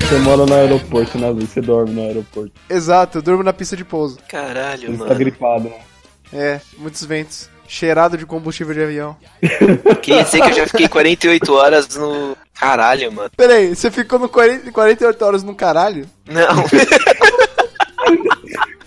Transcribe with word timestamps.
Você 0.00 0.18
mora 0.20 0.46
no 0.46 0.54
aeroporto, 0.54 1.18
né, 1.18 1.28
Luiz? 1.28 1.50
Você 1.50 1.60
dorme 1.60 1.92
no 1.92 2.00
aeroporto. 2.02 2.52
Exato, 2.70 3.18
eu 3.18 3.22
durmo 3.22 3.42
na 3.42 3.52
pista 3.52 3.76
de 3.76 3.84
pouso. 3.84 4.18
Caralho, 4.28 4.92
Você 4.92 4.98
tá 4.98 5.04
mano. 5.04 5.14
gripado, 5.18 5.64
né? 5.64 5.76
É, 6.32 6.60
muitos 6.78 7.04
ventos. 7.04 7.50
Cheirado 7.68 8.16
de 8.16 8.24
combustível 8.24 8.72
de 8.74 8.82
avião. 8.82 9.16
Quer 10.02 10.24
dizer 10.24 10.40
que 10.40 10.48
eu 10.50 10.54
já 10.54 10.66
fiquei 10.66 10.88
48 10.88 11.52
horas 11.54 11.96
no. 11.96 12.36
Caralho, 12.58 13.12
mano. 13.12 13.30
Peraí, 13.36 13.76
você 13.76 13.90
ficou 13.90 14.18
no 14.18 14.28
40, 14.28 14.72
48 14.72 15.24
horas 15.24 15.42
no 15.44 15.54
caralho? 15.54 16.08
Não, 16.26 16.64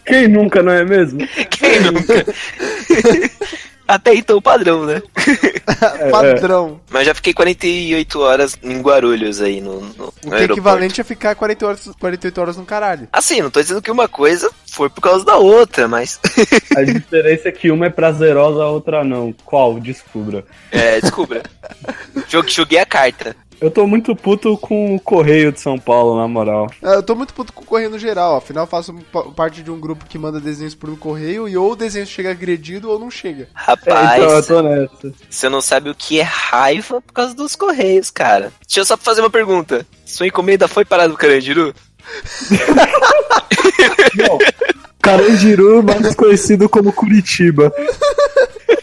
Quem 0.05 0.27
nunca, 0.27 0.61
não 0.63 0.73
é 0.73 0.83
mesmo? 0.83 1.19
quem 1.49 1.79
nunca? 1.79 2.25
Até 3.91 4.15
então 4.15 4.41
padrão, 4.41 4.85
né? 4.85 5.01
Padrão. 6.09 6.79
Mas 6.89 7.05
já 7.05 7.13
fiquei 7.13 7.33
48 7.33 8.19
horas 8.21 8.57
em 8.63 8.79
Guarulhos 8.81 9.41
aí 9.41 9.59
no, 9.59 9.81
no, 9.81 9.95
no 9.97 10.13
O 10.25 10.29
que 10.31 10.35
é 10.35 10.43
equivalente 10.45 11.01
a 11.01 11.03
ficar 11.03 11.35
40 11.35 11.65
horas, 11.67 11.89
48 11.99 12.41
horas 12.41 12.57
no 12.57 12.63
caralho. 12.65 13.09
Assim, 13.11 13.41
não 13.41 13.49
tô 13.49 13.61
dizendo 13.61 13.81
que 13.81 13.91
uma 13.91 14.07
coisa 14.07 14.49
foi 14.71 14.89
por 14.89 15.01
causa 15.01 15.25
da 15.25 15.35
outra, 15.35 15.89
mas. 15.89 16.19
A 16.77 16.83
diferença 16.83 17.49
é 17.49 17.51
que 17.51 17.69
uma 17.69 17.87
é 17.87 17.89
prazerosa, 17.89 18.63
a 18.63 18.69
outra 18.69 19.03
não. 19.03 19.33
Qual? 19.43 19.77
Descubra. 19.79 20.45
É, 20.71 21.01
descubra. 21.01 21.43
Jogue- 22.29 22.51
Joguei 22.51 22.79
a 22.79 22.85
carta. 22.85 23.35
Eu 23.61 23.69
tô 23.69 23.85
muito 23.85 24.15
puto 24.15 24.57
com 24.57 24.95
o 24.95 24.99
Correio 24.99 25.51
de 25.51 25.59
São 25.61 25.77
Paulo, 25.77 26.19
na 26.19 26.27
moral. 26.27 26.67
Ah, 26.81 26.93
Eu 26.95 27.03
tô 27.03 27.13
muito 27.13 27.31
puto 27.31 27.53
com 27.53 27.61
o 27.61 27.65
correio 27.65 27.91
no 27.91 27.99
geral, 27.99 28.35
afinal 28.37 28.63
eu 28.63 28.67
faço 28.67 28.91
pa- 29.11 29.21
parte 29.35 29.61
de 29.61 29.69
um 29.69 29.79
grupo 29.79 30.05
que 30.07 30.17
manda 30.17 30.39
desenhos 30.39 30.73
por 30.73 30.89
correio 30.97 31.47
e 31.47 31.55
ou 31.55 31.73
o 31.73 31.75
desenho 31.75 32.07
chega 32.07 32.31
agredido 32.31 32.89
ou 32.89 32.97
não 32.97 33.11
chega. 33.11 33.43
É, 33.43 33.47
Rapaz, 33.53 34.19
então 34.23 34.31
eu 34.31 34.43
tô 34.43 34.61
nessa. 34.63 35.13
você 35.29 35.47
não 35.47 35.61
sabe 35.61 35.91
o 35.91 35.95
que 35.95 36.19
é 36.19 36.23
raiva 36.23 37.01
por 37.01 37.13
causa 37.13 37.35
dos 37.35 37.55
correios, 37.55 38.09
cara. 38.09 38.51
Deixa 38.67 38.79
eu 38.79 38.85
só 38.85 38.97
fazer 38.97 39.21
uma 39.21 39.29
pergunta. 39.29 39.85
Sua 40.05 40.25
encomenda 40.25 40.67
foi 40.67 40.83
parada 40.83 41.09
no 41.09 41.17
Carandiru? 41.17 41.71
Não. 44.17 44.39
Carandiru, 45.01 45.83
mais 45.83 46.15
conhecido 46.15 46.67
como 46.67 46.91
Curitiba. 46.91 47.71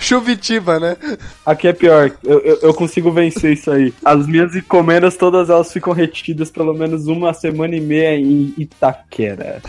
Chuvitiba, 0.00 0.80
né? 0.80 0.96
Aqui 1.44 1.68
é 1.68 1.72
pior, 1.72 2.10
eu, 2.24 2.40
eu, 2.40 2.58
eu 2.62 2.74
consigo 2.74 3.12
vencer 3.12 3.52
isso 3.52 3.70
aí. 3.70 3.92
As 4.04 4.26
minhas 4.26 4.56
encomendas, 4.56 5.16
todas 5.16 5.50
elas 5.50 5.72
ficam 5.72 5.92
retidas 5.92 6.50
pelo 6.50 6.72
menos 6.74 7.06
uma 7.06 7.32
semana 7.34 7.76
e 7.76 7.80
meia 7.80 8.16
em 8.16 8.54
Itaquera. 8.58 9.60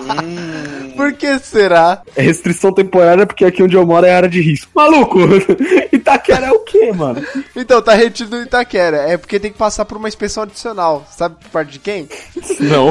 Hum, 0.00 0.92
Por 0.96 1.12
que 1.12 1.38
será? 1.38 2.02
É 2.16 2.22
restrição 2.22 2.72
temporária 2.72 3.26
porque 3.26 3.44
aqui 3.44 3.62
onde 3.62 3.76
eu 3.76 3.86
moro 3.86 4.06
é 4.06 4.14
área 4.14 4.28
de 4.28 4.40
risco. 4.40 4.70
Maluco! 4.74 5.18
Itaquera 5.92 6.46
é 6.46 6.52
o 6.52 6.60
quê, 6.60 6.92
mano? 6.92 7.22
Então, 7.54 7.82
tá 7.82 7.94
retido 7.94 8.36
no 8.36 8.42
Itaquera. 8.42 8.98
É 8.98 9.16
porque 9.16 9.38
tem 9.38 9.52
que 9.52 9.58
passar 9.58 9.84
por 9.84 9.96
uma 9.96 10.08
inspeção 10.08 10.44
adicional. 10.44 11.06
Sabe 11.10 11.36
por 11.40 11.50
parte 11.50 11.72
de 11.72 11.78
quem? 11.78 12.08
Não. 12.60 12.90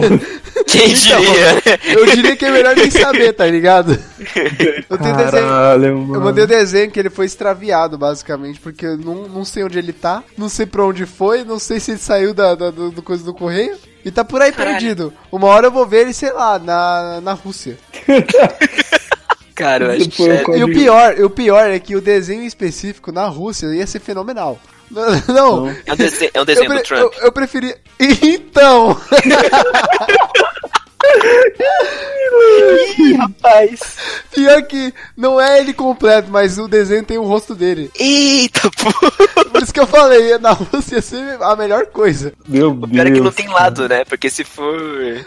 quem 0.68 0.94
diria? 0.94 1.54
né? 1.56 1.62
Eu 1.96 2.06
diria 2.08 2.36
que 2.36 2.46
é 2.46 2.52
melhor 2.52 2.76
nem 2.76 2.92
saber, 2.92 3.34
tá 3.34 3.48
ligado? 3.48 3.98
Eu 4.90 4.98
desenho. 4.98 5.32
Caralho, 5.32 5.98
mano. 5.98 6.16
Eu 6.16 6.22
mandei 6.22 6.41
o 6.44 6.48
desenho 6.48 6.92
que 6.92 7.00
ele 7.00 7.10
foi 7.10 7.26
extraviado, 7.26 7.98
basicamente, 7.98 8.60
porque 8.60 8.86
eu 8.86 8.98
não, 8.98 9.28
não 9.28 9.46
sei 9.46 9.64
onde 9.64 9.78
ele 9.78 9.94
tá, 9.94 10.24
não 10.38 10.50
sei 10.50 10.66
pra 10.66 10.84
onde 10.86 11.06
foi, 11.06 11.44
não 11.44 11.60
sei 11.60 11.80
se 11.80 11.92
ele 11.92 12.00
saiu 12.00 12.34
da, 12.34 12.56
da- 12.56 12.72
do, 12.72 12.92
do 12.92 13.02
coisa 13.02 13.24
do 13.24 13.34
correio. 13.34 13.76
E 14.04 14.10
tá 14.10 14.24
por 14.26 14.42
aí 14.42 14.52
Caralho. 14.52 14.78
perdido. 14.78 15.14
Uma 15.32 15.48
hora 15.48 15.68
eu 15.68 15.72
vou 15.72 15.86
ver 15.86 16.02
ele, 16.02 16.14
sei 16.14 16.32
lá, 16.34 16.58
na, 16.58 17.22
na 17.22 17.34
Rússia. 17.34 17.78
Cara, 19.54 19.86
eu 19.86 19.92
acho 19.92 20.10
que 20.10 20.38
co- 20.44 20.56
E 20.56 20.64
o 20.64 20.68
pior, 20.74 21.14
o 21.22 21.30
pior 21.30 21.70
é 21.70 21.78
que 21.80 21.96
o 21.96 22.02
desenho 22.02 22.44
específico 22.44 23.12
na 23.12 23.28
Rússia 23.28 23.68
ia 23.68 23.86
ser 23.86 24.00
fenomenal. 24.00 24.60
Não, 24.90 25.06
não. 25.30 25.70
é 25.86 25.94
um 25.94 25.96
desenho, 25.96 26.32
é 26.34 26.40
um 26.40 26.42
Eu, 26.42 26.46
desenho 26.46 26.70
do 26.70 26.76
pre- 26.76 26.84
Trump. 26.84 27.14
eu, 27.18 27.26
eu 27.26 27.32
preferia. 27.32 27.78
Então! 28.24 28.98
Ih, 32.98 33.14
rapaz. 33.14 33.80
Pior 34.34 34.62
que 34.64 34.94
não 35.16 35.40
é 35.40 35.60
ele 35.60 35.74
completo, 35.74 36.30
mas 36.32 36.58
o 36.58 36.68
desenho 36.68 37.04
tem 37.04 37.18
o 37.18 37.24
rosto 37.24 37.54
dele. 37.56 37.92
Eita, 38.00 38.70
pô. 38.72 38.92
Por 39.52 39.62
isso 39.62 39.74
que 39.74 39.80
eu 39.80 39.88
falei, 39.88 40.38
na 40.38 40.52
Rússia 40.52 40.96
ia 40.96 41.02
ser 41.02 41.42
a 41.42 41.56
melhor 41.56 41.86
coisa. 41.88 42.34
Meu 42.48 42.72
O 42.72 42.88
pior 42.88 43.08
é 43.08 43.12
que 43.12 43.20
não 43.20 43.32
tem 43.32 43.48
lado, 43.50 43.88
né? 43.88 44.04
Porque 44.06 44.30
se 44.30 44.44
for, 44.44 44.80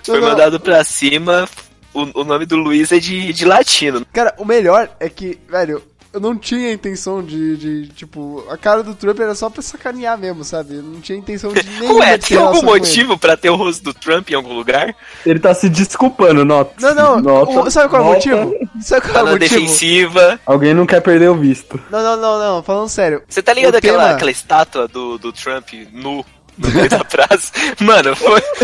se 0.03 0.11
for 0.11 0.15
Não, 0.15 0.21
não. 0.23 0.29
mandado 0.31 0.59
pra 0.61 0.83
cima, 0.85 1.49
o, 1.93 2.21
o 2.21 2.25
nome 2.25 2.47
do 2.47 2.57
Luiz 2.57 2.91
é 2.93 2.99
de, 2.99 3.33
de 3.33 3.45
latino. 3.45 4.05
Cara, 4.13 4.35
o 4.39 4.45
melhor 4.45 4.89
é 4.99 5.09
que, 5.09 5.39
velho, 5.49 5.83
eu 6.15 6.21
não 6.21 6.37
tinha 6.37 6.73
intenção 6.73 7.23
de, 7.23 7.57
de, 7.57 7.89
tipo, 7.89 8.45
a 8.49 8.57
cara 8.57 8.83
do 8.83 8.95
Trump 8.95 9.19
era 9.21 9.35
só 9.35 9.51
pra 9.51 9.61
sacanear 9.61 10.17
mesmo, 10.17 10.45
sabe? 10.45 10.77
Eu 10.77 10.83
não 10.83 11.01
tinha 11.01 11.19
intenção 11.19 11.53
de 11.53 11.63
nenhuma 11.81 12.01
Ué, 12.01 12.17
tem 12.19 12.37
algum 12.39 12.63
motivo 12.63 13.19
pra 13.19 13.37
ter 13.37 13.51
o 13.51 13.57
rosto 13.57 13.83
do 13.85 13.93
Trump 13.93 14.31
em 14.31 14.35
algum 14.35 14.55
lugar? 14.55 14.95
Ele 15.27 15.39
tá 15.41 15.53
se 15.53 15.69
desculpando, 15.69 16.45
nota. 16.45 16.75
Não, 16.81 16.95
não, 16.95 17.21
Nota, 17.21 17.61
o- 17.61 17.71
sabe 17.71 17.89
qual 17.89 18.03
é 18.03 18.05
o 18.05 18.09
motivo? 18.15 18.55
Sabe 18.81 19.03
qual 19.03 19.13
Tá 19.15 19.21
é 19.21 19.23
o 19.23 19.27
na 19.27 19.33
motivo? 19.33 19.55
defensiva. 19.61 20.41
Alguém 20.47 20.73
não 20.73 20.87
quer 20.87 21.01
perder 21.01 21.29
o 21.31 21.35
visto. 21.35 21.81
Não, 21.91 22.03
não, 22.03 22.17
não, 22.17 22.39
não, 22.39 22.63
falando 22.63 22.89
sério. 22.89 23.23
Você 23.29 23.43
tá 23.43 23.53
ligado 23.53 23.75
aquela, 23.77 23.99
tema- 24.05 24.15
aquela 24.15 24.31
estátua 24.31 24.89
do, 24.89 25.19
do 25.19 25.33
Trump 25.33 25.69
nu 25.93 26.25
no 26.57 26.71
meio 26.71 26.89
da 26.89 27.05
praça? 27.05 27.51
Mano, 27.81 28.15
foi. 28.17 28.41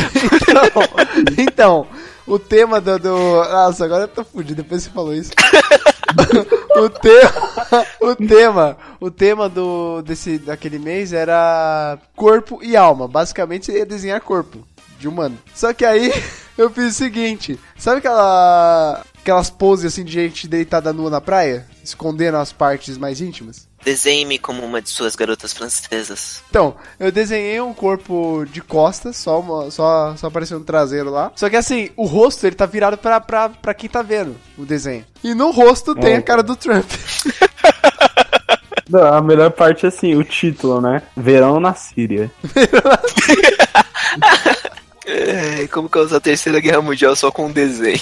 Então, 0.59 0.83
então, 1.39 1.87
o 2.27 2.39
tema 2.39 2.81
do, 2.81 2.99
do. 2.99 3.17
Nossa, 3.17 3.85
agora 3.85 4.05
eu 4.05 4.09
tô 4.09 4.25
fudido, 4.25 4.63
depois 4.63 4.83
você 4.85 4.91
falou 4.91 5.13
isso. 5.15 5.31
o 6.77 6.89
tema. 6.89 7.87
O 8.01 8.17
tema. 8.17 8.77
O 9.01 9.11
tema 9.11 9.49
do, 9.49 10.03
desse, 10.03 10.39
daquele 10.39 10.79
mês 10.79 11.13
era 11.13 11.99
corpo 12.17 12.61
e 12.63 12.77
alma. 12.77 13.09
Basicamente 13.09 13.71
ia 13.71 13.87
desenhar 13.87 14.21
corpo 14.21 14.67
de 14.99 15.09
humano. 15.09 15.39
Só 15.55 15.73
que 15.73 15.85
aí 15.85 16.13
eu 16.57 16.71
fiz 16.71 16.95
o 16.95 16.97
seguinte: 16.97 17.59
sabe 17.77 17.99
aquela. 17.99 19.05
Aquelas 19.21 19.51
poses 19.51 19.93
assim 19.93 20.03
de 20.03 20.13
gente 20.13 20.49
deitada 20.49 20.95
nua 20.95 21.11
na 21.11 21.21
praia? 21.21 21.67
Escondendo 21.85 22.39
as 22.39 22.55
partes 22.55 22.97
mais 22.97 23.21
íntimas? 23.21 23.69
Desenhe-me 23.85 24.39
como 24.39 24.63
uma 24.65 24.83
de 24.83 24.91
suas 24.91 25.17
garotas 25.17 25.53
francesas. 25.53 26.43
Então, 26.51 26.75
eu 26.99 27.11
desenhei 27.11 27.61
um 27.61 27.73
corpo 27.73 28.45
de 28.51 28.61
costas, 28.61 29.17
só, 29.17 29.41
uma, 29.41 29.71
só, 29.71 30.15
só 30.17 30.27
aparecendo 30.27 30.61
um 30.61 30.65
traseiro 30.65 31.11
lá. 31.11 31.33
Só 31.35 31.49
que 31.49 31.57
assim, 31.57 31.91
o 31.97 32.05
rosto 32.05 32.47
ele 32.47 32.57
tá 32.57 32.67
virado 32.67 32.99
pra, 32.99 33.21
pra, 33.21 33.49
pra 33.49 33.73
quem 33.75 33.89
tá 33.89 34.03
vendo 34.03 34.37
o 34.59 34.65
desenho. 34.67 35.05
E 35.25 35.35
no 35.35 35.51
rosto 35.51 35.95
tem 35.95 36.13
É. 36.13 36.17
a 36.17 36.23
cara 36.23 36.43
do 36.43 36.55
Trump. 36.57 36.85
Não, 38.89 39.15
a 39.15 39.21
melhor 39.23 39.51
parte 39.53 39.87
é 39.87 39.89
assim, 39.89 40.15
o 40.17 40.25
título, 40.25 40.81
né? 40.81 41.03
Verão 41.17 41.61
na 41.61 41.75
Síria. 41.75 42.31
É, 45.07 45.67
como 45.69 45.89
causar 45.89 46.19
a 46.19 46.21
terceira 46.21 46.61
guerra 46.61 46.83
mundial 46.83 47.17
só 47.17 47.31
com 47.31 47.47
um 47.47 47.53
desenho? 47.53 47.99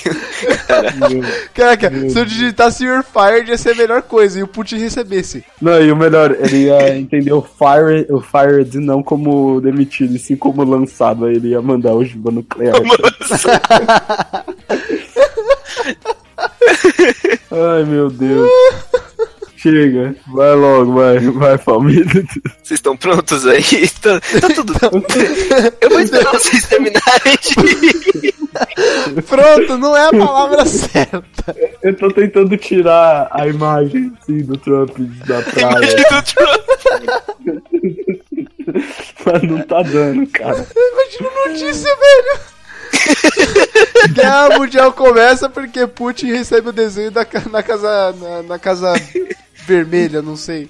Caraca, 1.54 1.91
se 2.09 2.19
eu 2.19 2.25
digitasse 2.25 2.84
You're 2.84 3.04
Fired 3.04 3.48
ia 3.48 3.56
ser 3.56 3.70
a 3.70 3.75
melhor 3.76 4.03
coisa 4.03 4.41
e 4.41 4.42
o 4.42 4.48
Putin 4.48 4.78
recebesse. 4.78 5.44
Não, 5.62 5.81
e 5.81 5.92
o 5.92 5.97
melhor, 5.97 6.32
ele 6.32 6.64
ia 6.64 6.97
entender 6.98 7.32
o 7.32 7.41
fire, 7.41 8.06
o 8.10 8.20
fired 8.20 8.78
não 8.78 9.00
como 9.03 9.60
demitido, 9.60 10.16
e 10.16 10.19
sim 10.19 10.37
como 10.37 10.64
lançado. 10.64 11.26
Aí 11.26 11.37
ele 11.37 11.50
ia 11.50 11.62
mandar 11.62 11.94
ogiva 11.94 12.31
nuclear. 12.32 12.75
Ai, 17.50 17.84
meu 17.84 18.10
Deus. 18.10 18.48
Chega, 19.58 20.14
vai 20.28 20.54
logo, 20.54 20.94
vai, 20.94 21.19
vai, 21.19 21.58
família. 21.58 22.04
Vocês 22.62 22.78
estão 22.78 22.96
prontos 22.96 23.44
aí? 23.44 23.60
Tá, 24.00 24.20
tá 24.20 24.49
tudo. 24.55 24.72
Eu 25.81 25.90
vou 25.90 25.99
esperar 25.99 26.31
vocês 26.31 26.64
terminarem 26.66 27.37
de. 27.43 28.32
Pronto, 29.22 29.76
não 29.78 29.96
é 29.96 30.06
a 30.06 30.10
palavra 30.12 30.64
certa. 30.64 31.56
Eu 31.82 31.96
tô 31.96 32.12
tentando 32.12 32.56
tirar 32.56 33.28
a 33.32 33.49
imagem, 33.49 34.12
assim, 34.20 34.44
do 34.44 34.56
Trump 34.58 34.96
da 35.26 35.43
praia, 35.43 35.96
do 36.06 36.22
Trump. 36.22 36.64
mas 39.26 39.43
não 39.43 39.62
tá 39.62 39.82
dando, 39.82 40.25
cara. 40.28 40.64
Imagina 40.76 41.31
notícia, 41.49 41.96
velho. 41.96 42.38
Guerra 44.12 44.58
Mundial 44.58 44.93
começa 44.93 45.49
porque 45.49 45.84
Putin 45.88 46.26
recebe 46.28 46.69
o 46.69 46.72
desenho 46.72 47.11
da, 47.11 47.26
na 47.50 47.62
casa. 47.62 48.12
Na, 48.12 48.43
na 48.44 48.58
casa 48.58 48.93
vermelha, 49.69 50.23
não 50.23 50.35
sei. 50.37 50.69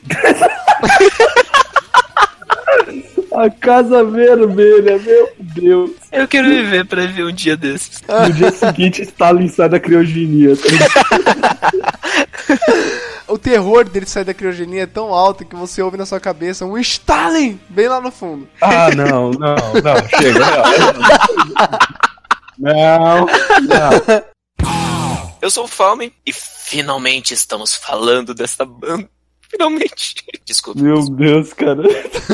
A 3.33 3.49
casa 3.49 4.03
vermelha, 4.03 4.99
meu 4.99 5.31
Deus. 5.39 5.93
Eu 6.11 6.27
quero 6.27 6.49
viver 6.49 6.85
pra 6.85 7.07
ver 7.07 7.25
um 7.25 7.33
dia 7.33 7.57
desses. 7.57 8.03
No 8.09 8.33
dia 8.33 8.51
seguinte, 8.51 9.03
Stalin 9.03 9.47
sai 9.49 9.69
da 9.69 9.79
criogenia. 9.79 10.55
o 13.29 13.39
terror 13.39 13.85
dele 13.85 14.07
sair 14.07 14.25
da 14.25 14.35
criogenia 14.35 14.83
é 14.83 14.87
tão 14.87 15.15
alto 15.15 15.45
que 15.45 15.55
você 15.55 15.81
ouve 15.81 15.97
na 15.97 16.05
sua 16.05 16.19
cabeça 16.19 16.65
um 16.65 16.77
Stalin 16.79 17.61
bem 17.69 17.87
lá 17.87 18.01
no 18.01 18.11
fundo. 18.11 18.49
Ah, 18.61 18.91
não, 18.97 19.31
não, 19.31 19.55
não, 19.55 20.09
chega. 20.19 20.41
Não, 22.59 23.27
não. 23.63 24.38
Eu 25.41 25.51
sou 25.51 25.65
o 25.65 25.69
Falme 25.69 26.13
e 26.27 26.33
finalmente 26.33 27.33
estamos 27.33 27.75
falando 27.75 28.35
dessa 28.35 28.65
banda. 28.65 29.09
Finalmente. 29.49 30.17
Desculpa. 30.45 30.81
Meu 30.81 31.09
Deus, 31.11 31.53
cara. 31.53 31.83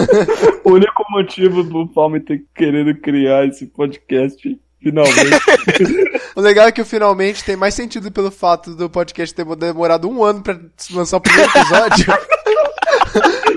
o 0.65 0.73
único 0.73 1.05
motivo 1.11 1.63
do 1.63 1.87
Palme 1.89 2.21
ter 2.21 2.45
querido 2.55 2.99
criar 3.01 3.47
esse 3.47 3.67
podcast, 3.67 4.59
finalmente. 4.81 5.15
O 6.37 6.41
legal 6.41 6.67
é 6.67 6.73
que 6.73 6.81
o 6.81 6.85
finalmente 6.85 7.45
tem 7.45 7.55
mais 7.55 7.75
sentido 7.75 8.11
pelo 8.11 8.29
fato 8.29 8.75
do 8.75 8.91
podcast 8.91 9.33
ter 9.33 9.45
demorado 9.55 10.11
um 10.11 10.25
ano 10.25 10.43
pra 10.43 10.59
lançar 10.91 11.19
o 11.19 11.21
primeiro 11.21 11.49
episódio. 11.49 12.07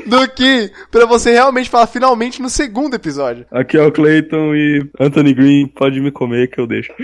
Do 0.07 0.27
que 0.30 0.71
pra 0.89 1.06
você 1.06 1.31
realmente 1.31 1.69
falar 1.69 1.88
finalmente 1.88 2.42
no 2.42 2.50
segundo 2.50 2.95
episódio. 2.95 3.45
Aqui 3.51 3.77
é 3.77 3.83
o 3.83 3.92
Clayton 3.92 4.56
e 4.56 4.89
Anthony 5.00 5.33
Green, 5.33 5.68
pode 5.68 6.00
me 6.00 6.12
comer 6.12 6.50
que 6.50 6.59
eu 6.59 6.68
deixo. 6.68 6.94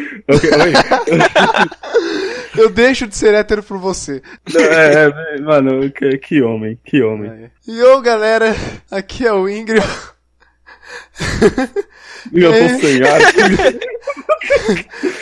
Eu 2.56 2.70
deixo 2.70 3.08
de 3.08 3.16
ser 3.16 3.34
hétero 3.34 3.64
por 3.64 3.80
você. 3.80 4.22
Não, 4.54 4.62
é, 4.62 5.06
é, 5.06 5.42
mano, 5.42 5.90
que, 5.92 6.18
que 6.20 6.40
homem, 6.44 6.78
que 6.86 7.02
homem. 7.02 7.50
E 7.68 7.82
ô 7.82 8.00
galera, 8.00 8.56
aqui 8.92 9.26
é 9.26 9.34
o 9.34 9.50
Ingrid. 9.50 9.84
E 12.32 12.42
eu 12.42 12.52
tô 12.52 12.80
sem 12.80 13.02
ar. 13.04 13.20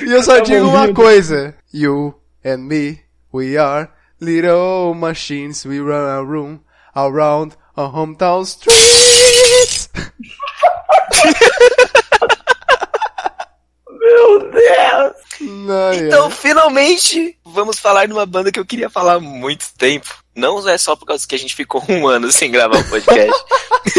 E 0.05 0.11
eu 0.11 0.21
só 0.23 0.35
Tá 0.35 0.41
digo 0.41 0.67
uma 0.67 0.93
coisa. 0.93 1.55
You 1.73 2.13
and 2.45 2.57
me, 2.57 2.99
we 3.33 3.57
are 3.57 3.89
little 4.19 4.93
machines. 4.93 5.65
We 5.65 5.79
run 5.79 6.09
a 6.09 6.19
room 6.19 6.59
around 6.95 7.55
our 7.75 7.89
hometown 7.91 8.43
streets. 8.43 9.89
Meu 13.89 14.39
Deus! 14.51 15.13
Ai, 15.69 16.07
Então, 16.07 16.25
ai. 16.25 16.31
finalmente, 16.31 17.37
vamos 17.45 17.79
falar 17.79 18.05
de 18.07 18.13
uma 18.13 18.25
banda 18.25 18.51
que 18.51 18.59
eu 18.59 18.65
queria 18.65 18.89
falar 18.89 19.15
há 19.15 19.19
muito 19.19 19.67
tempo. 19.77 20.07
Não 20.35 20.67
é 20.67 20.77
só 20.77 20.95
por 20.95 21.05
causa 21.05 21.27
que 21.27 21.35
a 21.35 21.39
gente 21.39 21.55
ficou 21.55 21.83
um 21.89 22.07
ano 22.07 22.31
sem 22.31 22.49
gravar 22.51 22.77
o 22.79 22.89
podcast. 22.89 23.43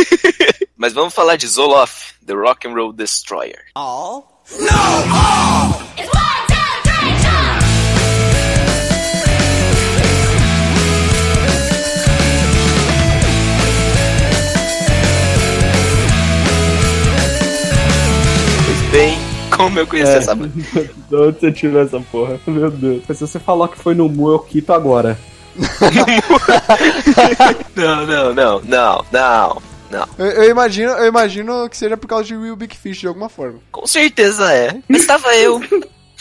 Mas 0.76 0.92
vamos 0.92 1.14
falar 1.14 1.36
de 1.36 1.46
Zoloft, 1.46 2.14
The 2.26 2.32
Rock 2.32 2.66
and 2.66 2.74
Roll 2.74 2.92
Destroyer. 2.92 3.62
It's 4.44 4.60
one, 4.60 4.68
two, 5.96 6.21
bem, 18.92 19.16
como 19.56 19.78
eu 19.78 19.86
conheci 19.86 20.12
É. 20.12 20.16
essa 20.18 20.34
banda? 20.34 20.52
De 21.08 21.16
onde 21.16 21.40
você 21.40 21.50
tirou 21.50 21.80
essa 21.82 21.98
porra? 22.12 22.38
Meu 22.46 22.70
Deus. 22.70 23.02
Se 23.06 23.14
você 23.26 23.38
falou 23.40 23.66
que 23.66 23.78
foi 23.78 23.94
no 23.94 24.06
Mu, 24.08 24.30
eu 24.30 24.38
quito 24.38 24.72
agora. 24.72 25.18
Não, 27.76 28.06
não, 28.06 28.34
não, 28.34 28.60
não, 28.62 29.04
não, 29.12 29.62
não. 29.90 30.08
Eu, 30.18 30.26
eu 30.26 30.50
imagino, 30.50 30.92
eu 30.92 31.06
imagino 31.06 31.68
que 31.68 31.76
seja 31.76 31.96
por 31.96 32.06
causa 32.06 32.24
de 32.24 32.34
Will 32.36 32.56
Big 32.56 32.74
Fish 32.76 32.98
de 33.00 33.06
alguma 33.06 33.28
forma. 33.28 33.58
Com 33.70 33.86
certeza 33.86 34.50
é. 34.52 34.76
Mas 34.88 35.02
estava 35.02 35.34
eu. 35.36 35.60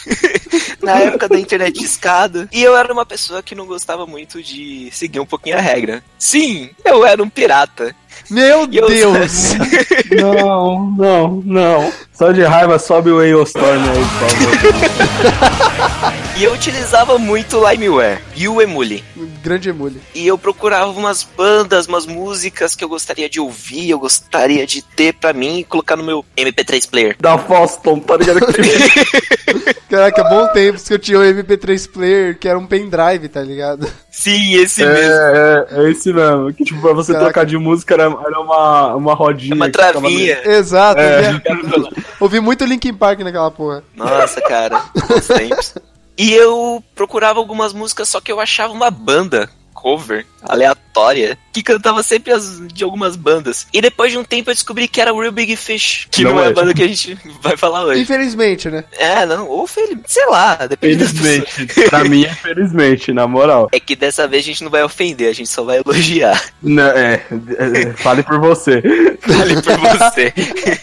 Na 0.82 0.98
época 0.98 1.28
da 1.28 1.38
internet 1.38 1.78
de 1.78 1.84
escada. 1.84 2.48
E 2.52 2.62
eu 2.62 2.76
era 2.76 2.92
uma 2.92 3.06
pessoa 3.06 3.42
que 3.42 3.54
não 3.54 3.66
gostava 3.66 4.06
muito 4.06 4.42
de 4.42 4.88
seguir 4.92 5.20
um 5.20 5.26
pouquinho 5.26 5.56
a 5.56 5.60
regra. 5.60 6.02
Sim, 6.18 6.70
eu 6.84 7.04
era 7.06 7.22
um 7.22 7.28
pirata. 7.28 7.94
Meu 8.30 8.68
eu- 8.72 8.86
Deus! 8.88 9.54
Não, 10.12 10.90
não, 10.90 11.42
não. 11.46 11.92
Só 12.12 12.32
de 12.32 12.42
raiva 12.42 12.78
sobe 12.78 13.10
o 13.10 13.18
Aeostorm 13.18 13.82
aí, 13.82 14.04
por 14.18 14.28
favor. 14.28 16.12
E 16.38 16.44
eu 16.44 16.52
utilizava 16.54 17.18
muito 17.18 17.58
o 17.58 17.70
Limeware 17.70 18.18
e 18.34 18.48
o 18.48 18.60
Emule. 18.60 19.04
Grande 19.42 19.68
emule. 19.68 20.00
E 20.14 20.26
eu 20.26 20.38
procurava 20.38 20.90
umas 20.90 21.22
bandas, 21.22 21.86
umas 21.86 22.06
músicas 22.06 22.74
que 22.74 22.82
eu 22.82 22.88
gostaria 22.88 23.28
de 23.28 23.38
ouvir, 23.38 23.90
eu 23.90 23.98
gostaria 23.98 24.66
de 24.66 24.80
ter 24.82 25.12
pra 25.14 25.32
mim 25.32 25.58
e 25.58 25.64
colocar 25.64 25.94
no 25.94 26.02
meu 26.02 26.24
MP3 26.36 26.88
player. 26.88 27.16
Da 27.20 27.36
Foston, 27.38 27.98
tá 28.00 28.16
ligado? 28.16 28.40
Caraca, 29.90 30.24
bom 30.24 30.46
tempo 30.48 30.82
que 30.82 30.94
eu 30.94 30.98
tinha 30.98 31.18
o 31.18 31.22
MP3 31.22 31.90
player, 31.90 32.38
que 32.38 32.48
era 32.48 32.58
um 32.58 32.66
pendrive, 32.66 33.28
tá 33.28 33.42
ligado? 33.42 33.86
Sim, 34.10 34.54
esse 34.54 34.82
mesmo. 34.84 34.96
É, 35.04 35.66
é, 35.70 35.84
é 35.86 35.90
esse 35.90 36.12
mesmo. 36.12 36.52
Que 36.54 36.64
tipo, 36.64 36.80
pra 36.80 36.94
você 36.94 37.12
Caraca. 37.12 37.30
trocar 37.32 37.46
de 37.46 37.58
música 37.58 37.94
era, 37.94 38.04
era 38.04 38.40
uma, 38.40 38.94
uma 38.94 39.14
rodinha. 39.14 39.52
É 39.52 39.56
uma 39.56 39.70
travinha. 39.70 40.40
Exato. 40.48 40.98
É. 41.00 41.42
eu 41.44 41.56
via- 41.62 41.90
Ouvi 42.18 42.40
muito 42.40 42.64
Linkin 42.64 42.94
Park 42.94 43.20
naquela 43.20 43.50
porra. 43.50 43.84
Nossa, 43.94 44.40
cara, 44.40 44.82
bons 45.08 45.26
tempos. 45.26 45.74
E 46.22 46.32
eu 46.32 46.82
procurava 46.94 47.40
algumas 47.40 47.72
músicas, 47.72 48.08
só 48.08 48.20
que 48.20 48.30
eu 48.30 48.38
achava 48.38 48.72
uma 48.72 48.90
banda 48.90 49.50
cover 49.74 50.24
aleatória 50.44 51.36
que 51.52 51.60
cantava 51.60 52.04
sempre 52.04 52.32
as 52.32 52.60
de 52.68 52.84
algumas 52.84 53.16
bandas. 53.16 53.66
E 53.72 53.80
depois 53.80 54.12
de 54.12 54.18
um 54.18 54.22
tempo 54.22 54.48
eu 54.48 54.54
descobri 54.54 54.86
que 54.86 55.00
era 55.00 55.12
o 55.12 55.20
Real 55.20 55.32
Big 55.32 55.56
Fish, 55.56 56.06
que 56.08 56.22
não, 56.22 56.34
Não 56.34 56.40
é 56.40 56.46
a 56.46 56.50
é. 56.50 56.52
banda 56.52 56.72
que 56.72 56.84
a 56.84 56.86
gente 56.86 57.18
vai 57.42 57.56
falar 57.56 57.82
hoje. 57.86 58.00
Infelizmente, 58.02 58.70
né? 58.70 58.84
É, 58.92 59.26
não, 59.26 59.48
ou 59.48 59.66
fel- 59.66 59.88
sei 60.06 60.24
lá, 60.26 60.54
depende. 60.68 61.04
Felizmente. 61.04 61.66
pra 61.90 62.04
mim 62.04 62.24
é 62.24 62.32
felizmente, 62.32 63.12
na 63.12 63.26
moral. 63.26 63.68
É 63.72 63.80
que 63.80 63.96
dessa 63.96 64.28
vez 64.28 64.44
a 64.44 64.46
gente 64.46 64.62
não 64.62 64.70
vai 64.70 64.84
ofender, 64.84 65.28
a 65.28 65.34
gente 65.34 65.48
só 65.50 65.64
vai 65.64 65.78
elogiar. 65.84 66.40
Não, 66.62 66.84
é, 66.86 67.14
é, 67.58 67.92
fale 67.94 68.22
por 68.22 68.38
você. 68.38 68.80
Fale 69.22 69.60
por 69.62 69.78
você. 69.78 70.32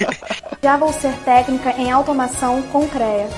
Já 0.61 0.75
vou 0.75 0.91
ser 0.91 1.13
técnica 1.23 1.71
em 1.77 1.89
automação 1.89 2.61
com 2.63 2.85
CREA. 2.87 3.29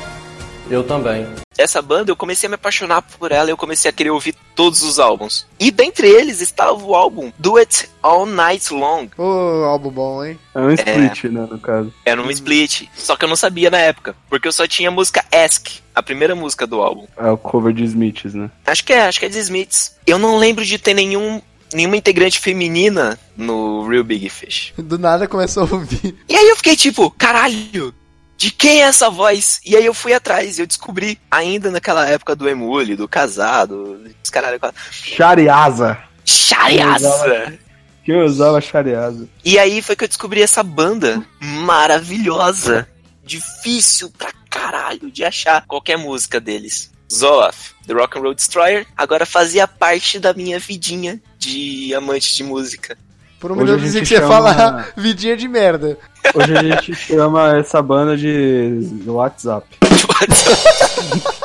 Eu 0.72 0.86
também. 0.86 1.28
Essa 1.58 1.82
banda 1.82 2.10
eu 2.10 2.16
comecei 2.16 2.48
a 2.48 2.50
me 2.50 2.56
apaixonar 2.56 3.02
por 3.02 3.30
ela 3.30 3.50
e 3.50 3.52
eu 3.52 3.58
comecei 3.58 3.90
a 3.90 3.94
querer 3.94 4.10
ouvir 4.10 4.34
todos 4.56 4.82
os 4.84 5.00
álbuns. 5.00 5.46
E 5.60 5.70
dentre 5.70 6.08
eles 6.08 6.40
estava 6.40 6.74
o 6.74 6.96
álbum 6.96 7.30
Do 7.38 7.58
It 7.58 7.90
All 8.02 8.26
Night 8.26 8.74
Long. 8.74 9.10
Ô, 9.18 9.66
álbum 9.66 9.90
bom, 9.90 10.24
hein? 10.24 10.40
É 10.56 10.60
um 10.62 10.72
split, 10.72 11.26
né, 11.26 11.46
no 11.52 11.60
caso. 11.60 11.94
Era 12.06 12.22
um 12.22 12.32
split. 12.32 12.88
Só 12.96 13.18
que 13.18 13.26
eu 13.26 13.30
não 13.30 13.36
sabia 13.36 13.70
na 13.70 13.80
época. 13.80 14.16
Porque 14.30 14.48
eu 14.48 14.52
só 14.54 14.66
tinha 14.66 14.88
a 14.88 14.94
música 14.94 15.26
Ask, 15.30 15.68
a 15.94 16.02
primeira 16.02 16.36
música 16.36 16.66
do 16.66 16.82
álbum. 16.82 17.06
É 17.18 17.30
o 17.30 17.38
cover 17.38 17.74
de 17.74 17.84
Smiths, 17.84 18.34
né? 18.34 18.50
Acho 18.66 18.86
que 18.86 18.94
é, 18.94 19.02
acho 19.02 19.20
que 19.20 19.26
é 19.26 19.30
de 19.30 19.40
Smiths. 19.40 19.98
Eu 20.08 20.18
não 20.18 20.38
lembro 20.38 20.64
de 20.64 20.80
ter 20.80 20.94
nenhum. 20.94 21.42
Nenhuma 21.74 21.96
integrante 21.96 22.38
feminina 22.38 23.18
no 23.38 23.88
Real 23.88 24.04
Big 24.04 24.28
Fish. 24.30 24.74
Do 24.78 25.00
nada 25.00 25.26
começa 25.26 25.62
a 25.62 25.64
ouvir. 25.64 26.16
E 26.28 26.36
aí 26.36 26.50
eu 26.50 26.58
fiquei 26.58 26.75
tipo, 26.75 27.10
caralho, 27.12 27.94
de 28.41 28.50
quem 28.50 28.81
é 28.81 28.86
essa 28.86 29.07
voz? 29.07 29.62
E 29.63 29.75
aí 29.75 29.86
eu 29.86 29.93
fui 29.93 30.15
atrás 30.15 30.57
e 30.57 30.63
eu 30.63 30.65
descobri, 30.65 31.19
ainda 31.29 31.69
naquela 31.69 32.10
época 32.10 32.36
do 32.36 32.50
Emule, 32.50 32.95
do 32.95 33.07
casado, 33.07 34.00
dos 34.00 34.31
caralho, 34.31 34.60
Shariasa. 34.89 36.00
Chariaça! 36.25 37.60
Que 38.03 38.12
eu 38.12 38.25
usava 38.25 38.60
Shariasa. 38.60 39.29
E 39.45 39.60
aí 39.60 39.79
foi 39.83 39.95
que 39.95 40.05
eu 40.05 40.07
descobri 40.07 40.41
essa 40.41 40.63
banda 40.63 41.24
maravilhosa. 41.39 42.88
Difícil 43.24 44.10
pra 44.17 44.33
caralho 44.50 45.12
de 45.12 45.24
achar 45.24 45.63
qualquer 45.67 46.00
música 46.00 46.39
deles. 46.41 46.91
Zoloft, 47.13 47.75
The 47.86 47.93
Rock 47.93 48.17
and 48.17 48.21
Roll 48.21 48.33
Destroyer, 48.33 48.88
agora 48.98 49.24
fazia 49.24 49.67
parte 49.67 50.17
da 50.17 50.33
minha 50.33 50.57
vidinha 50.57 51.21
de 51.38 51.93
amante 51.93 52.36
de 52.36 52.43
música. 52.43 52.98
Por 53.41 53.51
um 53.51 53.55
Hoje 53.55 53.63
minuto 53.63 53.79
eu 53.79 53.83
pensei 53.83 54.00
gente 54.00 54.01
que 54.01 54.07
você 54.07 54.13
ia 54.13 54.21
chama- 54.21 54.53
falar 54.53 54.88
vidinha 54.95 55.36
de 55.36 55.48
merda. 55.48 55.98
Hoje 56.36 56.55
a 56.55 56.63
gente 56.63 56.93
chama 56.95 57.57
essa 57.57 57.81
banda 57.81 58.15
de 58.15 58.79
WhatsApp. 59.07 59.65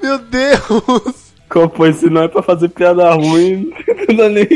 Meu 0.00 0.18
Deus! 0.18 1.28
Como, 1.48 1.68
pois 1.68 1.96
se 1.96 2.10
não 2.10 2.22
é 2.22 2.28
pra 2.28 2.42
fazer 2.42 2.68
piada 2.68 3.10
ruim, 3.14 3.70
não 4.08 4.16
dá 4.16 4.28
nem. 4.28 4.46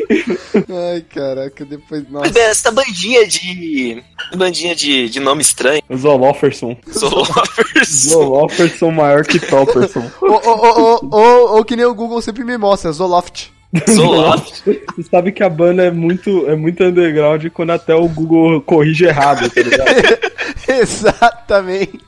Ai, 0.92 1.00
caraca, 1.12 1.64
depois. 1.64 2.04
Mas 2.11 2.28
Nossa. 2.33 2.38
essa 2.38 2.71
bandinha 2.71 3.26
de. 3.26 4.02
bandinha 4.37 4.75
de, 4.75 5.09
de 5.09 5.19
nome 5.19 5.40
estranho. 5.40 5.81
Zolofferson. 5.97 6.76
Zoloffers. 6.92 7.88
Zolofferson 8.11 8.90
maior 8.90 9.25
que 9.25 9.40
Topperson. 9.40 10.09
Ou, 10.21 10.31
ou, 10.33 10.59
ou, 10.59 10.81
ou, 10.81 11.09
ou, 11.11 11.57
ou 11.57 11.64
que 11.64 11.76
nem 11.76 11.87
o 11.87 11.95
Google 11.95 12.21
sempre 12.21 12.45
me 12.45 12.59
mostra, 12.59 12.92
Zoloft. 12.92 13.50
Você 13.73 15.02
sabe 15.11 15.33
que 15.33 15.43
a 15.43 15.49
banda 15.49 15.85
é 15.85 15.91
muito, 15.91 16.47
é 16.49 16.55
muito 16.55 16.83
underground 16.85 17.47
quando 17.52 17.71
até 17.71 17.95
o 17.95 18.07
Google 18.09 18.61
corrige 18.61 19.07
errado, 19.07 19.49
tá 19.50 19.61
ligado? 19.62 19.88
Exatamente. 20.69 22.00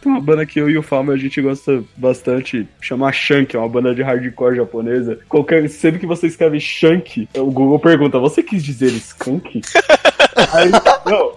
Tem 0.00 0.12
uma 0.12 0.20
banda 0.20 0.44
que 0.44 0.58
eu 0.60 0.68
e 0.68 0.76
o 0.76 0.82
Falmer 0.82 1.14
a 1.14 1.18
gente 1.18 1.40
gosta 1.40 1.82
bastante, 1.96 2.68
chama 2.80 3.10
Shank, 3.10 3.56
é 3.56 3.58
uma 3.58 3.68
banda 3.68 3.94
de 3.94 4.02
hardcore 4.02 4.56
japonesa. 4.56 5.18
Qualquer, 5.28 5.66
sempre 5.70 5.98
que 5.98 6.06
você 6.06 6.26
escreve 6.26 6.60
Shank, 6.60 7.26
o 7.36 7.50
Google 7.50 7.78
pergunta, 7.78 8.18
você 8.18 8.42
quis 8.42 8.62
dizer 8.62 8.88
skunk? 8.92 9.62
Aí, 10.52 10.70
não, 11.06 11.32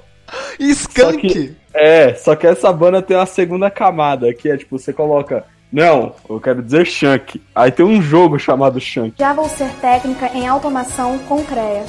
Skunk. 0.60 1.00
Só 1.00 1.14
que- 1.18 1.52
é, 1.74 2.14
só 2.16 2.36
que 2.36 2.48
essa 2.48 2.74
banda 2.74 3.02
tem 3.02 3.16
uma 3.16 3.26
segunda 3.26 3.70
camada, 3.70 4.34
que 4.34 4.50
é 4.50 4.58
tipo, 4.58 4.78
você 4.78 4.92
coloca 4.92 5.46
Não, 5.72 6.16
eu 6.30 6.40
quero 6.40 6.62
dizer 6.62 6.86
Shank. 6.86 7.42
Aí 7.54 7.72
tem 7.72 7.86
um 7.86 8.02
jogo 8.02 8.40
chamado 8.40 8.80
Shank. 8.80 9.16
Já 9.18 9.34
vou 9.34 9.50
ser 9.50 9.70
técnica 9.82 10.28
em 10.34 10.48
automação 10.48 11.20
com 11.20 11.44
CREA. 11.44 11.86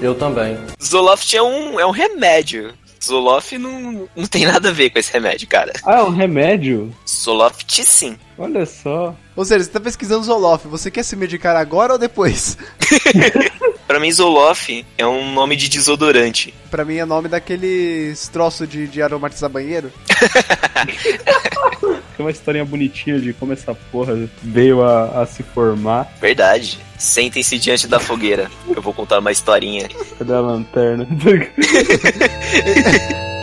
Eu 0.00 0.14
também. 0.14 0.58
Zoloft 0.82 1.32
é 1.34 1.42
um, 1.42 1.78
é 1.78 1.86
um 1.86 1.90
remédio. 1.90 2.72
Zoloft 3.02 3.52
não, 3.58 4.08
não 4.16 4.26
tem 4.26 4.46
nada 4.46 4.70
a 4.70 4.72
ver 4.72 4.90
com 4.90 4.98
esse 4.98 5.12
remédio, 5.12 5.46
cara. 5.46 5.72
Ah, 5.84 5.98
é 5.98 6.02
um 6.02 6.10
remédio? 6.10 6.94
Zoloft 7.06 7.84
sim. 7.84 8.16
Olha 8.36 8.66
só. 8.66 9.14
Ou 9.36 9.44
seja, 9.44 9.64
você 9.64 9.70
tá 9.70 9.80
pesquisando 9.80 10.24
Zoloft, 10.24 10.66
você 10.66 10.90
quer 10.90 11.02
se 11.02 11.16
medicar 11.16 11.56
agora 11.56 11.92
ou 11.92 11.98
depois? 11.98 12.56
Pra 13.86 14.00
mim, 14.00 14.10
Zoloft 14.10 14.84
é 14.96 15.06
um 15.06 15.32
nome 15.32 15.56
de 15.56 15.68
desodorante. 15.68 16.54
Pra 16.70 16.84
mim 16.84 16.96
é 16.96 17.04
nome 17.04 17.28
daqueles 17.28 18.28
troços 18.28 18.68
de, 18.68 18.88
de 18.88 19.02
aromatizar 19.02 19.50
banheiro. 19.50 19.92
Tem 22.16 22.24
uma 22.24 22.30
historinha 22.30 22.64
bonitinha 22.64 23.20
de 23.20 23.32
como 23.34 23.52
essa 23.52 23.74
porra 23.74 24.16
veio 24.42 24.82
a, 24.82 25.22
a 25.22 25.26
se 25.26 25.42
formar. 25.42 26.10
Verdade. 26.20 26.78
Sentem-se 26.98 27.58
diante 27.58 27.86
da 27.86 28.00
fogueira. 28.00 28.50
Eu 28.74 28.80
vou 28.80 28.94
contar 28.94 29.18
uma 29.18 29.32
historinha. 29.32 29.88
Cadê 30.18 30.32
a 30.32 30.40
lanterna? 30.40 31.06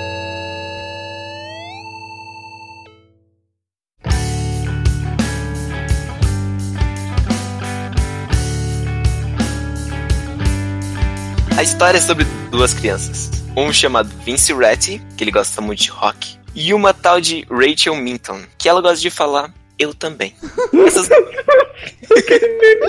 A 11.62 11.63
história 11.63 12.00
é 12.00 12.01
sobre 12.01 12.25
duas 12.50 12.74
crianças. 12.74 13.30
Um 13.56 13.72
chamado 13.72 14.10
Vince 14.25 14.51
Ratty, 14.51 15.00
que 15.15 15.24
ele 15.24 15.30
gosta 15.30 15.62
muito 15.62 15.84
de 15.84 15.91
rock. 15.91 16.36
E 16.56 16.74
uma 16.74 16.91
tal 16.91 17.22
de 17.22 17.46
Rachel 17.51 17.96
Minton, 17.98 18.41
que 18.58 18.68
ela 18.68 18.82
gosta 18.82 19.00
de 19.00 19.12
falar 19.12 19.53
eu 19.77 19.94
também. 19.94 20.34
Essas... 20.88 21.08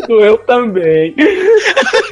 eu 0.09 0.39
também. 0.39 1.15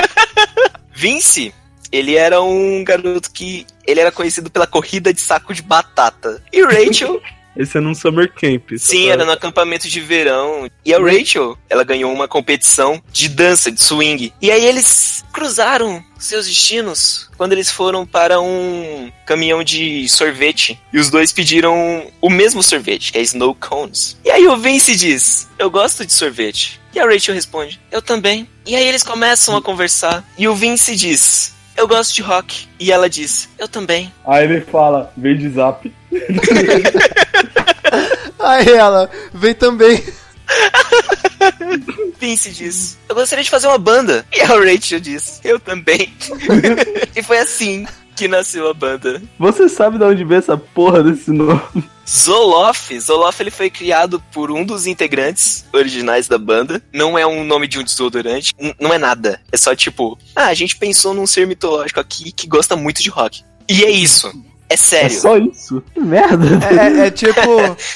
Vince, 0.92 1.54
ele 1.90 2.16
era 2.16 2.42
um 2.42 2.84
garoto 2.84 3.30
que 3.30 3.66
ele 3.86 4.00
era 4.00 4.12
conhecido 4.12 4.50
pela 4.50 4.66
corrida 4.66 5.14
de 5.14 5.20
saco 5.22 5.54
de 5.54 5.62
batata. 5.62 6.42
E 6.52 6.62
Rachel, 6.62 7.22
Esse 7.56 7.78
é 7.78 7.80
num 7.80 7.94
summer 7.94 8.32
camp. 8.32 8.70
só 8.78 8.86
sim, 8.92 9.04
pra- 9.04 9.12
era 9.14 9.24
no 9.24 9.32
acampamento 9.32 9.88
de 9.88 10.00
verão. 10.00 10.68
E 10.84 10.94
a 10.94 10.98
Rachel, 10.98 11.58
ela 11.68 11.82
ganhou 11.84 12.12
uma 12.12 12.28
competição 12.28 13.02
de 13.12 13.28
dança, 13.28 13.70
de 13.72 13.82
swing. 13.82 14.32
E 14.40 14.50
aí 14.50 14.64
eles 14.64 15.24
cruzaram 15.32 16.02
seus 16.18 16.46
destinos 16.46 17.28
quando 17.36 17.52
eles 17.52 17.70
foram 17.70 18.04
para 18.06 18.40
um 18.40 19.10
caminhão 19.26 19.62
de 19.64 20.08
sorvete. 20.08 20.78
E 20.92 20.98
os 20.98 21.10
dois 21.10 21.32
pediram 21.32 22.06
o 22.20 22.30
mesmo 22.30 22.62
sorvete, 22.62 23.12
que 23.12 23.18
é 23.18 23.22
Snow 23.22 23.54
Cones. 23.54 24.16
E 24.24 24.30
aí 24.30 24.46
o 24.46 24.56
Vince 24.56 24.94
diz: 24.96 25.48
Eu 25.58 25.70
gosto 25.70 26.04
de 26.06 26.12
sorvete. 26.12 26.80
E 26.94 26.98
a 27.00 27.04
Rachel 27.06 27.34
responde: 27.34 27.80
Eu 27.90 28.00
também. 28.02 28.48
E 28.66 28.74
aí 28.76 28.86
eles 28.86 29.02
começam 29.02 29.56
a 29.56 29.62
conversar. 29.62 30.24
E 30.38 30.46
o 30.48 30.54
Vince 30.54 30.94
diz: 30.96 31.54
Eu 31.76 31.88
gosto 31.88 32.14
de 32.14 32.22
rock. 32.22 32.68
E 32.78 32.92
ela 32.92 33.08
diz: 33.08 33.48
Eu 33.58 33.68
também. 33.68 34.12
Aí 34.26 34.44
ele 34.44 34.60
fala, 34.60 35.12
vem 35.16 35.36
de 35.36 35.48
zap. 35.50 35.92
Aí 38.38 38.72
ela, 38.72 39.10
vem 39.32 39.54
também. 39.54 40.02
Vince 42.18 42.50
diz: 42.50 42.98
Eu 43.08 43.14
gostaria 43.14 43.44
de 43.44 43.50
fazer 43.50 43.66
uma 43.66 43.78
banda. 43.78 44.24
E 44.32 44.40
a 44.40 44.46
Rachel 44.46 45.00
diz: 45.00 45.40
Eu 45.44 45.58
também. 45.58 46.12
e 47.16 47.22
foi 47.22 47.38
assim 47.38 47.86
que 48.20 48.28
nasceu 48.28 48.68
a 48.68 48.74
banda. 48.74 49.22
Você 49.38 49.66
sabe 49.66 49.96
de 49.96 50.04
onde 50.04 50.24
veio 50.24 50.40
essa 50.40 50.54
porra 50.54 51.02
desse 51.02 51.30
nome? 51.30 51.62
Zoloff, 52.06 53.00
Zoloff 53.00 53.42
ele 53.42 53.50
foi 53.50 53.70
criado 53.70 54.22
por 54.30 54.50
um 54.50 54.62
dos 54.62 54.86
integrantes 54.86 55.64
originais 55.72 56.28
da 56.28 56.36
banda. 56.36 56.82
Não 56.92 57.18
é 57.18 57.26
um 57.26 57.42
nome 57.44 57.66
de 57.66 57.78
um 57.78 57.82
desodorante, 57.82 58.52
não 58.78 58.92
é 58.92 58.98
nada. 58.98 59.40
É 59.50 59.56
só 59.56 59.74
tipo, 59.74 60.18
ah, 60.36 60.48
a 60.48 60.54
gente 60.54 60.76
pensou 60.76 61.14
num 61.14 61.26
ser 61.26 61.46
mitológico 61.46 61.98
aqui 61.98 62.30
que 62.30 62.46
gosta 62.46 62.76
muito 62.76 63.02
de 63.02 63.08
rock. 63.08 63.42
E 63.66 63.84
é 63.84 63.90
isso. 63.90 64.30
É 64.70 64.74
É 64.74 64.76
sério. 64.76 65.20
só 65.20 65.36
isso? 65.36 65.82
Que 65.92 65.98
merda. 66.00 66.46
É, 66.64 67.02
é- 67.02 67.06
é 67.08 67.10
tipo. 67.10 67.40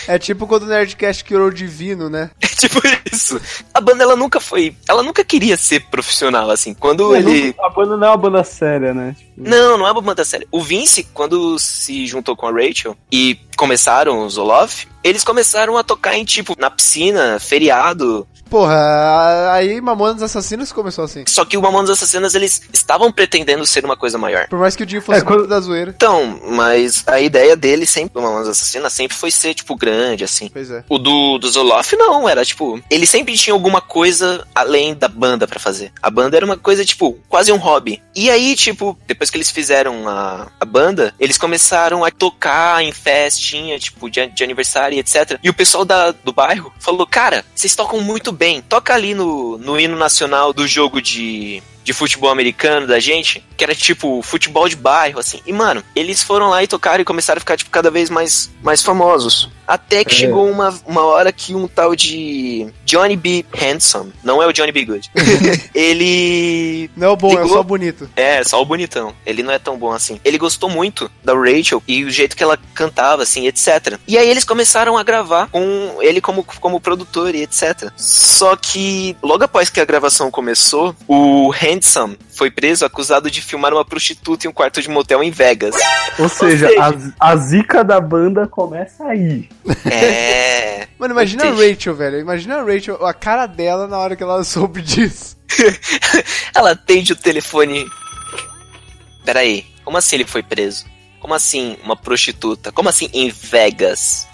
É 0.09 0.19
tipo 0.19 0.47
quando 0.47 0.65
o 0.65 0.67
Nerdcast 0.67 1.23
criou 1.25 1.47
o 1.47 1.53
Divino, 1.55 2.11
né? 2.11 2.31
É 2.55 2.57
tipo 2.57 2.81
isso. 3.13 3.41
A 3.75 3.81
banda 3.81 4.05
ela 4.05 4.15
nunca 4.17 4.39
foi, 4.41 4.75
ela 4.89 5.03
nunca 5.03 5.25
queria 5.25 5.57
ser 5.57 5.81
profissional 5.91 6.51
assim. 6.51 6.73
Quando 6.73 7.11
Mas 7.11 7.27
ele 7.27 7.55
A 7.61 7.69
banda 7.69 7.97
não 7.97 8.07
é 8.07 8.11
uma 8.11 8.17
banda 8.17 8.45
séria, 8.45 8.95
né? 8.95 9.15
Tipo, 9.19 9.33
Não, 9.49 9.77
não 9.79 9.87
é 9.87 9.91
uma 9.93 10.01
banda 10.01 10.25
séria. 10.25 10.47
O 10.53 10.61
Vince, 10.61 11.03
quando 11.13 11.59
se 11.59 12.07
juntou 12.07 12.37
com 12.37 12.47
a 12.47 12.53
Rachel 12.53 12.97
e 13.13 13.39
começaram 13.57 14.25
os 14.25 14.35
Zoloff, 14.35 14.87
eles 15.03 15.25
começaram 15.25 15.77
a 15.77 15.83
tocar 15.83 16.17
em 16.17 16.25
tipo 16.25 16.55
na 16.59 16.71
piscina, 16.71 17.39
feriado. 17.41 18.27
Porra, 18.55 18.77
a- 18.77 19.55
aí 19.55 19.81
Mamonas 19.81 20.23
Assassinos 20.23 20.71
começou 20.71 21.05
assim. 21.05 21.25
Só 21.27 21.45
que 21.45 21.57
o 21.57 21.61
Mamonas 21.63 21.91
Assassinas 21.91 22.37
eles 22.37 22.63
estavam 22.73 23.11
pretendendo 23.11 23.67
ser 23.67 23.85
uma 23.85 23.97
coisa 23.97 24.17
maior. 24.17 24.47
Por 24.47 24.61
mais 24.61 24.77
que 24.77 24.85
o 24.85 24.87
Dio 24.87 25.03
fosse 25.03 25.19
É, 25.19 25.23
quando- 25.25 25.49
da 25.49 25.59
zoeira. 25.59 25.91
Então, 25.97 26.39
mas 26.51 27.03
a 27.05 27.21
ideia 27.21 27.57
dele 27.57 27.85
sempre, 27.85 28.15
do 28.15 28.23
Mamonas 28.23 28.47
Assassinas, 28.47 28.93
sempre 28.93 29.17
foi 29.17 29.33
ser, 29.33 29.55
tipo, 29.55 29.75
grande, 29.75 30.23
assim. 30.23 30.49
Pois 30.53 30.71
é. 30.71 30.85
O 30.89 30.99
do, 30.99 31.37
do 31.39 31.51
Zoloff, 31.51 31.97
não, 31.97 32.29
era 32.29 32.45
tipo. 32.45 32.81
Ele 32.89 33.07
sempre 33.09 33.37
tinha 33.37 33.53
alguma 33.53 33.81
coisa 33.81 34.47
além 34.55 34.95
da 34.95 35.09
banda 35.09 35.49
pra 35.49 35.59
fazer. 35.59 35.91
A 36.01 36.09
banda 36.09 36.37
era 36.37 36.47
uma 36.47 36.57
coisa, 36.57 36.85
tipo, 36.85 37.19
quase 37.29 37.51
um 37.51 37.57
hobby. 37.57 38.01
E 38.15 38.31
aí, 38.31 38.55
tipo, 38.55 38.97
depois 39.09 39.31
que 39.31 39.37
eles 39.37 39.51
fizeram 39.51 40.09
a, 40.09 40.47
a 40.61 40.65
banda, 40.65 41.13
eles 41.19 41.37
começaram 41.37 42.05
a 42.05 42.11
tocar 42.13 42.85
em 42.85 42.93
festinha, 42.93 43.77
tipo, 43.81 44.09
de, 44.09 44.25
de 44.29 44.45
aniversário 44.45 44.95
e 44.95 45.01
etc. 45.01 45.41
E 45.43 45.51
o 45.51 45.55
pessoal 45.55 45.85
da, 45.85 46.13
do 46.13 46.33
bairro 46.33 46.73
falou: 46.79 47.05
Cara, 47.05 47.45
vocês 47.53 47.75
tocam 47.75 48.01
muito 48.01 48.31
bem. 48.31 48.44
Toca 48.69 48.95
ali 48.95 49.15
no, 49.15 49.57
no 49.59 49.79
hino 49.79 49.97
nacional 49.97 50.53
do 50.53 50.67
jogo 50.67 51.01
de. 51.01 51.63
De 51.85 51.93
futebol 51.93 52.31
americano 52.31 52.87
da 52.87 52.99
gente, 52.99 53.45
que 53.57 53.63
era 53.63 53.75
tipo 53.75 54.21
futebol 54.23 54.69
de 54.69 54.75
bairro, 54.75 55.21
assim. 55.21 55.41
E, 55.47 55.53
mano, 55.53 55.85
eles 55.95 56.23
foram 56.23 56.49
lá 56.49 56.65
e 56.65 56.67
tocaram 56.67 57.03
e 57.03 57.05
começaram 57.05 57.37
a 57.37 57.41
ficar, 57.41 57.57
tipo, 57.57 57.71
cada 57.71 57.91
vez 57.91 58.09
mais, 58.11 58.51
mais 58.63 58.83
famosos. 58.83 59.51
Até 59.67 60.05
que 60.05 60.15
É. 60.15 60.19
chegou 60.19 60.51
uma, 60.51 60.75
uma 60.87 61.03
hora 61.05 61.31
que 61.33 61.55
um 61.55 61.69
tal 61.69 61.95
de 61.95 62.67
Johnny 62.85 63.17
B. 63.17 63.45
Handsome, 63.55 64.13
não 64.23 64.43
é 64.43 64.47
o 64.47 64.53
Johnny 64.53 64.73
B. 64.73 64.85
Good, 64.85 65.11
ele. 65.75 66.91
Não 66.97 67.09
é 67.09 67.11
o 67.11 67.17
bom, 67.17 67.29
é 67.33 67.37
Ligou? 67.37 67.49
só 67.49 67.61
o 67.61 67.65
bonito. 67.65 68.11
É, 68.17 68.43
só 68.45 68.61
o 68.61 68.65
bonitão. 68.65 69.15
Ele 69.25 69.43
não 69.43 69.53
é 69.53 69.59
tão 69.59 69.77
bom 69.77 69.93
assim. 69.93 70.21
Ele 70.25 70.39
gostou 70.39 70.69
muito 70.71 71.11
da 71.23 71.35
Rachel 71.35 71.83
e 71.87 72.05
o 72.05 72.11
jeito 72.11 72.37
que 72.37 72.43
ela 72.43 72.59
cantava, 72.75 73.23
assim, 73.23 73.47
etc. 73.47 73.99
E 74.07 74.17
aí 74.19 74.29
eles 74.29 74.45
começaram 74.45 74.97
a 74.97 75.03
gravar 75.03 75.49
com 75.49 75.99
ele 76.01 76.21
como, 76.21 76.43
como 76.45 76.81
produtor 76.81 77.35
e 77.35 77.43
etc. 77.43 77.91
Só 77.97 78.57
que 78.57 79.17
logo 79.23 79.45
após 79.45 79.71
que 79.71 79.81
a 79.81 79.85
gravação 79.85 80.31
começou, 80.31 80.95
o 81.09 81.49
Handsome 81.75 82.19
foi 82.37 82.51
preso 82.51 82.85
acusado 82.85 83.31
de 83.31 83.41
filmar 83.43 83.73
uma 83.73 83.85
prostituta 83.85 84.47
em 84.47 84.51
um 84.51 84.53
quarto 84.53 84.81
de 84.81 84.89
motel 84.89 85.23
em 85.23 85.31
Vegas. 85.31 85.75
Ou 86.19 86.29
seja, 86.29 86.69
seja- 86.69 87.15
A, 87.21 87.31
a 87.33 87.37
zica 87.37 87.83
da 87.85 88.01
banda 88.01 88.47
começa 88.47 89.05
aí. 89.07 89.49
É. 89.91 90.87
Mano, 90.99 91.13
imagina 91.15 91.45
a. 91.45 91.51
Rachel, 91.51 91.95
velho. 91.95 92.21
Imagina 92.21 92.57
a 92.61 92.63
Rachel, 92.65 93.05
a 93.05 93.13
cara 93.13 93.47
dela 93.47 93.87
na 93.89 93.99
hora 93.99 94.15
que 94.17 94.23
ela 94.23 94.43
soube 94.45 94.81
disso. 94.83 95.35
Ela 96.55 96.73
atende 96.73 97.13
o 97.13 97.17
telefone. 97.17 97.87
Peraí, 99.25 99.65
como 99.85 99.97
assim 99.97 100.17
ele 100.17 100.25
foi 100.25 100.43
preso? 100.43 100.85
Como 101.21 101.33
assim 101.35 101.77
uma 101.85 101.97
prostituta? 101.97 102.73
Como 102.73 102.89
assim 102.89 103.09
em 103.13 103.31
Vegas? 103.31 104.27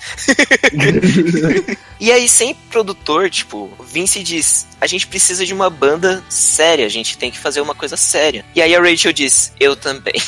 E 2.01 2.11
aí, 2.11 2.29
sem 2.29 2.55
produtor, 2.55 3.29
tipo, 3.31 3.71
Vince 3.93 4.23
diz: 4.23 4.67
a 4.81 4.87
gente 4.87 5.07
precisa 5.07 5.45
de 5.45 5.53
uma 5.53 5.69
banda 5.69 6.23
séria, 6.29 6.87
a 6.87 6.89
gente 6.89 7.19
tem 7.19 7.31
que 7.31 7.39
fazer 7.39 7.61
uma 7.61 7.75
coisa 7.75 7.97
séria. 7.97 8.45
E 8.55 8.63
aí 8.63 8.75
a 8.75 8.81
Rachel 8.81 9.13
diz: 9.13 9.53
eu 9.61 9.77
também. 9.77 10.15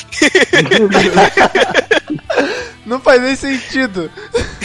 Não 2.85 2.99
faz 2.99 3.21
nem 3.21 3.35
sentido. 3.35 4.11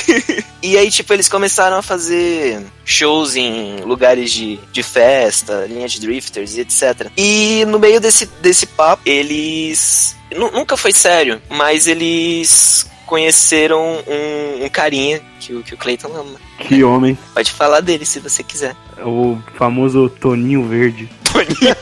E 0.61 0.77
aí, 0.77 0.91
tipo, 0.91 1.13
eles 1.15 1.29
começaram 1.29 1.77
a 1.77 1.83
fazer 1.83 2.61
shows 2.85 3.37
em 3.37 3.77
lugares 3.83 4.33
de, 4.33 4.59
de 4.73 4.83
festa, 4.83 5.65
linha 5.69 5.87
de 5.87 6.01
drifters 6.01 6.57
e 6.57 6.63
etc. 6.63 7.07
E 7.17 7.65
no 7.69 7.79
meio 7.79 8.01
desse, 8.01 8.27
desse 8.43 8.67
papo, 8.67 9.01
eles. 9.07 10.17
nu- 10.35 10.51
Nunca 10.51 10.77
foi 10.77 10.91
sério, 10.93 11.41
mas 11.49 11.87
eles 11.87 12.87
conheceram 13.09 13.81
um, 14.07 14.65
um 14.65 14.69
carinha 14.69 15.21
que, 15.41 15.55
o- 15.55 15.63
que 15.63 15.75
o 15.75 15.77
Clayton 15.79 16.15
ama. 16.15 16.39
Que 16.61 16.85
homem. 16.85 17.17
Pode 17.35 17.51
falar 17.51 17.81
dele 17.81 18.05
se 18.05 18.21
você 18.21 18.43
quiser. 18.43 18.77
O 19.05 19.39
famoso 19.57 20.09
Toninho 20.11 20.65
Verde. 20.69 21.09
Toninho. 21.33 21.77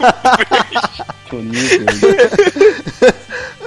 Toninho 1.28 1.52
Verde. 1.52 3.16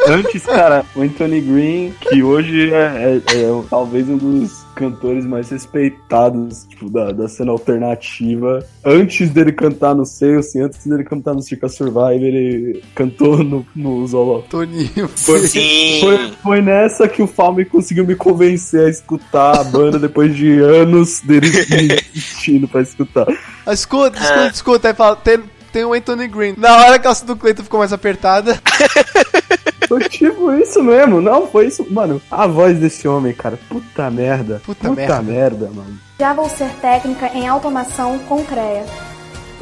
Antes, 0.08 0.44
cara, 0.46 0.86
o 0.96 1.02
Anthony 1.02 1.42
Green, 1.42 1.94
que 2.02 2.24
hoje 2.24 2.74
é, 2.74 3.22
é- 3.28 3.36
é 3.36 3.64
talvez 3.70 4.08
um 4.10 4.18
dos 4.18 4.52
cantores 4.80 5.26
mais 5.26 5.50
respeitados, 5.50 6.66
tipo, 6.70 6.90
da, 6.90 7.12
da 7.12 7.28
cena 7.28 7.52
alternativa. 7.52 8.66
Antes 8.86 9.30
dele 9.30 9.52
cantar 9.52 9.94
no 9.94 10.06
Sales, 10.06 10.48
assim, 10.48 10.62
antes 10.62 10.88
dele 10.88 11.04
cantar 11.04 11.34
no 11.34 11.42
Circa 11.42 11.68
Survive, 11.68 12.24
ele 12.24 12.84
cantou 12.96 13.44
no, 13.44 13.66
no 13.76 14.08
Zolo. 14.08 14.42
Toninho. 14.50 15.10
Foi, 15.10 15.40
Sim. 15.48 16.00
foi, 16.00 16.32
foi 16.42 16.62
nessa 16.62 17.08
que 17.10 17.22
o 17.22 17.28
Falme 17.28 17.66
conseguiu 17.66 18.06
me 18.06 18.16
convencer 18.16 18.88
a 18.88 18.90
escutar 18.90 19.60
a 19.60 19.64
banda 19.66 20.00
depois 20.00 20.34
de 20.34 20.60
anos 20.62 21.20
dele 21.20 21.50
me 21.52 21.96
insistindo 22.16 22.68
pra 22.68 22.82
escutar. 22.82 23.28
Ah, 23.66 23.74
escuta, 23.74 24.18
escuta, 24.18 24.40
Ah. 24.42 24.48
escuta. 24.48 24.88
Aí 24.88 24.94
fala, 24.94 25.16
tem, 25.18 25.40
tem 25.74 25.84
o 25.84 25.94
Anthony 25.94 26.28
Green. 26.30 26.54
Na 26.58 26.78
hora 26.78 26.92
que 26.92 26.96
a 26.96 27.00
calça 27.00 27.26
do 27.26 27.36
Cleiton 27.36 27.64
ficou 27.64 27.80
mais 27.80 27.92
apertada. 27.92 28.58
Foi 29.90 30.08
tipo 30.08 30.54
isso 30.54 30.84
mesmo, 30.84 31.20
não, 31.20 31.48
foi 31.48 31.66
isso. 31.66 31.84
Mano, 31.90 32.22
a 32.30 32.46
voz 32.46 32.78
desse 32.78 33.08
homem, 33.08 33.34
cara, 33.34 33.58
puta 33.68 34.12
merda. 34.12 34.62
Puta 34.64 34.92
merda. 34.92 35.22
merda, 35.24 35.72
mano. 35.74 36.00
Já 36.20 36.32
vou 36.32 36.48
ser 36.48 36.70
técnica 36.76 37.28
em 37.34 37.48
automação 37.48 38.20
com 38.20 38.46
CREA. 38.46 38.86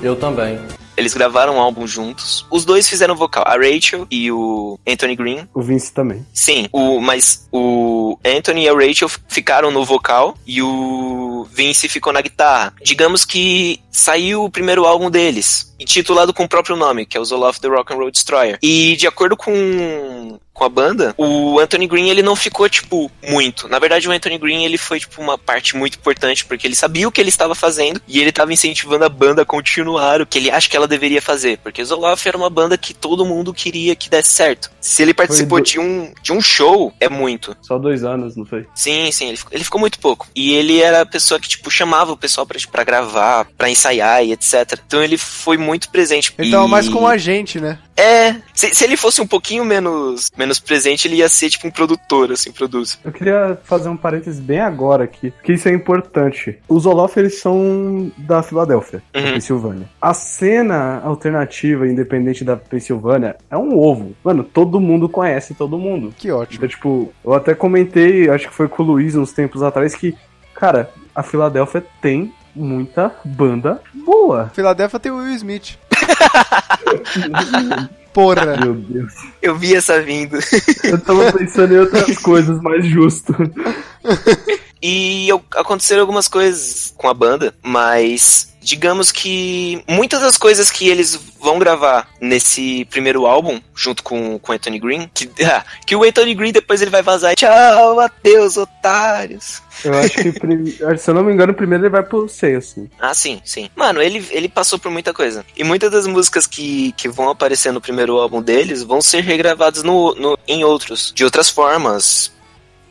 Eu 0.04 0.18
também. 0.18 0.60
Eles 0.98 1.14
gravaram 1.14 1.56
um 1.56 1.62
álbum 1.62 1.86
juntos. 1.86 2.46
Os 2.52 2.66
dois 2.66 2.90
fizeram 2.90 3.16
vocal, 3.16 3.44
a 3.46 3.56
Rachel 3.56 4.08
e 4.10 4.32
o 4.32 4.80
Anthony 4.86 5.16
Green. 5.16 5.48
O 5.54 5.62
Vince 5.62 5.94
também. 5.94 6.26
Sim, 6.34 6.68
o, 6.72 7.00
mas 7.00 7.48
o 7.52 8.18
Anthony 8.26 8.64
e 8.64 8.70
a 8.70 8.74
Rachel 8.74 9.08
ficaram 9.28 9.70
no 9.70 9.86
vocal 9.86 10.36
e 10.46 10.62
o 10.62 11.48
Vince 11.54 11.88
ficou 11.88 12.12
na 12.12 12.22
guitarra. 12.22 12.74
Digamos 12.84 13.24
que 13.24 13.80
saiu 13.92 14.44
o 14.44 14.50
primeiro 14.50 14.86
álbum 14.86 15.12
deles, 15.12 15.76
intitulado 15.80 16.34
com 16.34 16.44
o 16.44 16.50
próprio 16.50 16.76
nome, 16.76 17.06
que 17.06 17.18
é 17.18 17.20
o 17.20 17.26
Zoloft 17.26 17.62
the 17.62 17.68
Rock 17.68 17.94
and 17.94 17.98
Roll 17.98 18.12
Destroyer. 18.12 18.58
E 18.62 18.96
de 18.96 19.08
acordo 19.08 19.36
com 19.38 20.40
com 20.54 20.64
a 20.66 20.70
banda, 20.70 21.14
o 21.20 21.60
Anthony 21.60 21.86
Green 21.86 22.10
ele 22.10 22.24
não 22.24 22.36
ficou 22.36 22.68
tipo 22.68 23.12
muito. 23.30 23.68
Na 23.70 23.78
verdade, 23.78 24.10
o 24.10 24.12
Anthony 24.12 24.40
Green 24.40 24.66
ele 24.66 24.76
foi 24.80 25.00
tipo 25.00 25.22
uma 25.22 25.38
parte 25.38 25.76
muito 25.78 26.00
importante 26.00 26.44
porque 26.46 26.66
ele 26.66 26.74
sabia 26.74 27.08
o 27.08 27.12
que 27.12 27.22
ele 27.22 27.30
estava 27.30 27.54
fazendo 27.54 28.02
e 28.08 28.20
ele 28.20 28.32
estava 28.32 28.52
incentivando 28.52 29.06
a 29.06 29.10
banda 29.10 29.44
a 29.44 29.46
continuar 29.46 30.20
o 30.20 30.26
que 30.26 30.40
ele 30.40 30.50
acha 30.50 30.68
que 30.68 30.76
ela 30.76 30.88
deveria 30.88 31.22
fazer, 31.22 31.60
porque 31.60 31.86
Zoloft 31.86 32.28
era 32.28 32.36
uma 32.36 32.50
banda 32.50 32.76
que 32.76 32.92
todo 32.92 33.24
mundo 33.24 33.54
queria 33.54 33.96
que 33.96 34.10
desse 34.10 34.32
certo. 34.32 34.72
Se 34.82 35.04
ele 35.04 35.14
participou 35.14 35.60
do- 35.60 35.64
de 35.64 35.80
um 35.80 36.12
de 36.24 36.34
um 36.34 36.42
show, 36.42 36.92
é 37.00 37.08
muito. 37.08 37.56
Só 37.62 37.78
dois 37.78 38.04
anos, 38.04 38.36
não 38.36 38.44
foi? 38.46 38.66
Sim, 38.74 39.12
sim, 39.12 39.28
ele, 39.28 39.38
ficou- 39.38 39.54
ele 39.54 39.64
ficou 39.64 39.80
muito 39.80 40.00
pouco. 40.00 40.28
E 40.36 40.56
ele 40.56 40.82
era 40.82 41.02
a 41.02 41.06
pessoa 41.06 41.40
que, 41.40 41.48
tipo, 41.48 41.70
chamava 41.70 42.14
o 42.14 42.18
pessoal 42.18 42.48
pra, 42.48 42.58
pra 42.72 42.84
gravar, 42.84 43.46
pra 43.56 43.70
ensaiar 43.70 44.26
e 44.26 44.32
etc. 44.32 44.80
Então 44.88 45.04
ele 45.04 45.20
foi 45.20 45.56
muito 45.68 45.90
presente. 45.92 46.34
Ele 46.38 46.50
tava 46.52 46.66
E- 46.66 46.70
mais 46.72 46.90
como 46.90 47.06
a 47.06 47.18
gente, 47.18 47.60
né? 47.60 47.78
É, 47.96 48.36
se, 48.54 48.74
se 48.76 48.84
ele 48.84 48.96
fosse 48.96 49.20
um 49.22 49.28
pouquinho 49.28 49.66
menos, 49.66 50.30
menos 50.38 50.60
presente, 50.60 51.08
ele 51.08 51.16
ia 51.18 51.28
ser, 51.28 51.50
tipo, 51.50 51.68
um 51.68 51.72
produtor, 51.72 52.32
assim, 52.32 52.52
produz. 52.52 52.98
Eu 53.04 53.12
queria 53.12 53.60
fazer 53.64 53.90
um 53.90 53.98
parênteses 53.98 54.40
bem 54.40 54.60
agora 54.60 55.04
aqui, 55.04 55.32
porque 55.32 55.54
isso 55.54 55.68
é 55.68 55.74
importante. 55.74 56.58
Os 56.70 56.86
Olof, 56.86 57.18
eles 57.18 57.40
são 57.42 58.12
da 58.18 58.42
Filadélfia, 58.44 59.02
da 59.12 59.20
Uhum. 59.20 59.34
Pensilvânia. 59.34 59.90
A 60.02 60.14
cena 60.14 61.02
alternativa 61.04 61.88
independente 61.88 62.44
da 62.44 62.56
Pensilvânia 62.56 63.36
é 63.50 63.58
um 63.58 63.76
ovo. 63.78 64.16
Mano, 64.24 64.44
todo 64.44 64.80
mundo 64.80 65.10
conhece 65.10 65.54
todo 65.56 65.78
mundo. 65.80 66.14
Que 66.18 66.32
ótimo. 66.32 66.58
Então, 66.58 66.70
tipo, 66.70 67.14
eu 67.26 67.34
até 67.34 67.54
comentei, 67.56 68.30
acho 68.30 68.48
que 68.48 68.54
foi 68.54 68.68
com 68.68 68.84
o 68.84 68.86
Luiz 68.86 69.16
uns 69.16 69.34
tempos 69.34 69.64
atrás, 69.64 69.96
que, 69.96 70.16
cara, 70.54 70.92
a 71.16 71.24
Filadélfia 71.24 71.84
tem 72.00 72.32
muita 72.58 73.12
banda 73.24 73.82
boa. 73.94 74.52
Filadélfia 74.54 75.00
tem 75.00 75.12
o 75.12 75.18
Will 75.18 75.36
Smith. 75.36 75.78
Porra. 78.18 78.58
Meu 78.58 78.74
Deus. 78.74 79.14
Eu 79.40 79.56
vi 79.56 79.76
essa 79.76 80.02
vindo. 80.02 80.40
Eu 80.84 81.00
tava 81.00 81.32
pensando 81.32 81.76
em 81.76 81.78
outras 81.78 82.18
coisas 82.22 82.60
mais 82.62 82.84
justo. 82.84 83.32
E 84.82 85.30
aconteceram 85.56 86.02
algumas 86.02 86.28
coisas 86.28 86.94
com 86.98 87.08
a 87.08 87.14
banda, 87.14 87.54
mas 87.64 88.56
digamos 88.68 89.14
que 89.14 89.82
muitas 89.88 90.22
das 90.22 90.38
coisas 90.38 90.70
que 90.70 90.90
eles 90.90 91.18
vão 91.40 91.58
gravar 91.58 92.10
nesse 92.20 92.86
primeiro 92.86 93.26
álbum, 93.26 93.62
junto 93.74 94.04
com 94.04 94.38
com 94.40 94.52
o 94.52 94.56
Anthony 94.56 94.80
Green, 94.80 95.10
que, 95.14 95.30
ah, 95.46 95.64
que 95.86 95.96
o 95.96 96.04
Anthony 96.04 96.36
Green 96.36 96.52
depois 96.52 96.82
ele 96.82 96.92
vai 96.92 97.02
vazar 97.02 97.32
e 97.32 97.36
tchau, 97.36 98.00
adeus, 98.00 98.58
otários. 98.58 99.62
Eu 99.86 99.94
acho 99.94 100.16
que, 100.16 100.98
se 100.98 101.10
eu 101.10 101.14
não 101.14 101.24
me 101.24 101.32
engano, 101.32 101.54
primeiro 101.54 101.84
ele 101.84 101.92
vai 101.92 102.04
pro 102.04 102.28
Sales, 102.28 102.72
assim. 102.72 102.90
Ah, 103.00 103.14
sim, 103.14 103.40
sim. 103.46 103.70
Mano, 103.76 104.02
ele, 104.02 104.26
ele 104.32 104.50
passou 104.50 104.80
por 104.80 104.92
muita 104.92 105.14
coisa. 105.14 105.46
E 105.56 105.64
muitas 105.64 105.92
das 105.92 106.08
músicas 106.08 106.48
que, 106.48 106.92
que 106.94 107.08
vão 107.08 107.30
aparecer 107.30 107.72
no 107.72 107.80
primeiro 107.80 108.18
álbum 108.18 108.42
deles 108.42 108.82
vão 108.82 109.02
ser 109.02 109.22
regravadas 109.22 109.84
no, 109.84 110.16
no, 110.16 110.38
em 110.48 110.64
outros, 110.64 111.12
de 111.16 111.24
outras 111.24 111.50
formas. 111.50 112.32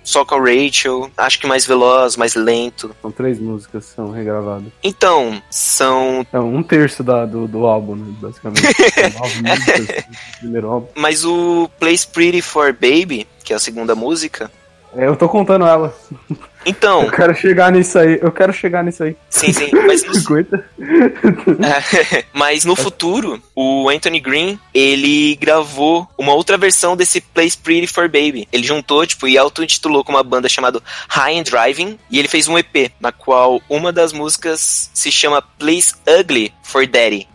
Só 0.07 0.25
com 0.25 0.37
a 0.37 0.39
Rachel, 0.39 1.11
acho 1.17 1.41
que 1.41 1.49
mais 1.49 1.67
veloz, 1.67 2.17
mais 2.17 2.37
lento. 2.37 2.95
São 3.03 3.11
três 3.11 3.41
músicas 3.41 3.87
que 3.87 3.95
são 3.97 4.13
regravadas. 4.13 4.69
Então, 4.81 5.43
são 5.51 6.25
É 6.33 6.39
um 6.39 6.63
terço 6.63 7.03
da, 7.03 7.27
do, 7.27 7.49
do 7.49 7.67
álbum, 7.67 7.97
né, 7.97 8.15
basicamente. 8.21 8.63
São 8.95 9.21
nove 9.21 9.43
músicas 9.43 9.87
do 9.87 10.39
primeiro 10.39 10.71
álbum. 10.71 10.87
Mas 10.95 11.25
o 11.25 11.69
Place 11.81 12.07
Pretty 12.07 12.41
for 12.41 12.73
Baby, 12.73 13.27
que 13.43 13.53
é 13.53 13.57
a 13.57 13.59
segunda 13.59 13.97
música. 13.97 14.49
É, 14.97 15.07
eu 15.07 15.15
tô 15.15 15.29
contando 15.29 15.67
ela. 15.67 15.95
Eu 16.31 16.37
Então, 16.65 17.09
quero 17.11 17.35
chegar 17.35 17.71
nisso 17.71 17.99
aí. 17.99 18.19
Eu 18.21 18.33
quero 18.33 18.53
chegar 18.53 18.83
nisso 18.83 19.05
aí. 19.05 19.15
sim, 19.29 19.53
sim. 19.53 19.71
Mas 19.87 20.03
no. 20.03 20.17
É, 21.67 22.25
mas 22.33 22.65
no 22.65 22.75
futuro, 22.75 23.41
o 23.55 23.89
Anthony 23.89 24.19
Green, 24.21 24.59
ele 24.75 25.37
gravou 25.37 26.09
uma 26.17 26.33
outra 26.33 26.57
versão 26.57 26.97
desse 26.97 27.21
Place 27.21 27.57
Pretty 27.57 27.87
for 27.87 28.09
Baby. 28.09 28.49
Ele 28.53 28.67
juntou, 28.67 29.07
tipo, 29.07 29.29
e 29.29 29.37
auto-intitulou 29.37 30.03
com 30.03 30.13
uma 30.13 30.23
banda 30.23 30.49
chamada 30.49 30.81
High 31.09 31.39
and 31.39 31.43
Driving, 31.43 31.99
e 32.11 32.19
ele 32.19 32.29
fez 32.29 32.49
um 32.49 32.59
EP, 32.59 32.91
na 32.99 33.13
qual 33.13 33.61
uma 33.69 33.93
das 33.93 34.13
músicas 34.13 34.91
se 34.93 35.13
chama 35.13 35.43
Place 35.43 35.95
Ugly 36.09 36.53
for 36.63 36.87
Daddy. 36.87 37.29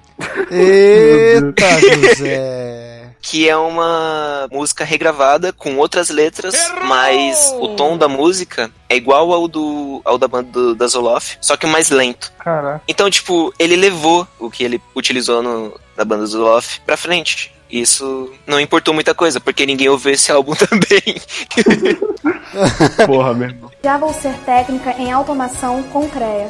Eita, 0.50 1.80
José. 1.80 3.01
Que 3.22 3.48
é 3.48 3.56
uma 3.56 4.48
música 4.52 4.84
regravada 4.84 5.54
com 5.54 5.78
outras 5.78 6.10
letras, 6.10 6.56
mas 6.86 7.54
o 7.60 7.70
tom 7.70 7.98
da 7.98 8.08
música 8.08 8.72
é 8.90 8.96
igual 8.96 9.32
ao 9.32 9.48
do 9.48 10.02
ao 10.04 10.18
da 10.18 10.28
banda 10.28 10.50
do, 10.52 10.76
da 10.76 10.88
Zoloft, 10.88 11.38
só 11.40 11.56
que 11.56 11.68
mais 11.68 11.90
lento. 11.90 12.32
Caraca. 12.40 12.82
Então, 12.88 13.10
tipo, 13.10 13.54
ele 13.60 13.76
levou 13.76 14.28
o 14.40 14.50
que 14.50 14.64
ele 14.64 14.82
utilizou 14.96 15.44
no, 15.44 15.80
na 15.96 16.04
banda 16.04 16.28
do 16.28 16.42
Lof 16.42 16.80
pra 16.86 16.98
frente. 16.98 17.54
Isso 17.70 18.30
não 18.46 18.60
importou 18.60 18.94
muita 18.94 19.16
coisa, 19.16 19.40
porque 19.40 19.66
ninguém 19.66 19.88
ouviu 19.88 20.12
esse 20.12 20.32
álbum 20.32 20.54
também. 20.60 21.22
Porra, 23.08 23.34
mesmo. 23.34 23.72
Já 23.82 23.98
vou 23.98 24.14
ser 24.14 24.34
técnica 24.40 24.92
em 25.00 25.12
automação 25.12 25.82
com 25.84 26.10
CREA. 26.10 26.50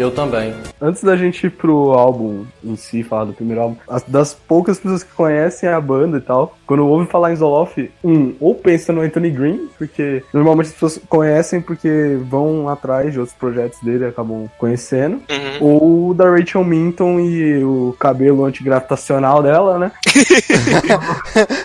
Eu 0.00 0.10
também. 0.10 0.54
Antes 0.80 1.04
da 1.04 1.14
gente 1.14 1.46
ir 1.46 1.50
pro 1.50 1.92
álbum 1.92 2.46
em 2.64 2.74
si, 2.74 3.02
falar 3.02 3.24
do 3.24 3.34
primeiro 3.34 3.60
álbum, 3.60 3.76
as, 3.86 4.02
das 4.04 4.32
poucas 4.32 4.78
pessoas 4.78 5.02
que 5.02 5.12
conhecem 5.12 5.68
a 5.68 5.78
banda 5.78 6.16
e 6.16 6.20
tal, 6.22 6.56
quando 6.66 6.86
ouve 6.86 7.06
falar 7.06 7.32
em 7.32 7.36
Zoloff, 7.36 7.90
um, 8.02 8.34
ou 8.40 8.54
pensa 8.54 8.94
no 8.94 9.02
Anthony 9.02 9.28
Green, 9.30 9.68
porque 9.76 10.24
normalmente 10.32 10.68
as 10.68 10.72
pessoas 10.72 10.98
conhecem 11.06 11.60
porque 11.60 12.18
vão 12.30 12.66
atrás 12.70 13.12
de 13.12 13.20
outros 13.20 13.36
projetos 13.36 13.78
dele 13.82 14.04
e 14.04 14.08
acabam 14.08 14.48
conhecendo, 14.58 15.20
Uhum. 15.30 15.58
ou 15.60 16.14
da 16.14 16.30
Rachel 16.30 16.64
Minton 16.64 17.20
e 17.20 17.62
o 17.62 17.94
cabelo 17.98 18.46
antigravitacional 18.46 19.42
dela, 19.42 19.78
né? 19.78 19.92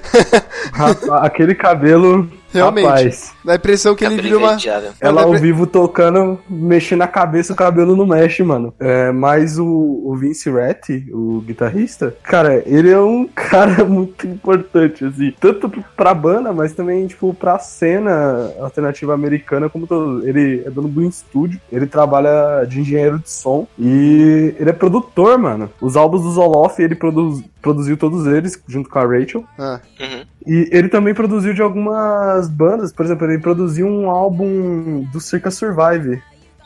Aquele 1.21 1.56
cabelo, 1.56 2.30
Realmente. 2.60 2.86
rapaz. 2.86 3.34
Dá 3.44 3.54
a 3.54 3.56
impressão 3.56 3.96
que 3.96 4.06
ele 4.06 4.22
vira 4.22 4.38
uma. 4.38 4.54
invejável. 4.54 4.91
Ela 5.00 5.24
ao 5.24 5.34
vivo 5.34 5.68
tocando, 5.68 6.39
mexendo 6.50 7.02
a 7.02 7.08
cabeça, 7.08 7.54
o 7.54 7.56
cabelo 7.56 7.96
não 7.96 8.06
mexe, 8.06 8.44
mano. 8.44 8.74
É, 8.80 9.12
mas 9.12 9.58
o, 9.58 9.65
o 9.65 10.15
Vince 10.15 10.50
Ratti, 10.50 11.06
o 11.12 11.41
guitarrista, 11.41 12.15
cara, 12.24 12.63
ele 12.65 12.89
é 12.89 13.00
um 13.00 13.28
cara 13.34 13.84
muito 13.84 14.28
importante, 14.28 15.06
assim. 15.06 15.34
Tanto 15.39 15.72
pra 15.96 16.13
banda, 16.13 16.52
mas 16.54 16.74
também, 16.74 17.06
tipo, 17.08 17.34
pra 17.34 17.60
cena 17.60 18.52
alternativa 18.60 19.13
americana, 19.13 19.70
como 19.70 19.88
todo. 19.88 20.28
Ele 20.28 20.63
é 20.65 20.70
dono 20.70 20.88
do 20.88 21.04
estúdio, 21.04 21.60
ele 21.72 21.86
trabalha 21.86 22.65
de 22.65 22.80
engenheiro 22.80 23.20
de 23.20 23.30
som 23.30 23.68
e 23.78 24.56
ele 24.60 24.70
é 24.70 24.74
produtor, 24.74 25.38
mano. 25.38 25.70
Os 25.82 25.96
álbuns 25.96 26.24
do 26.24 26.32
Zoloff, 26.32 26.82
ele 26.82 26.96
produz, 26.96 27.44
produziu 27.65 27.97
todos 27.97 28.28
eles, 28.28 28.62
junto 28.67 28.88
com 28.89 28.99
a 28.99 29.06
Rachel. 29.06 29.43
Ah, 29.58 29.80
Uhum. 29.99 30.23
E 30.45 30.69
ele 30.71 30.88
também 30.88 31.13
produziu 31.15 31.51
de 31.54 31.62
algumas 31.63 32.47
bandas, 32.47 32.93
por 32.93 33.04
exemplo, 33.04 33.25
ele 33.25 33.39
produziu 33.41 33.88
um 33.88 34.08
álbum 34.10 35.01
do 35.12 35.19
Circa 35.19 35.49
Survive 35.49 36.21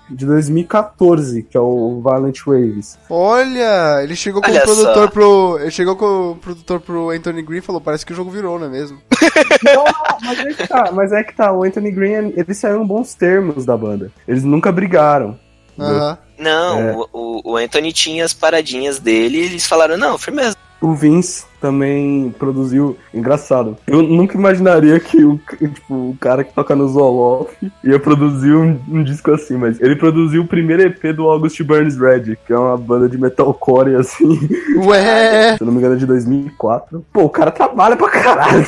de 0.09 0.25
2014, 0.25 1.43
que 1.43 1.55
é 1.55 1.59
o 1.61 2.01
Violent 2.03 2.39
Waves. 2.45 2.97
olha, 3.09 4.03
ele 4.03 4.15
chegou 4.17 4.41
com 4.41 4.49
Olha 4.51 4.59
o 4.59 4.63
produtor 4.63 5.05
só. 5.05 5.07
pro. 5.07 5.57
Ele 5.61 5.71
chegou 5.71 5.95
com 5.95 6.31
o 6.31 6.35
produtor 6.35 6.79
pro 6.81 7.09
Anthony 7.11 7.41
Green 7.41 7.59
e 7.59 7.61
falou: 7.61 7.79
parece 7.79 8.05
que 8.05 8.11
o 8.11 8.15
jogo 8.15 8.29
virou, 8.31 8.59
não 8.59 8.67
é 8.67 8.69
mesmo? 8.69 8.97
Não, 9.63 9.85
mas 10.23 10.39
é 10.39 10.53
que 10.53 10.67
tá, 10.67 10.91
mas 10.91 11.11
é 11.13 11.23
que 11.23 11.35
tá, 11.35 11.53
o 11.53 11.63
Anthony 11.63 11.91
Green, 11.91 12.33
eles 12.35 12.57
saíram 12.57 12.85
bons 12.85 13.13
termos 13.15 13.65
da 13.65 13.77
banda. 13.77 14.11
Eles 14.27 14.43
nunca 14.43 14.71
brigaram. 14.71 15.37
Aham. 15.79 16.17
Não, 16.37 16.79
É. 16.79 16.95
o, 16.95 17.07
o- 17.13 17.51
o 17.51 17.55
Anthony 17.57 17.93
tinha 17.93 18.25
as 18.25 18.33
paradinhas 18.33 18.99
dele 18.99 19.37
e 19.37 19.45
eles 19.45 19.65
falaram, 19.67 19.97
não, 19.97 20.17
firmeza. 20.17 20.55
O 20.81 20.93
Vince 20.93 21.45
também 21.59 22.33
produziu. 22.37 22.97
Engraçado. 23.13 23.77
Eu 23.87 24.01
nunca 24.01 24.37
imaginaria 24.37 24.99
que 24.99 25.23
o, 25.23 25.39
tipo, 25.57 25.93
o 25.93 26.17
cara 26.19 26.43
que 26.43 26.53
toca 26.53 26.75
no 26.75 26.87
Zoloff 26.87 27.55
ia 27.83 27.99
produzir 27.99 28.53
um, 28.53 28.79
um 28.87 29.03
disco 29.03 29.31
assim, 29.31 29.57
mas 29.57 29.79
ele 29.81 29.95
produziu 29.95 30.41
o 30.41 30.47
primeiro 30.47 30.83
EP 30.83 31.15
do 31.15 31.27
August 31.27 31.61
Burns 31.63 31.97
Red, 31.97 32.37
que 32.45 32.53
é 32.53 32.57
uma 32.57 32.77
banda 32.77 33.09
de 33.09 33.17
metalcore 33.17 33.95
assim. 33.95 34.39
Ué! 34.77 35.55
Se 35.57 35.63
eu 35.63 35.65
não 35.65 35.73
me 35.73 35.79
engano, 35.79 35.95
é 35.95 35.97
de 35.97 36.05
2004. 36.05 37.05
Pô, 37.11 37.23
o 37.23 37.29
cara 37.29 37.51
trabalha 37.51 37.95
pra 37.95 38.09
caralho. 38.09 38.65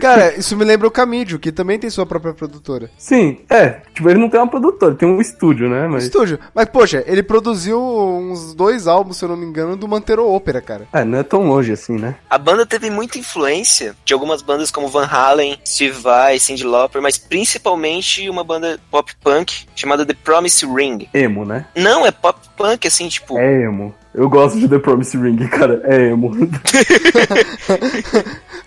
Cara, 0.00 0.36
isso 0.36 0.56
me 0.56 0.64
lembra 0.64 0.86
o 0.86 0.90
Camídio, 0.90 1.38
que 1.38 1.50
também 1.50 1.78
tem 1.78 1.90
sua 1.90 2.06
própria 2.06 2.34
produtora. 2.34 2.90
Sim, 2.98 3.38
é. 3.48 3.80
Tipo, 3.94 4.10
ele 4.10 4.20
não 4.20 4.28
tem 4.28 4.40
uma 4.40 4.48
produtora, 4.48 4.92
ele 4.92 4.98
tem 4.98 5.08
um 5.08 5.20
estúdio, 5.20 5.68
né? 5.68 5.88
Mas. 5.88 6.04
Estúdio. 6.04 6.38
Mas, 6.54 6.66
poxa, 6.66 7.02
ele 7.06 7.22
produziu 7.22 7.80
uns 7.80 8.54
dois 8.54 8.86
álbuns, 8.86 9.16
se 9.16 9.24
eu 9.24 9.28
não 9.28 9.36
me 9.36 9.46
engano, 9.46 9.76
do 9.76 9.88
Mantero 9.88 10.28
Ópera, 10.28 10.60
cara. 10.60 10.86
É, 10.92 11.04
não 11.04 11.18
é 11.18 11.22
tão 11.22 11.46
longe 11.46 11.72
assim, 11.72 11.96
né? 11.96 12.15
A 12.28 12.38
banda 12.38 12.66
teve 12.66 12.90
muita 12.90 13.18
influência 13.18 13.94
de 14.04 14.12
algumas 14.12 14.42
bandas 14.42 14.70
como 14.70 14.88
Van 14.88 15.06
Halen, 15.06 15.58
Steve 15.66 15.98
Vai, 16.00 16.38
Cyndi 16.38 16.64
Lauper, 16.64 17.00
mas 17.02 17.16
principalmente 17.18 18.28
uma 18.28 18.42
banda 18.44 18.78
pop 18.90 19.12
punk 19.22 19.66
chamada 19.74 20.04
The 20.04 20.14
Promise 20.14 20.66
Ring. 20.66 21.08
Emo, 21.14 21.44
né? 21.44 21.66
Não, 21.74 22.04
é 22.06 22.10
pop 22.10 22.38
punk, 22.56 22.86
assim, 22.86 23.08
tipo. 23.08 23.38
É 23.38 23.62
emo. 23.64 23.94
Eu 24.14 24.30
gosto 24.30 24.58
de 24.58 24.66
The 24.66 24.78
Promise 24.78 25.16
Ring, 25.18 25.36
cara. 25.48 25.80
É 25.84 26.08
emo. 26.10 26.30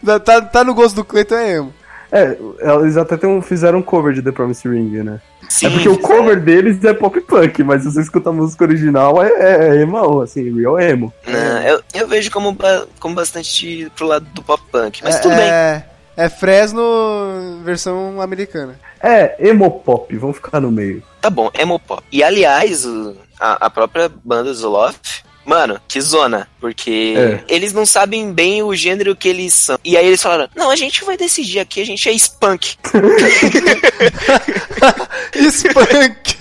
Tá- 0.06 0.20
Tá, 0.20 0.42
tá 0.42 0.64
no 0.64 0.74
gosto 0.74 0.96
do 0.96 1.04
Cleiton, 1.04 1.36
é 1.36 1.52
emo. 1.58 1.74
É, 2.12 2.38
eles 2.82 2.98
até 2.98 3.16
tem 3.18 3.30
um- 3.30 3.42
fizeram 3.42 3.80
um 3.80 3.84
cover 3.84 4.14
de 4.14 4.22
The 4.22 4.32
Promise 4.32 4.68
Ring, 4.68 5.04
né? 5.04 5.20
Sim, 5.48 5.68
é 5.68 5.70
porque 5.70 5.90
o 5.90 5.98
cover 5.98 6.40
deles 6.40 6.84
é 6.84 6.94
pop 6.94 7.20
punk, 7.22 7.64
mas 7.64 7.84
se 7.84 7.92
você 7.92 8.02
escuta 8.02 8.30
a 8.30 8.34
música 8.34 8.64
original 8.64 9.22
é, 9.24 9.30
é, 9.30 9.68
é 9.70 9.82
emo, 9.82 10.22
assim, 10.22 10.52
real 10.56 10.80
emo. 10.80 11.14
Não, 11.28 11.62
eu, 11.64 11.82
eu 11.94 12.08
vejo 12.08 12.32
como, 12.32 12.56
como 13.00 13.16
bastante 13.16 13.92
pro 13.96 14.08
lado 14.08 14.26
do 14.34 14.42
pop 14.44 14.62
punk, 14.72 15.02
mas 15.04 15.20
tudo 15.20 15.36
bem. 15.36 15.50
é, 15.50 15.84
é 16.18 16.30
Fresno 16.30 17.62
versão 17.64 18.22
americana. 18.22 18.80
É, 19.02 19.36
emo 19.48 19.70
pop, 19.80 20.16
vamos 20.18 20.36
ficar 20.38 20.60
no 20.60 20.72
meio. 20.72 21.02
Tá 21.22 21.30
bom, 21.30 21.50
emo 21.54 21.80
pop. 21.80 22.04
E 22.12 22.24
aliás, 22.24 22.86
a, 23.40 23.66
a 23.66 23.70
própria 23.70 24.10
banda 24.24 24.54
Zoloft, 24.54 25.24
mano, 25.50 25.82
que 25.88 26.00
zona. 26.00 26.48
Porque 26.62 27.16
É. 27.18 27.44
eles 27.54 27.74
não 27.74 27.86
sabem 27.86 28.32
bem 28.32 28.62
o 28.62 28.76
gênero 28.76 29.16
que 29.16 29.28
eles 29.28 29.54
são. 29.54 29.80
E 29.84 29.98
aí 29.98 30.06
eles 30.06 30.22
falaram: 30.22 30.48
não, 30.56 30.70
a 30.70 30.76
gente 30.76 31.04
vai 31.04 31.18
decidir 31.18 31.60
aqui, 31.60 31.82
a 31.82 31.86
gente 31.86 32.08
é 32.08 32.14
spunk. 32.14 32.78
Spunk! 35.52 36.36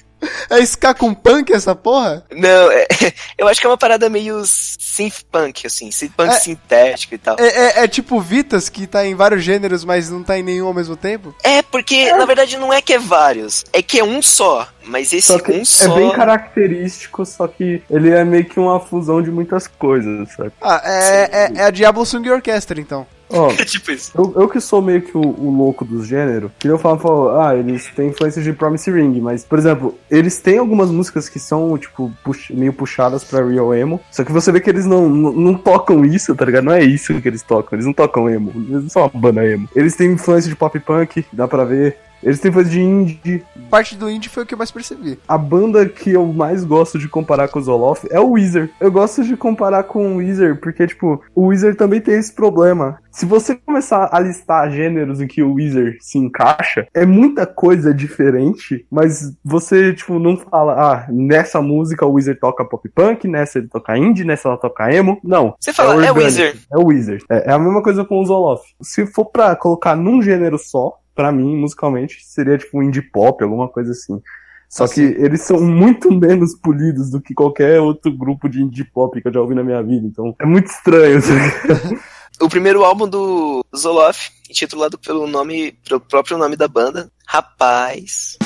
é 0.50 0.60
ska 0.62 0.94
com 0.94 1.12
punk 1.14 1.52
essa 1.52 1.74
porra? 1.74 2.24
Não, 2.32 2.70
é- 2.72 2.86
eu 3.38 3.48
acho 3.48 3.60
que 3.60 3.66
é 3.66 3.70
uma 3.70 3.78
parada 3.78 4.08
meio 4.08 4.42
synth 4.44 5.22
punk, 5.30 5.66
assim, 5.66 5.90
synth 5.90 6.12
punk 6.16 6.30
É. 6.34 6.38
sintético 6.38 7.14
e 7.14 7.18
tal. 7.18 7.36
É, 7.38 7.46
é- 7.46 7.84
é 7.84 7.88
tipo 7.88 8.20
Vitas, 8.20 8.68
que 8.68 8.86
tá 8.86 9.06
em 9.06 9.14
vários 9.14 9.42
gêneros, 9.44 9.84
mas 9.84 10.10
não 10.10 10.22
tá 10.22 10.38
em 10.38 10.42
nenhum 10.42 10.66
ao 10.66 10.74
mesmo 10.74 10.96
tempo? 10.96 11.34
É, 11.42 11.62
porque 11.62 12.12
na 12.12 12.24
verdade 12.24 12.56
não 12.56 12.72
é 12.72 12.80
que 12.80 12.92
é 12.92 12.98
vários, 12.98 13.64
é 13.72 13.82
que 13.82 13.98
é 13.98 14.04
um 14.04 14.20
só. 14.22 14.68
Mas 14.88 15.12
esse 15.12 15.26
Só 15.26 15.34
um 15.34 15.60
é 15.60 15.64
só. 15.64 15.94
bem 15.96 16.12
característico, 16.12 17.26
só 17.26 17.48
que 17.48 17.82
ele 17.90 18.10
é 18.10 18.24
meio 18.24 18.44
que 18.44 18.60
uma 18.60 18.78
fusão 18.78 19.20
de 19.20 19.32
muitas 19.32 19.66
coisas, 19.66 20.30
sabe? 20.32 20.52
Ah, 20.62 20.80
é, 20.84 21.28
é, 21.32 21.52
é 21.56 21.62
a 21.64 21.70
Diablo 21.70 22.06
Sung 22.06 22.30
Orchestra, 22.30 22.80
então. 22.80 23.04
Ó, 23.30 23.50
É 23.58 23.64
tipo 23.64 23.90
isso. 23.90 24.12
Eu, 24.14 24.32
eu 24.36 24.48
que 24.48 24.60
sou 24.60 24.80
meio 24.80 25.02
que 25.02 25.16
o, 25.16 25.20
o 25.20 25.50
louco 25.56 25.84
dos 25.84 26.06
gêneros, 26.06 26.50
que 26.58 26.68
eu 26.68 26.78
falo, 26.78 26.98
falo, 26.98 27.40
ah, 27.40 27.54
eles 27.56 27.86
têm 27.94 28.08
influência 28.08 28.42
de 28.42 28.52
Promise 28.52 28.90
Ring, 28.90 29.20
mas, 29.20 29.44
por 29.44 29.58
exemplo, 29.58 29.94
eles 30.10 30.38
têm 30.38 30.58
algumas 30.58 30.90
músicas 30.90 31.28
que 31.28 31.38
são, 31.38 31.76
tipo, 31.76 32.12
pux- 32.24 32.50
meio 32.50 32.72
puxadas 32.72 33.24
pra 33.24 33.44
Real 33.44 33.74
Emo, 33.74 34.00
só 34.10 34.24
que 34.24 34.32
você 34.32 34.52
vê 34.52 34.60
que 34.60 34.70
eles 34.70 34.86
não, 34.86 35.08
não, 35.08 35.32
não 35.32 35.54
tocam 35.54 36.04
isso, 36.04 36.34
tá 36.34 36.44
ligado? 36.44 36.64
Não 36.64 36.72
é 36.72 36.82
isso 36.84 37.20
que 37.20 37.28
eles 37.28 37.42
tocam, 37.42 37.76
eles 37.76 37.86
não 37.86 37.92
tocam 37.92 38.28
emo, 38.30 38.52
eles 38.54 38.82
não 38.84 38.88
são 38.90 39.02
uma 39.02 39.20
banda 39.20 39.44
emo. 39.46 39.68
Eles 39.74 39.96
têm 39.96 40.12
influência 40.12 40.48
de 40.48 40.56
pop 40.56 40.78
punk, 40.80 41.24
dá 41.32 41.48
pra 41.48 41.64
ver. 41.64 41.96
Eles 42.26 42.40
têm 42.40 42.48
influência 42.48 42.72
de 42.72 42.80
indie. 42.80 43.44
Parte 43.70 43.94
do 43.94 44.10
indie 44.10 44.28
foi 44.28 44.42
o 44.42 44.46
que 44.46 44.52
eu 44.52 44.58
mais 44.58 44.72
percebi. 44.72 45.16
A 45.28 45.38
banda 45.38 45.88
que 45.88 46.10
eu 46.10 46.26
mais 46.26 46.64
gosto 46.64 46.98
de 46.98 47.08
comparar 47.08 47.46
com 47.46 47.60
o 47.60 47.62
Zoloff 47.62 48.04
é 48.10 48.18
o 48.18 48.32
Weezer. 48.32 48.68
Eu 48.80 48.90
gosto 48.90 49.22
de 49.22 49.36
comparar 49.36 49.84
com 49.84 50.14
o 50.14 50.16
Weezer 50.16 50.58
porque, 50.60 50.88
tipo, 50.88 51.22
o 51.32 51.46
Weezer 51.46 51.76
também 51.76 52.00
tem 52.00 52.16
esse 52.16 52.32
problema. 52.32 52.98
Se 53.12 53.24
você 53.24 53.54
começar 53.54 54.08
a 54.12 54.18
listar 54.18 54.68
gêneros 54.72 55.20
em 55.20 55.28
que 55.28 55.40
o 55.40 55.54
Weezer 55.54 55.98
se 56.00 56.18
encaixa, 56.18 56.88
é 56.92 57.06
muita 57.06 57.46
coisa 57.46 57.94
diferente, 57.94 58.84
mas 58.90 59.32
você, 59.44 59.94
tipo, 59.94 60.18
não 60.18 60.36
fala, 60.36 60.72
ah, 60.74 61.06
nessa 61.08 61.62
música 61.62 62.04
o 62.04 62.14
Weezer 62.14 62.40
toca 62.40 62.64
pop 62.64 62.88
punk, 62.88 63.28
nessa 63.28 63.58
ele 63.58 63.68
toca 63.68 63.96
indie, 63.96 64.24
nessa 64.24 64.48
ela 64.48 64.58
toca 64.58 64.92
emo. 64.92 65.20
Não. 65.22 65.54
Você 65.60 65.72
fala, 65.72 65.92
é 65.92 66.10
orgânico, 66.10 66.18
Weezer. 66.18 66.56
É 66.72 66.76
o 66.76 66.86
Weezer. 66.86 67.22
É, 67.30 67.50
é 67.50 67.52
a 67.52 67.58
mesma 67.58 67.82
coisa 67.84 68.04
com 68.04 68.20
o 68.20 68.26
Zoloff. 68.26 68.64
Se 68.82 69.06
for 69.06 69.26
pra 69.26 69.54
colocar 69.54 69.94
num 69.94 70.20
gênero 70.20 70.58
só, 70.58 70.98
pra 71.16 71.32
mim, 71.32 71.56
musicalmente, 71.56 72.18
seria 72.24 72.56
tipo 72.58 72.78
um 72.78 72.82
indie 72.84 73.02
pop, 73.02 73.42
alguma 73.42 73.66
coisa 73.68 73.90
assim. 73.90 74.20
Só 74.68 74.84
Assim. 74.84 75.12
que 75.12 75.20
eles 75.22 75.42
são 75.42 75.60
muito 75.60 76.12
menos 76.12 76.54
polidos 76.54 77.10
do 77.10 77.20
que 77.20 77.32
qualquer 77.34 77.80
outro 77.80 78.12
grupo 78.12 78.48
de 78.48 78.62
indie 78.62 78.84
pop 78.84 79.20
que 79.20 79.26
eu 79.26 79.32
já 79.32 79.40
ouvi 79.40 79.54
na 79.54 79.64
minha 79.64 79.82
vida. 79.82 80.06
Então 80.06 80.34
é 80.38 80.44
muito 80.46 80.66
estranho. 80.66 81.20
sabe? 81.22 81.98
O 82.38 82.50
primeiro 82.50 82.84
álbum 82.84 83.08
do 83.08 83.64
Zoloff, 83.74 84.28
intitulado 84.50 84.98
pelo 84.98 85.26
nome, 85.26 85.72
pelo 85.88 85.98
próprio 85.98 86.36
nome 86.36 86.54
da 86.54 86.68
banda, 86.68 87.10
Rapaz. 87.26 88.36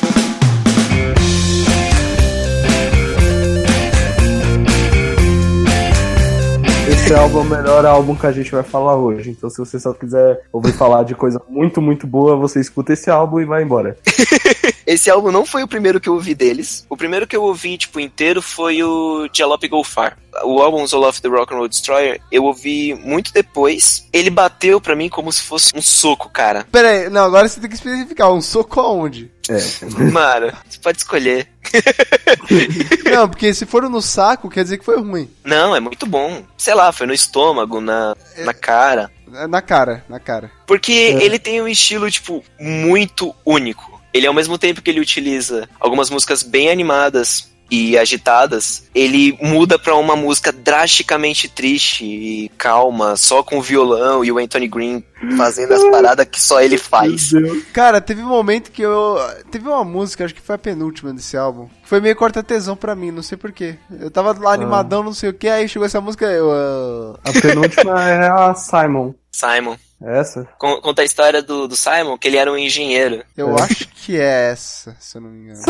Esse 7.10 7.18
álbum 7.18 7.38
é 7.38 7.42
o 7.42 7.44
melhor 7.44 7.84
álbum 7.84 8.14
que 8.14 8.24
a 8.24 8.30
gente 8.30 8.52
vai 8.52 8.62
falar 8.62 8.94
hoje. 8.94 9.30
Então 9.30 9.50
se 9.50 9.58
você 9.58 9.80
só 9.80 9.92
quiser 9.92 10.42
ouvir 10.52 10.72
falar 10.72 11.02
de 11.02 11.12
coisa 11.12 11.42
muito, 11.48 11.82
muito 11.82 12.06
boa, 12.06 12.36
você 12.36 12.60
escuta 12.60 12.92
esse 12.92 13.10
álbum 13.10 13.40
e 13.40 13.44
vai 13.44 13.64
embora. 13.64 13.98
Esse 14.86 15.08
álbum 15.08 15.30
não 15.30 15.46
foi 15.46 15.62
o 15.62 15.68
primeiro 15.68 16.00
que 16.00 16.08
eu 16.08 16.14
ouvi 16.14 16.34
deles. 16.34 16.84
O 16.88 16.96
primeiro 16.96 17.24
que 17.24 17.36
eu 17.36 17.44
ouvi, 17.44 17.78
tipo, 17.78 18.00
inteiro 18.00 18.42
foi 18.42 18.82
o 18.82 19.28
Jalop 19.32 19.62
Go 19.68 19.84
Far. 19.84 20.18
O 20.42 20.60
álbum 20.60 20.84
Zoloff 20.84 21.22
The 21.22 21.28
Rock 21.28 21.54
and 21.54 21.58
Roll 21.58 21.68
Destroyer, 21.68 22.20
eu 22.32 22.44
ouvi 22.44 22.94
muito 22.94 23.32
depois. 23.32 24.08
Ele 24.12 24.30
bateu 24.30 24.80
pra 24.80 24.96
mim 24.96 25.08
como 25.08 25.30
se 25.30 25.42
fosse 25.42 25.70
um 25.76 25.82
soco, 25.82 26.28
cara. 26.28 26.66
Pera 26.72 26.88
aí, 26.88 27.08
não, 27.08 27.22
agora 27.22 27.46
você 27.46 27.60
tem 27.60 27.68
que 27.68 27.76
especificar, 27.76 28.32
um 28.32 28.40
soco 28.40 28.80
aonde? 28.80 29.30
É. 29.50 30.10
Mano, 30.12 30.52
você 30.68 30.78
pode 30.78 30.98
escolher. 30.98 31.48
Não, 33.12 33.28
porque 33.28 33.52
se 33.52 33.66
for 33.66 33.82
no 33.88 34.00
saco, 34.00 34.48
quer 34.48 34.62
dizer 34.62 34.78
que 34.78 34.84
foi 34.84 35.00
ruim. 35.00 35.28
Não, 35.44 35.74
é 35.74 35.80
muito 35.80 36.06
bom. 36.06 36.44
Sei 36.56 36.74
lá, 36.74 36.92
foi 36.92 37.06
no 37.06 37.12
estômago, 37.12 37.80
na, 37.80 38.16
na 38.38 38.54
cara. 38.54 39.10
É 39.34 39.46
Na 39.48 39.60
cara, 39.60 40.04
na 40.08 40.20
cara. 40.20 40.50
Porque 40.66 40.92
ele 40.92 41.38
tem 41.38 41.60
um 41.60 41.68
estilo, 41.68 42.10
tipo, 42.10 42.44
muito 42.58 43.34
único. 43.44 44.00
Ele, 44.12 44.26
ao 44.26 44.34
mesmo 44.34 44.58
tempo 44.58 44.82
que 44.82 44.90
ele 44.90 45.00
utiliza 45.00 45.68
algumas 45.78 46.10
músicas 46.10 46.42
bem 46.42 46.70
animadas 46.70 47.49
e 47.70 47.96
agitadas, 47.96 48.84
ele 48.94 49.38
muda 49.40 49.78
pra 49.78 49.94
uma 49.94 50.16
música 50.16 50.50
drasticamente 50.52 51.48
triste 51.48 52.04
e 52.04 52.48
calma, 52.58 53.16
só 53.16 53.42
com 53.42 53.58
o 53.58 53.62
violão 53.62 54.24
e 54.24 54.32
o 54.32 54.38
Anthony 54.38 54.66
Green 54.68 55.04
fazendo 55.36 55.72
as 55.74 55.84
paradas 55.90 56.26
que 56.26 56.40
só 56.40 56.60
ele 56.60 56.78
faz. 56.78 57.30
Cara, 57.72 58.00
teve 58.00 58.22
um 58.22 58.28
momento 58.28 58.70
que 58.70 58.82
eu. 58.82 59.16
Teve 59.50 59.68
uma 59.68 59.84
música, 59.84 60.24
acho 60.24 60.34
que 60.34 60.40
foi 60.40 60.54
a 60.54 60.58
penúltima 60.58 61.12
desse 61.12 61.36
álbum. 61.36 61.68
Foi 61.84 62.00
meio 62.00 62.16
corta-tesão 62.16 62.74
pra 62.76 62.94
mim, 62.96 63.10
não 63.10 63.22
sei 63.22 63.36
porquê. 63.36 63.76
Eu 64.00 64.10
tava 64.10 64.32
lá 64.38 64.52
animadão, 64.52 65.02
não 65.02 65.12
sei 65.12 65.30
o 65.30 65.34
que, 65.34 65.48
aí 65.48 65.68
chegou 65.68 65.86
essa 65.86 66.00
música 66.00 66.26
eu. 66.26 66.50
ah, 66.50 67.18
A 67.24 67.32
penúltima 67.40 68.08
é 68.08 68.28
a 68.28 68.54
Simon. 68.54 69.12
Simon. 69.30 69.76
Essa? 70.02 70.48
Con- 70.58 70.80
Conta 70.80 71.02
a 71.02 71.04
história 71.04 71.42
do, 71.42 71.68
do 71.68 71.76
Simon, 71.76 72.16
que 72.16 72.26
ele 72.28 72.36
era 72.38 72.50
um 72.50 72.56
engenheiro. 72.56 73.22
eu 73.36 73.56
É. 73.58 73.62
acho 73.62 73.86
que 73.88 74.18
é 74.18 74.50
essa, 74.52 74.96
se 74.98 75.18
eu 75.18 75.22
não 75.22 75.30
me 75.30 75.50
engano. 75.50 75.60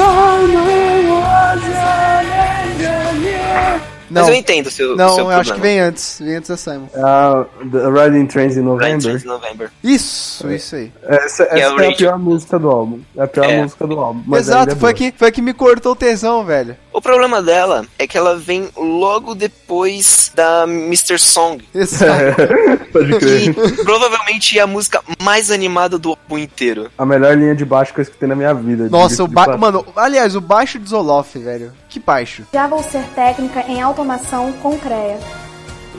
Não, 4.11 4.23
Mas 4.23 4.29
eu 4.31 4.35
entendo 4.35 4.66
o 4.66 4.71
seu, 4.73 4.95
o 4.95 4.97
não, 4.97 5.14
seu 5.14 5.25
eu 5.27 5.31
acho 5.31 5.55
que 5.55 5.61
vem 5.61 5.79
antes. 5.79 6.19
Vem 6.21 6.35
antes 6.35 6.51
da 6.51 6.57
Simon. 6.57 6.88
É 6.93 7.01
a 7.01 7.47
The 7.71 7.79
Riding 8.05 8.27
Trains 8.27 8.57
in 8.57 8.62
November. 8.62 9.01
Since 9.12 9.25
November. 9.25 9.71
Isso, 9.85 10.51
isso 10.51 10.75
aí. 10.75 10.93
Essa, 11.05 11.45
essa 11.45 11.57
E 11.57 11.61
é, 11.61 11.64
a 11.93 11.93
pior 11.97 12.19
música 12.19 12.59
do 12.59 12.69
álbum. 12.69 13.01
É 13.16 13.23
a 13.23 13.29
pior 13.29 13.45
É. 13.49 13.62
música 13.62 13.87
do 13.87 14.01
álbum. 14.01 14.21
Mas 14.27 14.49
Exato, 14.49 14.73
é 14.73 14.75
foi 14.75 14.93
boa. 14.93 14.95
que, 14.95 15.14
foi 15.16 15.31
que 15.31 15.40
me 15.40 15.55
cortou 15.55 15.93
o 15.93 15.97
tesão, 15.97 16.45
velho. 16.45 16.77
O 16.93 17.01
problema 17.01 17.40
dela 17.40 17.87
é 18.01 18.05
que 18.09 18.19
ela 18.19 18.37
vem 18.37 18.69
logo 18.77 19.33
depois 19.37 20.33
da 20.35 20.64
Mr. 20.64 21.16
Song. 21.16 21.64
Exato. 21.73 22.35
Pode 22.93 23.16
crer. 23.16 23.55
Que 23.55 23.85
provavelmente 23.85 24.19
é 24.59 24.61
a 24.61 24.66
música 24.66 25.02
mais 25.22 25.50
animada 25.50 25.98
do 25.98 26.11
álbum 26.11 26.38
inteiro. 26.38 26.90
A 26.96 27.04
melhor 27.04 27.37
linha 27.37 27.54
de 27.54 27.64
baixo 27.64 27.92
que 27.92 28.00
eu 28.00 28.02
escutei 28.02 28.28
na 28.28 28.35
minha 28.35 28.54
vida. 28.54 28.88
Nossa, 28.88 29.24
o 29.24 29.28
de 29.28 29.35
ba... 29.35 29.46
passagem. 29.46 29.61
Mano, 29.61 29.87
aliás, 29.96 30.35
o 30.37 30.40
baixo 30.40 30.78
de 30.78 30.88
Zoloff, 30.88 31.38
velho. 31.38 31.72
Que 31.88 31.98
baixo. 31.98 32.44
Já 32.52 32.66
vou 32.66 32.83
ser 32.83 33.04
técnica 33.14 33.61
em 33.68 33.80
automação 33.80 34.52
com 34.54 34.78
CREA. 34.78 35.18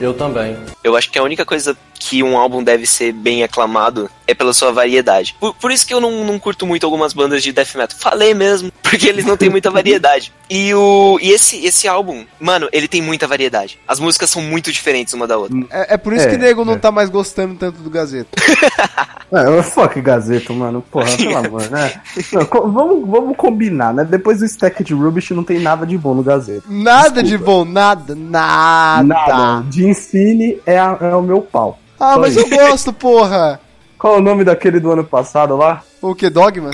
Eu 0.00 0.14
também. 0.14 0.56
Eu 0.82 0.96
acho 0.96 1.10
que 1.10 1.18
a 1.18 1.22
única 1.22 1.44
coisa 1.44 1.76
que 1.98 2.22
um 2.22 2.36
álbum 2.36 2.64
deve 2.64 2.84
ser 2.84 3.12
bem 3.12 3.44
aclamado 3.44 4.10
é 4.26 4.34
pela 4.34 4.52
sua 4.52 4.72
variedade. 4.72 5.36
Por, 5.38 5.54
por 5.54 5.70
isso 5.70 5.86
que 5.86 5.94
eu 5.94 6.00
não, 6.00 6.24
não 6.24 6.36
curto 6.38 6.66
muito 6.66 6.84
algumas 6.84 7.12
bandas 7.12 7.42
de 7.42 7.52
death 7.52 7.74
metal. 7.76 7.96
Falei 7.98 8.34
mesmo, 8.34 8.72
porque 8.82 9.06
eles 9.08 9.24
não 9.24 9.36
têm 9.36 9.48
muita 9.48 9.70
variedade. 9.70 10.32
E, 10.50 10.74
o, 10.74 11.18
e 11.22 11.30
esse, 11.30 11.64
esse 11.64 11.86
álbum, 11.86 12.24
mano, 12.40 12.68
ele 12.72 12.88
tem 12.88 13.00
muita 13.00 13.26
variedade. 13.28 13.78
As 13.86 14.00
músicas 14.00 14.30
são 14.30 14.42
muito 14.42 14.72
diferentes 14.72 15.14
uma 15.14 15.26
da 15.28 15.38
outra. 15.38 15.56
É, 15.70 15.94
é 15.94 15.96
por 15.96 16.12
isso 16.12 16.26
É, 16.26 16.30
que 16.30 16.34
o 16.36 16.38
nego 16.38 16.64
não 16.64 16.74
é. 16.74 16.78
tá 16.78 16.90
mais 16.90 17.08
gostando 17.08 17.54
tanto 17.54 17.78
do 17.80 17.90
Gazeta. 17.90 18.30
É, 19.34 19.62
fuck 19.62 19.98
Gazeta, 20.02 20.52
mano. 20.52 20.84
Porra, 20.90 21.16
pelo 21.16 21.34
amor, 21.38 21.70
né? 21.70 22.02
Não, 22.30 22.70
vamos, 22.70 23.08
vamos 23.08 23.34
combinar, 23.34 23.94
né? 23.94 24.04
Depois 24.04 24.40
do 24.40 24.44
Stack 24.44 24.84
de 24.84 24.92
Rubbish 24.92 25.30
não 25.30 25.42
tem 25.42 25.58
nada 25.58 25.86
de 25.86 25.96
bom 25.96 26.12
no 26.12 26.22
Gazeta. 26.22 26.64
Nada 26.68 27.22
de 27.22 27.38
bom, 27.38 27.64
nada, 27.64 28.14
nada. 28.14 29.02
Nada. 29.02 29.64
De 29.70 29.81
Ensine 29.86 30.58
é, 30.66 30.78
a- 30.78 30.98
é 31.00 31.14
o 31.14 31.22
meu 31.22 31.40
pau. 31.42 31.78
Ah, 31.98 32.14
Só 32.14 32.20
mas 32.20 32.36
isso. 32.36 32.46
eu 32.46 32.48
gosto, 32.68 32.92
porra. 32.92 33.60
Qual 33.98 34.14
é 34.16 34.18
o 34.18 34.22
nome 34.22 34.42
daquele 34.42 34.80
do 34.80 34.90
ano 34.90 35.04
passado 35.04 35.56
lá? 35.56 35.82
O 36.00 36.14
que, 36.14 36.28
Dogma? 36.28 36.70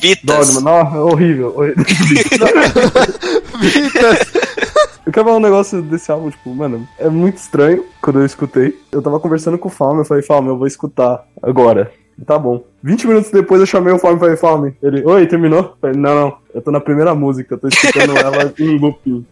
Vitas. 0.00 0.54
Dogma, 0.54 0.60
não, 0.60 0.96
é 0.96 1.00
horrível. 1.00 1.54
horrível. 1.56 1.84
Vitas. 3.60 4.32
Eu 5.06 5.12
quero 5.12 5.26
falar 5.26 5.36
um 5.36 5.40
negócio 5.40 5.82
desse 5.82 6.10
álbum, 6.10 6.30
tipo, 6.30 6.54
mano, 6.54 6.88
é 6.98 7.08
muito 7.08 7.36
estranho 7.36 7.84
quando 8.00 8.20
eu 8.20 8.26
escutei. 8.26 8.76
Eu 8.90 9.02
tava 9.02 9.20
conversando 9.20 9.58
com 9.58 9.68
o 9.68 9.70
Falme, 9.70 10.00
eu 10.00 10.04
falei, 10.04 10.22
Falme, 10.22 10.48
eu 10.48 10.56
vou 10.58 10.66
escutar 10.66 11.24
agora. 11.42 11.92
Tá 12.26 12.38
bom. 12.38 12.62
20 12.82 13.06
minutos 13.06 13.30
depois 13.30 13.60
eu 13.60 13.66
chamei 13.66 13.92
o 13.92 13.98
Falme 13.98 14.16
e 14.16 14.20
falei, 14.20 14.36
Falme. 14.36 14.76
Ele, 14.82 15.04
oi, 15.04 15.26
terminou? 15.26 15.76
Falei, 15.80 15.96
não, 15.96 16.14
não, 16.14 16.36
eu 16.54 16.62
tô 16.62 16.70
na 16.70 16.80
primeira 16.80 17.14
música, 17.14 17.54
eu 17.54 17.58
tô 17.58 17.68
escutando 17.68 18.16
ela 18.16 18.52
em 18.58 18.78
looping. 18.78 19.26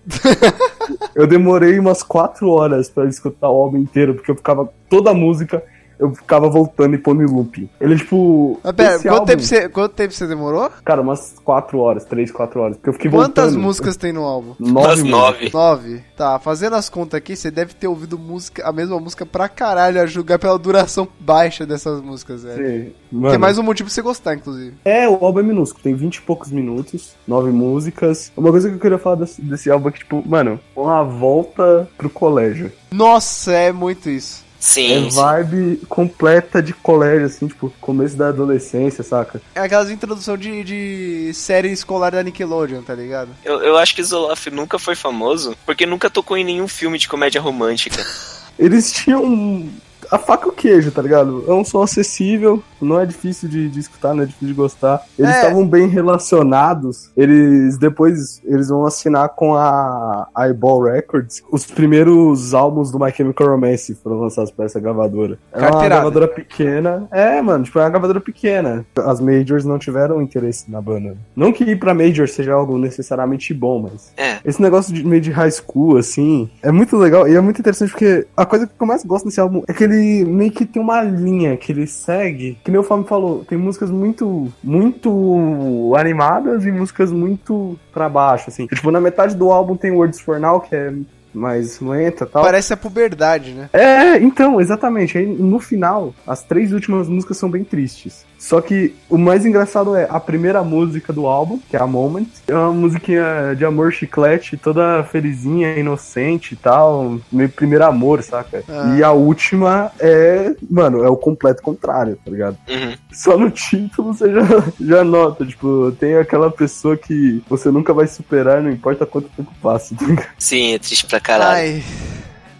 Eu 1.14 1.26
demorei 1.26 1.78
umas 1.78 2.02
4 2.02 2.48
horas 2.48 2.88
pra 2.88 3.04
escutar 3.04 3.48
o 3.48 3.62
álbum 3.62 3.78
inteiro, 3.78 4.14
porque 4.14 4.30
eu 4.30 4.36
ficava, 4.36 4.68
toda 4.88 5.10
a 5.10 5.14
música, 5.14 5.62
eu 6.02 6.14
ficava 6.14 6.48
voltando 6.48 6.94
e 6.94 6.98
pondo 6.98 7.22
em 7.22 7.26
looping. 7.26 7.68
Ele, 7.80 7.96
tipo. 7.96 8.60
Mas 8.62 8.72
pera, 8.74 8.98
quanto, 8.98 9.08
álbum- 9.08 9.26
tempo 9.26 9.42
você, 9.42 9.68
quanto 9.68 9.92
tempo 9.94 10.12
você 10.14 10.26
demorou? 10.26 10.70
Cara, 10.84 11.00
umas 11.00 11.34
4 11.44 11.78
horas, 11.78 12.04
3, 12.04 12.30
4 12.30 12.60
horas. 12.60 12.76
Porque 12.76 12.88
eu 12.90 12.92
fiquei 12.94 13.10
Quantas 13.10 13.44
voltando. 13.52 13.62
músicas 13.62 13.96
tem 13.96 14.12
no 14.12 14.22
álbum? 14.24 14.54
Umas 14.60 14.72
Nove. 14.72 15.02
músicas. 15.04 15.12
nove. 15.12 15.50
Nove. 15.52 16.02
Tá, 16.16 16.38
fazendo 16.38 16.76
as 16.76 16.88
contas 16.88 17.18
aqui, 17.18 17.34
você 17.36 17.50
deve 17.50 17.74
ter 17.74 17.86
ouvido 17.88 18.18
música, 18.18 18.66
a 18.68 18.72
mesma 18.72 18.98
música 19.00 19.24
pra 19.26 19.48
caralho, 19.48 20.00
a 20.00 20.06
julgar 20.06 20.38
pela 20.38 20.58
duração 20.58 21.08
baixa 21.18 21.64
dessas 21.66 22.00
músicas, 22.00 22.42
velho. 22.44 22.56
Sim. 22.56 22.92
Tem 23.12 23.20
Mano, 23.20 23.38
mais 23.38 23.58
um 23.58 23.62
motivo 23.62 23.88
pra 23.88 23.94
você 23.94 24.02
gostar, 24.02 24.34
inclusive. 24.34 24.74
É, 24.84 25.06
o 25.08 25.22
álbum 25.24 25.40
é 25.40 25.42
minúsculo, 25.42 25.82
tem 25.82 25.94
20 25.94 26.16
e 26.16 26.22
poucos 26.22 26.50
minutos, 26.50 27.14
9 27.28 27.50
músicas. 27.50 28.32
Uma 28.36 28.50
coisa 28.50 28.68
que 28.68 28.74
eu 28.76 28.80
queria 28.80 28.98
falar 28.98 29.16
desse, 29.16 29.42
desse 29.42 29.70
álbum 29.70 29.88
é 29.88 29.92
que, 29.92 29.98
tipo, 29.98 30.22
mano, 30.26 30.58
uma 30.74 31.02
volta 31.02 31.88
pro 31.98 32.08
colégio. 32.08 32.72
Nossa, 32.90 33.52
é 33.52 33.70
muito 33.72 34.08
isso. 34.08 34.41
Sim, 34.62 35.08
é 35.08 35.10
sim. 35.10 35.16
vibe 35.16 35.76
completa 35.88 36.62
de 36.62 36.72
colégio, 36.72 37.26
assim, 37.26 37.48
tipo, 37.48 37.72
começo 37.80 38.16
da 38.16 38.28
adolescência, 38.28 39.02
saca? 39.02 39.42
É 39.56 39.60
aquelas 39.60 39.90
introdução 39.90 40.36
de, 40.36 40.62
de 40.62 41.34
série 41.34 41.72
escolar 41.72 42.12
da 42.12 42.22
Nickelodeon, 42.22 42.80
tá 42.80 42.94
ligado? 42.94 43.30
Eu, 43.44 43.60
eu 43.60 43.76
acho 43.76 43.92
que 43.92 44.04
Zoloff 44.04 44.48
nunca 44.52 44.78
foi 44.78 44.94
famoso 44.94 45.56
porque 45.66 45.84
nunca 45.84 46.08
tocou 46.08 46.36
em 46.36 46.44
nenhum 46.44 46.68
filme 46.68 46.96
de 46.96 47.08
comédia 47.08 47.40
romântica. 47.40 48.06
Eles 48.56 48.92
tinham 48.92 49.68
a 50.08 50.16
faca 50.16 50.46
e 50.46 50.50
o 50.50 50.52
queijo, 50.52 50.92
tá 50.92 51.02
ligado? 51.02 51.44
É 51.48 51.52
um 51.52 51.64
som 51.64 51.82
acessível, 51.82 52.62
não 52.84 53.00
é 53.00 53.06
difícil 53.06 53.48
de, 53.48 53.68
de 53.68 53.80
escutar, 53.80 54.14
não 54.14 54.22
é 54.22 54.26
difícil 54.26 54.48
de 54.48 54.54
gostar. 54.54 55.02
Eles 55.18 55.30
É. 55.30 55.40
estavam 55.40 55.66
bem 55.66 55.86
relacionados. 55.88 57.10
Eles 57.16 57.76
depois 57.78 58.40
eles 58.44 58.68
vão 58.68 58.84
assinar 58.84 59.28
com 59.30 59.54
a 59.54 60.26
Eyeball 60.38 60.82
Records. 60.84 61.42
Os 61.50 61.66
primeiros 61.66 62.54
álbuns 62.54 62.90
do 62.90 62.98
My 62.98 63.10
Chemical 63.12 63.48
Romance 63.48 63.94
foram 64.02 64.20
lançados 64.20 64.50
por 64.50 64.64
essa 64.64 64.80
gravadora. 64.80 65.38
É 65.52 65.58
uma 65.58 65.62
Carteirada. 65.70 65.88
gravadora 66.02 66.28
pequena. 66.28 67.08
É, 67.10 67.40
mano, 67.42 67.64
tipo, 67.64 67.78
é 67.78 67.82
uma 67.82 67.90
gravadora 67.90 68.20
pequena. 68.20 68.84
As 68.96 69.20
majors 69.20 69.64
não 69.64 69.78
tiveram 69.78 70.20
interesse 70.22 70.70
na 70.70 70.80
banda. 70.80 71.16
Não 71.36 71.52
que 71.52 71.64
ir 71.64 71.78
pra 71.78 71.94
major 71.94 72.28
seja 72.28 72.52
algo 72.54 72.78
necessariamente 72.78 73.52
bom, 73.54 73.80
mas 73.90 74.12
É. 74.16 74.38
esse 74.44 74.60
negócio 74.60 74.92
de 74.92 75.04
meio 75.04 75.20
de 75.22 75.30
high 75.30 75.50
school, 75.50 75.96
assim, 75.96 76.50
é 76.62 76.70
muito 76.72 76.96
legal 76.96 77.28
e 77.28 77.34
é 77.34 77.40
muito 77.40 77.60
interessante 77.60 77.90
porque 77.90 78.26
a 78.36 78.44
coisa 78.46 78.66
que 78.66 78.72
eu 78.78 78.86
mais 78.86 79.04
gosto 79.04 79.26
desse 79.26 79.40
álbum 79.40 79.62
é 79.68 79.72
que 79.72 79.84
ele 79.84 80.24
meio 80.24 80.50
que 80.50 80.64
tem 80.66 80.82
uma 80.82 81.02
linha 81.02 81.56
que 81.56 81.70
ele 81.72 81.86
segue, 81.86 82.58
que 82.64 82.70
nem 82.72 82.80
o 82.80 82.82
Fábio 82.82 83.04
falou, 83.04 83.44
tem 83.44 83.56
músicas 83.56 83.90
muito, 83.90 84.52
muito 84.64 85.92
animadas 85.96 86.64
e 86.64 86.72
músicas 86.72 87.12
muito 87.12 87.78
pra 87.92 88.08
baixo, 88.08 88.46
assim. 88.48 88.66
Tipo, 88.66 88.90
na 88.90 89.00
metade 89.00 89.36
do 89.36 89.52
álbum 89.52 89.76
tem 89.76 89.92
Words 89.92 90.20
for 90.20 90.40
Now, 90.40 90.60
que 90.60 90.74
é 90.74 90.92
mais 91.32 91.80
lenta 91.80 92.24
e 92.24 92.26
tal. 92.26 92.42
Parece 92.42 92.72
a 92.72 92.76
puberdade, 92.76 93.52
né? 93.52 93.70
É, 93.72 94.18
então, 94.18 94.60
exatamente. 94.60 95.16
Aí 95.16 95.26
no 95.26 95.58
final, 95.58 96.14
as 96.26 96.42
três 96.42 96.72
últimas 96.72 97.08
músicas 97.08 97.36
são 97.36 97.50
bem 97.50 97.64
tristes. 97.64 98.24
Só 98.42 98.60
que 98.60 98.92
o 99.08 99.16
mais 99.16 99.46
engraçado 99.46 99.94
é 99.94 100.04
a 100.10 100.18
primeira 100.18 100.64
música 100.64 101.12
do 101.12 101.28
álbum, 101.28 101.60
que 101.70 101.76
é 101.76 101.80
a 101.80 101.86
Moment. 101.86 102.26
É 102.48 102.52
uma 102.52 102.72
musiquinha 102.72 103.54
de 103.56 103.64
amor 103.64 103.92
chiclete, 103.92 104.56
toda 104.56 105.04
felizinha, 105.04 105.78
inocente 105.78 106.54
e 106.54 106.56
tal. 106.56 107.20
Meio 107.30 107.48
primeiro 107.48 107.84
amor, 107.84 108.20
saca? 108.20 108.64
Ah. 108.68 108.96
E 108.98 109.02
a 109.04 109.12
última 109.12 109.92
é, 110.00 110.56
mano, 110.68 111.04
é 111.04 111.08
o 111.08 111.16
completo 111.16 111.62
contrário, 111.62 112.18
tá 112.24 112.28
ligado? 112.32 112.58
Uhum. 112.68 112.94
Só 113.12 113.38
no 113.38 113.48
título 113.48 114.12
você 114.12 114.34
já, 114.34 114.42
já 114.80 115.04
nota, 115.04 115.46
tipo, 115.46 115.92
tem 116.00 116.16
aquela 116.16 116.50
pessoa 116.50 116.96
que 116.96 117.40
você 117.48 117.70
nunca 117.70 117.94
vai 117.94 118.08
superar, 118.08 118.60
não 118.60 118.72
importa 118.72 119.06
quanto 119.06 119.28
tempo 119.36 119.52
passa, 119.62 119.94
tá 119.94 120.04
ligado? 120.04 120.28
Sim, 120.36 120.74
é 120.74 120.80
triste 120.80 121.06
pra 121.06 121.20
caralho. 121.20 121.76
Ai. 121.76 121.84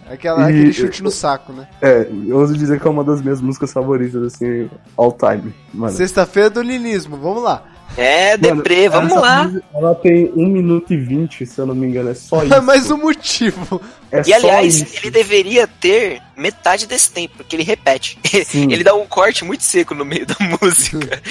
Aquela, 0.09 0.41
E- 0.51 0.55
aquele 0.55 0.73
chute 0.73 1.01
no 1.03 1.09
saco, 1.11 1.51
né? 1.53 1.67
É, 1.81 2.07
eu 2.27 2.37
ouso 2.37 2.57
dizer 2.57 2.79
que 2.79 2.87
é 2.87 2.89
uma 2.89 3.03
das 3.03 3.21
minhas 3.21 3.41
músicas 3.41 3.71
favoritas, 3.73 4.21
assim, 4.23 4.69
all 4.97 5.11
time. 5.11 5.53
Sexta-feira 5.91 6.49
do 6.49 6.61
linismo, 6.61 7.17
vamos 7.17 7.43
lá. 7.43 7.63
É, 7.95 8.35
Mano, 8.37 8.55
deprê, 8.55 8.89
vamos 8.89 9.13
lá. 9.13 9.43
música, 9.43 9.63
Ela 9.71 9.93
tem 9.93 10.31
1 10.35 10.47
minuto 10.47 10.91
e 10.93 10.97
20, 10.97 11.45
se 11.45 11.59
eu 11.59 11.65
não 11.67 11.75
me 11.75 11.85
engano, 11.85 12.09
é 12.09 12.15
só 12.15 12.41
isso. 12.43 12.61
Mais 12.63 12.89
um 12.89 12.97
motivo. 12.97 13.79
É 14.11 14.21
E 14.25 14.33
aliás, 14.33 14.81
isso. 14.81 14.97
ele 14.97 15.11
deveria 15.11 15.67
ter 15.67 16.19
metade 16.35 16.87
desse 16.87 17.11
tempo, 17.11 17.35
porque 17.37 17.55
ele 17.55 17.61
repete. 17.63 18.17
Sim. 18.45 18.71
Ele 18.71 18.83
dá 18.83 18.95
um 18.95 19.05
corte 19.05 19.45
muito 19.45 19.61
seco 19.63 19.93
no 19.93 20.03
meio 20.03 20.25
da 20.25 20.35
música. 20.59 21.21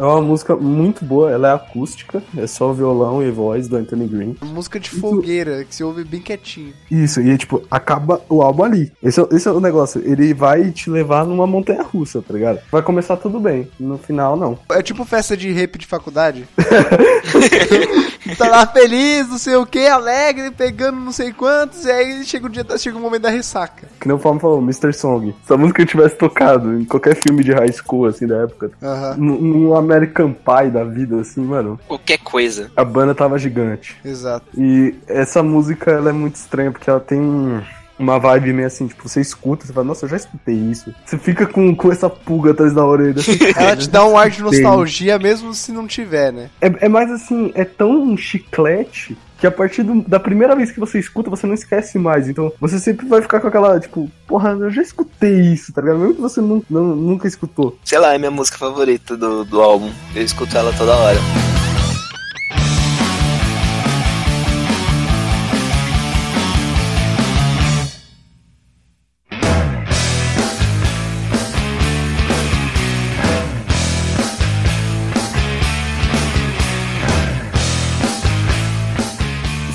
É 0.00 0.02
uma 0.02 0.22
música 0.22 0.56
muito 0.56 1.04
boa, 1.04 1.30
ela 1.30 1.50
é 1.50 1.54
acústica, 1.54 2.22
é 2.34 2.46
só 2.46 2.72
violão 2.72 3.22
e 3.22 3.30
voz 3.30 3.68
do 3.68 3.76
Anthony 3.76 4.06
Green. 4.06 4.36
Música 4.40 4.80
de 4.80 4.88
fogueira, 4.88 5.62
que 5.62 5.74
se 5.74 5.84
ouve 5.84 6.04
bem 6.04 6.22
quietinho. 6.22 6.72
Isso, 6.90 7.20
e 7.20 7.36
tipo, 7.36 7.62
acaba 7.70 8.18
o 8.26 8.40
álbum 8.40 8.64
ali. 8.64 8.90
Esse 9.02 9.20
é, 9.20 9.28
esse 9.30 9.46
é 9.46 9.52
o 9.52 9.60
negócio, 9.60 10.00
ele 10.02 10.32
vai 10.32 10.70
te 10.70 10.88
levar 10.88 11.26
numa 11.26 11.46
montanha 11.46 11.82
russa, 11.82 12.22
tá 12.22 12.32
ligado? 12.32 12.60
Vai 12.72 12.80
começar 12.80 13.18
tudo 13.18 13.38
bem, 13.38 13.70
no 13.78 13.98
final 13.98 14.38
não. 14.38 14.58
É 14.70 14.80
tipo 14.80 15.04
festa 15.04 15.36
de 15.36 15.52
rap 15.52 15.76
de 15.76 15.86
faculdade. 15.86 16.48
tá 18.38 18.48
lá 18.48 18.66
feliz, 18.66 19.28
não 19.28 19.36
sei 19.36 19.56
o 19.56 19.66
que, 19.66 19.86
alegre, 19.86 20.50
pegando 20.50 20.98
não 20.98 21.12
sei 21.12 21.30
quantos, 21.30 21.84
e 21.84 21.90
aí 21.90 22.24
chega 22.24 22.46
o 22.46 22.48
dia, 22.48 22.64
chega 22.78 22.96
o 22.96 23.00
momento 23.00 23.22
da 23.22 23.30
ressaca. 23.30 23.86
Que 24.00 24.08
nem 24.08 24.16
o 24.16 24.20
Fábio 24.20 24.40
falou, 24.40 24.62
Mr. 24.62 24.94
Song. 24.94 25.34
Se 25.46 25.52
a 25.52 25.58
música 25.58 25.84
tivesse 25.84 26.16
tocado 26.16 26.80
em 26.80 26.86
qualquer 26.86 27.14
filme 27.16 27.44
de 27.44 27.52
high 27.52 27.72
school, 27.72 28.06
assim, 28.06 28.26
da 28.26 28.38
época, 28.38 28.70
Aham, 28.82 29.16
no, 29.18 29.40
no 29.40 29.74
American 29.90 30.32
Pie 30.32 30.70
da 30.70 30.84
vida, 30.84 31.20
assim, 31.20 31.40
mano, 31.42 31.78
Qualquer 31.88 32.18
coisa. 32.18 32.70
a 32.76 32.84
banda 32.84 33.14
tava 33.14 33.38
gigante. 33.38 33.96
exato. 34.04 34.46
E 34.56 34.94
essa 35.08 35.42
música, 35.42 35.90
ela 35.90 36.10
é 36.10 36.12
muito 36.12 36.36
estranha, 36.36 36.70
porque 36.70 36.88
ela 36.88 37.00
tem 37.00 37.60
uma 38.00 38.18
vibe 38.18 38.52
meio 38.52 38.66
assim, 38.66 38.86
tipo, 38.86 39.08
você 39.08 39.20
escuta, 39.20 39.66
você 39.66 39.72
fala, 39.72 39.86
nossa, 39.86 40.04
eu 40.06 40.08
já 40.08 40.16
escutei 40.16 40.54
isso. 40.54 40.92
Você 41.04 41.18
fica 41.18 41.46
com, 41.46 41.74
com 41.74 41.92
essa 41.92 42.08
pulga 42.08 42.52
atrás 42.52 42.72
da 42.72 42.84
orelha. 42.84 43.20
assim, 43.20 43.38
Ela 43.56 43.76
te 43.76 43.88
dá 43.88 44.04
um 44.06 44.16
ar 44.16 44.30
de 44.30 44.42
nostalgia, 44.42 45.18
mesmo 45.18 45.52
se 45.54 45.70
não 45.72 45.86
tiver, 45.86 46.32
né? 46.32 46.50
É, 46.60 46.86
é 46.86 46.88
mais 46.88 47.10
assim, 47.10 47.52
é 47.54 47.64
tão 47.64 47.90
um 48.02 48.16
chiclete 48.16 49.16
que 49.38 49.46
a 49.46 49.50
partir 49.50 49.82
do- 49.82 50.02
da 50.02 50.20
primeira 50.20 50.54
vez 50.54 50.70
que 50.70 50.78
você 50.80 50.98
escuta, 50.98 51.30
você 51.30 51.46
não 51.46 51.54
esquece 51.54 51.98
mais. 51.98 52.28
Então, 52.28 52.52
você 52.60 52.78
sempre 52.78 53.06
vai 53.06 53.22
ficar 53.22 53.40
com 53.40 53.48
aquela, 53.48 53.78
tipo, 53.80 54.10
porra, 54.26 54.50
eu 54.50 54.70
já 54.70 54.82
escutei 54.82 55.40
isso, 55.52 55.72
tá 55.72 55.80
ligado? 55.80 55.98
Mesmo 55.98 56.14
que 56.16 56.20
você 56.20 56.40
nu- 56.40 56.64
não- 56.68 56.94
nunca 56.96 57.26
escutou. 57.26 57.78
Sei 57.84 57.98
lá, 57.98 58.14
é 58.14 58.18
minha 58.18 58.30
música 58.30 58.58
favorita 58.58 59.16
do, 59.16 59.44
do 59.44 59.60
álbum. 59.60 59.90
Eu 60.14 60.22
escuto 60.22 60.56
ela 60.56 60.72
toda 60.76 60.94
hora. 60.94 61.59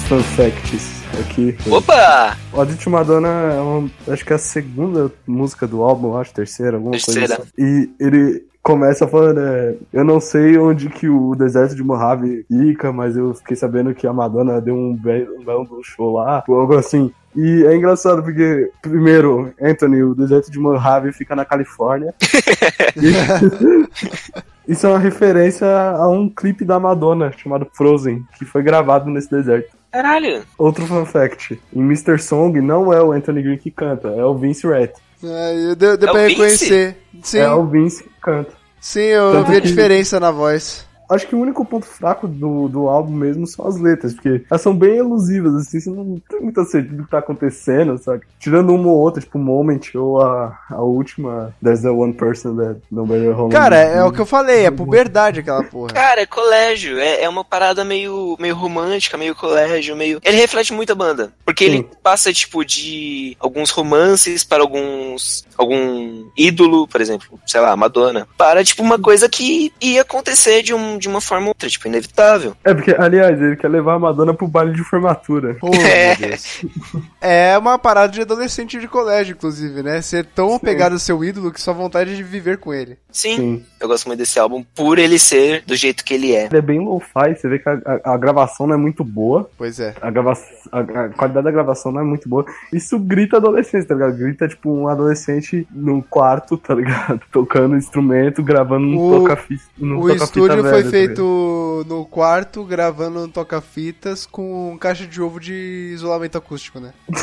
Facts 0.06 1.02
aqui. 1.20 1.58
Opa! 1.68 2.38
O 2.54 2.62
Adit 2.62 2.88
Madonna 2.88 3.28
é 3.28 3.60
uma, 3.60 3.90
acho 4.08 4.24
que 4.24 4.34
é 4.34 4.36
a 4.36 4.40
segunda 4.40 5.12
música 5.26 5.66
do 5.66 5.82
álbum, 5.82 6.16
acho, 6.16 6.32
terceira, 6.32 6.78
alguma 6.78 6.92
Terceira. 6.92 7.28
coisa 7.28 7.42
assim. 7.42 7.52
E 7.58 7.90
ele 8.00 8.46
começa 8.62 9.08
falando, 9.08 9.40
é, 9.40 9.76
eu 9.92 10.04
não 10.04 10.20
sei 10.20 10.60
onde 10.60 10.90
que 10.90 11.10
o 11.10 11.34
deserto 11.36 11.76
de 11.76 11.84
Mojave 11.84 12.46
fica, 12.48 12.94
mas 12.94 13.18
eu 13.18 13.34
fiquei 13.34 13.56
sabendo 13.56 13.96
que 13.96 14.06
a 14.06 14.14
Madonna 14.14 14.62
deu 14.62 14.76
um 14.76 14.96
belo, 14.96 15.40
um 15.40 15.44
belo 15.44 15.68
show 15.84 16.14
lá, 16.14 16.44
ou 16.48 16.60
algo 16.60 16.76
assim. 16.76 17.12
E 17.36 17.66
é 17.66 17.76
engraçado 17.76 18.22
porque, 18.22 18.72
primeiro, 18.84 19.54
Anthony, 19.60 20.04
o 20.04 20.14
deserto 20.14 20.52
de 20.52 20.60
Mojave 20.60 21.12
fica 21.14 21.36
na 21.36 21.46
Califórnia. 21.46 22.14
Isso 24.68 24.88
é 24.88 24.90
uma 24.90 25.00
referência 25.00 25.68
a 25.68 26.08
um 26.08 26.28
clipe 26.30 26.66
da 26.66 26.80
Madonna 26.80 27.32
chamado 27.38 27.68
Frozen, 27.74 28.24
que 28.38 28.46
foi 28.46 28.64
gravado 28.64 29.10
nesse 29.10 29.30
deserto. 29.30 29.76
Caralho. 29.96 30.44
Outro 30.58 30.86
fun 30.86 31.06
fact: 31.06 31.58
em 31.74 31.80
Mr. 31.82 32.20
Song 32.20 32.60
não 32.60 32.92
é 32.92 33.02
o 33.02 33.12
Anthony 33.14 33.42
Green 33.42 33.58
que 33.58 33.72
canta, 33.72 34.10
é 34.10 34.24
o 34.26 34.36
Vince 34.36 34.68
Rat. 34.68 34.92
É, 35.24 35.76
deu 35.76 35.96
deu 35.98 36.08
É 36.10 36.12
o 36.12 36.14
pra 36.14 36.22
Vince? 36.24 36.34
reconhecer. 36.34 36.98
Sim, 37.24 37.40
É 37.40 37.50
o 37.52 37.66
Vince 37.66 38.04
que 38.04 38.10
canta. 38.22 38.52
sim, 38.82 39.00
eu 39.00 39.32
Tanto 39.32 39.52
vi 39.52 39.58
a 39.58 39.62
que- 39.62 39.68
diferença 39.68 40.20
na 40.20 40.32
voz. 40.32 40.86
Acho 41.10 41.28
que 41.28 41.36
o 41.36 41.40
único 41.40 41.64
ponto 41.66 41.86
fraco 41.86 42.28
do, 42.28 42.68
do 42.68 42.88
álbum 42.88 43.14
mesmo 43.14 43.48
são 43.48 43.68
as 43.68 43.78
letras, 43.78 44.14
porque 44.14 44.44
elas 44.50 44.62
são 44.62 44.76
bem 44.76 44.98
elusivas, 44.98 45.56
assim, 45.56 45.80
você 45.80 45.90
não 45.90 46.22
tem 46.30 46.42
muita 46.42 46.64
certeza 46.64 46.96
do 46.96 47.04
que 47.04 47.12
tá 47.12 47.20
acontecendo, 47.20 47.98
sabe? 47.98 48.24
Tirando 48.40 48.74
uma 48.74 48.90
ou 48.90 48.98
outra, 48.98 49.22
tipo 49.22 49.38
Moment, 49.38 49.82
ou 49.96 50.22
a, 50.22 50.58
a 50.70 50.82
última, 50.82 51.54
There's 51.64 51.82
the 51.82 51.90
One 51.90 52.14
Person 52.14 52.56
That 52.56 52.82
No 52.92 53.06
Better 53.06 53.40
Home. 53.40 53.52
Cara, 53.52 53.78
é, 53.78 54.04
o 54.04 54.12
que 54.12 54.20
eu 54.20 54.26
falei, 54.26 54.66
é 54.66 54.72
puberdade 54.72 55.40
aquela 55.40 55.64
porra. 55.64 55.94
Cara, 55.94 56.22
é 56.22 56.26
colégio. 56.26 57.00
É, 57.00 57.24
é 57.24 57.30
uma 57.30 57.44
parada 57.44 57.84
meio, 57.84 58.36
meio 58.40 58.56
romântica, 58.56 59.18
meio 59.18 59.36
colégio, 59.36 59.96
meio. 59.96 60.20
Ele 60.24 60.38
reflete 60.38 60.74
muito 60.74 60.92
a 60.92 60.96
banda. 60.96 61.34
Porque 61.46 61.64
ele 61.64 61.78
Sim. 61.78 61.90
passa, 62.02 62.34
tipo, 62.34 62.64
de 62.66 63.36
alguns 63.40 63.70
romances 63.70 64.44
para 64.44 64.64
alguns. 64.64 65.46
algum 65.58 66.30
ídolo, 66.38 66.88
por 66.88 67.02
exemplo, 67.02 67.40
sei 67.46 67.62
lá, 67.62 67.76
Madonna. 67.76 68.28
Para, 68.38 68.64
tipo, 68.64 68.82
uma 68.84 69.00
coisa 69.00 69.30
que 69.30 69.74
ia 69.82 70.02
acontecer 70.02 70.62
de, 70.62 70.74
um, 70.74 70.95
de 70.98 71.08
uma 71.08 71.22
forma 71.22 71.46
ou 71.46 71.50
outra, 71.50 71.70
tipo, 71.70 71.88
inevitável. 71.88 72.56
É, 72.64 72.74
porque, 72.74 72.96
aliás, 72.98 73.42
ele 73.42 73.56
quer 73.56 73.70
levar 73.70 73.96
a 73.96 74.00
Madonna 74.00 74.34
pro 74.34 74.48
baile 74.48 74.74
de 74.74 74.84
formatura. 74.84 75.58
Deus. 76.20 76.66
É 77.22 77.58
uma 77.58 77.78
parada 77.78 78.12
de 78.12 78.22
adolescente 78.22 78.80
de 78.80 78.88
colégio, 78.88 79.34
inclusive, 79.34 79.84
né? 79.84 80.02
Ser 80.02 80.26
tão 80.26 80.56
apegado 80.56 80.94
ao 80.94 81.00
seu 81.00 81.24
ídolo 81.24 81.52
que 81.52 81.62
sua 81.62 81.74
vontade 81.74 82.14
é 82.14 82.16
de 82.16 82.24
viver 82.24 82.58
com 82.58 82.74
ele. 82.74 82.98
Sim, 83.16 83.36
Sim. 83.38 83.66
eu 83.80 83.88
gosto 83.88 84.08
muito 84.08 84.20
desse 84.20 84.38
álbum 84.38 84.62
por 84.76 85.00
ele 85.00 85.18
ser 85.18 85.64
do 85.66 85.74
jeito 85.76 86.04
que 86.04 86.14
ele 86.14 86.36
é. 86.36 86.46
Ele 86.48 86.58
é 86.58 86.62
bem 86.62 86.80
lo-fi, 86.80 87.34
você 87.36 87.48
vê 87.48 87.60
que 87.60 87.70
a, 87.70 87.80
a- 88.04 88.14
a 88.14 88.18
gravação 88.18 88.68
não 88.68 88.74
é 88.74 88.78
muito 88.78 89.06
boa. 89.06 89.50
Pois 89.58 89.80
é. 89.80 89.96
A, 90.02 90.12
grava 90.12 90.34
a, 90.72 90.80
a 90.80 91.10
qualidade 91.10 91.46
da 91.46 91.52
gravação 91.52 91.92
não 91.94 92.02
é 92.02 92.04
muito 92.04 92.28
boa. 92.28 92.46
Isso 92.74 93.00
grita 93.00 93.38
adolescente, 93.38 93.86
tá 93.86 93.94
ligado? 93.96 94.18
Grita 94.18 94.48
tipo 94.50 94.70
um 94.70 94.88
adolescente 94.90 95.66
num 95.72 96.02
quarto, 96.02 96.58
tá 96.58 96.76
ligado? 96.76 97.22
Tocando 97.32 97.78
instrumento, 97.78 98.44
gravando 98.44 98.86
no 98.86 99.00
O- 99.02 99.20
toca-fita. 99.22 99.64
no 99.78 100.02
O 100.02 100.10
estúdio 100.14 100.62
velho, 100.62 100.70
foi 100.76 100.84
tá 100.84 100.90
feito 100.90 101.86
no 101.88 102.06
quarto, 102.06 102.66
gravando 102.66 103.24
um 103.24 103.30
toca-fitas 103.30 104.26
com 104.26 104.78
caixa 104.80 105.06
de 105.06 105.22
ovo 105.22 105.40
de 105.40 105.92
isolamento 105.94 106.38
acústico, 106.38 106.80
né? 106.82 106.92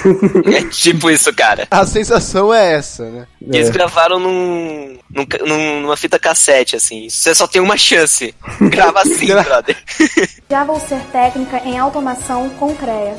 É 0.54 0.64
tipo 0.68 1.10
isso, 1.10 1.34
cara. 1.34 1.66
A 1.70 1.84
sensação 1.84 2.52
é 2.52 2.72
essa, 2.74 3.10
né? 3.10 3.26
E 3.40 3.56
eles 3.56 3.68
É. 3.68 3.72
gravaram 3.72 4.18
num, 4.18 4.96
num 5.10 5.26
num- 5.46 5.81
numa 5.82 5.96
fita 5.96 6.18
cassete, 6.18 6.76
assim. 6.76 7.08
Você 7.08 7.34
só 7.34 7.46
tem 7.46 7.60
uma 7.60 7.76
chance. 7.76 8.34
Grava 8.60 9.00
assim, 9.00 9.26
brother. 9.34 9.76
Já 10.48 10.64
vou 10.64 10.80
ser 10.80 11.00
técnica 11.12 11.58
em 11.58 11.78
automação 11.78 12.48
com 12.50 12.74
CREA. 12.74 13.16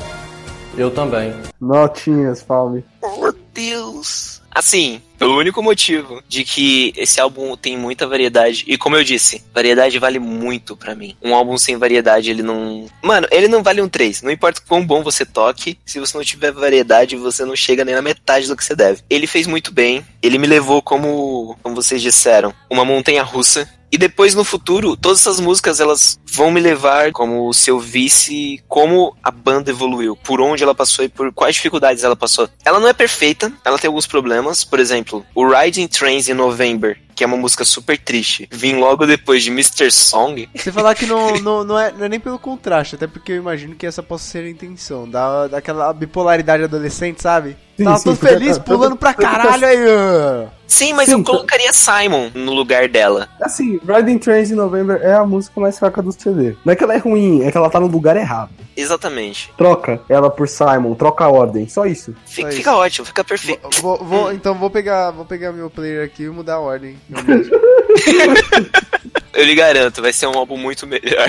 Eu 0.76 0.90
também. 0.90 1.32
Notinhas, 1.60 2.42
Palme. 2.42 2.84
Meu 3.20 3.32
Deus. 3.52 4.42
Assim, 4.54 5.02
pelo 5.18 5.36
único 5.36 5.62
motivo 5.62 6.22
de 6.28 6.44
que 6.44 6.92
esse 6.96 7.20
álbum 7.20 7.56
tem 7.56 7.76
muita 7.76 8.06
variedade. 8.06 8.64
E 8.68 8.78
como 8.78 8.96
eu 8.96 9.02
disse, 9.02 9.42
variedade 9.52 9.98
vale 9.98 10.18
muito 10.18 10.76
pra 10.76 10.94
mim. 10.94 11.16
Um 11.22 11.34
álbum 11.34 11.58
sem 11.58 11.76
variedade, 11.76 12.30
ele 12.30 12.42
não. 12.42 12.86
Mano, 13.02 13.26
ele 13.30 13.48
não 13.48 13.62
vale 13.62 13.82
um 13.82 13.88
3. 13.88 14.22
Não 14.22 14.30
importa 14.30 14.62
quão 14.66 14.86
bom 14.86 15.02
você 15.02 15.24
toque, 15.26 15.78
se 15.84 15.98
você 15.98 16.16
não 16.16 16.24
tiver 16.24 16.52
variedade, 16.52 17.16
você 17.16 17.44
não 17.44 17.56
chega 17.56 17.84
nem 17.84 17.94
na 17.94 18.02
metade 18.02 18.46
do 18.46 18.56
que 18.56 18.64
você 18.64 18.76
deve. 18.76 19.02
Ele 19.10 19.26
fez 19.26 19.46
muito 19.46 19.72
bem. 19.72 20.04
Ele 20.22 20.38
me 20.38 20.46
levou 20.46 20.80
como, 20.80 21.56
como 21.62 21.74
vocês 21.74 22.00
disseram, 22.00 22.54
uma 22.70 22.84
montanha 22.84 23.22
russa. 23.22 23.68
E 23.94 23.96
depois 23.96 24.34
no 24.34 24.42
futuro, 24.42 24.96
todas 24.96 25.20
essas 25.20 25.38
músicas 25.38 25.78
elas 25.78 26.18
vão 26.26 26.50
me 26.50 26.58
levar 26.58 27.12
como 27.12 27.52
se 27.54 27.70
eu 27.70 27.78
visse 27.78 28.60
como 28.66 29.16
a 29.22 29.30
banda 29.30 29.70
evoluiu, 29.70 30.16
por 30.16 30.40
onde 30.40 30.64
ela 30.64 30.74
passou 30.74 31.04
e 31.04 31.08
por 31.08 31.32
quais 31.32 31.54
dificuldades 31.54 32.02
ela 32.02 32.16
passou. 32.16 32.48
Ela 32.64 32.80
não 32.80 32.88
é 32.88 32.92
perfeita, 32.92 33.52
ela 33.64 33.78
tem 33.78 33.86
alguns 33.86 34.08
problemas, 34.08 34.64
por 34.64 34.80
exemplo, 34.80 35.24
o 35.32 35.48
Riding 35.48 35.86
Trains 35.86 36.28
in 36.28 36.34
November, 36.34 36.98
que 37.14 37.22
é 37.24 37.26
uma 37.26 37.36
música 37.36 37.64
super 37.64 37.96
triste, 37.98 38.48
vim 38.50 38.74
logo 38.76 39.06
depois 39.06 39.42
de 39.42 39.50
Mr. 39.50 39.90
Song. 39.90 40.48
Você 40.54 40.72
falar 40.72 40.94
que 40.94 41.06
não, 41.06 41.34
não, 41.40 41.64
não, 41.64 41.78
é, 41.78 41.92
não 41.92 42.04
é 42.04 42.08
nem 42.08 42.20
pelo 42.20 42.38
contraste, 42.38 42.96
até 42.96 43.06
porque 43.06 43.32
eu 43.32 43.36
imagino 43.36 43.74
que 43.74 43.86
essa 43.86 44.02
possa 44.02 44.24
ser 44.24 44.44
a 44.44 44.48
intenção. 44.50 45.08
Da, 45.08 45.46
daquela 45.46 45.92
bipolaridade 45.92 46.64
adolescente, 46.64 47.22
sabe? 47.22 47.56
Sim, 47.76 47.84
Tava 47.84 47.98
sim, 47.98 48.04
todo 48.04 48.16
feliz, 48.16 48.56
tanto- 48.56 48.64
pulando 48.66 48.96
pra 48.96 49.12
caralho 49.14 49.66
aí. 49.66 50.48
Sim, 50.66 50.92
mas 50.94 51.06
Sim, 51.06 51.12
eu 51.12 51.24
tá- 51.24 51.32
colocaria 51.32 51.72
Simon 51.72 52.30
no 52.34 52.52
lugar 52.52 52.88
dela. 52.88 53.28
Assim, 53.40 53.80
Riding 53.86 54.18
Trains 54.18 54.50
in 54.50 54.54
November 54.54 55.00
é 55.02 55.12
a 55.14 55.24
música 55.24 55.60
mais 55.60 55.78
fraca 55.78 56.00
do 56.02 56.10
CD. 56.12 56.56
Não 56.64 56.72
é 56.72 56.76
que 56.76 56.82
ela 56.84 56.94
é 56.94 56.98
ruim, 56.98 57.42
é 57.42 57.50
que 57.50 57.56
ela 57.56 57.68
tá 57.70 57.78
no 57.80 57.86
lugar 57.86 58.16
errado. 58.16 58.50
Exatamente. 58.76 59.52
Troca 59.56 60.00
ela 60.08 60.30
por 60.30 60.48
Simon, 60.48 60.94
troca 60.94 61.24
a 61.24 61.28
ordem, 61.30 61.68
só 61.68 61.86
isso. 61.86 62.14
Fica, 62.26 62.48
isso. 62.48 62.58
fica 62.58 62.74
ótimo, 62.74 63.06
fica 63.06 63.24
perfeito. 63.24 63.68
Vou, 63.80 63.96
vou- 64.04 64.32
então 64.32 64.54
vou 64.54 64.70
pegar, 64.70 65.10
vou 65.10 65.24
pegar 65.24 65.52
meu 65.52 65.70
player 65.70 66.04
aqui 66.04 66.24
e 66.24 66.30
mudar 66.30 66.54
a 66.54 66.60
ordem. 66.60 66.96
Eu 69.32 69.44
lhe 69.44 69.54
garanto, 69.56 70.00
vai 70.00 70.12
ser 70.12 70.28
um 70.28 70.38
álbum 70.38 70.56
muito 70.56 70.86
melhor. 70.86 71.28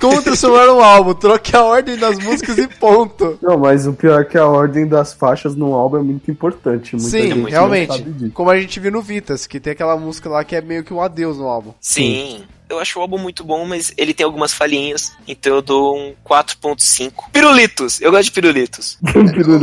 Como 0.00 0.22
transformar 0.22 0.72
um 0.72 0.80
álbum? 0.80 1.12
Troque 1.12 1.56
a 1.56 1.62
ordem 1.64 1.96
das 1.96 2.16
músicas 2.20 2.56
e 2.56 2.68
ponto. 2.68 3.36
Não, 3.42 3.58
mas 3.58 3.84
o 3.86 3.92
pior 3.92 4.20
é 4.20 4.24
que 4.24 4.38
a 4.38 4.46
ordem 4.46 4.86
das 4.86 5.12
faixas 5.12 5.56
no 5.56 5.74
álbum 5.74 5.96
é 5.98 6.02
muito 6.02 6.30
importante. 6.30 6.94
Muita 6.94 7.10
Sim, 7.10 7.22
gente 7.22 7.38
não 7.40 7.50
realmente. 7.50 7.92
sabe 7.96 8.12
disso. 8.12 8.30
Como 8.32 8.48
a 8.48 8.60
gente 8.60 8.78
viu 8.78 8.92
no 8.92 9.02
Vitas, 9.02 9.44
que 9.44 9.58
tem 9.58 9.72
aquela 9.72 9.96
música 9.96 10.28
lá 10.28 10.44
que 10.44 10.54
é 10.54 10.60
meio 10.60 10.84
que 10.84 10.94
um 10.94 11.00
adeus 11.00 11.36
no 11.38 11.48
álbum. 11.48 11.72
Sim. 11.80 12.44
Eu 12.68 12.80
acho 12.80 12.98
o 12.98 13.02
álbum 13.02 13.16
muito 13.16 13.44
bom, 13.44 13.64
mas 13.64 13.92
ele 13.96 14.12
tem 14.12 14.24
algumas 14.24 14.52
falhinhas, 14.52 15.12
então 15.28 15.54
eu 15.54 15.62
dou 15.62 15.96
um 15.96 16.14
4.5. 16.28 17.12
Pirulitos! 17.32 18.00
Eu 18.00 18.10
gosto 18.10 18.24
de 18.24 18.32
pirulitos. 18.32 18.98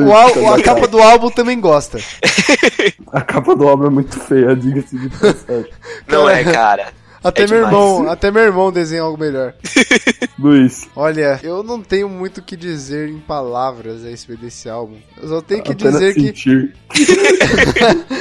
O, 0.07 0.13
ál- 0.13 0.53
a 0.55 0.61
capa 0.61 0.87
do 0.87 1.01
álbum 1.01 1.29
também 1.29 1.59
gosta. 1.59 1.99
A 3.11 3.21
capa 3.21 3.55
do 3.55 3.67
álbum 3.67 3.87
é 3.87 3.89
muito 3.89 4.19
feia, 4.21 4.55
diga-se 4.55 4.97
de 4.97 5.09
passagem. 5.09 5.71
Não 6.07 6.29
é, 6.29 6.43
cara. 6.43 6.93
Até 7.23 7.43
É 7.43 7.47
meu 7.47 7.65
demais. 7.65 7.73
irmão, 7.73 8.11
até 8.11 8.31
meu 8.31 8.43
irmão 8.43 8.71
desenha 8.71 9.01
algo 9.03 9.17
melhor. 9.17 9.53
Luiz, 10.37 10.87
Olha, 10.95 11.39
eu 11.43 11.63
não 11.63 11.81
tenho 11.81 12.09
muito 12.09 12.39
o 12.39 12.43
que 12.43 12.57
dizer 12.57 13.07
em 13.09 13.19
palavras 13.19 14.03
a 14.05 14.09
respeito 14.09 14.41
desse 14.41 14.69
álbum. 14.69 14.97
Eu 15.21 15.29
só 15.29 15.41
tenho 15.41 15.63
que 15.63 15.71
apenas 15.71 15.93
dizer 15.93 16.13
que 16.15 16.25
sentir. 16.25 16.75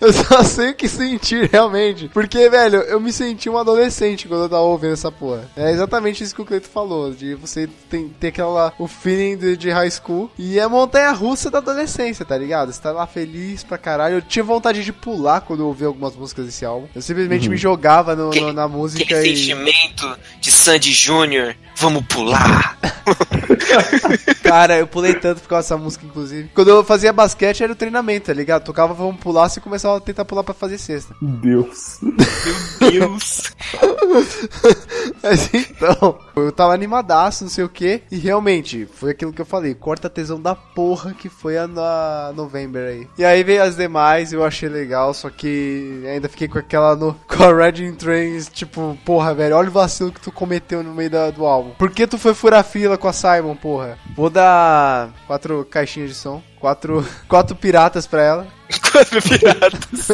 eu 0.00 0.12
só 0.12 0.42
sei 0.42 0.70
o 0.70 0.74
que 0.74 0.88
sentir 0.88 1.48
realmente. 1.50 2.08
Porque, 2.08 2.48
velho, 2.48 2.80
eu 2.82 3.00
me 3.00 3.12
senti 3.12 3.48
um 3.50 3.58
adolescente 3.58 4.28
quando 4.28 4.44
eu 4.44 4.48
tava 4.48 4.62
ouvindo 4.62 4.92
essa 4.92 5.10
porra. 5.10 5.48
É 5.56 5.70
exatamente 5.70 6.22
isso 6.22 6.34
que 6.34 6.42
o 6.42 6.44
Cleito 6.44 6.68
falou. 6.68 7.12
De 7.12 7.34
você 7.34 7.68
tem, 7.88 8.08
ter 8.08 8.28
aquela, 8.28 8.72
o 8.78 8.86
feeling 8.86 9.36
de, 9.36 9.56
de 9.56 9.70
high 9.70 9.90
school. 9.90 10.30
E 10.38 10.58
é 10.58 10.62
a 10.62 10.68
montanha 10.68 11.10
russa 11.12 11.50
da 11.50 11.58
adolescência, 11.58 12.24
tá 12.24 12.36
ligado? 12.36 12.72
Você 12.72 12.80
tá 12.80 12.92
lá 12.92 13.06
feliz 13.06 13.64
pra 13.64 13.78
caralho. 13.78 14.16
Eu 14.16 14.22
tinha 14.22 14.44
vontade 14.44 14.84
de 14.84 14.92
pular 14.92 15.40
quando 15.40 15.60
eu 15.60 15.66
ouvi 15.66 15.84
algumas 15.84 16.14
músicas 16.14 16.46
desse 16.46 16.64
álbum. 16.64 16.86
Eu 16.94 17.02
simplesmente 17.02 17.48
me 17.48 17.56
jogava 17.56 18.14
no- 18.20 18.30
no- 18.30 18.52
na 18.52 18.68
música 18.68 19.02
Aquele 19.02 19.28
e. 19.28 19.36
sentimento 19.36 20.18
de 20.40 20.50
Sandy 20.50 20.92
Júnior, 20.92 21.54
vamos 21.76 22.04
pular. 22.06 22.78
Cara, 24.42 24.78
eu 24.78 24.86
pulei 24.86 25.14
tanto 25.14 25.40
por 25.42 25.48
causa 25.48 25.64
dessa 25.68 25.76
música, 25.82 26.04
inclusive. 26.06 26.50
Quando 26.54 26.68
eu 26.68 26.84
fazia 26.84 27.12
basquete 27.12 27.62
era 27.62 27.72
o 27.72 27.76
treinamento, 27.76 28.26
tá 28.26 28.32
ligado? 28.32 28.64
Tocava 28.64 28.92
vamos 28.94 29.20
pular 29.20 29.50
e 29.56 29.60
começava 29.60 29.96
a 29.96 30.00
tentar 30.00 30.24
pular 30.24 30.42
pra 30.42 30.54
fazer 30.54 30.78
cesta. 30.78 31.14
Deus. 31.20 31.98
Meu 32.02 32.90
Deus. 32.90 33.50
Mas 35.22 35.50
então, 35.52 36.18
eu 36.36 36.50
tava 36.52 36.72
animadaço, 36.74 37.44
não 37.44 37.50
sei 37.50 37.64
o 37.64 37.68
que, 37.68 38.02
e 38.10 38.16
realmente, 38.16 38.88
foi 38.94 39.10
aquilo 39.10 39.32
que 39.32 39.40
eu 39.40 39.46
falei, 39.46 39.74
corta 39.74 40.06
a 40.06 40.10
tesão 40.10 40.40
da 40.40 40.54
porra 40.54 41.14
que 41.14 41.28
foi 41.28 41.56
a, 41.58 41.64
a 41.64 42.32
November 42.34 42.86
aí. 42.88 43.06
E 43.18 43.24
aí 43.24 43.42
veio 43.44 43.62
as 43.62 43.76
demais, 43.76 44.32
eu 44.32 44.44
achei 44.44 44.68
legal, 44.68 45.12
só 45.14 45.28
que 45.30 46.02
ainda 46.06 46.28
fiquei 46.28 46.48
com 46.48 46.58
aquela 46.58 46.96
no, 46.96 47.14
com 47.28 47.44
a 47.44 47.52
Reading 47.54 47.94
Trains, 48.10 48.48
tipo, 48.52 48.98
porra, 49.04 49.32
velho, 49.32 49.54
olha 49.54 49.68
o 49.68 49.72
vacilo 49.72 50.10
que 50.10 50.20
tu 50.20 50.32
cometeu 50.32 50.82
no 50.82 50.92
meio 50.92 51.08
da- 51.08 51.30
do 51.30 51.46
álbum. 51.46 51.70
Por 51.78 51.90
que 51.90 52.08
tu 52.08 52.18
foi 52.18 52.34
furar 52.34 52.64
fila 52.64 52.98
com 52.98 53.06
a 53.06 53.12
Simon, 53.12 53.54
porra? 53.54 53.96
Vou 54.16 54.28
dar 54.28 55.10
quatro 55.28 55.64
caixinhas 55.70 56.08
de 56.10 56.16
som, 56.16 56.42
quatro, 56.58 57.06
quatro 57.28 57.54
piratas 57.54 58.08
pra 58.08 58.22
ela. 58.22 58.46
Quatro 58.92 59.20
piratas. 59.22 60.08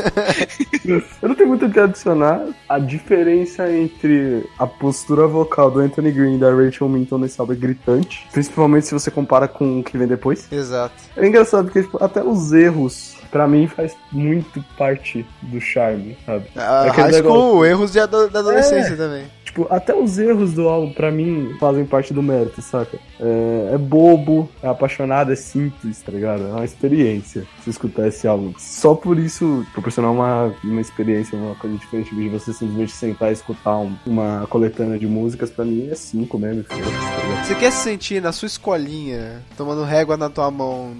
Eu 1.22 1.28
não 1.28 1.34
tenho 1.34 1.48
muito 1.48 1.66
o 1.66 1.70
que 1.70 1.78
adicionar. 1.80 2.40
A 2.68 2.78
diferença 2.78 3.70
entre 3.70 4.48
a 4.58 4.66
postura 4.66 5.26
vocal 5.26 5.70
do 5.70 5.80
Anthony 5.80 6.10
Green 6.10 6.36
e 6.36 6.38
da 6.38 6.50
Rachel 6.54 6.88
Minton 6.88 7.18
nesse 7.18 7.38
álbum 7.40 7.52
é 7.52 7.56
gritante. 7.56 8.26
Principalmente 8.32 8.86
se 8.86 8.94
você 8.94 9.10
compara 9.10 9.46
com 9.48 9.80
o 9.80 9.84
que 9.84 9.96
vem 9.98 10.06
depois. 10.06 10.50
Exato. 10.50 10.94
É 11.16 11.26
engraçado 11.26 11.64
porque 11.66 11.82
tipo, 11.82 12.02
até 12.02 12.22
os 12.22 12.52
erros, 12.52 13.15
pra 13.36 13.46
mim, 13.46 13.66
faz 13.66 13.94
muito 14.10 14.64
parte 14.78 15.26
do 15.42 15.60
charme, 15.60 16.16
sabe? 16.24 16.46
A 16.56 16.86
É 16.86 16.90
high 16.90 17.12
school, 17.12 17.64
erros 17.66 17.92
de 17.92 18.00
ado- 18.00 18.30
da 18.30 18.38
adolescência 18.40 18.96
também. 18.96 19.24
Tipo, 19.44 19.66
até 19.70 19.94
os 19.94 20.18
erros 20.18 20.52
do 20.52 20.68
álbum, 20.68 20.92
pra 20.92 21.10
mim, 21.10 21.54
fazem 21.58 21.84
parte 21.86 22.12
do 22.12 22.22
mérito, 22.22 22.60
saca? 22.60 22.98
É, 23.18 23.70
é 23.74 23.78
bobo, 23.78 24.50
é 24.62 24.68
apaixonado, 24.68 25.32
é 25.32 25.36
simples, 25.36 26.00
tá 26.02 26.12
ligado? 26.12 26.42
É 26.42 26.50
uma 26.50 26.64
experiência 26.64 27.46
você 27.62 27.70
escutar 27.70 28.06
esse 28.08 28.26
álbum. 28.28 28.52
Só 28.58 28.94
por 28.94 29.18
isso, 29.18 29.64
proporcionar 29.72 30.12
uma, 30.12 30.54
uma 30.64 30.80
experiência, 30.80 31.38
uma 31.38 31.54
coisa 31.54 31.76
diferente 31.78 32.14
de 32.14 32.28
você 32.28 32.52
simplesmente 32.52 32.92
sentar 32.92 33.30
e 33.30 33.32
escutar 33.32 33.78
um- 33.78 33.96
uma 34.06 34.46
coletânea 34.50 34.98
de 34.98 35.06
músicas, 35.06 35.48
pra 35.50 35.64
mim 35.64 35.88
é 35.90 35.94
cinco 35.94 36.38
mesmo, 36.38 36.62
foda-se, 36.64 36.90
tá? 36.90 37.44
Você 37.44 37.54
quer 37.54 37.70
se 37.72 37.82
sentir 37.82 38.20
na 38.20 38.32
sua 38.32 38.46
escolinha, 38.46 39.42
tomando 39.56 39.84
régua 39.84 40.16
na 40.18 40.28
tua 40.28 40.50
mão, 40.50 40.92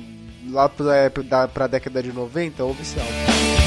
lá 0.51 0.69
pra, 0.69 1.11
pra, 1.11 1.49
pra 1.49 1.67
década 1.67 2.03
de 2.03 2.13
90? 2.13 2.63
Ouve 2.65 2.83
esse 2.83 2.99
álbum. 2.99 3.66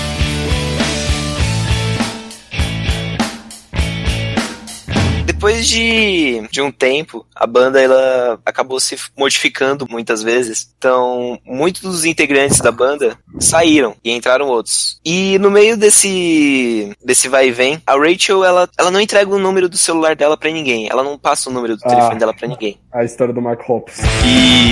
Depois 5.30 5.67
de, 5.67 6.41
de 6.49 6.59
um 6.59 6.71
tempo, 6.71 7.23
a 7.36 7.45
banda 7.45 7.80
ela 7.80 8.39
acabou 8.43 8.80
se 8.80 8.97
modificando 9.15 9.86
muitas 9.88 10.23
vezes. 10.23 10.67
Então, 10.75 11.38
muitos 11.45 11.84
dos 11.84 12.03
integrantes 12.03 12.59
da 12.59 12.71
banda 12.71 13.15
saíram 13.39 13.95
e 14.03 14.11
entraram 14.11 14.47
outros. 14.47 14.99
E 15.05 15.38
no 15.38 15.51
meio 15.51 15.77
desse 15.77 16.91
desse 17.05 17.27
vai 17.27 17.49
e 17.49 17.51
vem, 17.51 17.80
a 17.86 17.95
Rachel 17.95 18.43
ela, 18.43 18.67
ela 18.75 18.89
não 18.89 18.99
entrega 18.99 19.30
o 19.30 19.38
número 19.38 19.69
do 19.69 19.77
celular 19.77 20.15
dela 20.15 20.36
pra 20.36 20.49
ninguém. 20.49 20.89
Ela 20.89 21.03
não 21.03 21.15
passa 21.15 21.47
o 21.47 21.53
número 21.53 21.77
do 21.77 21.84
Ah. 21.86 21.89
telefone 21.89 22.17
dela 22.19 22.34
pra 22.34 22.47
ninguém. 22.47 22.80
A 22.91 23.03
história 23.03 23.32
do 23.32 23.39
Mark 23.39 23.61
Hoppus. 23.69 23.97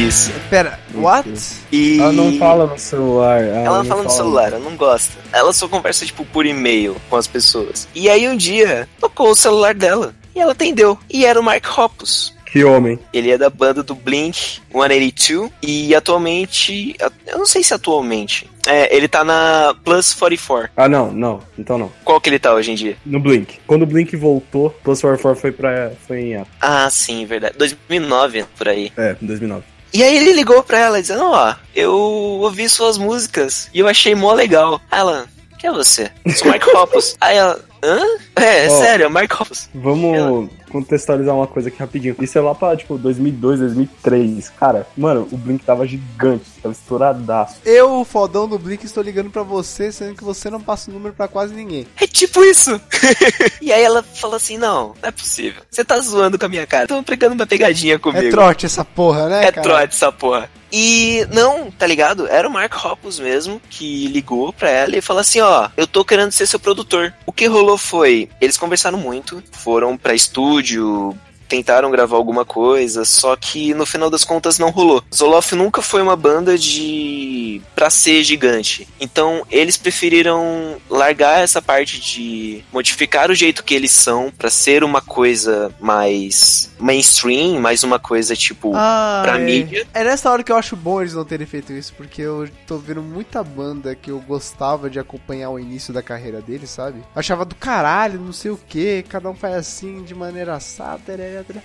Isso. 0.07 0.31
Pera, 0.49 0.79
what? 0.95 1.29
E 1.71 1.99
Ela 1.99 2.11
não 2.13 2.35
fala 2.39 2.65
no 2.65 2.79
celular. 2.79 3.43
Ela 3.43 3.77
não 3.77 3.85
fala 3.85 4.01
no 4.03 4.09
celular, 4.09 4.47
ela 4.53 4.59
não 4.59 4.75
gosta. 4.75 5.13
Ela 5.31 5.53
só 5.53 5.67
conversa, 5.67 6.03
tipo, 6.03 6.25
por 6.25 6.47
e-mail 6.47 6.95
com 7.11 7.15
as 7.15 7.27
pessoas. 7.27 7.87
E 7.93 8.09
aí 8.09 8.27
um 8.27 8.35
dia, 8.35 8.89
tocou 8.99 9.29
o 9.29 9.35
celular 9.35 9.75
dela. 9.75 10.15
E 10.37 10.39
ela 10.39 10.51
atendeu. 10.51 10.99
E 11.09 11.25
era 11.25 11.39
o 11.39 11.43
Mark 11.43 11.65
Hoppus. 11.75 12.31
Que 12.45 12.63
homem. 12.63 12.99
Ele 13.11 13.31
é 13.31 13.37
da 13.37 13.49
banda 13.49 13.81
do 13.81 13.95
Blink 13.95 14.61
182 14.71 15.51
e 15.61 15.95
atualmente, 15.95 16.95
eu 17.25 17.39
não 17.39 17.45
sei 17.45 17.63
se 17.63 17.73
atualmente, 17.73 18.49
é, 18.67 18.95
ele 18.95 19.07
tá 19.07 19.23
na 19.23 19.75
Plus 19.83 20.13
44. 20.13 20.69
Ah, 20.77 20.87
não, 20.87 21.11
não. 21.11 21.41
Então 21.57 21.77
não. 21.77 21.91
Qual 22.05 22.21
que 22.21 22.29
ele 22.29 22.37
tá 22.37 22.53
hoje 22.53 22.71
em 22.71 22.75
dia? 22.75 22.95
No 23.03 23.19
Blink. 23.19 23.59
Quando 23.65 23.81
o 23.81 23.85
Blink 23.87 24.15
voltou, 24.15 24.69
Plus 24.83 25.01
44 25.01 25.41
foi, 25.41 25.51
pra, 25.51 25.91
foi 26.07 26.21
em 26.21 26.35
ato. 26.37 26.49
Ah, 26.61 26.87
sim, 26.89 27.25
verdade. 27.25 27.57
2009, 27.57 28.45
por 28.55 28.69
aí. 28.69 28.93
É, 28.95 29.15
em 29.19 29.25
2009. 29.25 29.63
E 29.91 30.03
aí 30.03 30.17
ele 30.17 30.33
ligou 30.33 30.61
pra 30.61 30.77
ela 30.77 31.01
dizendo, 31.01 31.23
ó, 31.25 31.55
eu 31.75 31.93
ouvi 31.93 32.69
suas 32.69 32.97
músicas 32.97 33.69
e 33.73 33.79
eu 33.79 33.87
achei 33.87 34.13
mó 34.13 34.33
legal. 34.33 34.79
Ela, 34.91 35.25
quem 35.57 35.69
é 35.69 35.73
você? 35.73 36.11
Sou 36.35 36.47
Mark 36.47 36.63
Hoppus. 36.73 37.15
Aí 37.19 37.35
ela, 37.37 37.59
hã? 37.83 37.99
É, 38.35 38.65
é 38.65 38.67
Ó. 38.69 38.79
sério, 38.81 39.03
é 39.05 39.07
o 39.07 39.11
Mark 39.11 39.31
Hoppus. 39.39 39.69
Vamos 39.73 40.49
contextualizar 40.71 41.35
uma 41.35 41.47
coisa 41.47 41.69
aqui 41.69 41.79
rapidinho. 41.79 42.15
Isso 42.21 42.37
é 42.37 42.41
lá 42.41 42.53
pra, 42.53 42.75
tipo, 42.75 42.97
2002, 42.97 43.59
2003. 43.59 44.49
Cara, 44.49 44.87
mano, 44.97 45.27
o 45.31 45.37
Blink 45.37 45.63
tava 45.63 45.85
gigante, 45.87 46.45
tava 46.61 46.73
estouradaço. 46.73 47.57
Eu, 47.65 47.99
o 47.99 48.05
fodão 48.05 48.47
do 48.47 48.57
Blink, 48.59 48.85
estou 48.85 49.03
ligando 49.03 49.29
pra 49.29 49.43
você, 49.43 49.91
sendo 49.91 50.15
que 50.15 50.23
você 50.23 50.49
não 50.49 50.61
passa 50.61 50.89
o 50.89 50.93
número 50.93 51.13
pra 51.15 51.27
quase 51.27 51.53
ninguém. 51.53 51.87
É 51.99 52.07
tipo 52.07 52.43
isso. 52.43 52.79
e 53.61 53.71
aí 53.71 53.83
ela 53.83 54.03
falou 54.03 54.35
assim, 54.35 54.57
não, 54.57 54.93
não 55.01 55.09
é 55.09 55.11
possível. 55.11 55.61
Você 55.69 55.83
tá 55.83 55.99
zoando 55.99 56.37
com 56.37 56.45
a 56.45 56.49
minha 56.49 56.65
cara. 56.67 56.83
Estão 56.83 57.03
pregando 57.03 57.35
uma 57.35 57.47
pegadinha 57.47 57.97
comigo. 57.99 58.25
É 58.25 58.29
trote 58.29 58.65
essa 58.65 58.83
porra, 58.83 59.27
né, 59.29 59.45
É 59.45 59.51
cara? 59.51 59.61
trote 59.67 59.93
essa 59.95 60.11
porra. 60.11 60.49
E 60.71 61.25
não, 61.31 61.71
tá 61.71 61.87
ligado? 61.87 62.27
Era 62.27 62.47
o 62.47 62.51
Mark 62.51 62.73
Hoppus 62.83 63.19
mesmo 63.19 63.61
que 63.69 64.07
ligou 64.07 64.51
pra 64.51 64.69
ela 64.69 64.97
e 64.97 65.01
falou 65.01 65.21
assim: 65.21 65.39
Ó, 65.39 65.69
eu 65.77 65.87
tô 65.87 66.03
querendo 66.03 66.31
ser 66.31 66.45
seu 66.45 66.59
produtor. 66.59 67.13
O 67.25 67.31
que 67.31 67.45
rolou 67.45 67.77
foi: 67.77 68.29
eles 68.41 68.57
conversaram 68.57 68.97
muito, 68.97 69.41
foram 69.51 69.97
pra 69.97 70.13
estúdio, 70.13 70.56
estúdio, 70.57 71.15
tentaram 71.47 71.91
gravar 71.91 72.17
alguma 72.17 72.45
coisa, 72.45 73.05
só 73.05 73.35
que 73.35 73.73
no 73.73 73.85
final 73.85 74.09
das 74.09 74.23
contas 74.23 74.59
não 74.59 74.69
rolou. 74.69 75.03
Zoloff 75.13 75.55
nunca 75.55 75.81
foi 75.81 76.01
uma 76.01 76.15
banda 76.15 76.57
de. 76.57 77.61
pra 77.75 77.89
ser 77.89 78.23
gigante. 78.23 78.87
Então 78.99 79.45
eles 79.49 79.77
preferiram 79.77 80.77
largar 80.89 81.41
essa 81.41 81.61
parte 81.61 81.99
de 81.99 82.63
modificar 82.71 83.31
o 83.31 83.35
jeito 83.35 83.63
que 83.63 83.73
eles 83.73 83.91
são 83.91 84.31
pra 84.37 84.49
ser 84.49 84.83
uma 84.83 85.01
coisa 85.01 85.73
mais 85.79 86.71
mainstream, 86.79 87.59
mais 87.59 87.83
uma 87.83 87.99
coisa 87.99 88.35
tipo. 88.35 88.73
Ah, 88.75 89.21
pra 89.23 89.39
é. 89.39 89.43
mídia. 89.43 89.87
É 89.93 90.03
nessa 90.03 90.29
hora 90.29 90.43
que 90.43 90.51
eu 90.51 90.57
acho 90.57 90.75
bom 90.75 91.01
eles 91.01 91.13
não 91.13 91.25
terem 91.25 91.47
feito 91.47 91.73
isso, 91.73 91.93
porque 91.95 92.21
eu 92.21 92.49
tô 92.65 92.77
vendo 92.77 93.01
muita 93.01 93.43
banda 93.43 93.95
que 93.95 94.11
eu 94.11 94.19
gostava 94.19 94.89
de 94.89 94.99
acompanhar 94.99 95.49
o 95.49 95.59
início 95.59 95.93
da 95.93 96.01
carreira 96.01 96.41
deles, 96.41 96.69
sabe? 96.69 97.03
Achava 97.15 97.45
do 97.45 97.55
caralho, 97.55 98.19
não 98.19 98.33
sei 98.33 98.51
o 98.51 98.57
que, 98.57 99.03
cada 99.03 99.29
um 99.29 99.35
faz 99.35 99.55
assim, 99.55 100.03
de 100.03 100.13
maneira 100.13 100.55
assada, 100.55 101.13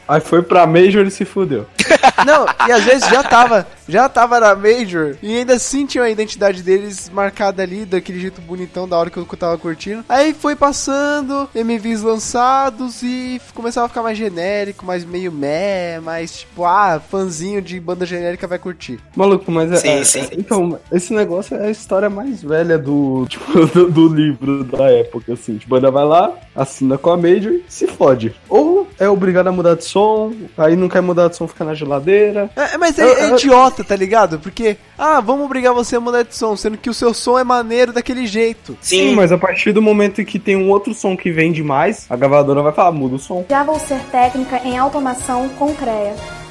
Aí 0.09 0.21
foi 0.21 0.43
pra 0.43 0.67
Major 0.67 1.05
e 1.07 1.11
se 1.11 1.25
fudeu. 1.25 1.67
Não, 2.27 2.47
e 2.69 2.73
às 2.73 2.85
vezes 2.85 3.09
já 3.09 3.23
tava, 3.23 3.67
já 3.89 4.09
tava 4.09 4.39
na 4.41 4.55
Major, 4.55 5.17
e 5.23 5.39
ainda 5.39 5.55
assim 5.55 5.87
tinha 5.87 6.05
a 6.05 6.11
identidade 6.11 6.63
deles 6.63 7.11
marcada 7.13 7.63
ali, 7.63 7.85
daquele 7.85 8.21
jeito 8.21 8.41
bonitão 8.41 8.89
da 8.89 8.97
hora 8.97 9.11
que 9.11 9.17
eu 9.19 9.27
tava 9.27 9.57
curtindo. 9.59 10.05
Aí 10.09 10.33
foi 10.35 10.55
passando, 10.55 11.49
MVs 11.55 12.03
lançados, 12.03 13.03
e 13.03 13.41
começava 13.55 13.87
a 13.87 13.89
ficar 13.89 14.03
mais 14.03 14.17
genérico, 14.17 14.85
mais 14.87 15.05
meio 15.05 15.33
meh, 15.33 16.01
mais 16.03 16.41
tipo, 16.41 16.65
ah, 16.65 17.01
fãzinho 17.11 17.61
de 17.61 17.79
banda 17.81 18.07
genérica 18.07 18.47
vai 18.47 18.59
curtir. 18.59 18.99
Maluco, 19.17 19.51
mas 19.51 19.73
é, 19.73 19.77
Sim, 19.77 19.89
é- 19.89 20.05
sim. 20.05 20.21
é- 20.21 20.29
Então, 20.39 20.79
esse 20.93 21.13
negócio 21.13 21.57
é 21.57 21.67
a 21.67 21.71
história 21.71 22.09
mais 22.11 22.43
velha 22.43 22.79
do, 22.79 23.27
tipo, 23.29 23.67
do, 23.67 23.91
do 23.91 24.09
livro 24.09 24.65
da 24.65 24.91
época, 24.91 25.33
assim. 25.33 25.57
Tipo, 25.59 25.75
a 25.77 25.81
banda 25.81 25.91
vai 25.91 26.05
lá, 26.05 26.33
assina 26.55 26.97
com 26.99 27.11
a 27.11 27.17
Major 27.17 27.53
e 27.53 27.65
se 27.69 27.87
fode. 27.87 28.35
Ou 28.49 28.89
é 28.99 29.09
obrigado 29.09 29.49
a 29.49 29.53
mudar 29.63 29.77
de 29.77 29.85
som, 29.85 30.33
aí 30.59 30.75
não 30.75 30.89
quer 30.89 31.01
mudar 31.01 31.29
de 31.29 31.37
som, 31.37 31.47
fica 31.47 31.65
na 31.65 31.75
geladeira. 31.75 32.51
É, 32.57 32.77
mas 32.77 32.99
é, 32.99 33.05
é 33.05 33.31
idiota, 33.31 33.85
tá 33.85 33.95
ligado? 33.95 34.41
Porque, 34.41 34.77
ah, 34.99 35.21
vamos 35.21 35.47
obrigar 35.47 35.73
você 35.73 35.97
a 35.97 36.01
mudar 36.01 36.25
de 36.25 36.35
som, 36.35 36.57
sendo 36.57 36.77
que 36.77 36.91
o 36.91 36.95
seu 36.95 37.15
som 37.15 37.39
é 37.39 37.45
maneiro 37.45 37.93
daquele 37.93 38.27
jeito. 38.27 38.77
Sim, 38.81 39.15
mas 39.15 39.31
a 39.31 39.39
partir 39.39 39.73
do 39.73 39.81
momento 39.81 40.21
em 40.21 40.25
que 40.25 40.39
tem 40.39 40.57
um 40.57 40.69
outro 40.69 40.93
som 40.93 41.17
que 41.17 41.31
vende 41.31 41.63
mais, 41.63 42.07
a 42.11 42.17
gravadora 42.17 42.61
vai 42.61 42.73
falar, 42.73 42.93
muda 42.93 43.15
o 43.15 43.19
som. 43.19 43.45
Já 43.49 43.63
vou 43.63 43.79
ser 43.79 44.01
técnica 44.11 44.61
em 44.65 44.77
automação 44.77 45.49
com 45.51 45.73
CREA. 45.75 46.42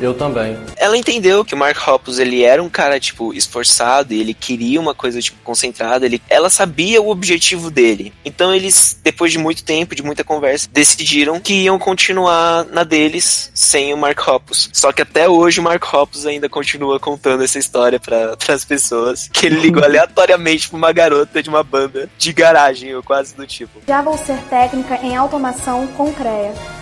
Eu 0.00 0.14
também. 0.14 0.56
ela 0.76 0.96
entendeu 0.96 1.44
que 1.44 1.54
o 1.54 1.58
Mark 1.58 1.76
Hoppus 1.86 2.18
ele 2.18 2.42
era 2.42 2.62
um 2.62 2.68
cara 2.68 3.00
tipo 3.00 3.34
esforçado 3.34 4.14
e 4.14 4.20
ele 4.20 4.34
queria 4.34 4.80
uma 4.80 4.94
coisa 4.94 5.20
tipo 5.20 5.38
concentrada, 5.42 6.06
ele 6.06 6.22
ela 6.28 6.48
sabia 6.50 7.00
o 7.02 7.10
objetivo 7.10 7.70
dele. 7.70 8.12
Então 8.24 8.54
eles 8.54 8.98
depois 9.02 9.32
de 9.32 9.38
muito 9.38 9.64
tempo, 9.64 9.94
de 9.94 10.02
muita 10.02 10.22
conversa, 10.22 10.68
decidiram 10.72 11.40
que 11.40 11.54
iam 11.64 11.78
continuar 11.78 12.64
na 12.66 12.84
deles 12.84 13.50
sem 13.54 13.92
o 13.92 13.96
Mark 13.96 14.20
Hoppus. 14.26 14.70
Só 14.72 14.92
que 14.92 15.02
até 15.02 15.28
hoje 15.28 15.60
o 15.60 15.62
Mark 15.62 15.82
Hoppus 15.92 16.26
ainda 16.26 16.48
continua 16.48 17.00
contando 17.00 17.42
essa 17.42 17.58
história 17.58 17.98
para 17.98 18.36
as 18.48 18.64
pessoas, 18.64 19.28
que 19.32 19.46
ele 19.46 19.60
ligou 19.60 19.82
aleatoriamente 19.84 20.68
pra 20.68 20.78
uma 20.78 20.92
garota 20.92 21.42
de 21.42 21.48
uma 21.48 21.62
banda 21.62 22.08
de 22.16 22.32
garagem 22.32 22.94
ou 22.94 23.02
quase 23.02 23.34
do 23.34 23.46
tipo. 23.46 23.80
Já 23.86 24.02
vou 24.02 24.16
ser 24.16 24.38
técnica 24.48 24.96
em 25.02 25.16
automação 25.16 25.86
com 25.88 26.12
CREA. 26.12 26.77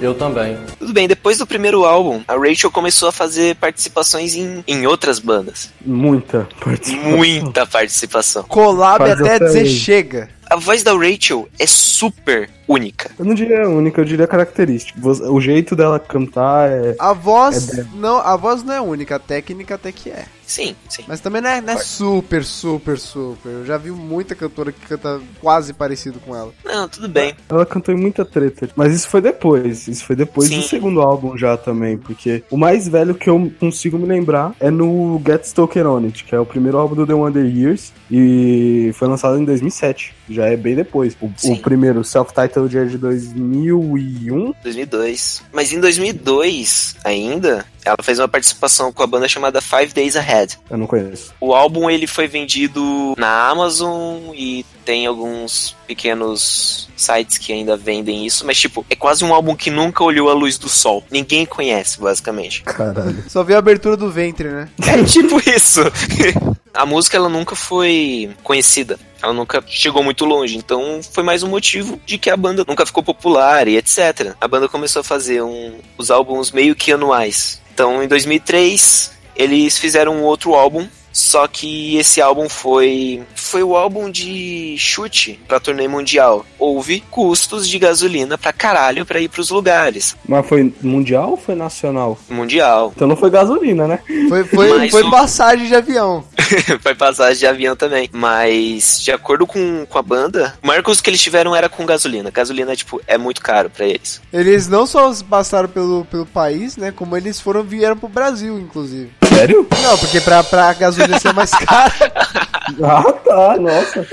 Eu 0.00 0.14
também. 0.14 0.58
Tudo 0.78 0.92
bem, 0.92 1.08
depois 1.08 1.38
do 1.38 1.46
primeiro 1.46 1.84
álbum, 1.84 2.22
a 2.28 2.34
Rachel 2.36 2.70
começou 2.70 3.08
a 3.08 3.12
fazer 3.12 3.56
participações 3.56 4.34
em, 4.34 4.62
em 4.66 4.86
outras 4.86 5.18
bandas. 5.18 5.70
Muita 5.84 6.46
participação. 6.62 7.16
Muita 7.16 7.66
participação. 7.66 8.42
Collab 8.44 9.02
até 9.02 9.36
até 9.36 9.44
dizer 9.46 9.62
hoje. 9.62 9.78
chega. 9.78 10.28
A 10.48 10.56
voz 10.56 10.82
da 10.82 10.92
Rachel 10.92 11.48
é 11.58 11.66
super 11.66 12.48
única. 12.68 13.10
Eu 13.18 13.24
não 13.24 13.34
diria 13.34 13.68
única, 13.68 14.00
eu 14.00 14.04
diria 14.04 14.26
característica. 14.26 14.98
O 15.30 15.40
jeito 15.40 15.74
dela 15.74 15.98
cantar 15.98 16.70
é. 16.70 16.96
A 16.98 17.12
voz 17.12 17.76
É 17.78 17.86
não, 17.94 18.18
a 18.18 18.36
voz 18.36 18.62
não 18.62 18.74
é 18.74 18.80
única, 18.80 19.16
a 19.16 19.18
técnica 19.18 19.74
até 19.74 19.90
que 19.92 20.10
é. 20.10 20.24
Sim, 20.46 20.76
sim. 20.88 21.02
Mas 21.08 21.20
também 21.20 21.42
não 21.42 21.50
é, 21.50 21.60
não 21.60 21.72
é 21.72 21.78
super, 21.78 22.44
super, 22.44 22.98
super. 22.98 23.50
Eu 23.50 23.66
já 23.66 23.76
vi 23.76 23.90
muita 23.90 24.36
cantora 24.36 24.70
que 24.70 24.86
canta 24.86 25.20
quase 25.40 25.72
parecido 25.72 26.20
com 26.20 26.36
ela. 26.36 26.52
Não, 26.64 26.88
tudo 26.88 27.08
bem. 27.08 27.34
Ela 27.48 27.66
cantou 27.66 27.92
em 27.92 27.98
muita 27.98 28.24
treta. 28.24 28.68
Mas 28.76 28.94
isso 28.94 29.08
foi 29.08 29.20
depois. 29.20 29.88
Isso 29.88 30.04
foi 30.04 30.14
depois 30.14 30.48
Sim. 30.48 30.60
do 30.60 30.62
segundo 30.62 31.00
álbum 31.00 31.36
já 31.36 31.56
também. 31.56 31.98
Porque 31.98 32.44
o 32.48 32.56
mais 32.56 32.86
velho 32.86 33.14
que 33.16 33.28
eu 33.28 33.52
consigo 33.58 33.98
me 33.98 34.06
lembrar 34.06 34.54
é 34.60 34.70
no 34.70 35.20
Get 35.26 35.44
Stoker 35.44 35.84
On 35.84 36.04
It, 36.04 36.22
que 36.22 36.34
é 36.34 36.38
o 36.38 36.46
primeiro 36.46 36.78
álbum 36.78 36.94
do 36.94 37.06
The 37.06 37.14
Wonder 37.14 37.44
Years. 37.44 37.92
E 38.08 38.92
foi 38.94 39.08
lançado 39.08 39.36
em 39.38 39.44
2007. 39.44 40.14
Já 40.28 40.46
é 40.46 40.56
bem 40.56 40.74
depois. 40.74 41.16
O, 41.20 41.26
o 41.26 41.58
primeiro 41.58 42.02
self-titled 42.04 42.76
é 42.76 42.84
de 42.84 42.98
2001. 42.98 44.54
2002. 44.62 45.42
Mas 45.52 45.72
em 45.72 45.80
2002, 45.80 46.96
ainda, 47.04 47.64
ela 47.84 47.96
fez 48.02 48.18
uma 48.18 48.28
participação 48.28 48.92
com 48.92 49.02
a 49.02 49.06
banda 49.06 49.28
chamada 49.28 49.60
Five 49.60 49.92
Days 49.92 50.16
Ahead. 50.16 50.58
Eu 50.68 50.76
não 50.76 50.86
conheço. 50.86 51.32
O 51.40 51.54
álbum 51.54 51.88
ele 51.88 52.06
foi 52.06 52.26
vendido 52.26 53.14
na 53.16 53.48
Amazon 53.48 54.34
e 54.34 54.64
tem 54.84 55.06
alguns 55.06 55.76
pequenos 55.86 56.88
sites 56.96 57.38
que 57.38 57.52
ainda 57.52 57.76
vendem 57.76 58.24
isso, 58.24 58.46
mas 58.46 58.58
tipo, 58.58 58.86
é 58.88 58.94
quase 58.94 59.24
um 59.24 59.34
álbum 59.34 59.54
que 59.54 59.70
nunca 59.70 60.02
olhou 60.02 60.30
a 60.30 60.34
luz 60.34 60.58
do 60.58 60.68
sol. 60.68 61.04
Ninguém 61.10 61.44
conhece, 61.44 62.00
basicamente. 62.00 62.62
Caralho. 62.62 63.24
Só 63.28 63.42
vi 63.42 63.54
a 63.54 63.58
abertura 63.58 63.96
do 63.96 64.10
ventre, 64.10 64.48
né? 64.48 64.68
É 64.86 65.02
tipo 65.04 65.38
isso. 65.48 65.80
A 66.72 66.84
música 66.84 67.16
ela 67.16 67.30
nunca 67.30 67.56
foi 67.56 68.30
conhecida 68.42 68.98
Ela 69.22 69.32
nunca 69.32 69.62
chegou 69.66 70.02
muito 70.02 70.24
longe, 70.24 70.56
então 70.56 71.00
foi 71.02 71.22
mais 71.22 71.42
um 71.42 71.48
motivo 71.48 72.00
de 72.04 72.18
que 72.18 72.30
a 72.30 72.36
banda 72.36 72.64
nunca 72.66 72.84
ficou 72.84 73.02
popular 73.02 73.66
e 73.66 73.76
etc. 73.76 74.34
A 74.40 74.46
banda 74.46 74.68
começou 74.68 75.00
a 75.00 75.04
fazer 75.04 75.42
um, 75.42 75.78
os 75.96 76.10
álbuns 76.10 76.52
meio 76.52 76.74
que 76.74 76.92
anuais. 76.92 77.60
Então, 77.72 78.02
em 78.02 78.08
2003, 78.08 79.12
eles 79.34 79.78
fizeram 79.78 80.16
um 80.16 80.22
outro 80.22 80.54
álbum, 80.54 80.86
só 81.16 81.46
que 81.48 81.96
esse 81.96 82.20
álbum 82.20 82.48
foi 82.48 83.22
foi 83.34 83.62
o 83.62 83.74
álbum 83.76 84.10
de 84.10 84.76
chute 84.78 85.40
pra 85.48 85.58
turnê 85.58 85.88
mundial. 85.88 86.44
Houve 86.58 87.00
custos 87.10 87.66
de 87.68 87.78
gasolina 87.78 88.36
pra 88.36 88.52
caralho 88.52 89.06
pra 89.06 89.18
ir 89.20 89.28
pros 89.28 89.48
lugares. 89.50 90.14
Mas 90.28 90.46
foi 90.46 90.72
mundial 90.82 91.30
ou 91.30 91.36
foi 91.36 91.54
nacional? 91.54 92.18
Mundial. 92.28 92.92
Então 92.94 93.08
não 93.08 93.16
foi 93.16 93.30
gasolina, 93.30 93.86
né? 93.88 94.00
Foi, 94.28 94.44
foi, 94.44 94.78
Mas 94.78 94.90
foi 94.90 95.02
o- 95.04 95.10
passagem 95.10 95.66
de 95.68 95.74
avião. 95.74 96.22
foi 96.82 96.94
passagem 96.94 97.38
de 97.38 97.46
avião 97.46 97.74
também. 97.74 98.10
Mas, 98.12 99.00
de 99.02 99.10
acordo 99.10 99.46
com, 99.46 99.86
com 99.86 99.98
a 99.98 100.02
banda, 100.02 100.54
o 100.62 100.66
maior 100.66 100.82
custo 100.82 101.02
que 101.02 101.08
eles 101.10 101.22
tiveram 101.22 101.54
era 101.56 101.68
com 101.68 101.86
gasolina. 101.86 102.30
Gasolina, 102.30 102.76
tipo, 102.76 103.00
é 103.06 103.16
muito 103.16 103.40
caro 103.40 103.70
pra 103.70 103.86
eles. 103.86 104.20
Eles 104.32 104.68
não 104.68 104.86
só 104.86 105.12
passaram 105.28 105.68
pelo, 105.68 106.04
pelo 106.10 106.26
país, 106.26 106.76
né? 106.76 106.92
Como 106.94 107.16
eles 107.16 107.40
foram 107.40 107.62
vieram 107.62 107.96
pro 107.96 108.08
Brasil, 108.08 108.58
inclusive. 108.58 109.10
Sério? 109.28 109.66
Não, 109.82 109.98
porque 109.98 110.20
pra, 110.20 110.42
pra 110.42 110.72
gasolina 110.74 111.05
ser 111.18 111.32
mais 111.32 111.50
cara. 111.50 111.92
Ah, 112.82 113.12
tá, 113.12 113.56
nossa. 113.58 114.04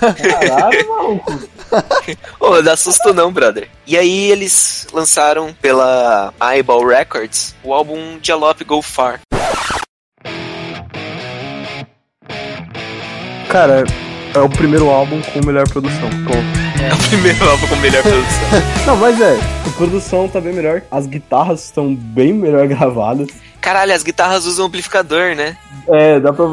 Caralho, 0.00 0.88
maluco. 0.88 1.40
Ô, 2.40 2.60
dá 2.60 2.76
susto 2.76 3.14
não, 3.14 3.32
brother. 3.32 3.68
E 3.86 3.96
aí 3.96 4.30
eles 4.32 4.88
lançaram 4.92 5.54
pela 5.62 6.34
Eyeball 6.42 6.84
Records 6.84 7.54
o 7.62 7.72
álbum 7.72 8.18
Jalop 8.20 8.60
Go 8.64 8.82
Far. 8.82 9.20
Cara, 13.48 13.84
é 14.34 14.38
o 14.38 14.48
primeiro 14.48 14.90
álbum 14.90 15.20
com 15.22 15.46
melhor 15.46 15.68
produção. 15.68 16.10
Ponto. 16.26 16.66
É 16.82 16.92
o 16.92 17.08
primeiro 17.08 17.48
álbum 17.48 17.66
com 17.68 17.76
melhor 17.76 18.02
produção. 18.02 18.42
Não, 18.86 18.96
mas 18.96 19.20
é, 19.20 19.38
a 19.66 19.70
produção 19.76 20.28
tá 20.28 20.40
bem 20.40 20.52
melhor. 20.52 20.82
As 20.90 21.06
guitarras 21.06 21.64
estão 21.64 21.94
bem 21.94 22.32
melhor 22.32 22.66
gravadas. 22.68 23.28
Caralho, 23.66 23.92
as 23.92 24.04
guitarras 24.04 24.46
usam 24.46 24.66
amplificador, 24.66 25.34
né? 25.34 25.56
É, 25.88 26.20
dá 26.20 26.32
pra. 26.32 26.46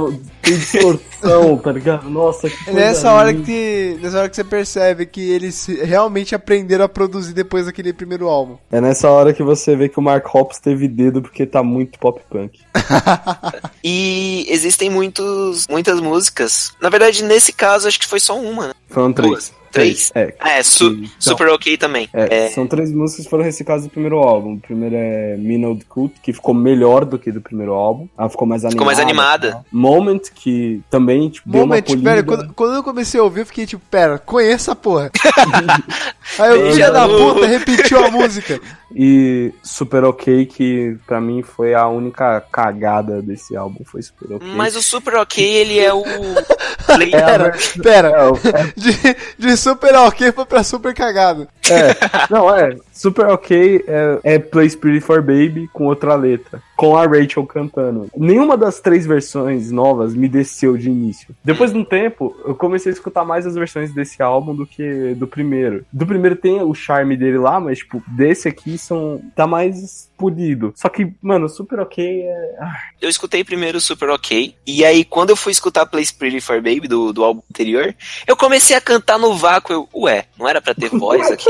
Tem 0.43 0.57
distorção, 0.57 1.57
tá 1.57 1.71
ligado? 1.71 2.09
Nossa, 2.09 2.49
que 2.49 2.55
É 2.55 2.63
coisa 2.65 2.79
nessa 2.79 3.13
hora, 3.13 3.31
linda. 3.31 3.45
que, 3.45 3.97
nessa 4.01 4.19
hora 4.19 4.29
que 4.29 4.35
você 4.35 4.43
percebe 4.43 5.05
que 5.05 5.31
eles 5.31 5.65
realmente 5.83 6.35
aprenderam 6.35 6.83
a 6.83 6.89
produzir 6.89 7.33
depois 7.33 7.65
daquele 7.65 7.93
primeiro 7.93 8.27
álbum. 8.27 8.57
É 8.69 8.81
nessa 8.81 9.09
hora 9.09 9.33
que 9.33 9.41
você 9.41 9.75
vê 9.75 9.87
que 9.87 9.99
o 9.99 10.01
Mark 10.01 10.25
Hoppus 10.35 10.59
teve 10.59 10.87
dedo 10.89 11.21
porque 11.21 11.45
tá 11.45 11.63
muito 11.63 11.97
pop 11.97 12.21
punk. 12.29 12.59
E 13.83 14.45
existem 14.49 14.89
muitos, 14.89 15.67
muitas 15.67 15.99
músicas. 15.99 16.71
Na 16.81 16.89
verdade, 16.89 17.23
nesse 17.23 17.51
caso, 17.51 17.87
acho 17.87 17.99
que 17.99 18.07
foi 18.07 18.19
só 18.19 18.37
uma, 18.39 18.67
né? 18.67 18.73
Foram 18.89 19.11
três. 19.11 19.31
Duas. 19.31 19.53
Três? 19.73 20.11
É. 20.13 20.35
Ah, 20.39 20.51
é, 20.51 20.63
su 20.63 20.85
Então. 20.85 21.09
Super 21.19 21.49
Ok 21.49 21.75
também. 21.77 22.07
É, 22.13 22.45
É, 22.45 22.49
são 22.51 22.67
três 22.67 22.91
músicas 22.91 23.25
que 23.25 23.29
foram 23.29 23.43
recicladas 23.43 23.83
do 23.83 23.89
primeiro 23.89 24.19
álbum. 24.19 24.53
O 24.53 24.59
primeiro 24.59 24.95
é 24.95 25.35
Minnow 25.35 25.77
Cult, 25.89 26.13
que 26.21 26.31
ficou 26.31 26.53
melhor 26.53 27.03
do 27.05 27.17
que 27.17 27.31
do 27.31 27.41
primeiro 27.41 27.73
álbum. 27.73 28.07
Ela 28.17 28.29
ficou 28.29 28.47
mais 28.47 28.63
animada. 28.63 28.75
Ficou 28.75 28.85
mais 28.85 28.99
animada. 28.99 29.65
Moment, 29.71 30.21
que 30.34 30.81
também, 30.89 31.29
tipo, 31.29 31.49
deu 31.49 31.61
uma 31.61 31.67
Moment, 31.67 31.81
polida. 31.84 32.09
velho, 32.09 32.25
quando, 32.25 32.53
quando 32.53 32.75
eu 32.75 32.84
comecei 32.84 33.19
a 33.19 33.23
ouvir, 33.23 33.41
eu 33.41 33.45
fiquei 33.45 33.65
tipo, 33.65 33.84
pera, 33.89 34.17
conheço 34.17 34.71
a 34.71 34.75
porra. 34.75 35.11
Aí 36.39 36.49
eu, 36.51 36.71
filha 36.71 36.91
da 36.91 37.07
puta, 37.07 37.45
repetiu 37.45 38.03
a 38.03 38.11
música. 38.11 38.59
E 38.95 39.51
Super 39.63 40.03
Ok, 40.03 40.45
que 40.45 40.97
pra 41.07 41.19
mim 41.19 41.41
foi 41.41 41.73
a 41.73 41.87
única 41.87 42.41
cagada 42.51 43.21
desse 43.21 43.55
álbum, 43.55 43.83
foi 43.83 44.01
Super 44.01 44.35
Ok. 44.35 44.47
Mas 44.55 44.75
o 44.75 44.81
Super 44.81 45.15
Ok, 45.15 45.43
ele 45.43 45.79
é 45.79 45.93
o. 45.93 46.03
Play- 46.85 47.11
Pera, 47.11 47.53
pera. 47.81 48.07
É, 48.09 48.23
o- 48.27 48.33
De, 48.75 49.15
de 49.47 49.57
super 49.57 49.95
ok 49.95 50.31
foi 50.33 50.45
pra 50.45 50.63
super 50.63 50.93
cagado. 50.93 51.47
É, 51.69 51.95
não, 52.29 52.53
é. 52.53 52.75
Super 52.91 53.27
Ok 53.27 53.83
é, 53.87 54.19
é 54.23 54.37
Play 54.39 54.69
Pretty 54.75 54.99
for 54.99 55.21
Baby 55.21 55.67
com 55.73 55.85
outra 55.85 56.13
letra. 56.15 56.61
Com 56.75 56.95
a 56.97 57.05
Rachel 57.05 57.45
cantando. 57.45 58.09
Nenhuma 58.15 58.57
das 58.57 58.79
três 58.81 59.05
versões 59.05 59.71
novas 59.71 60.13
me 60.13 60.27
desceu 60.27 60.75
de 60.77 60.89
início. 60.89 61.33
Depois 61.43 61.71
de 61.71 61.77
um 61.77 61.85
tempo, 61.85 62.35
eu 62.45 62.53
comecei 62.53 62.91
a 62.91 62.93
escutar 62.93 63.23
mais 63.23 63.47
as 63.47 63.55
versões 63.55 63.93
desse 63.93 64.21
álbum 64.21 64.53
do 64.53 64.65
que 64.67 65.13
do 65.15 65.25
primeiro. 65.27 65.85
Do 65.91 66.05
primeiro 66.05 66.35
tem 66.35 66.61
o 66.61 66.73
charme 66.73 67.15
dele 67.15 67.37
lá, 67.37 67.59
mas, 67.59 67.77
tipo, 67.79 68.03
desse 68.07 68.47
aqui 68.47 68.77
são. 68.84 69.21
tá 69.36 69.47
mais 69.47 70.09
polido. 70.17 70.73
Só 70.75 70.89
que, 70.89 71.11
mano, 71.21 71.49
Super 71.49 71.79
Ok 71.79 72.23
é. 72.23 72.55
ah, 72.59 72.79
eu 73.01 73.09
escutei 73.09 73.43
primeiro 73.43 73.79
Super 73.81 74.09
Ok, 74.09 74.55
e 74.65 74.86
aí 74.86 75.03
quando 75.03 75.31
eu 75.31 75.36
fui 75.36 75.51
escutar 75.51 75.86
Play 75.86 76.05
Pretty 76.17 76.41
for 76.41 76.57
Baby 76.57 76.88
do, 76.88 77.11
do 77.11 77.23
álbum 77.23 77.41
anterior, 77.49 77.95
eu 78.27 78.36
comecei 78.36 78.75
a 78.75 78.81
cantar 78.81 79.17
no 79.17 79.36
vácuo. 79.36 79.73
Eu, 79.73 79.89
ué, 79.93 80.25
não 80.38 80.47
era 80.47 80.61
pra 80.61 80.73
ter 80.73 80.89
voz 80.97 81.31
aqui? 81.31 81.49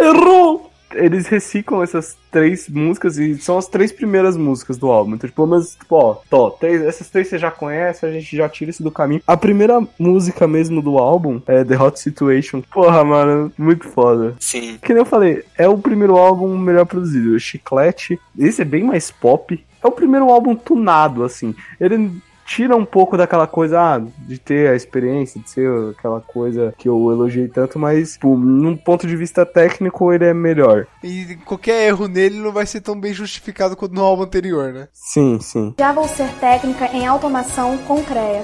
Errou! 0.00 0.72
Eles 0.94 1.26
reciclam 1.26 1.82
essas 1.82 2.16
três 2.30 2.68
músicas 2.68 3.18
e 3.18 3.36
são 3.36 3.58
as 3.58 3.66
três 3.66 3.92
primeiras 3.92 4.36
músicas 4.36 4.78
do 4.78 4.90
álbum. 4.90 5.14
Então, 5.14 5.28
tipo, 5.28 5.36
pelo 5.36 5.48
menos, 5.48 5.74
tipo, 5.74 5.94
ó, 5.94 6.16
tó, 6.28 6.50
três, 6.50 6.82
essas 6.82 7.08
três 7.08 7.28
você 7.28 7.38
já 7.38 7.50
conhece, 7.50 8.04
a 8.04 8.12
gente 8.12 8.36
já 8.36 8.48
tira 8.48 8.70
isso 8.70 8.82
do 8.82 8.90
caminho. 8.90 9.22
A 9.26 9.36
primeira 9.36 9.80
música 9.98 10.46
mesmo 10.46 10.80
do 10.82 10.98
álbum 10.98 11.40
é 11.46 11.64
The 11.64 11.80
Hot 11.80 11.98
Situation. 11.98 12.62
Porra, 12.72 13.04
mano, 13.04 13.52
muito 13.58 13.86
foda. 13.88 14.34
Sim. 14.40 14.78
Que 14.82 14.92
nem 14.92 15.02
eu 15.02 15.06
falei, 15.06 15.44
é 15.56 15.68
o 15.68 15.78
primeiro 15.78 16.16
álbum 16.16 16.56
melhor 16.56 16.86
produzido. 16.86 17.38
Chiclete, 17.38 18.18
esse 18.38 18.62
é 18.62 18.64
bem 18.64 18.84
mais 18.84 19.10
pop. 19.10 19.62
É 19.82 19.86
o 19.86 19.92
primeiro 19.92 20.28
álbum 20.30 20.54
tunado, 20.54 21.22
assim. 21.22 21.54
Ele 21.80 22.10
tira 22.48 22.74
um 22.74 22.84
pouco 22.84 23.16
daquela 23.16 23.46
coisa 23.46 23.78
ah, 23.78 24.02
de 24.26 24.38
ter 24.38 24.70
a 24.70 24.74
experiência, 24.74 25.40
de 25.40 25.50
ser 25.50 25.68
aquela 25.96 26.20
coisa 26.20 26.74
que 26.78 26.88
eu 26.88 27.12
elogiei 27.12 27.46
tanto, 27.46 27.78
mas, 27.78 28.14
tipo, 28.14 28.36
num 28.36 28.74
ponto 28.74 29.06
de 29.06 29.14
vista 29.14 29.44
técnico, 29.44 30.12
ele 30.12 30.24
é 30.24 30.32
melhor. 30.32 30.86
E 31.04 31.36
qualquer 31.44 31.86
erro 31.88 32.08
nele 32.08 32.38
não 32.38 32.50
vai 32.50 32.64
ser 32.64 32.80
tão 32.80 32.98
bem 32.98 33.12
justificado 33.12 33.76
quanto 33.76 33.94
no 33.94 34.02
álbum 34.02 34.22
anterior, 34.22 34.72
né? 34.72 34.88
Sim, 34.92 35.38
sim. 35.40 35.74
Já 35.78 35.92
vou 35.92 36.08
ser 36.08 36.28
técnica 36.40 36.86
em 36.86 37.06
automação 37.06 37.76
com 37.86 38.02
CREA. 38.02 38.42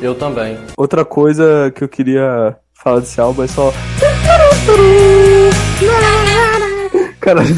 Eu 0.00 0.14
também. 0.14 0.58
Outra 0.76 1.04
coisa 1.04 1.72
que 1.74 1.82
eu 1.82 1.88
queria 1.88 2.56
falar 2.74 3.00
desse 3.00 3.20
álbum 3.20 3.42
é 3.42 3.48
só. 3.48 3.72
Cara, 7.26 7.42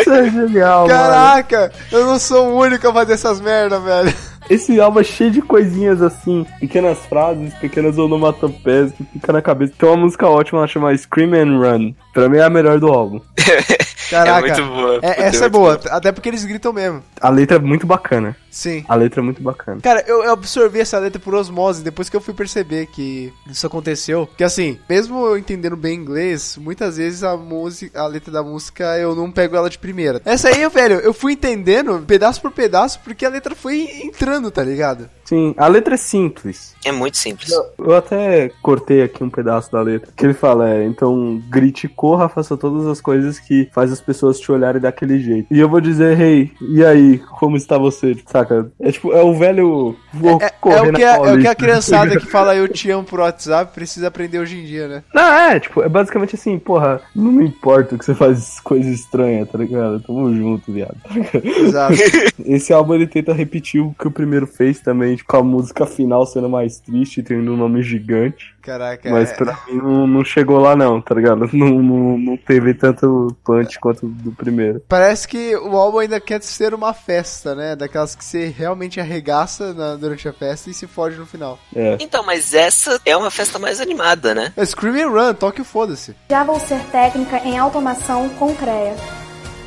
isso 0.00 0.10
é 0.10 0.30
genial, 0.30 0.88
mano. 0.88 0.98
Caraca, 0.98 1.70
eu 1.92 2.06
não 2.06 2.18
sou 2.18 2.48
o 2.48 2.58
único 2.58 2.88
a 2.88 2.92
fazer 2.94 3.12
essas 3.12 3.38
merda, 3.38 3.78
velho. 3.78 4.14
Esse 4.48 4.80
álbum 4.80 5.00
é 5.00 5.04
cheio 5.04 5.30
de 5.30 5.42
coisinhas 5.42 6.00
assim, 6.00 6.46
pequenas 6.58 6.96
frases, 7.00 7.52
pequenas 7.54 7.98
onomatopeias 7.98 8.92
que 8.92 9.04
fica 9.04 9.30
na 9.30 9.42
cabeça. 9.42 9.74
Tem 9.76 9.86
uma 9.86 9.98
música 9.98 10.26
ótima, 10.26 10.60
ela 10.60 10.66
chama 10.66 10.96
Scream 10.96 11.34
and 11.34 11.58
Run. 11.58 11.92
Pra 12.14 12.30
mim 12.30 12.38
é 12.38 12.44
a 12.44 12.48
melhor 12.48 12.80
do 12.80 12.88
álbum. 12.88 13.20
Caraca. 14.14 14.48
É 14.48 14.60
muito 14.60 14.74
boa. 14.74 14.94
É, 14.96 14.98
Puta, 14.98 15.22
essa 15.22 15.36
é 15.36 15.40
muito 15.40 15.52
boa, 15.52 15.80
até 15.90 16.12
porque 16.12 16.28
eles 16.28 16.44
gritam 16.44 16.72
mesmo. 16.72 17.02
A 17.20 17.28
letra 17.28 17.56
é 17.56 17.60
muito 17.60 17.86
bacana. 17.86 18.36
Sim. 18.50 18.84
A 18.88 18.94
letra 18.94 19.20
é 19.20 19.24
muito 19.24 19.42
bacana. 19.42 19.80
Cara, 19.80 20.04
eu, 20.06 20.22
eu 20.22 20.32
absorvi 20.32 20.80
essa 20.80 20.98
letra 20.98 21.18
por 21.18 21.34
osmose 21.34 21.82
depois 21.82 22.08
que 22.08 22.16
eu 22.16 22.20
fui 22.20 22.32
perceber 22.32 22.86
que 22.86 23.32
isso 23.50 23.66
aconteceu. 23.66 24.28
Que 24.36 24.44
assim, 24.44 24.78
mesmo 24.88 25.26
eu 25.26 25.36
entendendo 25.36 25.76
bem 25.76 25.98
inglês, 25.98 26.56
muitas 26.56 26.96
vezes 26.96 27.24
a 27.24 27.36
música, 27.36 28.00
a 28.00 28.06
letra 28.06 28.30
da 28.32 28.42
música 28.42 28.96
eu 28.98 29.14
não 29.14 29.30
pego 29.30 29.56
ela 29.56 29.68
de 29.68 29.78
primeira. 29.78 30.22
Essa 30.24 30.48
aí, 30.48 30.68
velho, 30.68 31.00
eu 31.00 31.12
fui 31.12 31.32
entendendo 31.32 32.04
pedaço 32.06 32.40
por 32.40 32.52
pedaço 32.52 33.00
porque 33.02 33.26
a 33.26 33.28
letra 33.28 33.54
foi 33.54 33.80
entrando, 34.04 34.50
tá 34.50 34.62
ligado? 34.62 35.10
Sim, 35.24 35.54
a 35.56 35.66
letra 35.66 35.94
é 35.94 35.96
simples. 35.96 36.74
É 36.84 36.92
muito 36.92 37.16
simples. 37.16 37.50
Eu 37.78 37.94
até 37.94 38.50
cortei 38.62 39.02
aqui 39.02 39.24
um 39.24 39.30
pedaço 39.30 39.72
da 39.72 39.80
letra. 39.80 40.12
Que 40.14 40.26
ele 40.26 40.34
fala, 40.34 40.70
é, 40.70 40.84
então 40.84 41.42
grite, 41.48 41.88
corra, 41.88 42.28
faça 42.28 42.56
todas 42.56 42.86
as 42.86 43.00
coisas 43.00 43.38
que 43.38 43.68
faz 43.72 43.90
as 43.90 44.00
pessoas 44.00 44.38
te 44.38 44.52
olharem 44.52 44.80
daquele 44.80 45.18
jeito. 45.18 45.46
E 45.50 45.58
eu 45.58 45.68
vou 45.68 45.80
dizer, 45.80 46.20
hey, 46.20 46.52
e 46.60 46.84
aí, 46.84 47.18
como 47.18 47.56
está 47.56 47.78
você? 47.78 48.16
Saca? 48.26 48.70
É 48.80 48.92
tipo, 48.92 49.12
é 49.12 49.22
o 49.22 49.34
velho 49.34 49.96
vou 50.12 50.38
É, 50.40 50.46
é 50.46 50.82
o 50.82 50.92
que 50.92 51.04
a, 51.04 51.16
é 51.16 51.32
o 51.32 51.38
que 51.38 51.46
a 51.46 51.54
criançada 51.54 52.18
que 52.18 52.26
fala 52.30 52.54
eu 52.54 52.68
te 52.68 52.90
amo 52.90 53.04
por 53.04 53.20
WhatsApp 53.20 53.72
precisa 53.74 54.08
aprender 54.08 54.38
hoje 54.38 54.58
em 54.58 54.64
dia, 54.64 54.88
né? 54.88 55.02
Não, 55.12 55.32
é, 55.32 55.60
tipo, 55.60 55.82
é 55.82 55.88
basicamente 55.88 56.34
assim, 56.34 56.58
porra, 56.58 57.00
não 57.14 57.32
me 57.32 57.46
importa 57.46 57.96
que 57.96 58.04
você 58.04 58.14
faz 58.14 58.60
coisa 58.60 58.88
estranha, 58.88 59.46
tá 59.46 59.58
ligado? 59.58 60.00
Tamo 60.00 60.34
junto, 60.34 60.72
viado. 60.72 60.96
Exato. 61.42 61.94
Esse 62.44 62.72
álbum 62.72 62.94
ele 62.94 63.06
tenta 63.06 63.32
repetir 63.32 63.80
o 63.80 63.94
que 63.98 64.06
o 64.06 64.10
primeiro 64.10 64.46
fez 64.46 64.80
também, 64.80 65.13
com 65.22 65.36
a 65.36 65.42
música 65.42 65.84
final 65.86 66.24
sendo 66.26 66.48
mais 66.48 66.80
triste, 66.80 67.22
tendo 67.22 67.52
um 67.52 67.56
nome 67.56 67.82
gigante. 67.82 68.54
Caraca, 68.62 69.10
Mas 69.10 69.30
é- 69.30 69.34
pra 69.34 69.58
mim 69.68 69.76
não, 69.76 70.06
não 70.06 70.24
chegou 70.24 70.58
lá 70.58 70.74
não, 70.74 70.98
tá 71.00 71.14
ligado? 71.14 71.48
Não, 71.52 71.82
não, 71.82 72.18
não 72.18 72.36
teve 72.36 72.72
tanto 72.72 73.36
punch 73.44 73.78
quanto 73.78 74.06
do 74.08 74.32
primeiro. 74.32 74.80
Parece 74.88 75.28
que 75.28 75.54
o 75.56 75.76
álbum 75.76 75.98
ainda 75.98 76.18
quer 76.18 76.42
ser 76.42 76.72
uma 76.74 76.94
festa, 76.94 77.54
né? 77.54 77.76
Daquelas 77.76 78.14
que 78.16 78.24
você 78.24 78.46
realmente 78.46 78.98
arregaça 78.98 79.74
na- 79.74 79.96
durante 79.96 80.26
a 80.26 80.32
festa 80.32 80.70
e 80.70 80.74
se 80.74 80.86
foge 80.86 81.18
no 81.18 81.26
final. 81.26 81.58
É. 81.76 81.98
Então, 82.00 82.24
mas 82.24 82.54
essa 82.54 82.98
é 83.04 83.14
uma 83.16 83.30
festa 83.30 83.58
mais 83.58 83.80
animada, 83.80 84.34
né? 84.34 84.52
É 84.56 84.64
Scream 84.64 84.96
and 84.96 85.10
Run, 85.10 85.34
toque 85.34 85.60
o 85.60 85.64
foda-se. 85.64 86.14
Já 86.30 86.42
vou 86.42 86.58
ser 86.58 86.80
técnica 86.90 87.36
em 87.44 87.58
automação 87.58 88.30
com 88.30 88.54
CREA. 88.54 88.94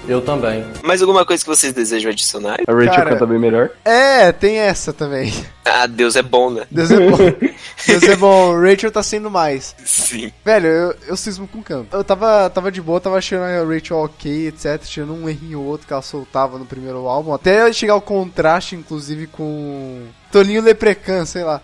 Eu 0.07 0.21
também. 0.21 0.63
Mais 0.83 1.01
alguma 1.01 1.25
coisa 1.25 1.43
que 1.43 1.49
vocês 1.49 1.73
desejam 1.73 2.11
adicionar? 2.11 2.57
A 2.65 2.71
Rachel 2.71 2.93
Cara- 2.93 3.09
canta 3.11 3.25
bem 3.25 3.37
melhor. 3.37 3.69
É, 3.83 4.31
tem 4.31 4.57
essa 4.57 4.93
também. 4.93 5.33
Ah, 5.65 5.85
Deus 5.85 6.15
é 6.15 6.21
bom, 6.21 6.49
né? 6.49 6.65
Deus 6.71 6.89
é 6.91 6.95
bom. 6.97 7.17
Deus 7.85 8.03
é 8.03 8.15
bom. 8.15 8.57
Rachel 8.59 8.89
tá 8.89 9.03
sendo 9.03 9.29
mais. 9.29 9.75
Sim. 9.83 10.31
Velho, 10.45 10.67
eu, 10.67 10.95
eu 11.09 11.17
cismo 11.17 11.45
com 11.47 11.59
o 11.59 11.63
canto. 11.63 11.95
Eu 11.95 12.03
tava, 12.05 12.49
tava 12.49 12.71
de 12.71 12.81
boa, 12.81 13.01
tava 13.01 13.17
achando 13.17 13.43
a 13.43 13.65
Rachel 13.65 13.97
ok, 13.97 14.47
etc. 14.47 14.81
Tirando 14.83 15.13
um 15.13 15.27
errinho 15.27 15.59
ou 15.59 15.65
outro 15.65 15.85
que 15.85 15.91
ela 15.91 16.01
soltava 16.01 16.57
no 16.57 16.65
primeiro 16.65 17.05
álbum. 17.07 17.33
Até 17.33 17.71
chegar 17.73 17.93
ao 17.93 18.01
contraste, 18.01 18.75
inclusive, 18.75 19.27
com. 19.27 20.03
Tolinho 20.31 20.61
Leprecan, 20.61 21.25
sei 21.25 21.43
lá. 21.43 21.61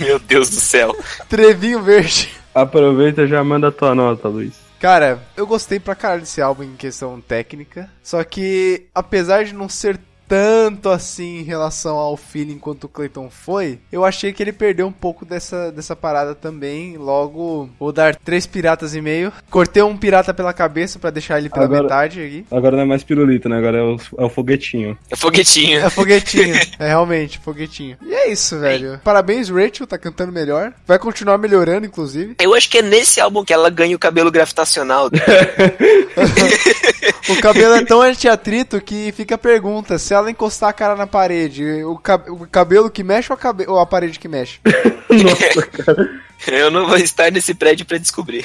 Meu 0.00 0.18
Deus 0.20 0.50
do 0.50 0.60
céu. 0.60 0.94
Trevinho 1.28 1.82
Verde. 1.82 2.30
Aproveita 2.54 3.22
e 3.22 3.26
já 3.26 3.42
manda 3.42 3.68
a 3.68 3.72
tua 3.72 3.94
nota, 3.94 4.28
Luiz. 4.28 4.63
Cara, 4.84 5.18
eu 5.34 5.46
gostei 5.46 5.80
pra 5.80 5.94
caralho 5.94 6.20
desse 6.20 6.42
álbum 6.42 6.62
em 6.62 6.76
questão 6.76 7.18
técnica. 7.18 7.90
Só 8.02 8.22
que, 8.22 8.86
apesar 8.94 9.42
de 9.42 9.54
não 9.54 9.66
ser 9.66 9.98
tanto 10.28 10.88
assim 10.88 11.38
em 11.38 11.42
relação 11.42 11.96
ao 11.96 12.16
feeling 12.16 12.58
quanto 12.58 12.84
o 12.84 12.88
Clayton 12.88 13.28
foi, 13.30 13.78
eu 13.92 14.04
achei 14.04 14.32
que 14.32 14.42
ele 14.42 14.52
perdeu 14.52 14.86
um 14.86 14.92
pouco 14.92 15.24
dessa, 15.24 15.70
dessa 15.72 15.94
parada 15.94 16.34
também. 16.34 16.96
Logo, 16.96 17.68
vou 17.78 17.92
dar 17.92 18.14
três 18.16 18.46
piratas 18.46 18.94
e 18.94 19.00
meio. 19.00 19.32
Cortei 19.50 19.82
um 19.82 19.96
pirata 19.96 20.32
pela 20.34 20.52
cabeça 20.52 20.98
pra 20.98 21.10
deixar 21.10 21.38
ele 21.38 21.48
pela 21.48 21.64
Agora- 21.64 21.82
metade 21.82 22.20
aqui. 22.20 22.46
Agora 22.50 22.76
não 22.76 22.82
é 22.82 22.86
mais 22.86 23.02
pirulito, 23.04 23.48
né? 23.48 23.58
Agora 23.58 23.78
é 23.78 23.82
o, 23.82 23.96
é 24.18 24.24
o 24.24 24.28
foguetinho. 24.28 24.98
É 25.10 25.16
foguetinho. 25.16 25.78
É 25.80 25.90
foguetinho, 25.90 26.54
é 26.78 26.88
realmente 26.88 27.38
foguetinho. 27.38 27.96
E 28.02 28.12
é 28.14 28.30
isso, 28.30 28.58
velho. 28.58 29.00
Parabéns, 29.04 29.48
Rachel, 29.48 29.86
tá 29.86 29.98
cantando 29.98 30.32
melhor. 30.32 30.72
Vai 30.86 30.98
continuar 30.98 31.38
melhorando, 31.38 31.86
inclusive. 31.86 32.34
Eu 32.40 32.54
acho 32.54 32.68
que 32.70 32.78
é 32.78 32.82
nesse 32.82 33.20
álbum 33.20 33.44
que 33.44 33.52
ela 33.52 33.70
ganha 33.70 33.94
o 33.96 33.98
cabelo 33.98 34.30
gravitacional. 34.30 35.10
O 37.28 37.40
cabelo 37.40 37.74
é 37.74 37.84
tão 37.84 38.02
anti-atrito 38.02 38.80
que 38.80 39.10
fica 39.12 39.34
a 39.34 39.38
pergunta: 39.38 39.98
se 39.98 40.13
ela 40.14 40.30
encostar 40.30 40.70
a 40.70 40.72
cara 40.72 40.96
na 40.96 41.06
parede, 41.06 41.64
o, 41.84 41.96
cab- 41.98 42.28
o 42.30 42.46
cabelo 42.46 42.90
que 42.90 43.02
mexe 43.04 43.30
ou 43.32 43.34
a, 43.34 43.38
cabe- 43.38 43.66
ou 43.68 43.78
a 43.78 43.86
parede 43.86 44.18
que 44.18 44.28
mexe? 44.28 44.58
Eu 46.46 46.70
não 46.70 46.86
vou 46.86 46.96
estar 46.98 47.30
nesse 47.32 47.54
prédio 47.54 47.86
pra 47.86 47.96
descobrir. 47.96 48.44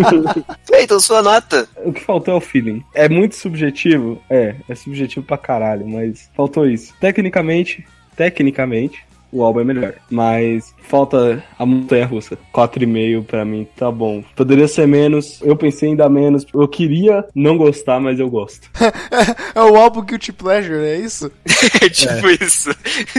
então, 0.72 0.98
sua 1.00 1.22
nota. 1.22 1.68
O 1.84 1.92
que 1.92 2.00
faltou 2.02 2.34
é 2.34 2.36
o 2.36 2.40
feeling. 2.40 2.82
É 2.94 3.08
muito 3.08 3.36
subjetivo? 3.36 4.22
É, 4.30 4.54
é 4.68 4.74
subjetivo 4.74 5.24
pra 5.26 5.36
caralho, 5.36 5.86
mas 5.86 6.30
faltou 6.34 6.66
isso. 6.66 6.94
Tecnicamente, 7.00 7.86
tecnicamente, 8.16 9.04
o 9.32 9.42
álbum 9.42 9.60
é 9.60 9.64
melhor. 9.64 9.94
Mas 10.10 10.74
falta 10.88 11.42
a 11.58 11.66
montanha 11.66 12.06
russa. 12.06 12.36
4,5 12.54 13.24
pra 13.24 13.44
mim, 13.44 13.66
tá 13.76 13.90
bom. 13.90 14.22
Poderia 14.34 14.68
ser 14.68 14.86
menos, 14.86 15.40
eu 15.42 15.56
pensei 15.56 15.90
em 15.90 15.96
dar 15.96 16.08
menos. 16.08 16.46
Eu 16.52 16.66
queria 16.68 17.24
não 17.34 17.56
gostar, 17.56 18.00
mas 18.00 18.18
eu 18.18 18.28
gosto. 18.28 18.68
É 19.52 19.60
o 19.60 19.76
álbum 19.76 20.02
Guilty 20.02 20.32
Pleasure, 20.32 20.84
é 20.84 20.96
isso? 20.96 21.30
tipo 21.92 22.28
isso. 22.42 22.70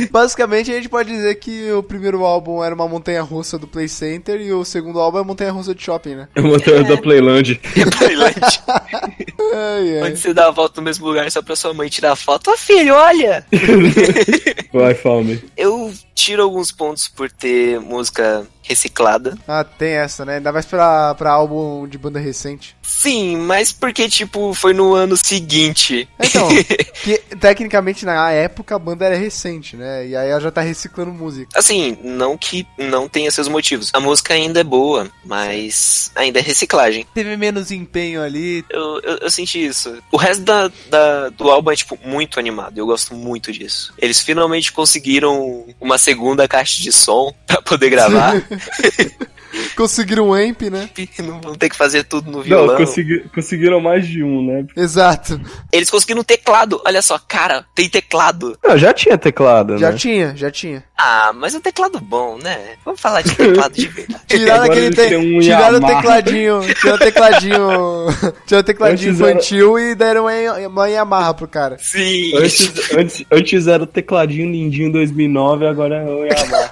Basicamente, 0.09 0.72
a 0.72 0.76
gente 0.76 0.88
pode 0.88 1.12
dizer 1.12 1.36
que 1.36 1.72
o 1.72 1.84
primeiro 1.84 2.24
álbum 2.24 2.64
era 2.64 2.74
uma 2.74 2.88
montanha 2.88 3.22
russa 3.22 3.57
do 3.57 3.68
Play 3.68 3.88
Center 3.88 4.39
e 4.39 4.53
o 4.53 4.64
segundo 4.64 4.99
álbum 4.99 5.20
é 5.20 5.24
montanha 5.24 5.51
russa 5.51 5.76
de 5.76 5.84
shopping, 5.84 6.16
né? 6.16 6.28
A 6.36 6.41
montanha 6.41 6.84
da 6.84 6.97
Playland. 6.97 7.59
Playland. 7.97 8.39
Ai, 8.94 10.00
ai. 10.00 10.10
Onde 10.10 10.20
você 10.20 10.34
dá 10.34 10.48
a 10.48 10.52
volta 10.52 10.80
no 10.80 10.86
mesmo 10.86 11.08
lugar 11.08 11.30
só 11.32 11.42
pra 11.42 11.56
sua 11.56 11.74
mãe 11.74 11.89
tirar 11.89 12.16
foto. 12.16 12.52
Ô 12.52 12.58
filho, 12.58 12.94
olha! 12.94 13.46
Vai, 14.74 14.94
Fome. 14.96 15.44
Eu 15.58 15.94
tiro 16.14 16.44
alguns 16.44 16.72
pontos 16.72 17.08
por 17.08 17.32
ter 17.32 17.80
música 17.80 18.46
reciclada. 18.64 19.38
Ah, 19.47 19.64
tem 19.64 19.91
essa, 19.93 20.24
né? 20.26 20.38
Ainda 20.38 20.51
mais 20.51 20.66
pra, 20.66 21.14
pra 21.16 21.32
álbum 21.32 21.88
de 21.88 21.97
banda 21.97 22.20
recente. 22.20 22.76
Sim, 22.82 23.38
mas 23.38 23.72
porque, 23.72 24.07
tipo, 24.09 24.53
foi 24.53 24.74
no 24.74 24.93
ano 24.93 25.16
seguinte. 25.18 26.07
Então, 26.20 26.47
que 27.03 27.18
tecnicamente 27.39 28.05
na 28.05 28.32
época 28.32 28.76
a 28.76 28.80
banda 28.80 29.05
era 29.05 29.16
recente, 29.16 29.76
né? 29.76 30.07
E 30.07 30.16
aí 30.16 30.30
ela 30.30 30.39
já 30.41 30.51
tá 30.51 30.62
reciclando 30.62 31.12
música. 31.12 31.47
Assim, 31.57 31.97
não 32.03 32.38
que 32.38 32.68
não 32.78 33.07
tenha 33.07 33.32
seus 33.32 33.47
motivos. 33.47 33.89
A 33.93 33.99
música 33.99 34.34
ainda 34.34 34.59
é 34.59 34.64
boa, 34.64 35.09
mas 35.26 36.12
ainda 36.16 36.39
é 36.39 36.41
reciclagem. 36.41 37.05
Teve 37.14 37.36
menos 37.38 37.72
empenho 37.72 38.22
ali. 38.22 38.64
Eu, 38.70 38.99
eu, 39.01 39.18
eu 39.22 39.32
senti 39.32 39.66
isso. 39.66 39.97
O 40.12 40.18
resto 40.18 40.43
da, 40.43 40.70
da- 40.89 41.30
do 41.30 41.49
álbum 41.49 41.72
é, 41.72 41.76
tipo, 41.76 41.97
muito 42.05 42.39
animado. 42.39 42.78
Eu 42.78 42.86
gosto 42.86 43.16
muito 43.16 43.51
disso. 43.51 43.93
Eles 43.97 44.20
finalmente 44.20 44.72
conseguiram 44.72 45.66
uma 45.80 45.97
segunda 45.97 46.47
caixa 46.47 46.82
de 46.82 46.91
som 46.91 47.34
pra 47.47 47.62
poder 47.62 47.89
gravar. 47.89 48.36
Conseguiram 49.76 50.30
um 50.30 50.34
amp, 50.34 50.62
né? 50.64 50.89
não 51.24 51.41
vão 51.41 51.56
ter 51.56 51.70
que 51.70 51.76
fazer 51.76 52.04
tudo 52.06 52.32
no 52.32 52.41
violão. 52.41 52.68
Não, 52.68 52.78
consegui- 52.78 53.26
conseguiram 53.34 53.80
mais 53.82 54.08
de 54.08 54.24
um, 54.24 54.45
né? 54.45 54.66
Exato. 54.78 55.39
Eles 55.72 55.89
conseguiram 55.89 56.22
um 56.22 56.24
teclado. 56.24 56.82
Olha 56.86 57.02
só, 57.02 57.20
cara, 57.20 57.66
tem 57.76 57.89
teclado. 57.89 58.58
Não, 58.64 58.78
já 58.78 58.93
tinha 58.93 59.18
teclado, 59.18 59.78
Já 59.78 59.91
né? 59.91 59.97
tinha, 59.97 60.34
já 60.36 60.49
tinha. 60.49 60.84
Ah, 60.97 61.32
mas 61.34 61.54
é 61.54 61.58
um 61.58 61.62
teclado 61.62 61.99
bom, 61.99 62.38
né? 62.38 62.76
Vamos 62.86 62.99
falar 63.02 63.22
de 63.24 63.36
teclado 63.36 63.74
de 63.74 63.88
verdade. 63.89 64.22
Tiraram 64.28 64.64
Agora 64.64 64.88
aquele 64.88 65.10
te... 65.10 65.16
um 65.18 65.39
tiraram 65.39 65.78
o 65.78 65.82
tecladinho, 65.88 66.62
tiraram 66.76 66.95
o 66.95 66.99
tecladinho, 66.99 68.08
tiraram 68.45 68.62
o 68.62 68.64
tecladinho 68.64 69.10
Antes 69.12 69.22
era- 69.22 69.32
infantil 69.32 69.80
e 69.80 69.95
deram 69.95 70.22
uma, 70.26 70.68
uma 70.68 70.88
Yamaha 70.89 71.34
pro 71.34 71.47
cara. 71.47 71.78
Sim. 71.80 72.32
Antes, 72.38 72.72
antes, 72.95 73.26
antes 73.32 73.68
era 73.68 73.84
o 73.84 73.88
tecladinho 73.88 74.49
lindinho 74.52 74.91
2009, 74.91 75.66
agora 75.68 75.95
é 75.97 76.06
o 76.06 76.26
Yamaha. 76.26 76.72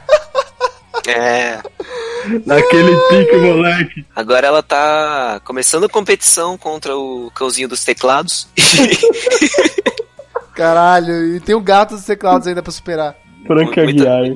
É. 1.10 1.62
Naquele 2.46 2.96
pique, 3.10 3.38
moleque. 3.38 4.06
Agora 4.16 4.48
ela 4.48 4.62
tá 4.62 5.42
começando 5.44 5.86
a 5.86 5.90
competição 5.90 6.58
contra 6.58 6.96
o 6.96 7.32
cãozinho 7.34 7.68
dos 7.68 7.84
teclados. 7.84 8.48
Caralho, 10.54 11.36
e 11.36 11.40
tem 11.40 11.56
o 11.56 11.62
gato 11.62 11.96
dos 11.96 12.04
teclados 12.06 12.46
ainda 12.48 12.62
pra 12.62 12.72
superar. 12.72 13.16
Frank 13.48 13.80
Aguiar. 13.80 14.36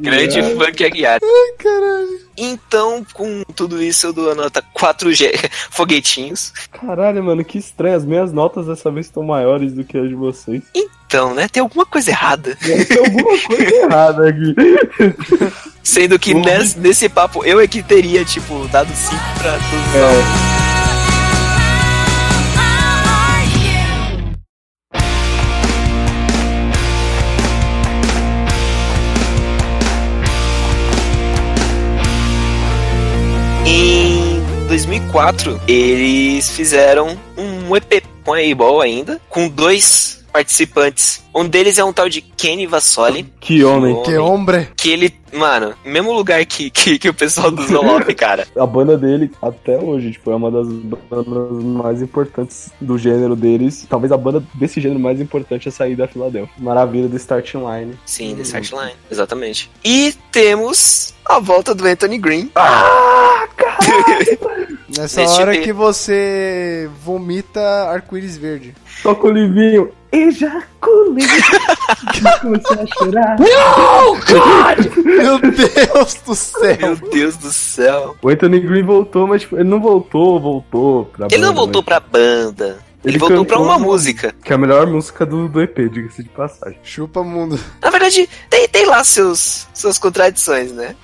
Grande 0.00 0.42
funk 0.54 0.84
Aguiar. 0.84 1.20
Caralho. 1.58 2.21
Então, 2.36 3.04
com 3.12 3.42
tudo 3.54 3.82
isso, 3.82 4.06
eu 4.06 4.12
dou 4.12 4.30
a 4.30 4.34
nota 4.34 4.62
4G 4.76 5.50
foguetinhos. 5.70 6.52
Caralho, 6.70 7.22
mano, 7.22 7.44
que 7.44 7.58
estranho. 7.58 7.96
As 7.96 8.04
minhas 8.04 8.32
notas 8.32 8.66
dessa 8.66 8.90
vez 8.90 9.06
estão 9.06 9.22
maiores 9.22 9.72
do 9.72 9.84
que 9.84 9.98
as 9.98 10.08
de 10.08 10.14
vocês. 10.14 10.62
Então, 10.74 11.34
né? 11.34 11.48
Tem 11.48 11.62
alguma 11.62 11.84
coisa 11.84 12.10
errada. 12.10 12.56
Tem 12.62 12.98
alguma 12.98 13.38
coisa 13.38 13.74
errada 13.74 14.28
aqui. 14.28 14.54
Sendo 15.82 16.18
que 16.18 16.32
nesse, 16.34 16.78
nesse 16.78 17.08
papo 17.08 17.44
eu 17.44 17.60
é 17.60 17.66
que 17.66 17.82
teria, 17.82 18.24
tipo, 18.24 18.66
dado 18.68 18.94
5 18.94 19.16
pra 19.38 19.52
todos 19.52 19.88
os 19.88 20.58
É. 20.58 20.61
2004, 35.16 35.60
eles 35.68 36.48
fizeram 36.50 37.18
um 37.36 37.76
EP 37.76 38.02
com 38.24 38.32
a 38.32 38.38
A-Ball 38.40 38.80
ainda, 38.80 39.20
com 39.28 39.46
dois 39.46 40.24
participantes. 40.32 41.22
Um 41.34 41.46
deles 41.46 41.78
é 41.78 41.84
um 41.84 41.92
tal 41.92 42.08
de 42.08 42.22
Kenny 42.22 42.66
Vassoli, 42.66 43.30
Que 43.38 43.62
homem. 43.62 44.02
Que 44.04 44.16
hombre. 44.16 44.68
que 44.74 44.90
ele, 44.90 45.14
mano, 45.30 45.74
mesmo 45.84 46.14
lugar 46.14 46.42
que, 46.46 46.70
que, 46.70 46.98
que 46.98 47.10
o 47.10 47.14
pessoal 47.14 47.50
do 47.50 47.62
Zoloff, 47.62 48.10
cara. 48.16 48.46
A 48.56 48.64
banda 48.64 48.96
dele, 48.96 49.30
até 49.42 49.78
hoje, 49.78 50.12
tipo, 50.12 50.30
é 50.30 50.34
uma 50.34 50.50
das 50.50 50.66
bandas 50.66 51.62
mais 51.62 52.00
importantes 52.00 52.70
do 52.80 52.96
gênero 52.96 53.36
deles. 53.36 53.86
Talvez 53.90 54.10
a 54.12 54.16
banda 54.16 54.42
desse 54.54 54.80
gênero 54.80 54.98
mais 54.98 55.20
importante 55.20 55.68
a 55.68 55.72
sair 55.72 55.94
da 55.94 56.08
Filadélfia. 56.08 56.54
Maravilha 56.56 57.08
do 57.08 57.16
Starting 57.18 57.58
Line. 57.58 57.98
Sim, 58.06 58.34
The 58.34 58.42
Start 58.42 58.70
Line, 58.72 58.94
exatamente. 59.10 59.70
E 59.84 60.14
temos 60.30 61.12
a 61.26 61.38
volta 61.38 61.74
do 61.74 61.86
Anthony 61.86 62.16
Green. 62.16 62.50
Nessa 64.96 65.20
Neste 65.22 65.40
hora 65.40 65.56
que 65.58 65.72
você 65.72 66.88
vomita 67.04 67.60
arco-íris 67.90 68.36
verde. 68.36 68.74
Toca 69.02 69.26
o 69.26 69.30
livinho. 69.30 69.90
Ejaculei. 70.12 71.26
Comecei 72.42 72.76
a 72.78 72.86
chorar. 72.98 73.36
Meu 75.04 75.38
Deus 75.40 76.14
do 76.26 76.34
céu. 76.34 76.76
Meu 76.80 76.96
Deus 77.10 77.36
do 77.38 77.50
céu. 77.50 78.16
O 78.22 78.28
Anthony 78.28 78.60
Green 78.60 78.82
voltou, 78.82 79.26
mas 79.26 79.40
tipo, 79.42 79.56
ele 79.56 79.64
não 79.68 79.80
voltou, 79.80 80.38
voltou 80.38 81.06
pra 81.06 81.28
Ele 81.30 81.38
não 81.40 81.48
banda, 81.48 81.60
voltou 81.60 81.82
mas- 81.82 81.84
pra 81.86 82.00
banda. 82.00 82.78
Ele, 83.04 83.14
Ele 83.14 83.18
voltou 83.18 83.44
pra 83.44 83.58
uma 83.58 83.78
música. 83.78 84.32
Que 84.44 84.52
é 84.52 84.54
a 84.54 84.58
melhor 84.58 84.86
música 84.86 85.26
do, 85.26 85.48
do 85.48 85.60
EP, 85.60 85.76
diga-se 85.90 86.22
de 86.22 86.28
passagem. 86.28 86.78
Chupa 86.84 87.22
mundo. 87.24 87.58
Na 87.82 87.90
verdade, 87.90 88.28
tem, 88.48 88.68
tem 88.68 88.86
lá 88.86 89.02
seus, 89.02 89.66
suas 89.74 89.98
contradições, 89.98 90.70
né? 90.72 90.94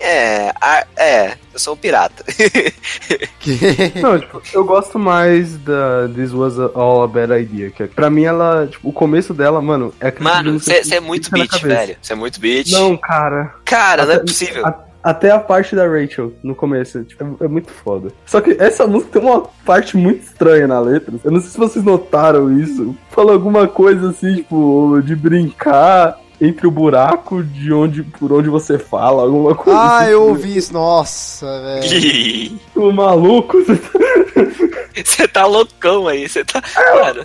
É, 0.00 0.50
a- 0.60 0.86
é, 0.96 1.36
eu 1.52 1.58
sou 1.58 1.74
um 1.74 1.76
pirata. 1.76 2.24
Não, 4.00 4.18
tipo, 4.18 4.42
eu 4.52 4.64
gosto 4.64 4.98
mais 4.98 5.56
da 5.58 6.08
This 6.14 6.32
Was 6.32 6.58
All 6.58 7.02
a 7.02 7.08
Bad 7.08 7.32
Idea. 7.32 7.70
Que 7.70 7.82
é- 7.84 7.86
pra 7.86 8.10
mim, 8.10 8.24
ela, 8.24 8.66
tipo, 8.70 8.88
o 8.88 8.92
começo 8.92 9.32
dela, 9.34 9.60
mano, 9.60 9.92
é 10.00 10.12
Mano, 10.18 10.58
você 10.60 10.94
é 10.94 11.00
muito 11.00 11.24
fica 11.26 11.38
na 11.38 11.44
beat, 11.44 11.62
velho. 11.62 11.96
Você 12.00 12.12
é 12.12 12.16
muito 12.16 12.40
beat. 12.40 12.70
Não, 12.70 12.96
cara. 12.96 13.54
Cara, 13.64 14.04
não 14.04 14.12
é 14.12 14.16
Até- 14.16 14.24
possível. 14.24 14.66
a- 14.66 14.86
até 15.08 15.30
a 15.30 15.38
parte 15.38 15.76
da 15.76 15.86
Rachel 15.86 16.32
no 16.42 16.54
começo. 16.54 17.04
Tipo, 17.04 17.36
é, 17.40 17.44
é 17.44 17.48
muito 17.48 17.70
foda. 17.70 18.08
Só 18.26 18.40
que 18.40 18.56
essa 18.58 18.86
música 18.86 19.20
tem 19.20 19.28
uma 19.30 19.42
parte 19.64 19.96
muito 19.96 20.22
estranha 20.24 20.66
na 20.66 20.80
letra. 20.80 21.14
Eu 21.22 21.30
não 21.30 21.40
sei 21.40 21.50
se 21.50 21.58
vocês 21.58 21.84
notaram 21.84 22.58
isso. 22.58 22.94
Fala 23.10 23.32
alguma 23.32 23.68
coisa 23.68 24.10
assim, 24.10 24.36
tipo, 24.36 25.00
de 25.04 25.14
brincar 25.14 26.18
entre 26.40 26.66
o 26.66 26.70
buraco 26.70 27.42
de 27.42 27.72
onde 27.72 28.02
por 28.02 28.30
onde 28.32 28.48
você 28.50 28.78
fala, 28.78 29.22
alguma 29.22 29.54
coisa 29.54 29.78
Ah, 29.78 29.98
assim. 30.00 30.10
eu 30.10 30.22
ouvi 30.24 30.56
isso. 30.56 30.72
Nossa, 30.72 31.46
velho. 31.62 32.58
O 32.76 32.92
maluco. 32.92 33.56
você 33.64 33.76
tá- 33.76 33.98
Você 35.04 35.28
tá 35.28 35.46
loucão 35.46 36.08
aí, 36.08 36.28
você 36.28 36.44
tá. 36.44 36.60
Cara, 36.60 37.22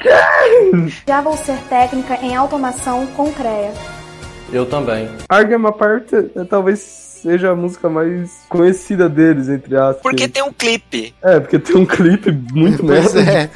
Já 1.08 1.20
vou 1.22 1.36
ser 1.36 1.58
técnica 1.70 2.16
em 2.22 2.36
automação 2.36 3.06
com 3.08 3.32
CREA. 3.34 3.74
Eu 4.54 4.66
também. 4.66 5.10
Argue 5.30 5.56
Apart 5.56 6.12
é, 6.14 6.44
talvez 6.44 7.11
seja 7.22 7.52
a 7.52 7.56
música 7.56 7.90
mais 7.90 8.32
conhecida 8.50 9.08
deles, 9.10 9.48
entre 9.50 9.76
aspas. 9.76 10.02
porque 10.02 10.28
tem 10.28 10.44
um 10.44 10.52
clipe. 10.54 11.14
É, 11.22 11.40
porque 11.40 11.60
tem 11.60 11.76
um 11.78 11.86
clipe 11.86 12.32
muito 12.52 12.84
merda. 12.86 13.20
é. 13.22 13.50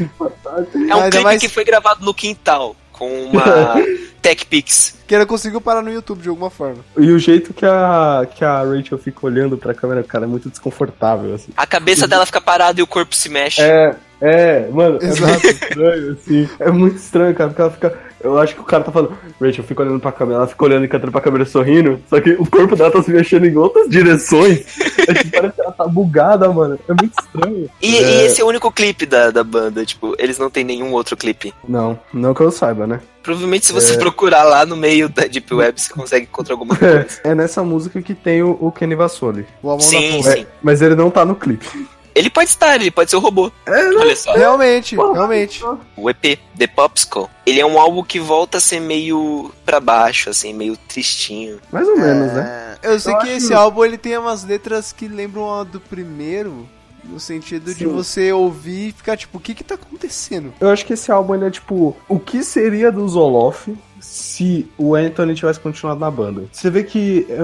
É 0.89 0.95
um 0.95 0.99
Ainda 0.99 1.09
clipe 1.11 1.23
mais- 1.23 1.41
que 1.41 1.49
foi 1.49 1.63
gravado 1.63 2.03
no 2.05 2.13
quintal, 2.13 2.75
com 2.91 3.07
uma 3.25 3.43
Tech 4.21 4.45
Pix. 4.47 4.95
Que 5.07 5.13
ela 5.13 5.25
conseguiu 5.25 5.61
parar 5.61 5.81
no 5.83 5.91
YouTube 5.91 6.21
de 6.21 6.29
alguma 6.29 6.49
forma. 6.49 6.77
E 6.97 7.11
o 7.11 7.19
jeito 7.19 7.53
que 7.53 7.65
a, 7.65 8.27
que 8.33 8.43
a 8.43 8.63
Rachel 8.63 8.97
fica 8.97 9.19
olhando 9.25 9.55
pra 9.57 9.73
câmera, 9.73 10.03
cara, 10.03 10.23
é 10.25 10.27
muito 10.27 10.49
desconfortável, 10.49 11.35
assim. 11.35 11.51
A 11.55 11.67
cabeça 11.67 12.07
dela 12.07 12.25
fica 12.25 12.41
parada 12.41 12.79
e 12.79 12.83
o 12.83 12.87
corpo 12.87 13.15
se 13.15 13.29
mexe. 13.29 13.61
É, 13.61 13.95
é, 14.21 14.67
mano, 14.69 14.97
é 15.01 15.05
Exato. 15.05 15.31
muito 15.31 15.45
estranho, 15.47 16.11
assim. 16.13 16.49
É 16.59 16.71
muito 16.71 16.95
estranho, 16.97 17.35
cara, 17.35 17.49
porque 17.49 17.61
ela 17.61 17.71
fica. 17.71 17.99
Eu 18.25 18.39
acho 18.39 18.55
que 18.55 18.61
o 18.61 18.65
cara 18.65 18.83
tá 18.83 18.91
falando, 18.91 19.17
Rachel 19.39 19.63
fica 19.63 19.83
olhando 19.83 19.99
pra 19.99 20.11
câmera, 20.11 20.39
ela 20.39 20.47
fica 20.47 20.63
olhando 20.65 20.85
e 20.85 20.87
cantando 20.87 21.11
pra 21.11 21.21
câmera 21.21 21.45
sorrindo, 21.45 21.99
só 22.09 22.19
que 22.19 22.31
o 22.31 22.45
corpo 22.49 22.75
dela 22.75 22.91
tá 22.91 23.01
se 23.03 23.11
mexendo 23.11 23.45
em 23.45 23.55
outras 23.55 23.87
direções. 23.89 24.65
É 25.07 25.13
que 25.13 25.29
parece 25.29 25.53
que 25.55 25.61
ela 25.61 25.71
tá 25.71 25.87
bugada, 25.87 26.51
mano. 26.51 26.79
É 26.89 26.93
muito 26.93 27.13
estranho. 27.19 27.69
E, 27.81 27.95
É. 27.97 28.01
e 28.01 28.25
esse 28.25 28.41
é 28.41 28.43
o 28.43 28.47
único 28.47 28.71
clipe 28.71 29.05
da, 29.05 29.29
da 29.29 29.43
banda, 29.43 29.85
tipo, 29.85 30.15
eles 30.17 30.37
não 30.39 30.49
tem 30.49 30.63
nenhum 30.63 30.91
outro 30.93 31.15
clipe. 31.15 31.53
Não, 31.67 31.99
não 32.13 32.33
que 32.33 32.41
eu 32.41 32.51
saiba, 32.51 32.87
né? 32.87 32.99
Provavelmente 33.21 33.65
se 33.65 33.73
você 33.73 33.97
procurar 33.97 34.43
lá 34.43 34.65
no 34.65 34.75
meio 34.77 35.09
da 35.09 35.25
Deep 35.25 35.51
Web, 35.53 35.81
você 35.81 35.91
consegue 35.91 36.25
encontrar 36.25 36.53
alguma 36.53 36.75
coisa. 36.75 37.07
É, 37.23 37.29
é 37.29 37.35
nessa 37.35 37.63
música 37.63 37.99
que 38.01 38.13
tem 38.13 38.43
o, 38.43 38.55
o 38.61 38.71
Kenny 38.71 38.93
Vassoli. 38.93 39.45
O 39.63 39.69
Amon 39.69 39.79
Sim, 39.79 40.21
da 40.21 40.31
sim. 40.31 40.45
Mas 40.61 40.81
ele 40.81 40.93
não 40.95 41.09
tá 41.09 41.25
no 41.25 41.35
clipe. 41.35 41.67
Ele 42.15 42.29
pode 42.29 42.49
estar, 42.49 42.75
ele 42.79 42.89
pode 42.89 43.09
ser 43.09 43.17
o 43.17 43.19
robô. 43.19 43.51
Olha 43.67 44.15
só. 44.15 44.33
Realmente, 44.33 44.95
realmente. 44.95 45.61
O 45.97 46.09
EP, 46.09 46.39
The 46.57 46.65
Popsicle, 46.67 47.25
ele 47.45 47.59
é 47.59 47.65
um 47.65 47.77
álbum 47.77 48.03
que 48.03 48.19
volta 48.21 48.57
a 48.57 48.61
ser 48.61 48.79
meio 48.79 49.51
pra 49.65 49.81
baixo, 49.81 50.29
assim, 50.29 50.53
meio 50.53 50.77
tristinho. 50.77 51.59
Mais 51.71 51.85
ou 51.87 51.97
menos, 51.97 52.31
né? 52.31 52.77
É, 52.81 52.89
Eu 52.93 52.99
sei 52.99 53.13
Eu 53.13 53.17
que 53.19 53.23
acho- 53.27 53.37
esse 53.37 53.53
álbum 53.53 53.83
ele 53.83 53.97
tem 53.97 54.17
umas 54.17 54.45
letras 54.45 54.93
que 54.93 55.07
lembram 55.09 55.53
a 55.53 55.63
do 55.65 55.79
primeiro. 55.81 56.67
No 57.03 57.19
sentido 57.19 57.65
de 57.71 57.81
Sim. 57.85 57.87
você 57.91 58.33
ouvir 58.33 58.87
e 58.87 58.91
ficar 58.91 59.15
tipo, 59.15 59.37
o 59.37 59.39
que 59.39 59.53
que 59.53 59.63
tá 59.63 59.75
acontecendo? 59.75 60.51
Eu 60.59 60.71
acho 60.71 60.83
que 60.83 60.93
esse 60.93 61.11
álbum 61.11 61.35
ele 61.35 61.45
é 61.45 61.51
tipo, 61.51 61.95
o 62.09 62.19
que 62.19 62.43
seria 62.43 62.91
do 62.91 63.07
Zoloff 63.07 63.71
se 63.99 64.67
o 64.75 64.95
Anthony 64.95 65.35
tivesse 65.35 65.59
continuado 65.59 65.99
na 65.99 66.09
banda? 66.09 66.45
Você 66.51 66.67
vê 66.71 66.83
que, 66.83 67.27
é, 67.29 67.37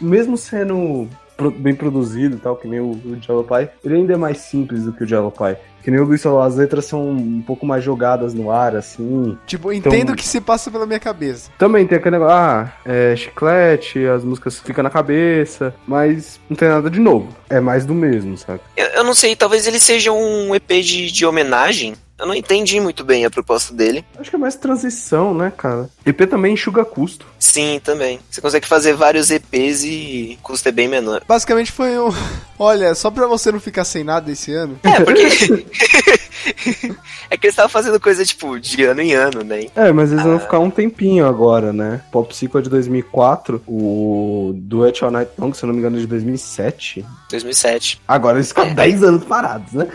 mesmo 0.00 0.36
sendo 0.38 1.08
bem 1.56 1.74
produzido 1.74 2.36
e 2.36 2.38
tal, 2.38 2.56
que 2.56 2.66
nem 2.66 2.80
o, 2.80 2.90
o 2.90 3.16
Jalopy, 3.20 3.68
ele 3.84 3.94
ainda 3.94 4.14
é 4.14 4.16
mais 4.16 4.38
simples 4.38 4.84
do 4.84 4.92
que 4.92 5.04
o 5.04 5.06
Jalopy. 5.06 5.56
Que 5.82 5.90
nem 5.92 6.00
o 6.00 6.04
Luiz 6.04 6.22
falou, 6.22 6.42
as 6.42 6.56
letras 6.56 6.84
são 6.84 7.08
um 7.08 7.40
pouco 7.40 7.64
mais 7.64 7.82
jogadas 7.84 8.34
no 8.34 8.50
ar, 8.50 8.74
assim. 8.76 9.38
Tipo, 9.46 9.72
Então- 9.72 9.92
entendo 9.92 10.10
o 10.12 10.16
que 10.16 10.26
se 10.26 10.40
passa 10.40 10.70
pela 10.70 10.84
minha 10.84 10.98
cabeça. 10.98 11.50
Também 11.56 11.86
tem 11.86 11.96
aquele 11.96 12.18
negócio, 12.18 12.34
ah, 12.36 12.72
é 12.84 13.14
chiclete, 13.16 14.04
as 14.06 14.24
músicas 14.24 14.58
ficam 14.58 14.82
na 14.82 14.90
cabeça, 14.90 15.72
mas 15.86 16.40
não 16.50 16.56
tem 16.56 16.68
nada 16.68 16.90
de 16.90 16.98
novo. 17.00 17.28
É 17.48 17.60
mais 17.60 17.86
do 17.86 17.94
mesmo, 17.94 18.36
sabe? 18.36 18.60
Eu, 18.76 18.86
eu 18.88 19.04
não 19.04 19.14
sei, 19.14 19.36
talvez 19.36 19.66
ele 19.66 19.78
seja 19.78 20.12
um 20.12 20.54
EP 20.54 20.68
de, 20.82 21.10
de 21.10 21.24
homenagem. 21.24 21.94
Eu 22.18 22.26
não 22.26 22.34
entendi 22.34 22.80
muito 22.80 23.04
bem 23.04 23.24
a 23.24 23.30
proposta 23.30 23.72
dele. 23.72 24.04
Acho 24.18 24.30
que 24.30 24.36
é 24.36 24.38
mais 24.38 24.56
transição, 24.56 25.32
né, 25.32 25.52
cara? 25.56 25.88
EP 26.04 26.28
também 26.28 26.54
enxuga 26.54 26.84
custo. 26.84 27.26
Sim, 27.38 27.80
também. 27.82 28.18
Você 28.28 28.40
consegue 28.40 28.66
fazer 28.66 28.94
vários 28.94 29.30
EPs 29.30 29.84
e 29.84 30.36
o 30.40 30.42
custo 30.42 30.68
é 30.68 30.72
bem 30.72 30.88
menor. 30.88 31.22
Basicamente 31.28 31.70
foi 31.70 31.98
um. 31.98 32.10
Olha, 32.58 32.92
só 32.94 33.10
pra 33.10 33.26
você 33.28 33.52
não 33.52 33.60
ficar 33.60 33.84
sem 33.84 34.02
nada 34.02 34.32
esse 34.32 34.52
ano. 34.52 34.80
É, 34.82 35.00
porque. 35.00 35.28
é 37.30 37.36
que 37.36 37.46
eles 37.46 37.52
estavam 37.52 37.68
fazendo 37.68 37.98
coisa, 38.00 38.24
tipo, 38.24 38.58
de 38.58 38.84
ano 38.84 39.00
em 39.00 39.12
ano, 39.12 39.42
né? 39.42 39.66
É, 39.74 39.92
mas 39.92 40.12
eles 40.12 40.24
vão 40.24 40.38
ficar 40.38 40.58
um 40.58 40.70
tempinho 40.70 41.26
agora, 41.26 41.72
né? 41.72 42.00
Pop 42.10 42.28
Psycho 42.28 42.58
é 42.58 42.62
de 42.62 42.70
2004, 42.70 43.62
o 43.66 44.52
Duet 44.54 45.02
All 45.04 45.10
Night 45.10 45.30
Long, 45.38 45.52
se 45.52 45.62
eu 45.62 45.66
não 45.68 45.74
me 45.74 45.80
engano, 45.80 45.96
é 45.96 46.00
de 46.00 46.06
2007. 46.06 47.04
2007. 47.30 48.00
Agora 48.08 48.38
eles 48.38 48.48
ficam 48.48 48.72
10 48.74 49.02
anos 49.02 49.24
parados, 49.24 49.72
né? 49.72 49.86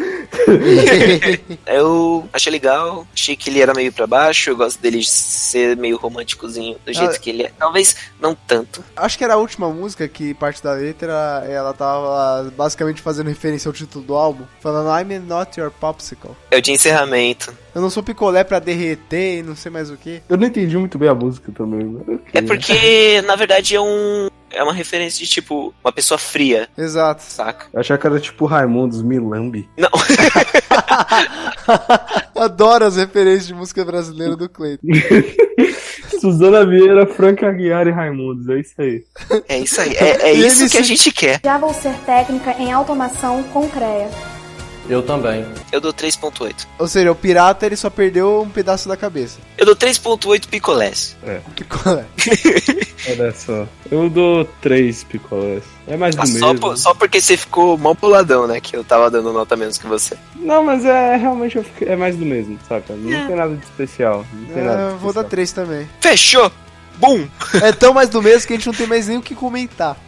Eu 1.66 2.28
achei 2.34 2.51
legal, 2.51 3.07
achei 3.14 3.36
que 3.36 3.49
ele 3.49 3.61
era 3.61 3.74
meio 3.74 3.91
pra 3.91 4.05
baixo, 4.07 4.49
eu 4.49 4.55
gosto 4.57 4.80
dele 4.82 5.03
ser 5.03 5.76
meio 5.78 5.97
românticozinho, 5.97 6.78
do 6.86 6.93
jeito 6.93 7.16
Ah. 7.16 7.20
que 7.20 7.30
ele 7.30 7.43
é. 7.43 7.51
Talvez 7.57 7.95
não 8.20 8.36
tanto. 8.36 8.84
Acho 8.95 9.18
que 9.18 9.24
era 9.24 9.34
a 9.36 9.38
última 9.38 9.70
música 9.70 10.07
que 10.07 10.34
parte 10.34 10.64
da 10.64 10.74
letra 10.74 11.43
ela 11.47 11.74
tava 11.74 12.51
basicamente 12.55 13.01
fazendo 13.01 13.28
referência 13.28 13.70
ao 13.70 13.74
título 13.74 14.03
do 14.05 14.16
álbum, 14.16 14.43
falando 14.59 14.89
I'm 14.99 15.20
not 15.20 15.59
your 15.59 15.72
popsicle. 16.04 16.32
É 16.51 16.58
o 16.58 16.62
de 16.62 16.72
encerramento. 16.72 17.54
Eu 17.74 17.82
não 17.82 17.89
sou 17.89 18.04
picolé 18.04 18.43
pra 18.43 18.60
derreter 18.60 19.39
e 19.39 19.43
não 19.43 19.56
sei 19.56 19.72
mais 19.72 19.89
o 19.89 19.97
que. 19.97 20.22
Eu 20.28 20.38
não 20.38 20.47
entendi 20.47 20.78
muito 20.78 20.97
bem 20.97 21.10
a 21.10 21.16
música 21.16 21.51
também. 21.51 21.86
mas 21.86 22.01
ok. 22.01 22.20
É 22.34 22.41
porque, 22.41 23.22
na 23.26 23.36
verdade, 23.36 23.76
é 23.76 23.82
um. 23.82 24.28
É 24.51 24.62
uma 24.62 24.74
referência 24.74 25.26
de 25.26 25.32
tipo, 25.32 25.74
uma 25.84 25.91
pessoa 25.91 26.18
fria, 26.20 26.70
Exato. 26.78 27.24
saca? 27.24 27.66
Eu 27.74 27.80
achava 27.80 27.99
que 27.99 28.06
era 28.06 28.20
tipo 28.20 28.45
Raimundos, 28.45 29.01
Milambi. 29.01 29.68
Não, 29.76 29.89
Adoro 32.39 32.86
as 32.86 32.95
referências 32.95 33.47
de 33.47 33.54
música 33.56 33.84
brasileira 33.84 34.36
do 34.36 34.47
Cleiton. 34.47 34.86
Suzana 36.22 36.64
Vieira, 36.68 37.08
Franca 37.08 37.47
Aguiar 37.49 37.88
e 37.88 37.91
Raimundos, 37.91 38.47
é 38.47 38.60
isso 38.60 38.74
aí. 38.78 39.04
é 39.49 39.58
isso 39.58 39.82
aí. 39.82 39.95
É, 39.95 40.30
é 40.30 40.34
isso 40.34 40.70
que 40.70 40.78
a 40.78 40.84
gente 40.84 41.12
quer. 41.12 41.41
Já 41.43 41.58
vou 41.58 41.74
ser 41.74 41.95
técnica 42.06 42.51
em 42.51 42.72
automação 42.72 43.41
com 43.51 43.68
CREA. 43.68 44.08
Eu 44.89 45.01
também. 45.01 45.45
Eu 45.71 45.79
dou 45.79 45.93
3.8. 45.93 46.67
Ou 46.77 46.88
seja, 46.88 47.11
o 47.11 47.15
pirata 47.15 47.65
ele 47.65 47.75
só 47.75 47.89
perdeu 47.89 48.41
um 48.41 48.49
pedaço 48.49 48.88
da 48.89 48.97
cabeça. 48.97 49.39
Eu 49.57 49.65
dou 49.65 49.75
3.8 49.75 50.47
picolés. 50.47 51.15
Picolé. 51.55 52.05
Olha 53.09 53.34
só. 53.34 53.67
Eu 53.91 54.09
dou 54.09 54.45
três 54.61 55.03
picolés. 55.03 55.63
É 55.88 55.97
mais 55.97 56.15
do 56.15 56.21
Ah, 56.21 56.25
mesmo. 56.25 56.39
só, 56.39 56.53
por- 56.55 56.77
só 56.77 56.93
porque 56.93 57.19
você 57.19 57.36
ficou 57.36 57.77
mal 57.77 57.93
puladão, 57.95 58.47
né? 58.47 58.59
Que 58.61 58.75
eu 58.77 58.84
tava 58.84 59.09
dando 59.11 59.31
nota 59.34 59.55
menos 59.55 59.77
que 59.77 59.86
você. 59.88 60.15
Não, 60.38 60.63
mas 60.63 60.86
é 60.86 61.15
realmente 61.17 61.57
eu 61.57 61.63
fiquei- 61.63 61.89
é 61.89 61.95
mais 61.95 62.15
do 62.15 62.25
mesmo, 62.25 62.57
saca? 62.67 62.93
Não 62.93 63.27
tem 63.27 63.36
nada 63.36 63.55
de 63.55 63.63
especial. 63.63 64.25
Não 64.34 64.53
tem 64.53 64.63
nada 64.63 64.81
É, 64.81 64.86
de 64.88 64.91
eu 64.93 64.97
vou 64.99 65.11
dar 65.13 65.21
especial. 65.21 65.29
três 65.29 65.51
também. 65.51 65.89
Fechou! 65.99 66.51
Bum! 66.97 67.27
É 67.61 67.71
tão 67.71 67.93
mais 67.93 68.09
do 68.09 68.21
mesmo 68.21 68.47
que 68.47 68.53
a 68.53 68.55
gente 68.55 68.67
não 68.67 68.73
tem 68.73 68.87
mais 68.87 69.07
nem 69.07 69.17
o 69.17 69.21
que 69.21 69.35
comentar. 69.35 69.97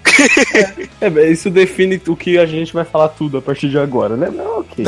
É, 1.01 1.29
isso 1.29 1.49
define 1.49 2.01
o 2.07 2.15
que 2.15 2.37
a 2.37 2.45
gente 2.45 2.73
vai 2.73 2.85
falar 2.85 3.09
tudo 3.09 3.37
a 3.37 3.41
partir 3.41 3.69
de 3.69 3.77
agora, 3.77 4.15
né? 4.15 4.29
Não, 4.33 4.59
ok. 4.59 4.85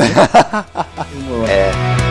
Vamos 1.28 2.07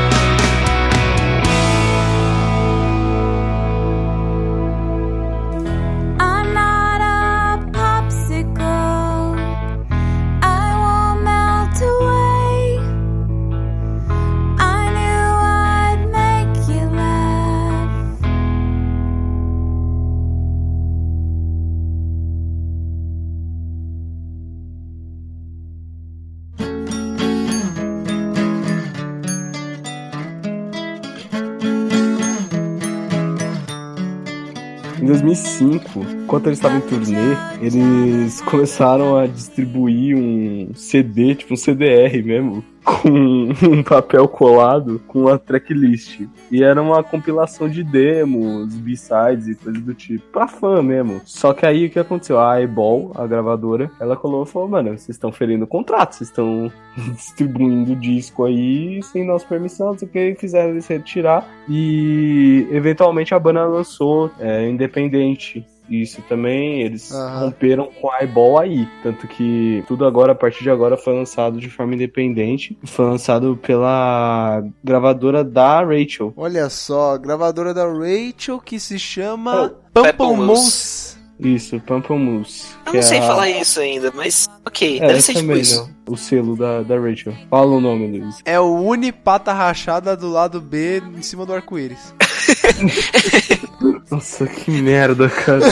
2005, 35.44 36.17
enquanto 36.28 36.48
eles 36.48 36.58
estavam 36.58 36.80
em 36.80 36.82
turnê, 36.82 37.38
eles 37.62 38.42
começaram 38.52 39.18
a 39.18 39.26
distribuir 39.26 40.18
um 40.18 40.74
CD, 40.76 41.34
tipo 41.34 41.54
um 41.54 41.58
CDR 41.58 42.22
mesmo, 42.22 42.66
com 42.84 43.10
um 43.10 43.82
papel 43.82 44.28
colado 44.28 45.02
com 45.08 45.30
a 45.30 45.38
tracklist. 45.38 46.28
E 46.52 46.62
era 46.62 46.82
uma 46.82 47.02
compilação 47.02 47.70
de 47.70 47.82
demos, 47.82 48.76
B-sides 48.76 49.48
e 49.48 49.56
coisas 49.56 49.82
do 49.82 49.94
tipo, 49.94 50.26
pra 50.30 50.50
fã 50.50 50.84
mesmo. 50.84 51.22
Só 51.24 51.54
que 51.54 51.66
aí 51.66 51.86
o 51.86 51.90
que 51.90 51.98
aconteceu? 51.98 52.38
A 52.42 52.60
Eyeball, 52.60 53.14
a 53.16 53.26
gravadora, 53.26 53.90
ela 53.98 54.18
colou 54.18 54.44
e 54.44 54.48
falou: 54.48 54.68
Mano, 54.68 54.90
vocês 54.90 55.10
estão 55.10 55.32
ferindo 55.32 55.64
o 55.64 55.68
contrato, 55.68 56.16
vocês 56.16 56.30
estão 56.30 56.70
distribuindo 57.16 57.96
disco 57.96 58.44
aí 58.44 59.02
sem 59.02 59.26
nossa 59.26 59.46
permissão, 59.46 59.88
não 59.88 59.98
sei 59.98 60.10
o 60.10 60.12
que, 60.12 60.36
fizeram 60.36 60.72
eles 60.72 60.88
retirar. 60.88 61.48
E 61.70 62.68
eventualmente 62.70 63.34
a 63.34 63.40
banda 63.40 63.66
lançou 63.66 64.30
é, 64.42 64.68
independente 64.68 65.66
Isso 65.90 66.22
também, 66.28 66.82
eles 66.82 67.12
Aham. 67.12 67.40
romperam 67.46 67.90
com 68.02 68.12
a 68.12 68.20
Eyeball 68.22 68.60
aí. 68.60 68.88
Tanto 69.04 69.28
que 69.28 69.84
tudo 69.88 70.06
agora, 70.06 70.34
a 70.34 70.36
partir 70.36 70.64
de 70.64 70.70
agora, 70.70 70.98
foi 70.98 71.14
lançado 71.16 71.60
de 71.60 71.70
forma 71.70 71.96
independente. 71.96 72.78
Foi 72.86 73.06
lançado 73.06 73.58
pela 73.62 74.64
gravadora 74.84 75.44
da 75.44 75.84
Rachel. 75.84 76.34
Olha 76.36 76.70
só, 76.70 77.18
gravadora 77.18 77.74
da 77.74 77.86
Rachel 77.86 78.60
que 78.60 78.80
se 78.80 79.00
chama 79.00 79.74
Pamplemousse. 79.94 80.18
Pamplemousse. 80.18 81.18
Isso, 81.40 81.80
Pamplemousse. 81.82 82.68
Eu 82.88 82.94
não 82.96 83.02
sei 83.04 83.20
é 83.20 83.22
a- 83.22 83.28
falar 83.28 83.50
isso 83.50 83.80
ainda, 83.80 84.12
mas 84.16 84.50
ok, 84.66 84.98
É, 85.00 85.08
deve 85.08 85.22
ser 85.22 85.36
tipo 85.36 85.52
isso. 85.54 85.88
não. 86.08 86.14
O 86.14 86.18
selo 86.18 86.56
da, 86.56 86.82
da 86.82 87.00
Rachel. 87.00 87.34
Fala 87.50 87.76
o 87.76 87.80
nome, 87.82 88.20
Luiz. 88.20 88.38
É 88.44 88.60
o 88.60 88.74
Unipata 88.82 89.54
rachada 89.54 90.18
do 90.18 90.30
lado 90.32 90.60
B 90.60 91.02
em 91.16 91.22
cima 91.22 91.46
do 91.46 91.54
arco-íris. 91.54 92.14
Nossa, 94.12 94.46
que 94.48 94.72
merda, 94.72 95.30
cara. 95.30 95.66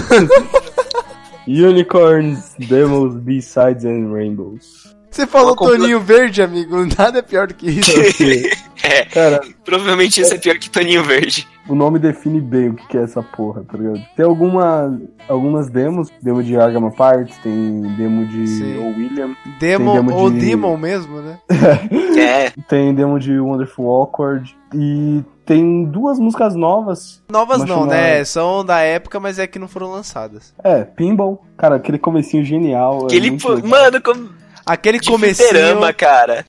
Unicorns, 1.47 2.55
Demos, 2.57 3.15
B-Sides 3.15 3.85
and 3.85 4.11
Rainbows. 4.11 4.95
Você 5.11 5.25
falou 5.27 5.49
Uma 5.51 5.55
compla- 5.55 5.77
Toninho 5.77 5.99
Verde, 6.01 6.41
amigo. 6.41 6.75
Nada 6.97 7.19
é 7.19 7.21
pior 7.21 7.47
do 7.47 7.53
que 7.53 7.69
isso. 7.69 7.91
Ok. 7.99 8.51
É, 8.83 9.03
Cara, 9.05 9.41
provavelmente 9.63 10.21
isso 10.21 10.31
é 10.35 10.37
pior 10.37 10.59
que 10.59 10.69
Toninho 10.69 11.03
Verde. 11.03 11.47
O 11.67 11.75
nome 11.75 11.99
define 11.99 12.39
bem 12.39 12.69
o 12.69 12.73
que 12.75 12.87
que 12.87 12.97
é 12.97 13.01
essa 13.03 13.21
porra, 13.23 13.63
tá 13.69 13.77
ligado? 13.77 13.99
Tem 14.15 14.25
alguma, 14.25 14.99
algumas 15.27 15.67
demos, 15.69 16.11
demo 16.21 16.43
de 16.43 16.57
Argama 16.57 16.91
Parts, 16.91 17.37
tem 17.39 17.81
demo 17.97 18.25
de 18.27 18.47
Sim. 18.47 18.77
O 18.77 18.87
William, 18.97 19.35
Demon 19.59 19.93
demo 19.95 20.13
ou 20.15 20.29
de- 20.29 20.39
Demon 20.39 20.77
mesmo, 20.77 21.21
né? 21.21 21.39
É, 22.17 22.51
tem 22.67 22.93
demo 22.93 23.19
de 23.19 23.37
Wonderful 23.39 23.87
Awkward 23.89 24.55
e 24.73 25.21
tem 25.45 25.85
duas 25.85 26.17
músicas 26.17 26.55
novas. 26.55 27.21
Novas 27.29 27.59
não, 27.59 27.67
chamada- 27.67 27.93
né? 27.93 28.23
São 28.23 28.63
da 28.65 28.79
época, 28.79 29.19
mas 29.19 29.37
é 29.37 29.45
que 29.45 29.59
não 29.59 29.67
foram 29.67 29.91
lançadas. 29.91 30.53
É, 30.63 30.83
Pinball, 30.83 31.43
cara, 31.57 31.75
aquele 31.75 31.99
comecinho 31.99 32.43
genial. 32.43 33.01
é 33.03 33.05
aquele. 33.05 33.29
muito 33.31 33.43
pô-. 33.61 33.67
Mano, 33.67 34.01
como. 34.01 34.29
Aquele 34.65 34.99
De 34.99 35.07
comecinho... 35.11 35.47
fliperama, 35.49 35.93
cara. 35.93 36.43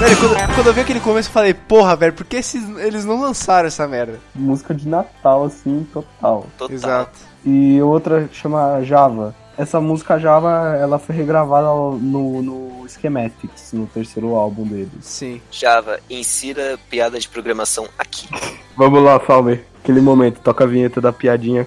Velho, 0.00 0.16
quando, 0.16 0.54
quando 0.54 0.66
eu 0.68 0.72
vi 0.72 0.80
aquele 0.80 1.00
começo, 1.00 1.28
eu 1.28 1.32
falei, 1.34 1.52
porra, 1.52 1.94
velho, 1.94 2.14
por 2.14 2.24
que 2.24 2.36
esses, 2.36 2.66
eles 2.78 3.04
não 3.04 3.20
lançaram 3.20 3.68
essa 3.68 3.86
merda? 3.86 4.18
Música 4.34 4.74
de 4.74 4.88
Natal, 4.88 5.44
assim, 5.44 5.86
total. 5.92 6.46
Total. 6.56 6.74
Exato. 6.74 7.18
E 7.44 7.82
outra 7.82 8.26
chama 8.32 8.82
Java. 8.82 9.34
Essa 9.58 9.78
música 9.78 10.18
Java, 10.18 10.74
ela 10.80 10.98
foi 10.98 11.14
regravada 11.14 11.66
no, 11.66 12.40
no 12.40 12.88
Schematics, 12.88 13.74
no 13.74 13.86
terceiro 13.86 14.34
álbum 14.34 14.66
deles. 14.66 14.90
Sim. 15.02 15.38
Java, 15.50 16.00
insira 16.08 16.78
piada 16.88 17.20
de 17.20 17.28
programação 17.28 17.86
aqui. 17.98 18.26
Vamos 18.74 19.02
lá, 19.04 19.20
Falmer. 19.20 19.66
Aquele 19.84 20.00
momento, 20.00 20.40
toca 20.40 20.64
a 20.64 20.66
vinheta 20.66 20.98
da 20.98 21.12
piadinha. 21.12 21.66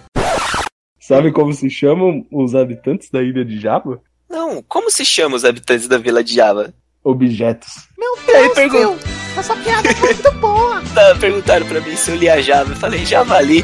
Sabe 0.99 1.31
como 1.31 1.53
se 1.53 1.69
chamam 1.69 2.25
os 2.31 2.55
habitantes 2.55 3.11
da 3.11 3.21
ilha 3.21 3.45
de 3.45 3.59
Java? 3.59 4.01
Não, 4.27 4.63
como 4.63 4.89
se 4.89 5.05
chama 5.05 5.35
os 5.35 5.45
habitantes 5.45 5.87
da 5.87 5.99
vila 5.99 6.23
de 6.23 6.33
Java? 6.33 6.73
Objetos. 7.03 7.87
E 8.27 8.31
aí 8.31 8.49
pergun- 8.49 8.97
Tá, 10.93 11.15
perguntaram 11.19 11.65
pra 11.65 11.81
mim 11.81 11.95
se 11.95 12.11
eu 12.11 12.15
lia 12.15 12.41
Java. 12.41 12.71
Eu 12.71 12.75
falei, 12.75 13.03
Javali. 13.05 13.63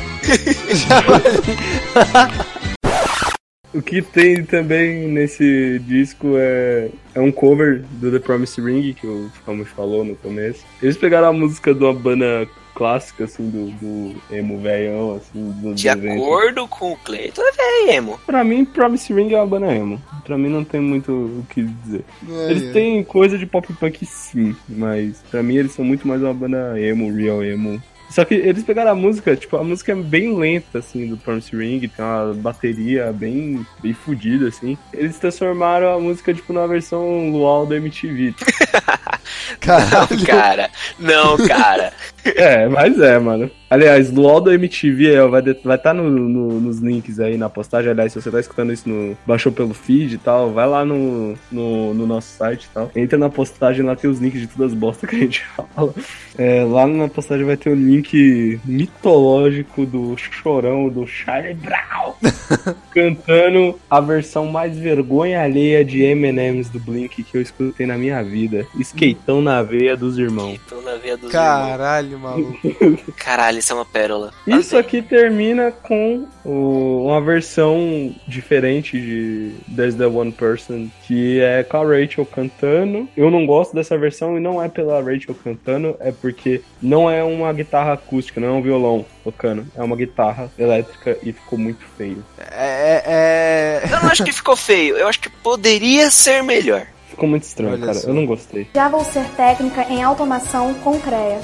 O 3.72 3.82
que 3.84 4.02
tem 4.02 4.44
também 4.44 5.08
nesse 5.08 5.80
disco 5.86 6.34
é, 6.38 6.90
é 7.14 7.20
um 7.22 7.32
cover 7.32 7.84
do 7.92 8.12
The 8.12 8.18
Promised 8.20 8.60
Ring, 8.66 8.94
que 8.94 9.06
o 9.06 9.30
Falmer 9.46 9.68
falou 9.68 10.04
no 10.04 10.16
começo. 10.16 10.66
Eles 10.82 10.98
pegaram 10.98 11.28
a 11.28 11.34
música 11.34 11.74
de 11.74 11.84
uma 11.84 11.94
banda 11.94 12.48
clássica, 12.80 13.26
assim, 13.26 13.50
do, 13.50 13.66
do 13.72 14.16
emo 14.34 14.58
velhão, 14.58 15.16
assim, 15.18 15.52
dos 15.62 15.80
De 15.82 15.90
anos 15.90 16.06
90. 16.06 16.24
acordo 16.24 16.68
com 16.70 16.94
o 16.94 16.98
Cleiton, 16.98 17.42
é 17.42 17.52
velho, 17.52 17.98
emo. 17.98 18.20
Pra 18.26 18.42
mim, 18.42 18.64
Promise 18.64 19.14
Ring 19.14 19.34
é 19.34 19.38
uma 19.38 19.46
banda 19.46 19.76
emo. 19.76 20.02
Pra 20.24 20.38
mim 20.38 20.48
não 20.48 20.64
tem 20.64 20.80
muito 20.80 21.12
o 21.12 21.46
que 21.50 21.62
dizer. 21.64 22.06
É, 22.30 22.52
Eles 22.52 22.72
têm 22.72 23.04
coisa 23.04 23.38
de 23.38 23.46
pop 23.46 23.72
punk 23.74 24.06
sim, 24.06 24.56
mas 24.70 25.22
pra 25.30 25.44
mim 25.44 25.58
eles 25.58 25.74
são 25.74 25.84
muito 25.84 26.08
mais 26.08 26.22
uma 26.22 26.34
banda 26.34 26.80
emo, 26.80 27.14
real 27.14 27.44
emo. 27.44 27.82
Só 28.10 28.26
que 28.26 28.34
eles 28.34 28.64
pegaram 28.64 28.92
a 28.92 28.96
música, 28.96 29.36
tipo, 29.36 29.56
a 29.58 29.64
música 29.64 29.92
é 29.92 29.96
bem 29.96 30.36
lenta, 30.36 30.80
assim, 30.80 31.06
do 31.06 31.16
Promise 31.18 31.56
Ring, 31.56 31.80
tem 31.82 32.04
uma 32.04 32.34
bateria 32.34 33.12
bem, 33.14 33.64
bem 33.84 33.94
fodida, 33.94 34.48
assim. 34.48 34.76
Eles 34.94 35.18
transformaram 35.20 35.94
a 35.94 36.00
música, 36.00 36.34
tipo, 36.34 36.52
numa 36.54 36.68
versão 36.68 37.30
luau 37.30 37.68
da 37.68 37.76
MTV. 37.76 38.34
Caralho. 39.62 40.26
Cara, 40.26 40.70
não, 40.98 41.38
cara. 41.48 41.94
É, 42.36 42.68
mas 42.68 43.00
é, 43.00 43.20
mano. 43.20 43.50
Aliás, 43.70 44.12
luau 44.12 44.42
da 44.42 44.54
MTV 44.54 45.14
é, 45.14 45.28
vai 45.28 45.42
estar 45.42 45.62
vai 45.64 45.78
tá 45.78 45.94
no, 45.94 46.10
no- 46.10 46.60
nos 46.60 46.80
links 46.80 47.20
aí 47.20 47.38
na 47.38 47.50
postagem. 47.50 47.92
Aliás, 47.92 48.12
se 48.12 48.20
você 48.22 48.32
tá 48.32 48.40
escutando 48.40 48.74
isso 48.74 48.90
no. 48.90 49.16
baixou 49.28 49.52
pelo 49.52 49.74
feed 49.76 50.16
e 50.16 50.18
tal, 50.18 50.52
vai 50.52 50.68
lá 50.68 50.84
no, 50.84 51.36
no, 51.52 51.94
no 51.94 52.08
nosso 52.08 52.30
site 52.36 52.64
e 52.64 52.70
tal. 52.74 52.92
Entra 52.96 53.18
na 53.18 53.30
postagem, 53.30 53.86
lá 53.86 53.96
tem 53.96 54.10
os 54.10 54.20
links 54.20 54.42
de 54.42 54.48
todas 54.48 54.72
as 54.72 54.78
bostas 54.78 55.08
que 55.10 55.16
a 55.16 55.20
gente 55.20 55.44
fala. 55.76 55.94
É, 56.38 56.64
lá 56.64 56.88
na 56.88 57.08
postagem 57.08 57.46
vai 57.46 57.58
ter 57.58 57.70
o 57.70 57.76
link 57.76 58.60
mitológico 58.66 59.86
do 59.86 60.16
chorão 60.18 60.90
do 60.90 61.06
Charlie 61.06 61.54
Brown 61.54 62.14
cantando 62.92 63.78
a 63.90 64.00
versão 64.02 64.48
mais 64.48 64.78
vergonha 64.78 65.44
alheia 65.44 65.84
de 65.86 66.02
M&M's 66.04 66.70
do 66.70 66.80
Blink 66.80 67.24
que 67.24 67.38
eu 67.38 67.42
escutei 67.42 67.86
na 67.86 67.98
minha 67.98 68.24
vida. 68.24 68.66
Skateão 68.80 69.42
na 69.42 69.62
veia 69.62 69.96
dos 69.96 70.18
irmãos. 70.18 70.60
Tô 70.68 70.82
na 70.82 70.96
veia 70.96 71.18
dos 71.18 71.30
irmãos. 71.30 71.32
Caralho, 71.34 72.09
maluco. 72.18 72.58
Caralho, 73.18 73.60
isso 73.60 73.72
é 73.74 73.76
uma 73.76 73.86
pérola. 73.86 74.32
Isso 74.48 74.76
aqui 74.78 75.02
termina 75.02 75.72
com 75.72 76.26
o- 76.44 77.06
uma 77.08 77.22
versão 77.22 78.14
diferente 78.28 79.00
de 79.00 79.52
There's 79.76 79.96
the 79.96 80.06
One 80.08 80.32
Person, 80.32 80.88
que 81.06 81.40
é 81.42 81.64
com 81.64 81.78
a 81.78 81.84
Rachel 81.86 82.26
cantando. 82.26 83.08
Eu 83.16 83.30
não 83.30 83.46
gosto 83.46 83.76
dessa 83.76 83.98
versão 83.98 84.38
e 84.38 84.40
não 84.40 84.62
é 84.64 84.68
pela 84.70 85.02
Rachel 85.02 85.36
cantando, 85.44 85.96
é 86.00 86.12
porque 86.12 86.62
não 86.82 87.10
é 87.10 87.24
uma 87.24 87.52
guitarra 87.54 87.94
acústica, 87.94 88.40
não 88.40 88.48
é 88.48 88.52
um 88.52 88.62
violão 88.62 89.06
tocando, 89.24 89.66
é 89.76 89.84
uma 89.84 89.96
guitarra 89.96 90.50
elétrica 90.58 91.18
e 91.22 91.32
ficou 91.34 91.60
muito 91.60 91.86
feio. 91.98 92.24
É, 92.40 93.04
é, 93.06 93.82
Eu 93.94 94.02
não 94.02 94.10
acho 94.10 94.24
que 94.24 94.32
ficou 94.32 94.56
feio, 94.56 94.98
eu 94.98 95.08
acho 95.08 95.20
que 95.20 95.30
poderia 95.30 96.10
ser 96.10 96.42
melhor. 96.44 96.86
Ficou 97.10 97.28
muito 97.28 97.44
estranho, 97.44 97.74
Olha 97.74 97.82
cara. 97.88 97.94
só. 97.96 98.08
Eu 98.10 98.14
não 98.14 98.26
gostei. 98.26 98.68
Já 98.74 98.88
vou 98.88 99.04
ser 99.04 99.26
técnica 99.36 99.84
em 99.90 100.02
automação 100.04 100.74
com 100.76 100.98
CREA. 101.00 101.42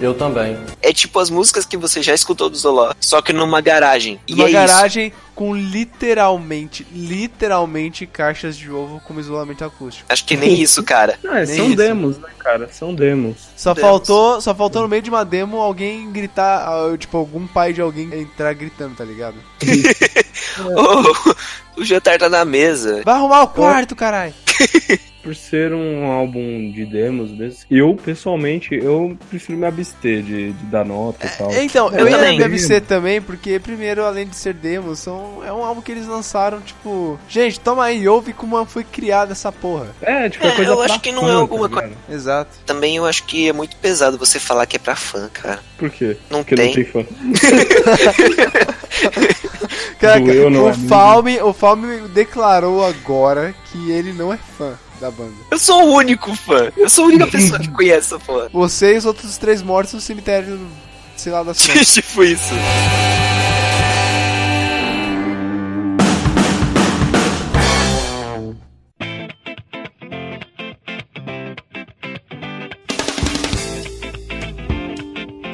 Eu 0.00 0.14
também. 0.14 0.56
É 0.80 0.92
tipo 0.92 1.18
as 1.18 1.30
músicas 1.30 1.66
que 1.66 1.76
você 1.76 2.02
já 2.02 2.14
escutou 2.14 2.48
do 2.48 2.56
Zoló, 2.56 2.92
só 3.00 3.20
que 3.20 3.32
numa 3.32 3.60
garagem. 3.60 4.18
E 4.26 4.34
Uma 4.34 4.48
é 4.48 4.52
garagem 4.52 5.12
com 5.34 5.54
literalmente, 5.54 6.86
literalmente 6.92 8.06
caixas 8.06 8.56
de 8.56 8.70
ovo 8.70 9.00
como 9.06 9.20
isolamento 9.20 9.64
acústico. 9.64 10.04
isso. 10.04 10.12
Acho 10.12 10.24
que 10.24 10.36
nem 10.36 10.60
isso, 10.60 10.82
cara. 10.82 11.18
Não, 11.22 11.32
é, 11.36 11.46
Nem 11.46 11.56
são 11.56 11.66
isso. 11.68 11.76
demos, 11.76 12.18
né, 12.18 12.28
cara? 12.38 12.68
São 12.70 12.94
demos. 12.94 13.36
Só 13.56 13.72
Deus. 13.72 13.86
faltou, 13.86 14.40
só 14.40 14.54
faltou 14.54 14.82
no 14.82 14.88
meio 14.88 15.02
de 15.02 15.10
uma 15.10 15.24
demo 15.24 15.58
alguém 15.58 16.10
gritar, 16.12 16.68
ah, 16.68 16.96
tipo, 16.96 17.16
algum 17.16 17.46
pai 17.46 17.72
de 17.72 17.80
alguém 17.80 18.12
entrar 18.12 18.52
gritando, 18.52 18.96
tá 18.96 19.04
ligado? 19.04 19.36
Ô, 20.60 21.80
o 21.80 21.84
jantar 21.84 22.18
tá 22.18 22.28
na 22.28 22.44
mesa. 22.44 23.02
Vai 23.04 23.14
arrumar 23.14 23.42
o 23.42 23.48
quarto, 23.48 23.96
caralho. 23.96 24.34
Por 25.22 25.34
ser 25.36 25.72
um 25.74 26.06
álbum 26.10 26.70
de 26.72 26.86
demos 26.86 27.30
desses, 27.32 27.66
eu, 27.70 27.94
pessoalmente, 27.94 28.74
eu 28.74 29.16
prefiro 29.28 29.58
me 29.58 29.66
abster 29.66 30.22
de, 30.22 30.52
de 30.52 30.64
dar 30.66 30.82
nota 30.84 31.26
e 31.26 31.30
tal. 31.30 31.52
Então, 31.54 31.88
Eu 31.90 31.98
eu 32.00 32.08
ia 32.08 32.16
também. 32.16 32.38
deve 32.38 32.58
ser 32.58 32.80
também, 32.80 33.20
porque 33.20 33.58
primeiro, 33.58 34.02
além 34.04 34.26
de 34.26 34.34
ser 34.34 34.54
demo, 34.54 34.96
são, 34.96 35.42
é 35.44 35.52
um 35.52 35.62
álbum 35.62 35.82
que 35.82 35.92
eles 35.92 36.06
lançaram, 36.06 36.60
tipo, 36.62 37.18
gente, 37.28 37.60
toma 37.60 37.84
aí, 37.84 38.08
ouve 38.08 38.32
como 38.32 38.64
foi 38.64 38.82
criada 38.82 39.32
essa 39.32 39.52
porra. 39.52 39.88
É, 40.00 40.30
tipo, 40.30 40.46
é 40.46 40.48
É, 40.48 40.52
coisa 40.56 40.70
eu 40.70 40.76
pra 40.76 40.84
acho 40.86 41.00
que 41.00 41.12
não 41.12 41.28
é 41.28 41.32
alguma 41.32 41.68
tá 41.68 41.74
coisa- 41.74 41.88
ligado? 41.88 42.14
Exato. 42.14 42.50
Também 42.64 42.96
eu 42.96 43.04
acho 43.04 43.24
que 43.24 43.48
é 43.48 43.52
muito 43.52 43.76
pesado 43.76 44.16
você 44.16 44.40
falar 44.40 44.64
que 44.64 44.76
é 44.76 44.78
pra 44.78 44.96
fã, 44.96 45.28
cara. 45.32 45.60
Por 45.76 45.90
quê? 45.90 46.16
Não 46.30 46.38
Porque 46.42 46.54
tem. 46.54 46.66
não 46.68 46.74
tem 46.74 46.84
fã. 46.84 47.04
Caraca, 49.98 50.24
Doeu, 50.24 50.50
não, 50.50 50.64
o 50.64 50.68
amigo. 50.68 50.88
Falme, 50.88 51.40
o 51.42 51.52
Falme 51.52 52.00
declarou 52.08 52.84
agora 52.84 53.54
que 53.70 53.90
ele 53.90 54.12
não 54.12 54.32
é 54.32 54.36
fã 54.38 54.72
da 55.00 55.10
banda. 55.10 55.32
Eu 55.50 55.58
sou 55.58 55.88
o 55.88 55.94
único 55.94 56.34
fã. 56.34 56.70
Eu 56.76 56.88
sou 56.88 57.04
a 57.04 57.08
única 57.08 57.26
pessoa 57.26 57.58
que 57.58 57.68
conhece 57.68 58.14
essa 58.14 58.18
fã. 58.20 58.48
Você 58.52 58.94
e 58.94 58.98
os 58.98 59.04
outros 59.06 59.36
três 59.38 59.62
mortos 59.62 59.94
no 59.94 60.00
cemitério, 60.00 60.60
sei 61.16 61.32
lá, 61.32 61.42
das 61.42 61.60
plantas. 61.64 61.94
tipo 61.94 62.22
isso. 62.22 62.54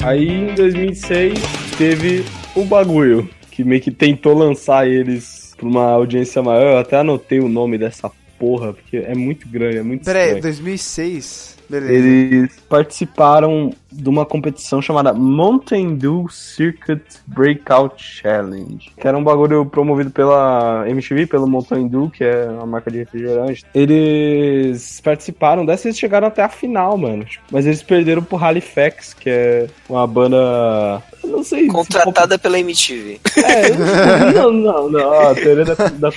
Aí 0.02 0.28
em 0.28 0.54
2006 0.54 1.34
teve 1.76 2.24
o 2.54 2.64
bagulho, 2.64 3.28
que 3.50 3.64
meio 3.64 3.80
que 3.82 3.90
tentou 3.90 4.34
lançar 4.38 4.86
eles 4.86 5.52
pra 5.56 5.66
uma 5.66 5.90
audiência 5.90 6.40
maior. 6.42 6.74
Eu 6.74 6.78
até 6.78 6.96
anotei 6.96 7.40
o 7.40 7.48
nome 7.48 7.76
dessa 7.76 8.08
porra, 8.38 8.72
porque 8.72 8.98
é 8.98 9.14
muito 9.14 9.48
grande, 9.48 9.78
é 9.78 9.82
muito 9.82 10.04
Pera 10.04 10.18
aí, 10.20 10.24
estranho. 10.26 10.42
2006? 10.42 11.55
Beleza. 11.68 11.92
Eles 11.92 12.56
participaram 12.68 13.72
de 13.90 14.08
uma 14.08 14.26
competição 14.26 14.82
chamada 14.82 15.12
Mountain 15.12 15.96
Dew 15.96 16.28
Circuit 16.30 17.02
Breakout 17.26 18.02
Challenge, 18.02 18.92
que 18.96 19.08
era 19.08 19.16
um 19.16 19.24
bagulho 19.24 19.64
promovido 19.66 20.10
pela 20.10 20.84
MTV, 20.86 21.26
pelo 21.26 21.48
Mountain 21.48 21.88
Dew, 21.88 22.10
que 22.10 22.22
é 22.22 22.44
uma 22.46 22.66
marca 22.66 22.90
de 22.90 22.98
refrigerante. 22.98 23.64
Eles 23.74 25.00
participaram 25.00 25.64
dessa 25.64 25.86
e 25.86 25.88
eles 25.88 25.98
chegaram 25.98 26.28
até 26.28 26.42
a 26.42 26.48
final, 26.48 26.96
mano. 26.96 27.24
Mas 27.50 27.66
eles 27.66 27.82
perderam 27.82 28.22
pro 28.22 28.42
Halifax, 28.42 29.14
que 29.14 29.30
é 29.30 29.66
uma 29.88 30.06
banda. 30.06 31.02
eu 31.24 31.30
Não 31.30 31.44
sei. 31.44 31.64
se 31.64 31.68
Contratada 31.68 32.38
pela 32.38 32.58
MTV. 32.58 33.20
É, 33.36 34.32
não, 34.32 34.52
não, 34.52 34.90
não. 34.90 35.08
Ó, 35.08 35.30
a 35.30 35.34
teoria 35.34 35.64
da, 35.64 35.74
da. 35.74 36.10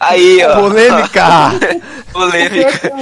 Aí, 0.00 0.42
ó. 0.44 0.60
Polêmica! 0.60 1.26
Polêmica. 2.12 2.92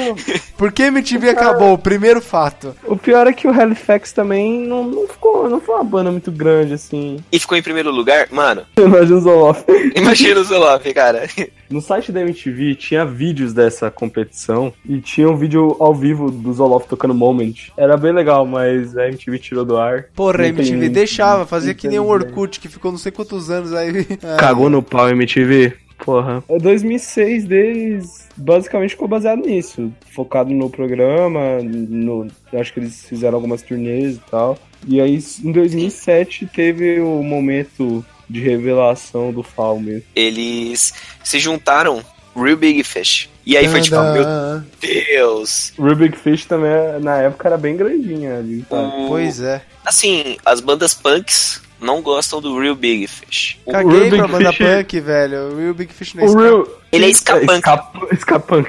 Por 0.57 0.73
que 0.73 0.85
MTV 0.85 1.31
acabou? 1.31 1.54
Primeiro 1.83 2.21
fato. 2.21 2.75
O 2.85 2.97
pior 2.97 3.27
é 3.27 3.33
que 3.33 3.47
o 3.47 3.51
Halifax 3.51 4.13
também 4.13 4.61
não, 4.67 4.85
não 4.85 5.07
ficou. 5.09 5.49
Não 5.49 5.61
foi 5.61 5.75
uma 5.75 5.85
banda 5.85 6.11
muito 6.11 6.31
grande, 6.33 6.75
assim. 6.75 7.19
E 7.31 7.39
ficou 7.39 7.57
em 7.57 7.63
primeiro 7.63 7.91
lugar? 7.91 8.29
Mano, 8.31 8.63
Imagina 8.79 9.17
o 9.17 9.21
Zoloff. 9.21 9.65
imagina 9.95 10.41
o 10.41 10.45
Zoloff, 10.45 10.93
cara. 10.95 11.29
No 11.71 11.81
site 11.81 12.13
da 12.13 12.21
MTV 12.21 12.75
tinha 12.77 13.05
vídeos 13.07 13.53
dessa 13.53 13.91
competição 13.91 14.73
e 14.89 15.01
tinha 15.01 15.29
um 15.29 15.35
vídeo 15.37 15.75
ao 15.81 15.93
vivo 15.95 16.31
do 16.31 16.53
Zoloff 16.53 16.87
tocando 16.87 17.15
Moment. 17.15 17.55
Era 17.77 17.97
bem 17.97 18.13
legal, 18.13 18.47
mas 18.47 18.97
a 18.97 19.09
MTV 19.09 19.39
tirou 19.39 19.65
do 19.65 19.77
ar. 19.77 20.05
Porra, 20.15 20.39
Não 20.39 20.45
MTV 20.45 20.79
tem- 20.79 20.91
deixava, 20.93 21.45
fazia 21.47 21.73
não 21.73 21.79
que 21.79 21.89
nem 21.89 21.99
o 21.99 22.03
tem- 22.03 22.13
Orkut, 22.13 22.61
que 22.61 22.69
ficou 22.69 22.93
não 22.93 22.99
sei 22.99 23.11
quantos 23.11 23.51
anos 23.51 23.73
aí. 23.73 24.05
Cagou 24.39 24.71
no 24.71 24.83
pau 24.83 25.09
MTV? 25.09 25.73
Porra. 25.99 26.43
O 26.49 26.59
2006 26.59 27.45
deles 27.45 28.29
basicamente 28.37 28.91
ficou 28.91 29.09
baseado 29.09 29.41
nisso. 29.47 29.93
Focado 30.15 30.51
no 30.51 30.69
programa, 30.69 31.61
no, 31.63 32.27
acho 32.53 32.73
que 32.73 32.81
eles 32.81 33.05
fizeram 33.05 33.37
algumas 33.37 33.63
turnês 33.63 34.17
e 34.17 34.21
tal. 34.31 34.59
E 34.87 35.01
aí 35.01 35.19
em 35.43 35.53
2007 35.53 36.47
teve 36.55 37.01
o 37.01 37.23
momento 37.23 38.05
de 38.29 38.41
revelação 38.41 39.33
do 39.33 39.43
Fall 39.43 39.81
mesmo. 39.81 40.03
Eles 40.15 40.93
se 41.23 41.39
juntaram, 41.39 42.03
Real 42.37 42.57
Big 42.57 42.83
Fish. 42.85 43.29
E 43.47 43.57
aí 43.59 43.69
foi 43.69 43.83
tipo, 43.83 43.97
meu 43.97 44.25
Tadã. 44.25 44.65
Deus. 44.81 45.73
Rubik 45.79 46.17
Fish 46.19 46.47
também 46.47 46.71
na 47.03 47.19
época 47.19 47.47
era 47.49 47.59
bem 47.59 47.77
grandinha 47.77 48.39
ali, 48.39 48.65
sabe? 48.69 49.03
O- 49.05 49.09
Pois 49.09 49.41
é. 49.41 49.61
Assim, 49.85 50.37
as 50.47 50.61
bandas 50.61 50.95
punks 50.95 51.61
não 51.85 52.01
gostam 52.03 52.41
do 52.41 52.59
Real 52.59 52.75
Big 52.75 53.07
Fish. 53.07 53.59
O- 53.65 53.73
Caguei 53.73 54.09
Real 54.09 54.09
pra 54.11 54.27
Big 54.27 54.33
banda 54.33 54.53
Fish- 54.53 54.67
punk, 54.67 55.01
velho. 55.01 55.39
O 55.53 55.57
Real 55.59 55.75
Big 55.75 55.93
Fish 55.93 56.15
não 56.15 56.23
é 56.23 56.27
O 56.27 56.29
ska. 56.31 56.41
Real... 56.43 56.69
Ele 56.91 57.07
é 57.07 57.11
ska 57.13 57.37
punk. 57.41 57.59
ska- 57.59 57.91
ska 58.21 58.41
punk. 58.41 58.69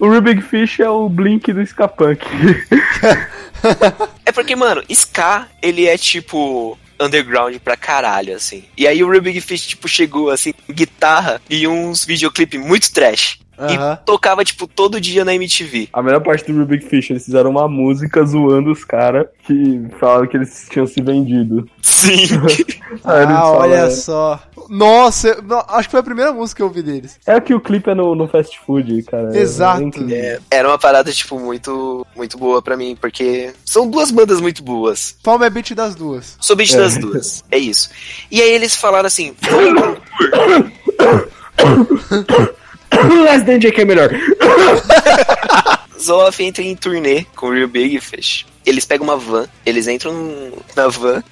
o 0.00 0.08
Real 0.08 0.22
Big 0.22 0.40
Fish 0.42 0.80
é 0.80 0.88
o 0.88 1.08
Blink 1.08 1.52
do 1.52 1.60
ska 1.66 1.88
punk. 1.88 2.20
É 4.24 4.32
porque, 4.32 4.54
mano, 4.54 4.82
Ska, 4.88 5.46
ele 5.62 5.86
é 5.86 5.96
tipo 5.98 6.78
underground 7.00 7.56
pra 7.58 7.76
caralho, 7.76 8.34
assim. 8.34 8.64
E 8.76 8.86
aí 8.86 9.02
o 9.02 9.10
Real 9.10 9.22
Big 9.22 9.40
Fish, 9.40 9.66
tipo, 9.66 9.88
chegou, 9.88 10.30
assim, 10.30 10.54
guitarra 10.70 11.40
e 11.48 11.66
uns 11.66 12.04
videoclipes 12.04 12.60
muito 12.60 12.90
trash. 12.92 13.38
Aham. 13.58 13.98
E 14.02 14.04
tocava, 14.06 14.44
tipo, 14.44 14.66
todo 14.66 15.00
dia 15.00 15.24
na 15.24 15.34
MTV. 15.34 15.88
A 15.92 16.02
melhor 16.02 16.20
parte 16.22 16.50
do 16.50 16.58
Rubik 16.58 16.86
Fish, 16.86 17.10
eles 17.10 17.24
fizeram 17.24 17.50
uma 17.50 17.66
música 17.68 18.24
zoando 18.24 18.70
os 18.70 18.84
caras 18.84 19.26
que 19.46 19.82
falaram 19.98 20.26
que 20.26 20.36
eles 20.36 20.66
tinham 20.70 20.86
se 20.86 21.00
vendido. 21.02 21.68
Sim. 21.82 22.26
Ah, 23.04 23.50
olha 23.50 23.76
falam, 23.78 23.90
só. 23.90 24.40
Nossa, 24.70 25.28
eu- 25.28 25.42
não, 25.42 25.62
acho 25.68 25.88
que 25.88 25.90
foi 25.92 26.00
a 26.00 26.04
primeira 26.04 26.32
música 26.32 26.56
que 26.58 26.62
eu 26.62 26.66
ouvi 26.66 26.82
deles. 26.82 27.18
É 27.26 27.38
que 27.40 27.52
o 27.54 27.60
clipe 27.60 27.90
é 27.90 27.94
no, 27.94 28.14
no 28.14 28.26
fast 28.28 28.58
food, 28.64 29.02
cara. 29.02 29.36
É- 29.36 29.40
Exato. 29.40 29.90
é. 30.10 30.14
É, 30.14 30.38
era 30.50 30.68
uma 30.68 30.78
parada, 30.78 31.12
tipo, 31.12 31.38
muito, 31.38 32.06
muito 32.16 32.38
boa 32.38 32.62
pra 32.62 32.76
mim, 32.76 32.96
porque 32.98 33.52
são 33.64 33.88
duas 33.90 34.10
bandas 34.10 34.40
muito 34.40 34.62
boas. 34.62 35.16
Palma 35.22 35.46
é 35.46 35.50
beat 35.50 35.72
das 35.74 35.94
duas. 35.94 36.36
Sou 36.40 36.56
beat 36.56 36.72
É. 36.74 36.76
das 36.78 36.96
duas. 36.96 37.44
É 37.50 37.58
isso. 37.58 37.90
E 38.30 38.40
aí 38.40 38.50
eles 38.50 38.74
falaram 38.76 39.06
assim, 39.06 39.34
Last 43.24 43.44
Dance 43.44 43.72
que 43.72 43.80
é 43.80 43.84
melhor. 43.84 44.10
Zoloff 46.00 46.42
entra 46.42 46.62
em 46.62 46.76
turnê 46.76 47.24
com 47.34 47.46
o 47.46 47.52
Real 47.52 47.68
Big 47.68 47.98
Fish. 48.00 48.46
Eles 48.64 48.84
pegam 48.84 49.06
uma 49.06 49.16
van, 49.16 49.46
eles 49.64 49.88
entram 49.88 50.52
na 50.74 50.88
van 50.88 51.22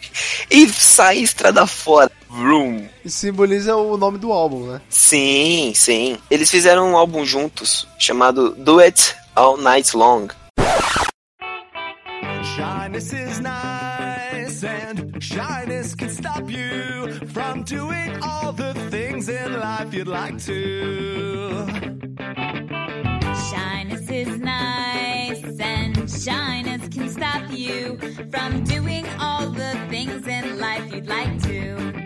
e 0.51 0.69
saem 0.69 1.23
estrada 1.23 1.67
fora. 1.67 2.11
Vroom. 2.31 2.89
E 3.05 3.11
simboliza 3.11 3.77
o 3.77 3.97
nome 3.97 4.19
do 4.19 4.33
álbum, 4.33 4.67
né? 4.67 4.81
Sim, 4.89 5.73
sim. 5.75 6.17
Eles 6.31 6.51
fizeram 6.51 6.91
um 6.91 6.97
álbum 6.97 7.25
juntos 7.25 7.87
chamado 7.99 8.51
Do 8.57 8.81
It 8.81 9.15
All 9.37 9.57
Night 9.57 9.97
Long. 9.97 10.29
Shyness 12.57 13.13
is 13.13 13.41
nice, 13.41 14.65
and 14.65 15.21
shyness 15.21 15.95
can 15.95 16.09
stop 16.09 16.51
you 16.51 17.27
from 17.33 17.63
doing 17.63 18.24
life 19.65 19.95
you'd 19.95 20.07
like 20.07 20.39
to. 20.45 21.67
Shyness 23.51 24.11
is 24.11 24.39
nice, 24.39 25.43
and 25.59 26.11
shyness 26.11 26.87
can 26.89 27.09
stop 27.09 27.51
you 27.51 27.97
from 28.31 28.63
doing 28.65 29.07
all 29.19 29.49
the 29.49 29.73
things 29.89 30.27
in 30.29 30.59
life 30.59 30.93
you'd 30.93 31.07
like 31.07 31.43
to. 31.45 32.04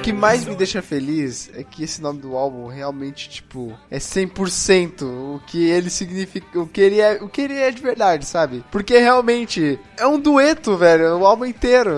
O 0.00 0.02
que 0.02 0.14
mais 0.14 0.46
me 0.46 0.54
deixa 0.56 0.80
feliz 0.80 1.50
é 1.54 1.62
que 1.62 1.84
esse 1.84 2.00
nome 2.00 2.20
do 2.20 2.34
álbum 2.34 2.66
realmente, 2.68 3.28
tipo, 3.28 3.78
é 3.90 3.98
100% 3.98 5.02
o 5.02 5.42
que 5.46 5.68
ele 5.68 5.90
significa, 5.90 6.58
o 6.58 6.66
que 6.66 6.80
ele 6.80 6.98
é, 6.98 7.18
o 7.20 7.28
que 7.28 7.42
ele 7.42 7.52
é 7.54 7.70
de 7.70 7.82
verdade, 7.82 8.24
sabe? 8.24 8.64
Porque 8.72 8.96
realmente 8.98 9.78
é 9.98 10.06
um 10.06 10.18
dueto, 10.18 10.74
velho, 10.74 11.18
o 11.18 11.26
álbum 11.26 11.44
inteiro, 11.44 11.90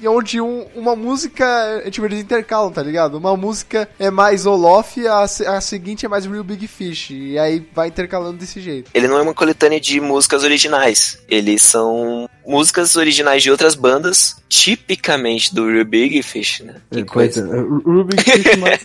e 0.00 0.08
onde 0.08 0.40
um- 0.40 0.66
uma 0.74 0.96
música, 0.96 1.44
é, 1.84 1.88
tipo, 1.92 2.04
eles 2.06 2.20
intercalam, 2.20 2.72
tá 2.72 2.82
ligado? 2.82 3.16
Uma 3.16 3.36
música 3.36 3.88
é 4.00 4.10
mais 4.10 4.44
Olof, 4.44 4.98
a, 5.06 5.22
a 5.22 5.60
seguinte 5.60 6.04
é 6.04 6.08
mais 6.08 6.26
Real 6.26 6.42
Big 6.42 6.66
Fish, 6.66 7.10
e 7.10 7.38
aí 7.38 7.64
vai 7.72 7.86
intercalando 7.86 8.36
desse 8.38 8.60
jeito. 8.60 8.90
Ele 8.92 9.06
não 9.06 9.16
é 9.16 9.22
uma 9.22 9.32
coletânea 9.34 9.80
de 9.80 10.00
músicas 10.00 10.42
originais. 10.42 11.20
Eles 11.28 11.62
são 11.62 12.28
músicas 12.44 12.96
originais 12.96 13.42
de 13.42 13.50
outras 13.50 13.74
bandas, 13.76 14.36
tipicamente 14.48 15.54
do 15.54 15.70
Real 15.70 15.84
Big 15.84 16.20
Fish, 16.22 16.60
né? 16.60 16.76
Que 16.90 17.04
coisa. 17.04 17.27
O 17.36 17.78
Rubik 17.98 18.22
Fish 18.22 18.56
mas 18.56 18.80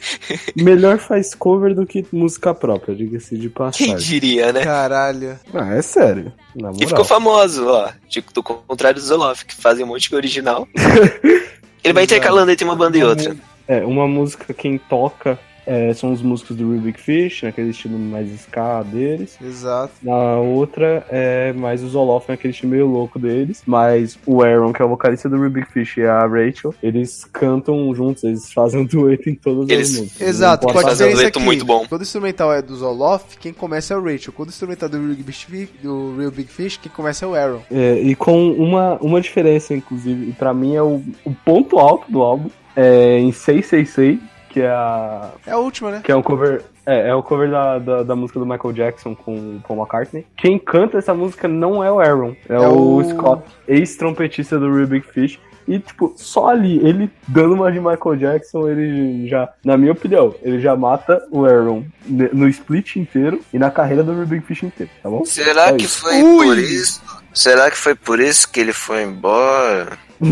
melhor 0.55 0.97
faz 0.97 1.33
cover 1.33 1.73
do 1.73 1.85
que 1.85 2.05
música 2.11 2.53
própria, 2.53 2.95
diga-se 2.95 3.35
de 3.35 3.41
Quem 3.49 3.49
passagem. 3.49 3.95
diria, 3.97 4.51
né? 4.51 4.63
Caralho. 4.63 5.39
Ah, 5.53 5.73
é 5.75 5.81
sério. 5.81 6.33
Na 6.55 6.69
E 6.69 6.73
moral. 6.73 6.87
ficou 6.89 7.05
famoso, 7.05 7.67
ó. 7.67 7.89
Tipo, 8.09 8.33
do 8.33 8.43
contrário 8.43 8.99
do 8.99 9.05
Zoloff, 9.05 9.45
que 9.45 9.55
fazem 9.55 9.83
um 9.85 9.89
monte 9.89 10.09
de 10.09 10.15
original. 10.15 10.67
Ele 11.83 11.93
vai 11.93 12.03
intercalando 12.03 12.51
entre 12.51 12.63
uma 12.63 12.75
banda 12.75 12.97
e 12.97 13.03
outra. 13.03 13.35
É, 13.67 13.85
uma 13.85 14.07
música 14.07 14.53
quem 14.53 14.77
toca 14.77 15.37
é, 15.65 15.93
são 15.93 16.11
os 16.11 16.21
músicos 16.21 16.55
do 16.55 16.71
Rubik 16.73 16.99
Fish, 16.99 17.43
naquele 17.43 17.69
estilo 17.69 17.97
mais 17.97 18.29
ska 18.33 18.83
deles. 18.83 19.37
Exato. 19.41 19.93
Na 20.01 20.37
outra 20.37 21.05
é 21.09 21.53
mais 21.53 21.83
o 21.83 21.89
Zoloff, 21.89 22.29
naquele 22.29 22.51
estilo 22.53 22.71
meio 22.71 22.87
louco 22.87 23.17
deles. 23.19 23.61
Mas 23.65 24.17
o 24.25 24.41
Aaron, 24.43 24.73
que 24.73 24.81
é 24.81 24.85
o 24.85 24.89
vocalista 24.89 25.29
do 25.29 25.37
Rubik 25.37 25.71
Fish, 25.71 25.97
e 25.97 26.03
a 26.03 26.25
Rachel, 26.27 26.73
eles 26.81 27.25
cantam 27.31 27.93
juntos, 27.95 28.23
eles 28.23 28.51
fazem 28.51 28.81
um 28.81 28.85
dueto 28.85 29.29
em 29.29 29.35
todas 29.35 29.69
Eles- 29.69 29.93
as 29.93 29.99
músicas. 29.99 30.27
Exato, 30.27 30.67
posso 30.67 30.81
fazer 30.81 31.05
um 31.05 31.13
dueto 31.13 31.37
aqui, 31.39 31.45
muito 31.45 31.65
bom. 31.65 31.85
Quando 31.87 32.01
o 32.01 32.03
instrumental 32.03 32.53
é 32.53 32.61
do 32.61 32.75
Zoloff, 32.75 33.37
quem 33.37 33.53
começa 33.53 33.93
é 33.93 33.97
o 33.97 34.03
Rachel. 34.03 34.33
Quando 34.33 34.49
o 34.49 34.51
instrumental 34.51 34.87
é 34.87 34.91
do 34.91 34.97
Real 34.97 35.15
Big 35.15 35.23
Fish, 35.33 35.69
do 35.81 36.15
Real 36.17 36.31
Big 36.31 36.49
Fish 36.49 36.77
quem 36.77 36.91
começa 36.91 37.25
é 37.25 37.27
o 37.27 37.35
Aaron. 37.35 37.61
É, 37.71 37.99
e 38.01 38.15
com 38.15 38.51
uma, 38.51 38.97
uma 39.01 39.21
diferença, 39.21 39.73
inclusive, 39.73 40.29
e 40.29 40.33
pra 40.33 40.53
mim 40.53 40.75
é 40.75 40.81
o, 40.81 41.01
o 41.25 41.33
ponto 41.45 41.79
alto 41.79 42.11
do 42.11 42.21
álbum, 42.21 42.49
é 42.75 43.19
em 43.19 43.31
666, 43.31 44.19
que 44.53 44.61
é 44.61 44.69
a, 44.69 45.29
É 45.47 45.51
a 45.51 45.57
última, 45.57 45.89
né? 45.91 46.01
que 46.03 46.11
é 46.11 46.15
um 46.15 46.21
cover. 46.21 46.61
É, 46.85 47.09
é 47.09 47.15
o 47.15 47.23
cover 47.23 47.49
da, 47.49 47.79
da, 47.79 48.03
da 48.03 48.15
música 48.15 48.39
do 48.39 48.45
Michael 48.45 48.73
Jackson 48.73 49.15
com 49.15 49.33
o 49.35 49.61
Paul 49.67 49.79
McCartney. 49.79 50.25
Quem 50.37 50.59
canta 50.59 50.97
essa 50.99 51.13
música 51.13 51.47
não 51.47 51.83
é 51.83 51.91
o 51.91 51.99
Aaron, 51.99 52.35
é, 52.47 52.53
É 52.55 52.59
o, 52.59 52.97
o- 52.97 53.03
Scott, 53.03 53.41
ex-trompetista 53.67 54.59
do 54.59 54.71
Real 54.73 54.85
Big 54.87 55.05
Fish. 55.07 55.39
E, 55.65 55.79
tipo, 55.79 56.13
só 56.17 56.49
ali, 56.49 56.77
ele 56.85 57.09
dando 57.25 57.53
uma 57.55 57.71
de 57.71 57.79
Michael 57.79 58.17
Jackson, 58.17 58.67
ele 58.67 59.27
já, 59.29 59.47
na 59.63 59.77
minha 59.77 59.93
opinião, 59.93 60.35
ele 60.43 60.59
já 60.59 60.75
mata 60.75 61.25
o 61.31 61.45
Aaron 61.45 61.85
no 62.05 62.49
split 62.49 62.97
inteiro 62.97 63.39
e 63.53 63.57
na 63.57 63.71
carreira 63.71 64.03
do 64.03 64.13
Real 64.13 64.25
Big 64.25 64.45
Fish 64.45 64.61
inteiro, 64.63 64.91
tá 65.01 65.09
bom? 65.09 65.23
Será 65.23 65.69
É 65.69 65.73
que 65.77 65.85
isso. 65.85 66.01
foi 66.01 66.21
Ui! 66.21 66.45
por 66.47 66.57
isso? 66.59 67.01
Será 67.33 67.71
que 67.71 67.77
foi 67.77 67.95
por 67.95 68.19
isso 68.19 68.51
que 68.51 68.59
ele 68.59 68.73
foi 68.73 69.03
embora? 69.03 69.97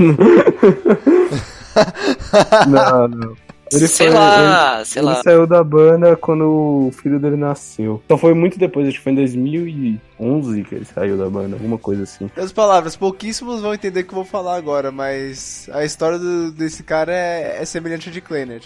Não, 2.67 3.07
não. 3.07 3.35
Ele 3.71 3.87
sei 3.87 4.07
foi- 4.07 4.15
lá, 4.15 4.83
sei 4.85 4.99
ele 5.01 5.05
lá. 5.09 5.23
saiu 5.23 5.47
da 5.47 5.63
banda 5.63 6.15
quando 6.15 6.87
o 6.87 6.91
filho 6.91 7.19
dele 7.19 7.35
nasceu. 7.37 8.01
Então 8.05 8.17
foi 8.17 8.33
muito 8.33 8.57
depois, 8.59 8.87
acho 8.87 8.97
que 8.97 9.03
foi 9.03 9.11
em 9.13 9.15
2011 9.15 10.63
que 10.63 10.75
ele 10.75 10.85
saiu 10.85 11.17
da 11.17 11.29
banda, 11.29 11.55
alguma 11.55 11.77
coisa 11.77 12.03
assim. 12.03 12.25
Outras 12.25 12.51
palavras, 12.51 12.95
pouquíssimos 12.95 13.61
vão 13.61 13.73
entender 13.73 14.01
o 14.01 14.03
que 14.03 14.11
eu 14.11 14.15
vou 14.15 14.25
falar 14.25 14.55
agora, 14.55 14.91
mas 14.91 15.69
a 15.73 15.83
história 15.85 16.17
do- 16.19 16.51
desse 16.51 16.83
cara 16.83 17.11
é, 17.13 17.57
é 17.61 17.65
semelhante 17.65 18.09
à 18.09 18.11
de 18.11 18.21
Clannad. 18.21 18.65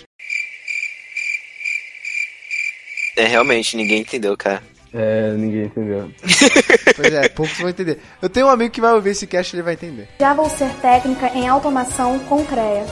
É, 3.18 3.26
realmente, 3.28 3.78
ninguém 3.78 4.02
entendeu, 4.02 4.36
cara. 4.36 4.62
É, 4.94 5.32
ninguém 5.34 5.66
entendeu. 5.66 6.12
Pois 6.96 7.14
é, 7.14 7.28
poucos 7.28 7.58
vão 7.58 7.68
entender. 7.70 8.00
Eu 8.22 8.30
tenho 8.30 8.48
um 8.48 8.50
amigo 8.50 8.74
que 8.74 8.80
vai 8.80 8.94
ouvir 8.94 9.10
esse 9.10 9.28
cast 9.28 9.54
e 9.54 9.56
ele 9.58 9.64
vai 9.64 9.74
entender. 9.74 10.08
Já 10.20 10.34
vou 10.34 10.50
ser 10.50 10.70
técnica 10.82 11.28
em 11.36 11.46
automação 11.48 12.18
com 12.20 12.46
CREA. 12.46 12.86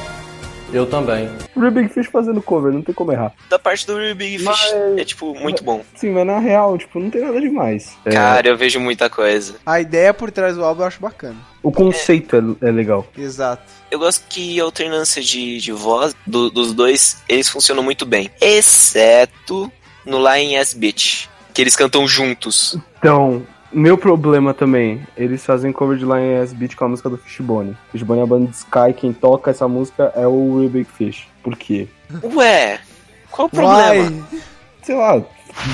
Eu 0.73 0.85
também. 0.87 1.29
O 1.55 1.71
Big 1.71 1.87
Fish 1.89 2.07
fazendo 2.07 2.41
cover, 2.41 2.73
não 2.73 2.81
tem 2.81 2.93
como 2.95 3.11
errar. 3.11 3.31
Da 3.49 3.59
parte 3.59 3.85
do 3.85 3.95
Real 3.97 4.15
Big 4.15 4.39
Fish 4.39 4.45
Mas- 4.45 4.73
é, 4.99 5.05
tipo, 5.05 5.33
muito 5.35 5.63
bom. 5.63 5.83
Sim, 5.95 6.09
mas 6.11 6.25
na 6.25 6.39
real, 6.39 6.77
tipo, 6.77 6.99
não 6.99 7.09
tem 7.09 7.21
nada 7.21 7.39
demais. 7.39 7.95
É, 8.05 8.11
Cara, 8.11 8.47
eu 8.47 8.57
vejo 8.57 8.79
muita 8.79 9.09
coisa. 9.09 9.55
A 9.65 9.79
ideia 9.79 10.13
por 10.13 10.31
trás 10.31 10.55
do 10.55 10.63
álbum 10.65 10.81
eu 10.81 10.87
acho 10.87 10.99
bacana. 10.99 11.37
o 11.61 11.71
conceito 11.71 12.57
é, 12.61 12.67
é 12.67 12.71
legal. 12.71 13.05
Exato. 13.17 13.63
Eu 13.91 13.99
gosto 13.99 14.25
que 14.27 14.59
a 14.59 14.63
alternância 14.63 15.21
de, 15.21 15.59
de 15.59 15.71
voz 15.71 16.15
do- 16.25 16.49
dos 16.49 16.73
dois, 16.73 17.21
eles 17.29 17.47
funcionam 17.47 17.83
muito 17.83 18.05
bem. 18.05 18.29
Exceto 18.41 19.71
no 20.05 20.17
Lion 20.17 20.57
S 20.59 20.75
Beach, 20.75 21.29
que 21.53 21.61
eles 21.61 21.75
cantam 21.75 22.07
juntos. 22.07 22.77
Então, 22.97 23.45
meu 23.73 23.97
problema 23.97 24.53
também, 24.53 25.05
eles 25.17 25.45
fazem 25.45 25.71
cover 25.71 25.97
de 25.97 26.05
Lion 26.05 26.41
S 26.43 26.53
Beat 26.53 26.75
com 26.75 26.85
a 26.85 26.89
música 26.89 27.09
do 27.09 27.17
Fishbone. 27.17 27.75
Fishbone 27.91 28.19
é 28.19 28.23
a 28.23 28.27
banda 28.27 28.47
de 28.47 28.55
Sky, 28.55 28.93
quem 28.95 29.11
toca 29.13 29.51
essa 29.51 29.67
música 29.67 30.11
é 30.15 30.27
o 30.27 30.59
Real 30.59 30.69
Big 30.69 30.85
Fish. 30.89 31.27
Por 31.41 31.55
quê? 31.57 31.87
Ué, 32.35 32.79
qual 33.31 33.47
o 33.47 33.49
problema? 33.49 34.11
Uai, 34.11 34.23
Sei 34.81 34.95
lá, 34.95 35.21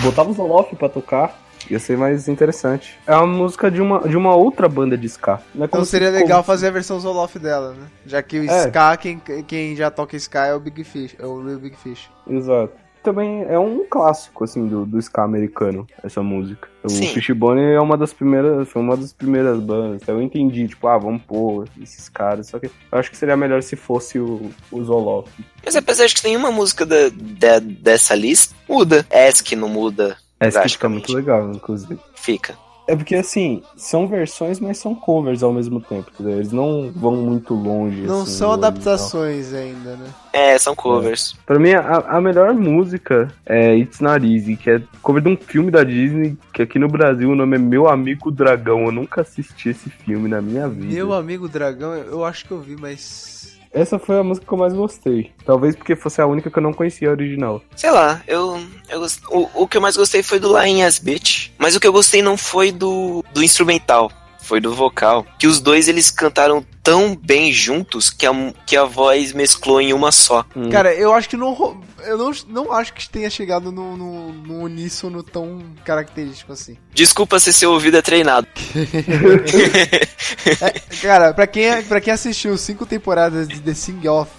botava 0.04 0.30
o 0.30 0.34
Zoloff 0.34 0.76
pra 0.76 0.88
tocar, 0.88 1.40
ia 1.70 1.80
ser 1.80 1.98
mais 1.98 2.28
interessante. 2.28 2.98
É 3.08 3.16
uma 3.16 3.26
música 3.28 3.70
de 3.72 3.82
uma, 3.82 4.00
de 4.08 4.16
uma 4.16 4.36
outra 4.36 4.70
banda 4.70 4.98
de 4.98 5.08
Ska. 5.08 5.40
Não 5.54 5.66
é 5.66 5.68
como 5.68 5.82
então 5.82 5.86
se- 5.86 5.92
seria 5.92 6.10
legal 6.12 6.44
fazer 6.44 6.68
a 6.68 6.72
versão 6.72 7.00
Zoloff 7.00 7.38
dela, 7.40 7.72
né? 7.74 7.88
Já 8.06 8.22
que 8.22 8.40
o 8.40 8.44
É. 8.50 8.68
Ska, 8.68 8.98
quem, 8.98 9.20
quem 9.48 9.76
já 9.76 9.90
toca 9.92 10.16
Ska 10.16 10.46
é 10.46 10.54
o 10.54 10.60
Big 10.60 10.84
Fish, 10.84 11.16
é 11.20 11.26
o 11.26 11.44
Real 11.44 11.60
Big 11.60 11.76
Fish. 11.76 12.10
Exato. 12.30 12.74
Também 13.10 13.44
é 13.50 13.58
um 13.58 13.84
clássico, 13.90 14.44
assim, 14.44 14.68
do, 14.68 14.86
do 14.86 15.00
ska 15.00 15.24
americano, 15.24 15.88
essa 16.04 16.22
música. 16.22 16.70
O 16.84 16.90
Sim. 16.90 17.08
Fishbone 17.08 17.60
é 17.60 17.82
uma 17.82 17.98
das 17.98 18.14
primeiras, 18.14 18.70
foi 18.70 18.84
uma 18.84 18.96
das 18.96 19.12
primeiras 19.12 19.60
bandas. 19.60 20.08
Eu 20.08 20.22
entendi, 20.22 20.68
tipo, 20.68 20.88
ah, 20.88 20.96
vamos 20.96 21.24
pôr 21.24 21.68
esses 21.82 22.08
caras. 22.08 22.46
Só 22.46 22.60
que 22.60 22.68
eu 22.68 23.00
acho 23.00 23.10
que 23.10 23.18
seria 23.18 23.36
melhor 23.36 23.64
se 23.64 23.76
fosse 23.76 24.20
o, 24.20 24.52
o 24.72 24.84
Zoloff. 24.84 25.28
Mas 25.66 25.76
apesar 25.76 26.06
de 26.06 26.14
que 26.14 26.24
nenhuma 26.24 26.52
música 26.52 26.86
da, 26.86 27.10
da- 27.12 27.58
dessa 27.58 28.14
lista 28.14 28.54
muda. 28.68 29.04
Ask 29.10 29.52
não 29.54 29.68
muda, 29.70 30.16
que 30.40 30.70
fica 30.70 30.88
muito 30.88 31.12
legal, 31.12 31.52
inclusive. 31.52 32.00
fica. 32.14 32.56
É 32.90 32.96
porque, 32.96 33.16
assim, 33.16 33.62
são 33.76 34.08
versões, 34.08 34.60
mas 34.60 34.78
são 34.78 34.94
covers 34.94 35.44
ao 35.44 35.54
mesmo 35.54 35.80
tempo, 35.80 36.12
entendeu? 36.14 36.38
Eles 36.38 36.52
não 36.52 36.92
vão 36.94 37.16
muito 37.16 37.54
longe. 37.54 38.02
Não 38.02 38.22
assim, 38.22 38.32
são 38.32 38.50
original. 38.50 38.70
adaptações 38.70 39.54
ainda, 39.54 39.96
né? 39.96 40.08
É, 40.34 40.58
são 40.58 40.76
covers. 40.76 41.36
Pra 41.46 41.60
mim, 41.60 41.72
a, 41.74 41.98
a 41.98 42.22
melhor 42.22 42.54
música 42.54 43.28
é 43.46 43.76
It's 43.76 44.00
Not 44.00 44.26
Easy, 44.26 44.56
que 44.56 44.70
é 44.70 44.82
cover 45.02 45.22
de 45.22 45.30
um 45.30 45.38
filme 45.38 45.72
da 45.72 45.84
Disney, 45.84 46.38
que 46.54 46.62
aqui 46.62 46.78
no 46.78 46.88
Brasil 46.88 47.30
o 47.30 47.36
nome 47.36 47.56
é 47.56 47.60
Meu 47.60 47.88
Amigo 47.88 48.32
Dragão. 48.32 48.86
Eu 48.86 48.92
nunca 48.92 49.22
assisti 49.22 49.70
esse 49.70 49.90
filme 49.90 50.28
na 50.28 50.42
minha 50.42 50.68
vida. 50.68 50.94
Meu 50.94 51.14
amigo 51.14 51.48
Dragão, 51.48 51.94
eu 51.96 52.20
eu 52.20 52.26
acho 52.26 52.46
que 52.46 52.52
eu 52.52 52.60
vi, 52.60 52.76
mas. 52.76 53.59
Essa 53.72 54.00
foi 54.00 54.20
a 54.20 54.24
música 54.24 54.46
que 54.46 54.54
eu 54.54 54.58
mais 54.58 54.74
gostei. 54.74 55.32
Talvez 55.46 55.76
porque 55.76 55.96
fosse 55.96 56.22
a 56.22 56.26
única 56.26 56.50
que 56.50 56.58
eu 56.58 56.64
não 56.64 56.74
conhecia 56.74 57.10
a 57.10 57.12
original. 57.12 57.62
Sei 57.76 57.92
lá, 57.92 58.22
eu, 58.28 58.60
eu 58.90 59.06
o, 59.30 59.64
o 59.64 59.68
que 59.68 59.78
eu 59.78 59.82
mais 59.82 59.96
gostei 59.96 60.24
foi 60.24 60.40
do 60.40 60.60
Lion 60.60 60.84
S 60.84 61.04
Beach, 61.04 61.54
mas 61.58 61.76
o 61.76 61.80
que 61.80 61.88
eu 61.88 61.94
gostei 61.94 62.22
não 62.22 62.36
foi 62.36 62.72
do, 62.72 63.24
do 63.34 63.44
instrumental, 63.44 64.12
foi 64.50 64.60
do 64.60 64.74
vocal. 64.74 65.26
Que 65.38 65.46
os 65.46 65.60
dois 65.60 65.88
eles 65.88 66.10
cantaram 66.10 66.66
tão 66.82 67.16
bem 67.16 67.54
juntos 67.54 68.10
que 68.10 68.26
a, 68.26 68.32
que 68.66 68.76
a 68.76 68.84
voz 68.84 69.32
mesclou 69.32 69.80
em 69.80 69.94
uma 69.94 70.12
só. 70.12 70.44
Hum. 70.56 70.70
Cara, 70.70 70.92
eu 70.94 71.14
acho 71.14 71.30
que 71.30 71.38
não. 71.38 71.80
Eu 72.00 72.18
não, 72.18 72.32
não 72.48 72.74
acho 72.74 72.94
que 72.94 73.08
tenha 73.08 73.30
chegado 73.30 73.72
no, 73.72 73.96
no, 73.96 74.34
no 74.34 74.64
uníssono 74.64 75.22
tão 75.22 75.62
característico 75.86 76.54
assim. 76.54 76.78
Desculpa 76.94 77.40
se 77.40 77.54
seu 77.54 77.72
ouvido 77.72 77.98
é 77.98 78.02
treinado. 78.02 78.48
Cara, 81.02 81.34
pra 81.34 81.48
quem, 81.48 81.82
pra 81.84 82.02
quem 82.02 82.14
assistiu 82.14 82.58
cinco 82.58 82.86
temporadas 82.86 83.48
de 83.48 83.60
The 83.60 83.74
Sing 83.74 84.08
Off, 84.08 84.32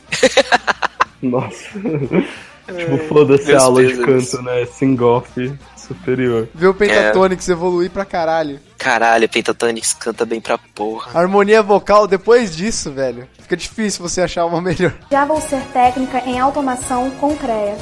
Nossa. 1.22 1.70
tipo, 2.76 2.98
foda-se 3.08 3.52
a 3.52 3.60
aula 3.60 3.84
de 3.84 3.96
canto, 3.98 4.42
né? 4.42 4.64
Sing-off 4.66 5.58
superior. 5.76 6.48
vê 6.54 6.66
o 6.66 6.74
Pentatonix 6.74 7.48
evoluir 7.48 7.90
pra 7.90 8.04
caralho. 8.04 8.60
Caralho, 8.78 9.28
Pentatonix 9.28 9.92
canta 9.92 10.24
bem 10.24 10.40
pra 10.40 10.56
porra. 10.56 11.10
A 11.14 11.20
harmonia 11.20 11.62
vocal, 11.62 12.06
depois 12.06 12.54
disso, 12.56 12.90
velho, 12.92 13.28
fica 13.40 13.56
difícil 13.56 14.02
você 14.02 14.22
achar 14.22 14.46
uma 14.46 14.60
melhor. 14.60 14.94
Já 15.10 15.24
vou 15.24 15.40
ser 15.40 15.60
técnica 15.72 16.18
em 16.20 16.38
automação 16.38 17.10
com 17.12 17.36
CREA. 17.36 17.76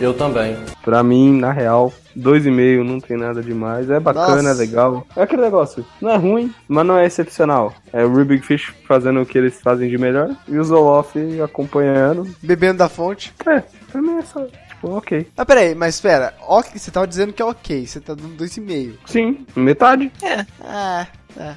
Eu 0.00 0.12
também. 0.12 0.56
Pra 0.82 1.02
mim, 1.02 1.38
na 1.38 1.52
real, 1.52 1.92
dois 2.14 2.44
e 2.44 2.50
meio 2.50 2.82
não 2.84 2.98
tem 3.00 3.16
nada 3.16 3.42
demais. 3.42 3.88
É 3.88 4.00
bacana, 4.00 4.42
Nossa. 4.42 4.50
é 4.50 4.66
legal. 4.66 5.06
É 5.16 5.22
aquele 5.22 5.42
negócio. 5.42 5.84
Não 6.00 6.10
é 6.10 6.16
ruim, 6.16 6.52
mas 6.68 6.84
não 6.86 6.98
é 6.98 7.06
excepcional. 7.06 7.72
É 7.92 8.04
o 8.04 8.12
Rubik 8.12 8.44
Fish 8.44 8.72
fazendo 8.86 9.22
o 9.22 9.26
que 9.26 9.38
eles 9.38 9.60
fazem 9.60 9.88
de 9.88 9.96
melhor 9.96 10.30
e 10.48 10.58
o 10.58 10.64
Zoloff 10.64 11.16
acompanhando. 11.40 12.28
Bebendo 12.42 12.78
da 12.78 12.88
fonte. 12.88 13.32
É, 13.46 13.62
pra 13.90 14.02
mim 14.02 14.18
é 14.18 14.22
só, 14.22 14.44
tipo, 14.44 14.90
ok. 14.90 15.28
Ah, 15.36 15.46
peraí, 15.46 15.74
mas 15.74 15.94
espera. 15.94 16.34
Ok, 16.48 16.72
você 16.78 16.90
tava 16.90 17.06
dizendo 17.06 17.32
que 17.32 17.40
é 17.40 17.44
ok, 17.44 17.86
você 17.86 18.00
tá 18.00 18.14
dando 18.14 18.36
2,5. 18.36 18.94
Sim, 19.06 19.46
metade. 19.56 20.10
Ah, 20.60 21.06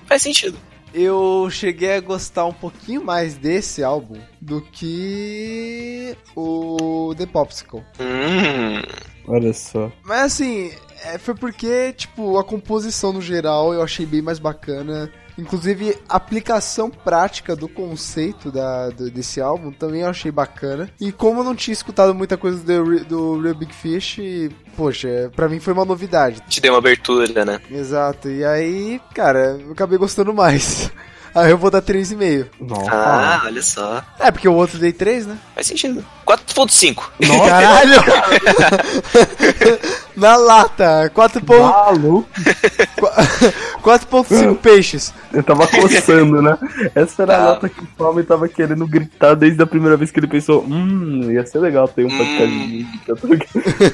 Faz 0.08 0.22
sentido. 0.24 0.58
Eu 0.94 1.48
cheguei 1.50 1.96
a 1.96 2.00
gostar 2.02 2.46
um 2.46 2.54
pouquinho 2.54 3.04
mais 3.04 3.36
desse 3.38 3.84
álbum 3.84 4.20
do 4.42 4.62
que 4.62 6.16
o 6.36 7.14
The 7.18 7.26
Popsicle. 7.26 7.84
Hum, 8.00 8.82
Olha 9.28 9.54
só. 9.54 9.92
Mas 10.04 10.34
assim, 10.34 10.72
é, 11.04 11.18
foi 11.18 11.36
porque, 11.36 11.92
tipo, 11.94 12.38
a 12.38 12.44
composição 12.44 13.12
no 13.12 13.22
geral 13.22 13.74
eu 13.74 13.82
achei 13.82 14.06
bem 14.06 14.22
mais 14.22 14.40
bacana. 14.40 15.12
Inclusive, 15.38 15.98
a 16.10 16.16
aplicação 16.18 16.90
prática 16.90 17.56
do 17.56 17.68
conceito 17.68 18.52
da, 18.52 18.90
do- 18.90 19.12
desse 19.12 19.40
álbum 19.40 19.72
também 19.72 20.02
eu 20.02 20.10
achei 20.10 20.32
bacana. 20.32 20.90
E 21.00 21.12
como 21.12 21.42
eu 21.42 21.44
não 21.44 21.56
tinha 21.56 21.74
escutado 21.74 22.14
muita 22.16 22.38
coisa 22.38 22.58
do, 22.64 23.06
do 23.06 23.42
Real 23.42 23.54
Big 23.56 23.74
Fish, 23.74 24.18
poxa, 24.76 25.32
pra 25.36 25.48
mim 25.48 25.60
foi 25.60 25.74
uma 25.74 25.86
novidade. 25.86 26.42
te 26.50 26.60
deu 26.60 26.74
uma 26.74 26.80
abertura, 26.80 27.46
né? 27.46 27.60
Exato. 27.70 28.30
E 28.30 28.44
aí, 28.44 29.00
cara, 29.14 29.60
eu 29.62 29.72
acabei 29.74 29.98
gostando 29.98 30.34
mais. 30.34 30.90
Aí 31.36 31.52
eu 31.52 31.58
vou 31.58 31.70
dar 31.70 31.84
3,5. 31.84 32.48
Nossa. 32.60 32.90
Ah, 32.92 33.42
olha 33.46 33.62
só. 33.62 34.02
É, 34.18 34.32
porque 34.32 34.48
o 34.48 34.56
outro 34.56 34.80
dei 34.80 34.92
3, 34.92 35.28
né? 35.28 35.38
Faz 35.54 35.68
sentido. 35.68 36.04
4.5. 36.26 36.96
Caralho! 37.48 38.02
Na 40.18 40.36
lata, 40.36 41.10
4 41.14 41.40
pontos. 41.46 41.62
Maluco. 41.70 42.28
4.5 43.84 44.58
peixes. 44.58 45.14
Eu 45.32 45.44
tava 45.44 45.68
coçando, 45.68 46.42
né? 46.42 46.58
Essa 46.96 47.24
era 47.24 47.36
a 47.36 47.38
Tá. 47.38 47.44
nota 47.46 47.70
que 47.70 47.82
o 47.84 47.88
Palme 47.98 48.24
tava 48.24 48.48
querendo 48.50 48.88
gritar 48.88 49.36
desde 49.36 49.62
a 49.62 49.68
primeira 49.68 49.96
vez 49.96 50.10
que 50.10 50.20
ele 50.20 50.28
pensou: 50.28 50.64
Hum, 50.68 51.32
ia 51.32 51.46
ser 51.46 51.60
legal 51.60 51.88
ter 51.88 52.06
um 52.06 52.10
podcast 52.18 52.48
de 52.48 52.86
música. 53.08 53.48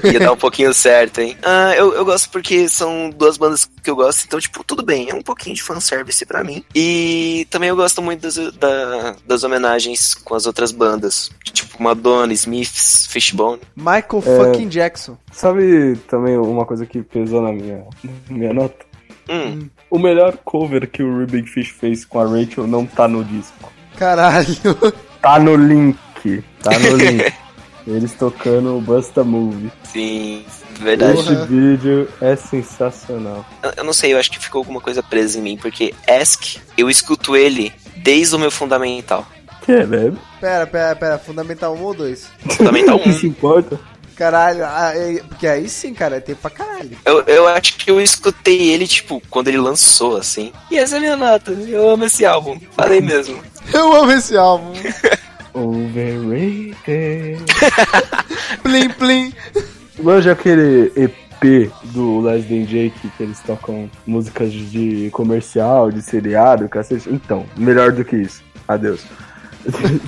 Ia 0.14 0.20
dar 0.20 0.32
um 0.32 0.38
pouquinho 0.38 0.74
certo, 0.74 1.20
hein? 1.20 1.38
Ah, 1.44 1.74
eu, 1.76 1.94
eu 1.94 2.06
gosto 2.06 2.30
porque 2.30 2.68
são 2.70 3.10
duas 3.10 3.38
bandas 3.38 3.70
que 3.84 3.90
eu 3.90 3.96
gosto, 3.96 4.24
então, 4.26 4.40
tipo, 4.40 4.64
tudo 4.64 4.84
bem. 4.84 5.10
É 5.10 5.14
um 5.16 5.22
pouquinho 5.22 5.56
de 5.56 5.62
fanservice 5.64 6.26
pra 6.26 6.44
mim. 6.44 6.64
E 6.74 7.46
também 7.50 7.70
eu 7.70 7.76
gosto 7.76 8.02
muito 8.02 8.22
das, 8.22 8.36
da- 8.54 9.16
das 9.28 9.44
homenagens 9.44 10.14
com 10.16 10.36
as 10.36 10.46
outras 10.46 10.72
bandas. 10.72 11.30
Tipo, 11.52 11.82
Madonna, 11.84 12.32
Smiths, 12.34 13.08
Fishbone. 13.10 13.60
Michael 13.76 14.22
fucking 14.22 14.70
Jackson. 14.70 15.18
Sabe 15.32 15.98
também 16.14 16.38
uma 16.38 16.64
coisa 16.66 16.86
que 16.86 17.02
pesou 17.02 17.42
na 17.42 17.52
minha, 17.52 17.84
na 18.04 18.38
minha 18.38 18.54
nota? 18.54 18.86
Hum, 19.28 19.68
O 19.90 19.98
melhor 19.98 20.38
cover 20.46 20.88
que 20.90 21.02
o 21.02 21.20
Rubik 21.20 21.50
Fish 21.50 21.70
fez 21.70 22.06
com 22.06 22.20
a 22.20 22.26
Rachel 22.28 22.68
não 22.68 22.86
tá 22.86 23.08
no 23.08 23.24
disco. 23.24 23.72
Caralho. 23.98 24.48
Tá 25.22 25.40
no 25.40 25.56
link. 25.56 26.44
Tá 26.62 26.78
no 26.78 26.96
link. 26.98 27.34
Eles 27.88 28.14
tocando 28.14 28.78
o 28.78 28.82
Busta 28.82 29.24
Move. 29.24 29.72
sim, 29.84 30.46
verdade. 30.80 31.20
Esse 31.20 31.36
vídeo 31.48 32.08
é 32.22 32.36
sensacional. 32.36 33.46
Eu, 33.64 33.72
eu 33.78 33.84
não 33.84 33.94
sei, 33.94 34.14
eu 34.14 34.18
acho 34.20 34.30
que 34.32 34.40
ficou 34.40 34.60
alguma 34.60 34.80
coisa 34.82 35.02
presa 35.02 35.40
em 35.40 35.42
mim, 35.42 35.58
porque 35.58 35.94
Ask, 36.08 36.58
eu 36.78 36.90
escuto 36.90 37.36
ele 37.36 37.74
desde 37.98 38.36
o 38.36 38.40
meu 38.40 38.52
fundamental. 38.52 39.26
Caralho. 39.66 40.18
Pera, 40.42 40.68
pera, 40.68 40.96
pera. 40.96 41.18
Fundamental 41.18 41.74
1 41.76 41.82
ou 41.82 41.94
2? 41.94 42.30
Fundamental 42.52 43.00
Isso 43.08 43.26
1. 43.26 43.30
importa? 43.30 43.80
Caralho. 44.24 44.64
ah, 44.66 44.92
é- 44.96 45.22
porque 45.28 45.46
aí 45.48 45.68
sim, 45.68 45.94
cara, 45.94 46.16
é 46.18 46.20
tempo 46.22 46.42
pra 46.42 46.50
caralho. 46.50 46.98
Eu, 47.04 47.22
eu 47.24 47.48
acho 47.48 47.76
que 47.78 47.92
eu 47.92 48.00
escutei 48.00 48.70
ele, 48.72 48.88
tipo, 48.88 49.22
quando 49.30 49.50
ele 49.50 49.58
lançou, 49.58 50.16
assim. 50.18 50.54
E 50.72 50.78
essa 50.78 50.96
é 50.96 50.98
a 50.98 51.02
minha 51.02 51.18
nota. 51.18 51.52
Eu 51.52 51.90
amo 51.90 52.06
esse 52.06 52.26
álbum. 52.26 52.58
Falei 52.76 53.02
mesmo. 53.02 53.42
Eu 53.74 53.94
amo 53.94 54.12
esse 54.12 54.36
álbum. 54.38 54.74
Overrated. 55.54 57.40
Plim, 58.64 58.90
plim. 58.90 59.34
Manja 60.02 60.32
aquele 60.34 60.92
EP 60.96 61.72
do 61.86 62.22
Les 62.22 62.46
Than 62.46 62.66
Jake 62.66 63.10
que 63.18 63.24
eles 63.24 63.40
tocam 63.40 63.90
músicas 64.06 64.52
de 64.52 65.10
comercial, 65.12 65.92
de 65.92 66.02
seriado, 66.02 66.68
cacete. 66.70 67.10
Então, 67.10 67.46
melhor 67.56 67.92
do 67.92 68.04
que 68.04 68.16
isso. 68.18 68.42
Adeus. 68.68 69.02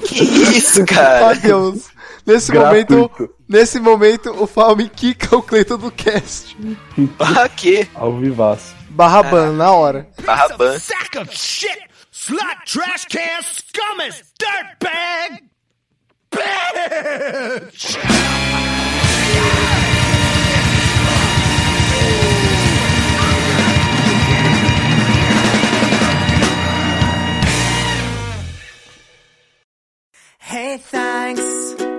Que 0.06 0.24
isso, 0.24 0.86
cara? 0.86 1.30
Adeus. 1.32 1.95
Nesse 2.26 2.52
Gratuito. 2.52 2.93
momento, 2.93 3.35
nesse 3.47 3.80
momento, 3.80 4.31
o 4.41 4.47
Falme 4.47 4.89
quica 4.89 5.35
o 5.35 5.43
Cleiton 5.43 5.77
do 5.77 5.91
cast. 5.91 6.57
Ah, 7.19 7.47
que? 7.47 7.88
Ao 7.93 8.18
vivaço. 8.18 8.73
Barra 8.89 9.22
ban, 9.23 9.52
na 9.52 9.72
hora. 9.72 10.07
Barra 10.26 10.49
ban. 10.57 10.80
Sack 10.80 11.18
of 11.19 11.31
shit! 11.35 11.77
Slut 12.11 12.65
trash 12.65 13.06
can 13.06 13.41
scummus 13.43 14.23
dirtbag! 14.39 15.43
Bitch! 16.31 17.97
Hey, 30.39 30.77
thanks. 30.77 31.95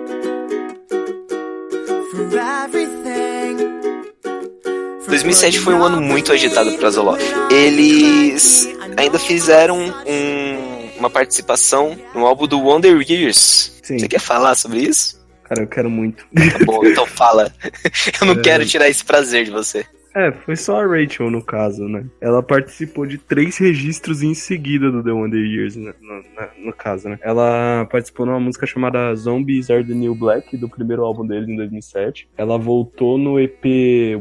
2007 5.07 5.61
foi 5.61 5.75
um 5.75 5.83
ano 5.85 6.01
muito 6.01 6.33
agitado 6.33 6.73
para 6.79 6.91
Zoloft. 6.91 7.23
Eles 7.51 8.69
ainda 8.97 9.19
fizeram 9.19 9.79
um- 10.07 10.91
uma 10.99 11.11
participação 11.11 11.97
no 12.15 12.27
álbum 12.27 12.47
do 12.47 12.59
Wonder 12.61 13.01
Years. 13.09 13.73
Sim. 13.83 13.99
Você 13.99 14.09
quer 14.09 14.21
falar 14.21 14.55
sobre 14.55 14.79
isso? 14.81 15.25
Cara, 15.45 15.63
eu 15.63 15.69
quero 15.69 15.89
muito. 15.89 16.25
Tá 16.35 16.65
bom, 16.65 16.85
então 16.85 17.07
fala. 17.07 17.53
Eu 18.21 18.27
não 18.27 18.43
quero 18.43 18.67
tirar 18.67 18.89
esse 18.89 19.05
prazer 19.05 19.45
de 19.45 19.51
você. 19.53 19.87
É, 20.17 20.33
foi 20.33 20.57
só 20.57 20.81
a 20.81 20.87
Rachel 20.87 21.31
no 21.31 21.45
caso, 21.45 21.87
né? 21.87 22.07
Ela 22.23 22.43
participou 22.43 23.05
de 23.05 23.19
três 23.19 23.59
registros 23.59 24.23
em 24.23 24.33
seguida 24.33 24.91
do 24.91 25.05
The 25.05 25.13
Wonder 25.13 25.45
Years, 25.45 25.77
né? 25.77 25.93
no, 26.01 26.69
no 26.69 26.73
caso, 26.73 27.11
né? 27.11 27.19
Ela 27.21 27.87
participou 27.91 28.25
numa 28.25 28.41
música 28.41 28.67
chamada 28.67 29.15
Zombies 29.15 29.69
Are 29.69 29.85
the 29.85 29.93
New 29.93 30.15
Black, 30.15 30.57
do 30.57 30.71
primeiro 30.71 31.05
álbum 31.05 31.27
deles 31.27 31.47
em 31.47 31.57
2007. 31.57 32.31
Ela 32.35 32.57
voltou 32.57 33.19
no 33.19 33.39
EP 33.39 33.63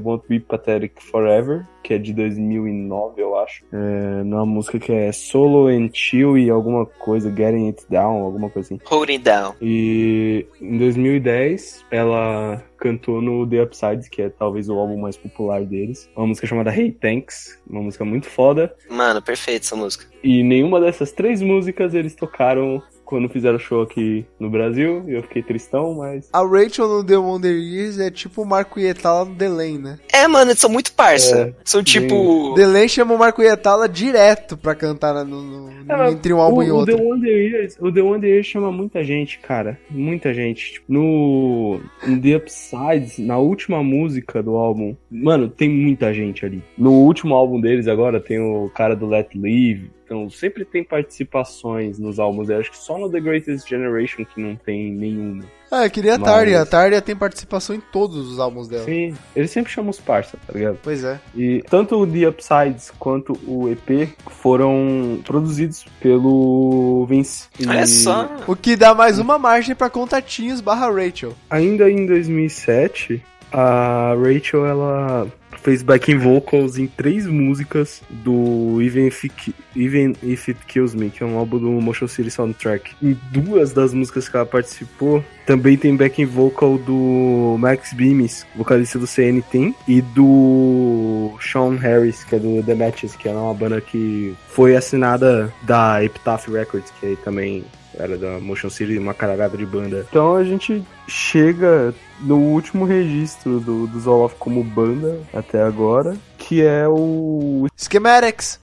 Won't 0.04 0.26
Be 0.28 0.38
Pathetic 0.38 1.02
Forever, 1.02 1.66
que 1.86 1.94
é 1.94 2.00
de 2.00 2.14
2009, 2.14 3.22
eu 3.22 3.38
acho. 3.38 3.64
É, 3.72 4.24
numa 4.24 4.44
música 4.44 4.80
que 4.80 4.92
é 4.92 5.12
Solo 5.12 5.68
and 5.68 5.92
Chill 5.94 6.36
e 6.36 6.50
alguma 6.50 6.84
coisa, 6.84 7.30
Getting 7.30 7.68
It 7.68 7.86
Down, 7.88 8.24
alguma 8.24 8.50
coisa 8.50 8.74
assim. 8.74 8.84
Holding 8.84 9.20
Down. 9.20 9.54
E 9.62 10.48
em 10.60 10.80
2010 10.80 11.86
ela 11.92 12.64
cantou 12.80 13.22
no 13.22 13.48
The 13.48 13.62
Upsides, 13.62 14.10
que 14.10 14.24
é 14.24 14.30
talvez 14.30 14.68
o 14.68 14.74
álbum 14.74 14.98
mais 14.98 15.16
popular 15.16 15.64
deles. 15.64 16.10
Uma 16.16 16.26
música 16.26 16.48
chamada 16.48 16.76
Hey 16.76 16.92
Thanks, 16.92 17.62
uma 17.70 17.84
música 17.84 18.04
muito 18.04 18.28
foda. 18.28 18.76
Mano, 18.90 19.22
perfeito 19.22 19.64
essa 19.64 19.76
música. 19.76 20.08
E 20.24 20.42
nenhuma 20.42 20.82
dessas 20.82 21.12
três 21.12 21.40
músicas 21.40 21.94
eles 21.94 22.16
tocaram 22.16 22.82
quando 23.06 23.30
fizeram 23.30 23.60
show 23.60 23.82
aqui 23.82 24.26
no 24.40 24.50
Brasil. 24.50 25.04
E 25.08 25.14
eu 25.14 25.22
fiquei 25.24 25.42
tristão, 25.44 25.96
mas. 25.96 26.30
A 26.34 26.42
Rachel 26.46 26.88
no 26.88 27.04
The 27.04 27.18
Wonder 27.18 27.56
Years 27.56 28.00
é 28.00 28.10
tipo 28.10 28.42
o 28.42 28.46
Marco 28.46 28.80
Ietala 28.80 29.26
no 29.26 29.56
Lane, 29.56 29.78
né? 29.78 30.00
É, 30.12 30.28
mano, 30.28 30.52
eles 30.52 30.60
são 30.60 30.70
muito 30.70 30.94
parça. 30.94 31.38
É, 31.40 31.54
são 31.64 31.84
tipo. 31.84 32.54
The 32.56 32.66
Lane 32.66 32.90
chama 32.90 33.14
o 33.14 33.18
Marco 33.20 33.42
Ietala 33.42 33.88
direto 33.88 34.58
pra 34.58 34.74
cantar 34.76 35.24
no, 35.26 35.42
no- 35.42 35.70
É, 35.88 36.12
entre 36.12 36.34
um 36.34 36.40
álbum 36.40 36.58
o, 36.58 36.64
e 36.64 36.72
o 36.72 36.76
outro. 36.76 36.96
The 36.98 37.02
Wonder 37.04 37.32
Years, 37.38 37.78
o 37.80 37.92
The 37.92 38.02
Wonder 38.02 38.30
Years 38.30 38.48
chama 38.48 38.72
muita 38.72 39.04
gente, 39.04 39.40
cara. 39.40 39.80
Muita 39.90 40.34
gente. 40.34 40.74
Tipo, 40.74 40.86
no, 40.92 41.80
no 42.08 42.22
The 42.22 42.36
Upsides, 42.38 43.20
na 43.20 43.38
última 43.38 43.84
música 43.84 44.42
do 44.42 44.56
álbum, 44.58 44.96
mano, 45.12 45.48
tem 45.48 45.70
muita 45.70 46.14
gente 46.14 46.46
ali. 46.46 46.64
No 46.78 46.92
último 46.92 47.36
álbum 47.36 47.60
deles 47.62 47.88
agora 47.88 48.20
tem 48.20 48.40
o 48.40 48.70
cara 48.74 48.96
do 48.96 49.06
Let 49.06 49.30
Live. 49.36 49.92
Então 50.06 50.30
sempre 50.30 50.64
tem 50.64 50.84
participações 50.84 51.98
nos 51.98 52.20
álbuns. 52.20 52.48
Eu 52.50 52.60
acho 52.60 52.70
que 52.72 52.78
só 52.78 52.98
no 52.98 53.10
The 53.10 53.20
Greatest 53.20 53.68
Generation 53.68 54.24
que 54.24 54.40
não 54.40 54.56
tem 54.56 54.92
nenhuma. 54.92 55.44
Ah, 55.72 55.86
eu 55.86 55.90
queria 55.90 56.14
a 56.14 56.18
Mas- 56.20 56.30
Tarja. 56.32 56.62
A 56.62 56.66
Tarja 56.66 57.02
tem 57.02 57.16
participação 57.16 57.76
em 57.76 57.82
todos 57.92 58.30
os 58.32 58.40
álbuns 58.40 58.68
dela. 58.68 58.84
Sim, 58.86 59.16
eles 59.36 59.50
sempre 59.50 59.72
chamam 59.72 59.90
os 59.90 60.00
parça, 60.00 60.38
tá 60.46 60.54
ligado? 60.54 60.78
Pois 60.84 61.04
é. 61.04 61.20
E 61.36 61.64
tanto 61.68 61.96
o 62.00 62.06
The 62.06 62.30
Upsides 62.30 62.92
quanto 63.00 63.34
o 63.48 63.68
EP 63.68 64.10
foram 64.30 65.20
produzidos 65.26 65.84
pelo 66.00 67.06
Vince. 67.10 67.48
E- 67.60 67.68
Olha 67.68 67.88
só. 67.88 68.30
O 68.48 68.56
que 68.56 68.76
dá 68.76 68.94
mais 68.94 69.18
uma 69.18 69.40
margem 69.40 69.74
pra 69.76 69.90
contatinhos 69.90 70.62
barra 70.62 70.88
Rachel. 70.92 71.34
Ainda 71.50 71.90
em 71.90 72.06
2007, 72.06 73.24
a 73.52 74.14
Rachel 74.24 74.66
ela 74.68 75.28
fez 75.66 75.82
backing 75.82 76.20
vocals 76.20 76.78
em 76.78 76.86
três 76.86 77.26
músicas 77.26 78.04
do 78.08 78.80
Even 78.80 79.08
If, 79.08 79.24
It, 79.24 79.56
Even 79.76 80.16
If 80.22 80.48
It 80.48 80.60
Kills 80.68 80.96
Me, 80.96 81.10
que 81.10 81.24
é 81.24 81.26
um 81.26 81.40
álbum 81.40 81.58
do 81.58 81.72
Motion 81.82 82.08
City 82.08 82.30
Soundtrack. 82.30 82.96
Em 83.02 83.18
duas 83.32 83.74
das 83.74 83.92
músicas 83.92 84.30
que 84.30 84.36
ela 84.38 84.46
participou, 84.46 85.26
também 85.44 85.76
tem 85.76 85.96
backing 85.96 86.26
vocal 86.26 86.78
do 86.78 87.58
Max 87.58 87.94
Bemis, 87.94 88.46
vocalista 88.56 89.00
do 89.00 89.08
CNT, 89.08 89.74
e 89.88 90.02
do 90.02 91.36
Sean 91.42 91.78
Harris, 91.78 92.24
que 92.24 92.36
é 92.36 92.40
do 92.40 92.62
The 92.62 92.76
Matches, 92.76 93.16
que 93.16 93.28
é 93.28 93.32
uma 93.32 93.54
banda 93.56 93.82
que 93.82 94.36
foi 94.48 94.76
assinada 94.76 95.52
da 95.64 96.04
Epitaph 96.04 96.48
Records, 96.48 96.94
que 97.00 97.08
aí 97.08 97.16
também 97.16 97.66
era 97.98 98.18
da 98.18 98.40
Motion 98.40 98.70
City, 98.70 98.98
uma 98.98 99.14
caralhada 99.14 99.58
de 99.58 99.66
banda. 99.66 100.06
Então 100.10 100.36
a 100.36 100.44
gente 100.44 100.84
chega 101.08 101.94
no 102.22 102.38
último 102.38 102.86
registro 102.86 103.60
do, 103.60 103.88
do 103.88 104.00
Zoloft 104.00 104.38
como 104.38 104.64
banda 104.64 105.20
até 105.34 105.62
agora, 105.62 106.16
que 106.38 106.62
é 106.64 106.88
o 106.88 107.68
Schematics. 107.78 108.60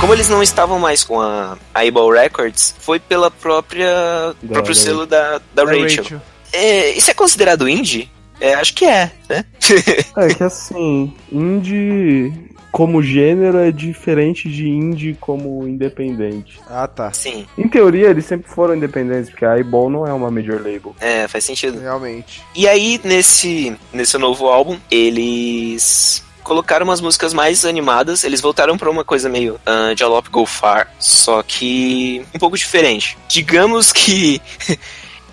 Como 0.00 0.12
eles 0.12 0.28
não 0.28 0.42
estavam 0.42 0.78
mais 0.78 1.02
com 1.02 1.20
a 1.20 1.56
Eyeball 1.76 2.12
Records, 2.12 2.74
foi 2.78 3.00
pela 3.00 3.30
própria 3.30 4.34
Da- 4.42 4.52
próprio 4.52 4.74
da- 4.74 4.80
selo 4.80 5.06
da, 5.06 5.40
da, 5.54 5.64
da 5.64 5.70
Rachel. 5.72 6.20
É, 6.52 6.90
isso 6.90 7.10
é 7.10 7.14
considerado 7.14 7.68
indie? 7.68 8.10
É, 8.38 8.54
acho 8.54 8.74
que 8.74 8.84
é, 8.84 9.10
né? 9.28 9.44
É 10.16 10.28
que 10.34 10.42
assim, 10.44 11.14
indie 11.32 12.32
como 12.76 13.02
gênero 13.02 13.56
é 13.56 13.72
diferente 13.72 14.50
de 14.50 14.68
indie 14.68 15.16
como 15.18 15.66
independente. 15.66 16.60
Ah, 16.68 16.86
tá. 16.86 17.10
Sim, 17.10 17.46
Em 17.56 17.66
teoria, 17.66 18.08
eles 18.10 18.26
sempre 18.26 18.50
foram 18.50 18.76
independentes, 18.76 19.30
porque 19.30 19.46
a 19.46 19.56
Eyeball 19.56 19.88
não 19.88 20.06
é 20.06 20.12
uma 20.12 20.30
major 20.30 20.56
label. 20.58 20.94
é, 21.00 21.26
faz 21.26 21.42
sentido. 21.42 21.80
Realmente. 21.80 22.42
E 22.54 22.68
aí, 22.68 23.00
nesse, 23.02 23.74
nesse 23.94 24.18
novo 24.18 24.48
álbum, 24.48 24.76
eles 24.90 26.22
colocaram 26.42 26.84
umas 26.84 27.00
músicas 27.00 27.32
mais 27.32 27.64
animadas. 27.64 28.24
Eles 28.24 28.42
voltaram 28.42 28.76
pra 28.76 28.90
uma 28.90 29.04
coisa 29.06 29.26
meio 29.30 29.58
ah, 29.64 29.94
Jalop 29.96 30.28
Go 30.28 30.44
Far, 30.44 30.92
só 30.98 31.42
que 31.42 32.26
um 32.34 32.38
pouco 32.38 32.58
diferente. 32.58 33.16
Digamos 33.26 33.90
que 33.90 34.38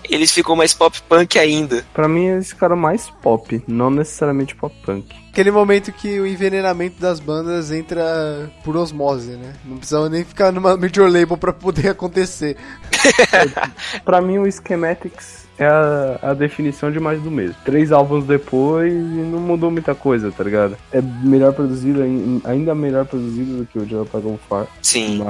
eles 0.08 0.32
ficam 0.32 0.56
mais 0.56 0.72
pop 0.72 0.98
punk 1.06 1.38
ainda. 1.38 1.84
Pra 1.92 2.08
mim, 2.08 2.24
eles 2.24 2.48
ficaram 2.48 2.74
mais 2.74 3.10
pop, 3.22 3.62
não 3.68 3.90
necessariamente 3.90 4.56
pop 4.56 4.74
punk. 4.82 5.23
Aquele 5.34 5.50
momento 5.50 5.90
que 5.90 6.20
o 6.20 6.26
envenenamento 6.28 7.00
das 7.00 7.18
bandas 7.18 7.72
entra 7.72 8.48
por 8.62 8.76
osmose, 8.76 9.32
né? 9.32 9.52
Não 9.64 9.78
precisava 9.78 10.08
nem 10.08 10.22
ficar 10.22 10.52
numa 10.52 10.76
major 10.76 11.10
label 11.10 11.36
pra 11.36 11.52
poder 11.52 11.88
acontecer. 11.88 12.56
Pra 14.06 14.20
mim, 14.20 14.38
o 14.38 14.48
Schematics 14.48 15.43
é 15.58 15.66
a, 15.66 16.18
a 16.22 16.34
definição 16.34 16.90
de 16.90 16.98
mais 16.98 17.20
do 17.20 17.30
mesmo. 17.30 17.56
Três 17.64 17.92
álbuns 17.92 18.24
depois 18.24 18.92
e 18.92 18.96
não 18.96 19.38
mudou 19.38 19.70
muita 19.70 19.94
coisa, 19.94 20.30
tá 20.30 20.42
ligado? 20.44 20.76
É 20.92 21.00
melhor 21.00 21.52
produzido, 21.52 22.02
ain- 22.02 22.40
ainda 22.44 22.74
melhor 22.74 23.04
produzido 23.04 23.58
do 23.58 23.66
que 23.66 23.78
o 23.78 23.88
Joe 23.88 24.06
Pagon 24.06 24.38
Far, 24.48 24.66
Sim. 24.82 25.20
Ou 25.20 25.24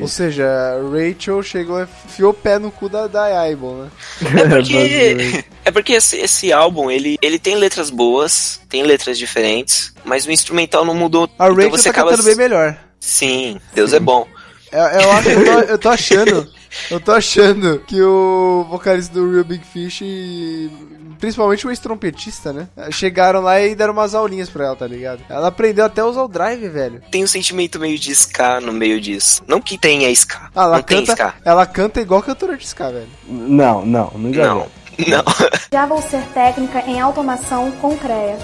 mas... 0.00 0.12
seja, 0.12 0.46
Rachel 0.92 1.42
chegou 1.42 1.80
e 1.80 1.84
enfiou 2.06 2.30
o 2.30 2.34
pé 2.34 2.58
no 2.58 2.70
cu 2.70 2.88
da, 2.88 3.06
da 3.06 3.40
Aibon, 3.40 3.82
né? 3.82 3.88
É 4.22 4.48
porque, 4.48 5.44
é 5.64 5.70
porque 5.70 5.92
esse, 5.94 6.16
esse 6.16 6.52
álbum, 6.52 6.90
ele, 6.90 7.16
ele 7.22 7.38
tem 7.38 7.56
letras 7.56 7.90
boas, 7.90 8.60
tem 8.68 8.82
letras 8.82 9.18
diferentes, 9.18 9.94
mas 10.04 10.26
o 10.26 10.32
instrumental 10.32 10.84
não 10.84 10.94
mudou. 10.94 11.28
A 11.38 11.44
Rachel 11.48 11.60
então 11.66 11.70
você 11.70 11.84
tá 11.84 11.90
acaba... 11.90 12.10
cantando 12.10 12.26
bem 12.26 12.36
melhor. 12.36 12.76
Sim, 13.00 13.60
Deus 13.74 13.92
é 13.92 14.00
bom. 14.00 14.26
Eu, 14.70 14.80
eu 14.80 15.12
acho, 15.12 15.28
eu 15.30 15.44
tô, 15.44 15.60
eu 15.60 15.78
tô 15.78 15.88
achando, 15.88 16.48
eu 16.90 17.00
tô 17.00 17.12
achando 17.12 17.78
que 17.86 18.00
o 18.02 18.66
vocalista 18.68 19.14
do 19.14 19.30
Real 19.30 19.44
Big 19.44 19.64
Fish, 19.64 20.00
e 20.02 20.70
principalmente 21.18 21.66
o 21.66 21.70
ex-trompetista, 21.70 22.52
né? 22.52 22.68
Chegaram 22.90 23.40
lá 23.40 23.60
e 23.60 23.74
deram 23.74 23.92
umas 23.92 24.14
aulinhas 24.14 24.48
pra 24.48 24.66
ela, 24.66 24.76
tá 24.76 24.86
ligado? 24.86 25.20
Ela 25.28 25.48
aprendeu 25.48 25.84
até 25.84 26.00
a 26.00 26.06
usar 26.06 26.22
o 26.22 26.28
drive, 26.28 26.68
velho. 26.68 27.02
Tem 27.10 27.24
um 27.24 27.26
sentimento 27.26 27.78
meio 27.78 27.98
de 27.98 28.12
ska 28.12 28.60
no 28.60 28.72
meio 28.72 29.00
disso. 29.00 29.42
Não 29.46 29.60
que 29.60 29.78
tenha 29.78 30.10
ska. 30.10 30.50
Ah, 30.54 30.64
ela 30.64 30.76
não 30.76 30.82
tem 30.82 30.98
canta, 30.98 31.12
ska. 31.12 31.34
ela 31.44 31.66
canta 31.66 32.00
igual 32.00 32.22
cantora 32.22 32.56
de 32.56 32.66
ska, 32.66 32.90
velho. 32.90 33.08
Não, 33.26 33.84
não, 33.84 34.12
não 34.14 34.30
exagera. 34.30 34.54
Não, 34.54 34.66
não. 35.06 35.24
Já 35.72 35.86
vou 35.86 36.02
ser 36.02 36.22
técnica 36.34 36.80
em 36.86 37.00
automação 37.00 37.70
com 37.72 37.96
CREA. 37.96 38.38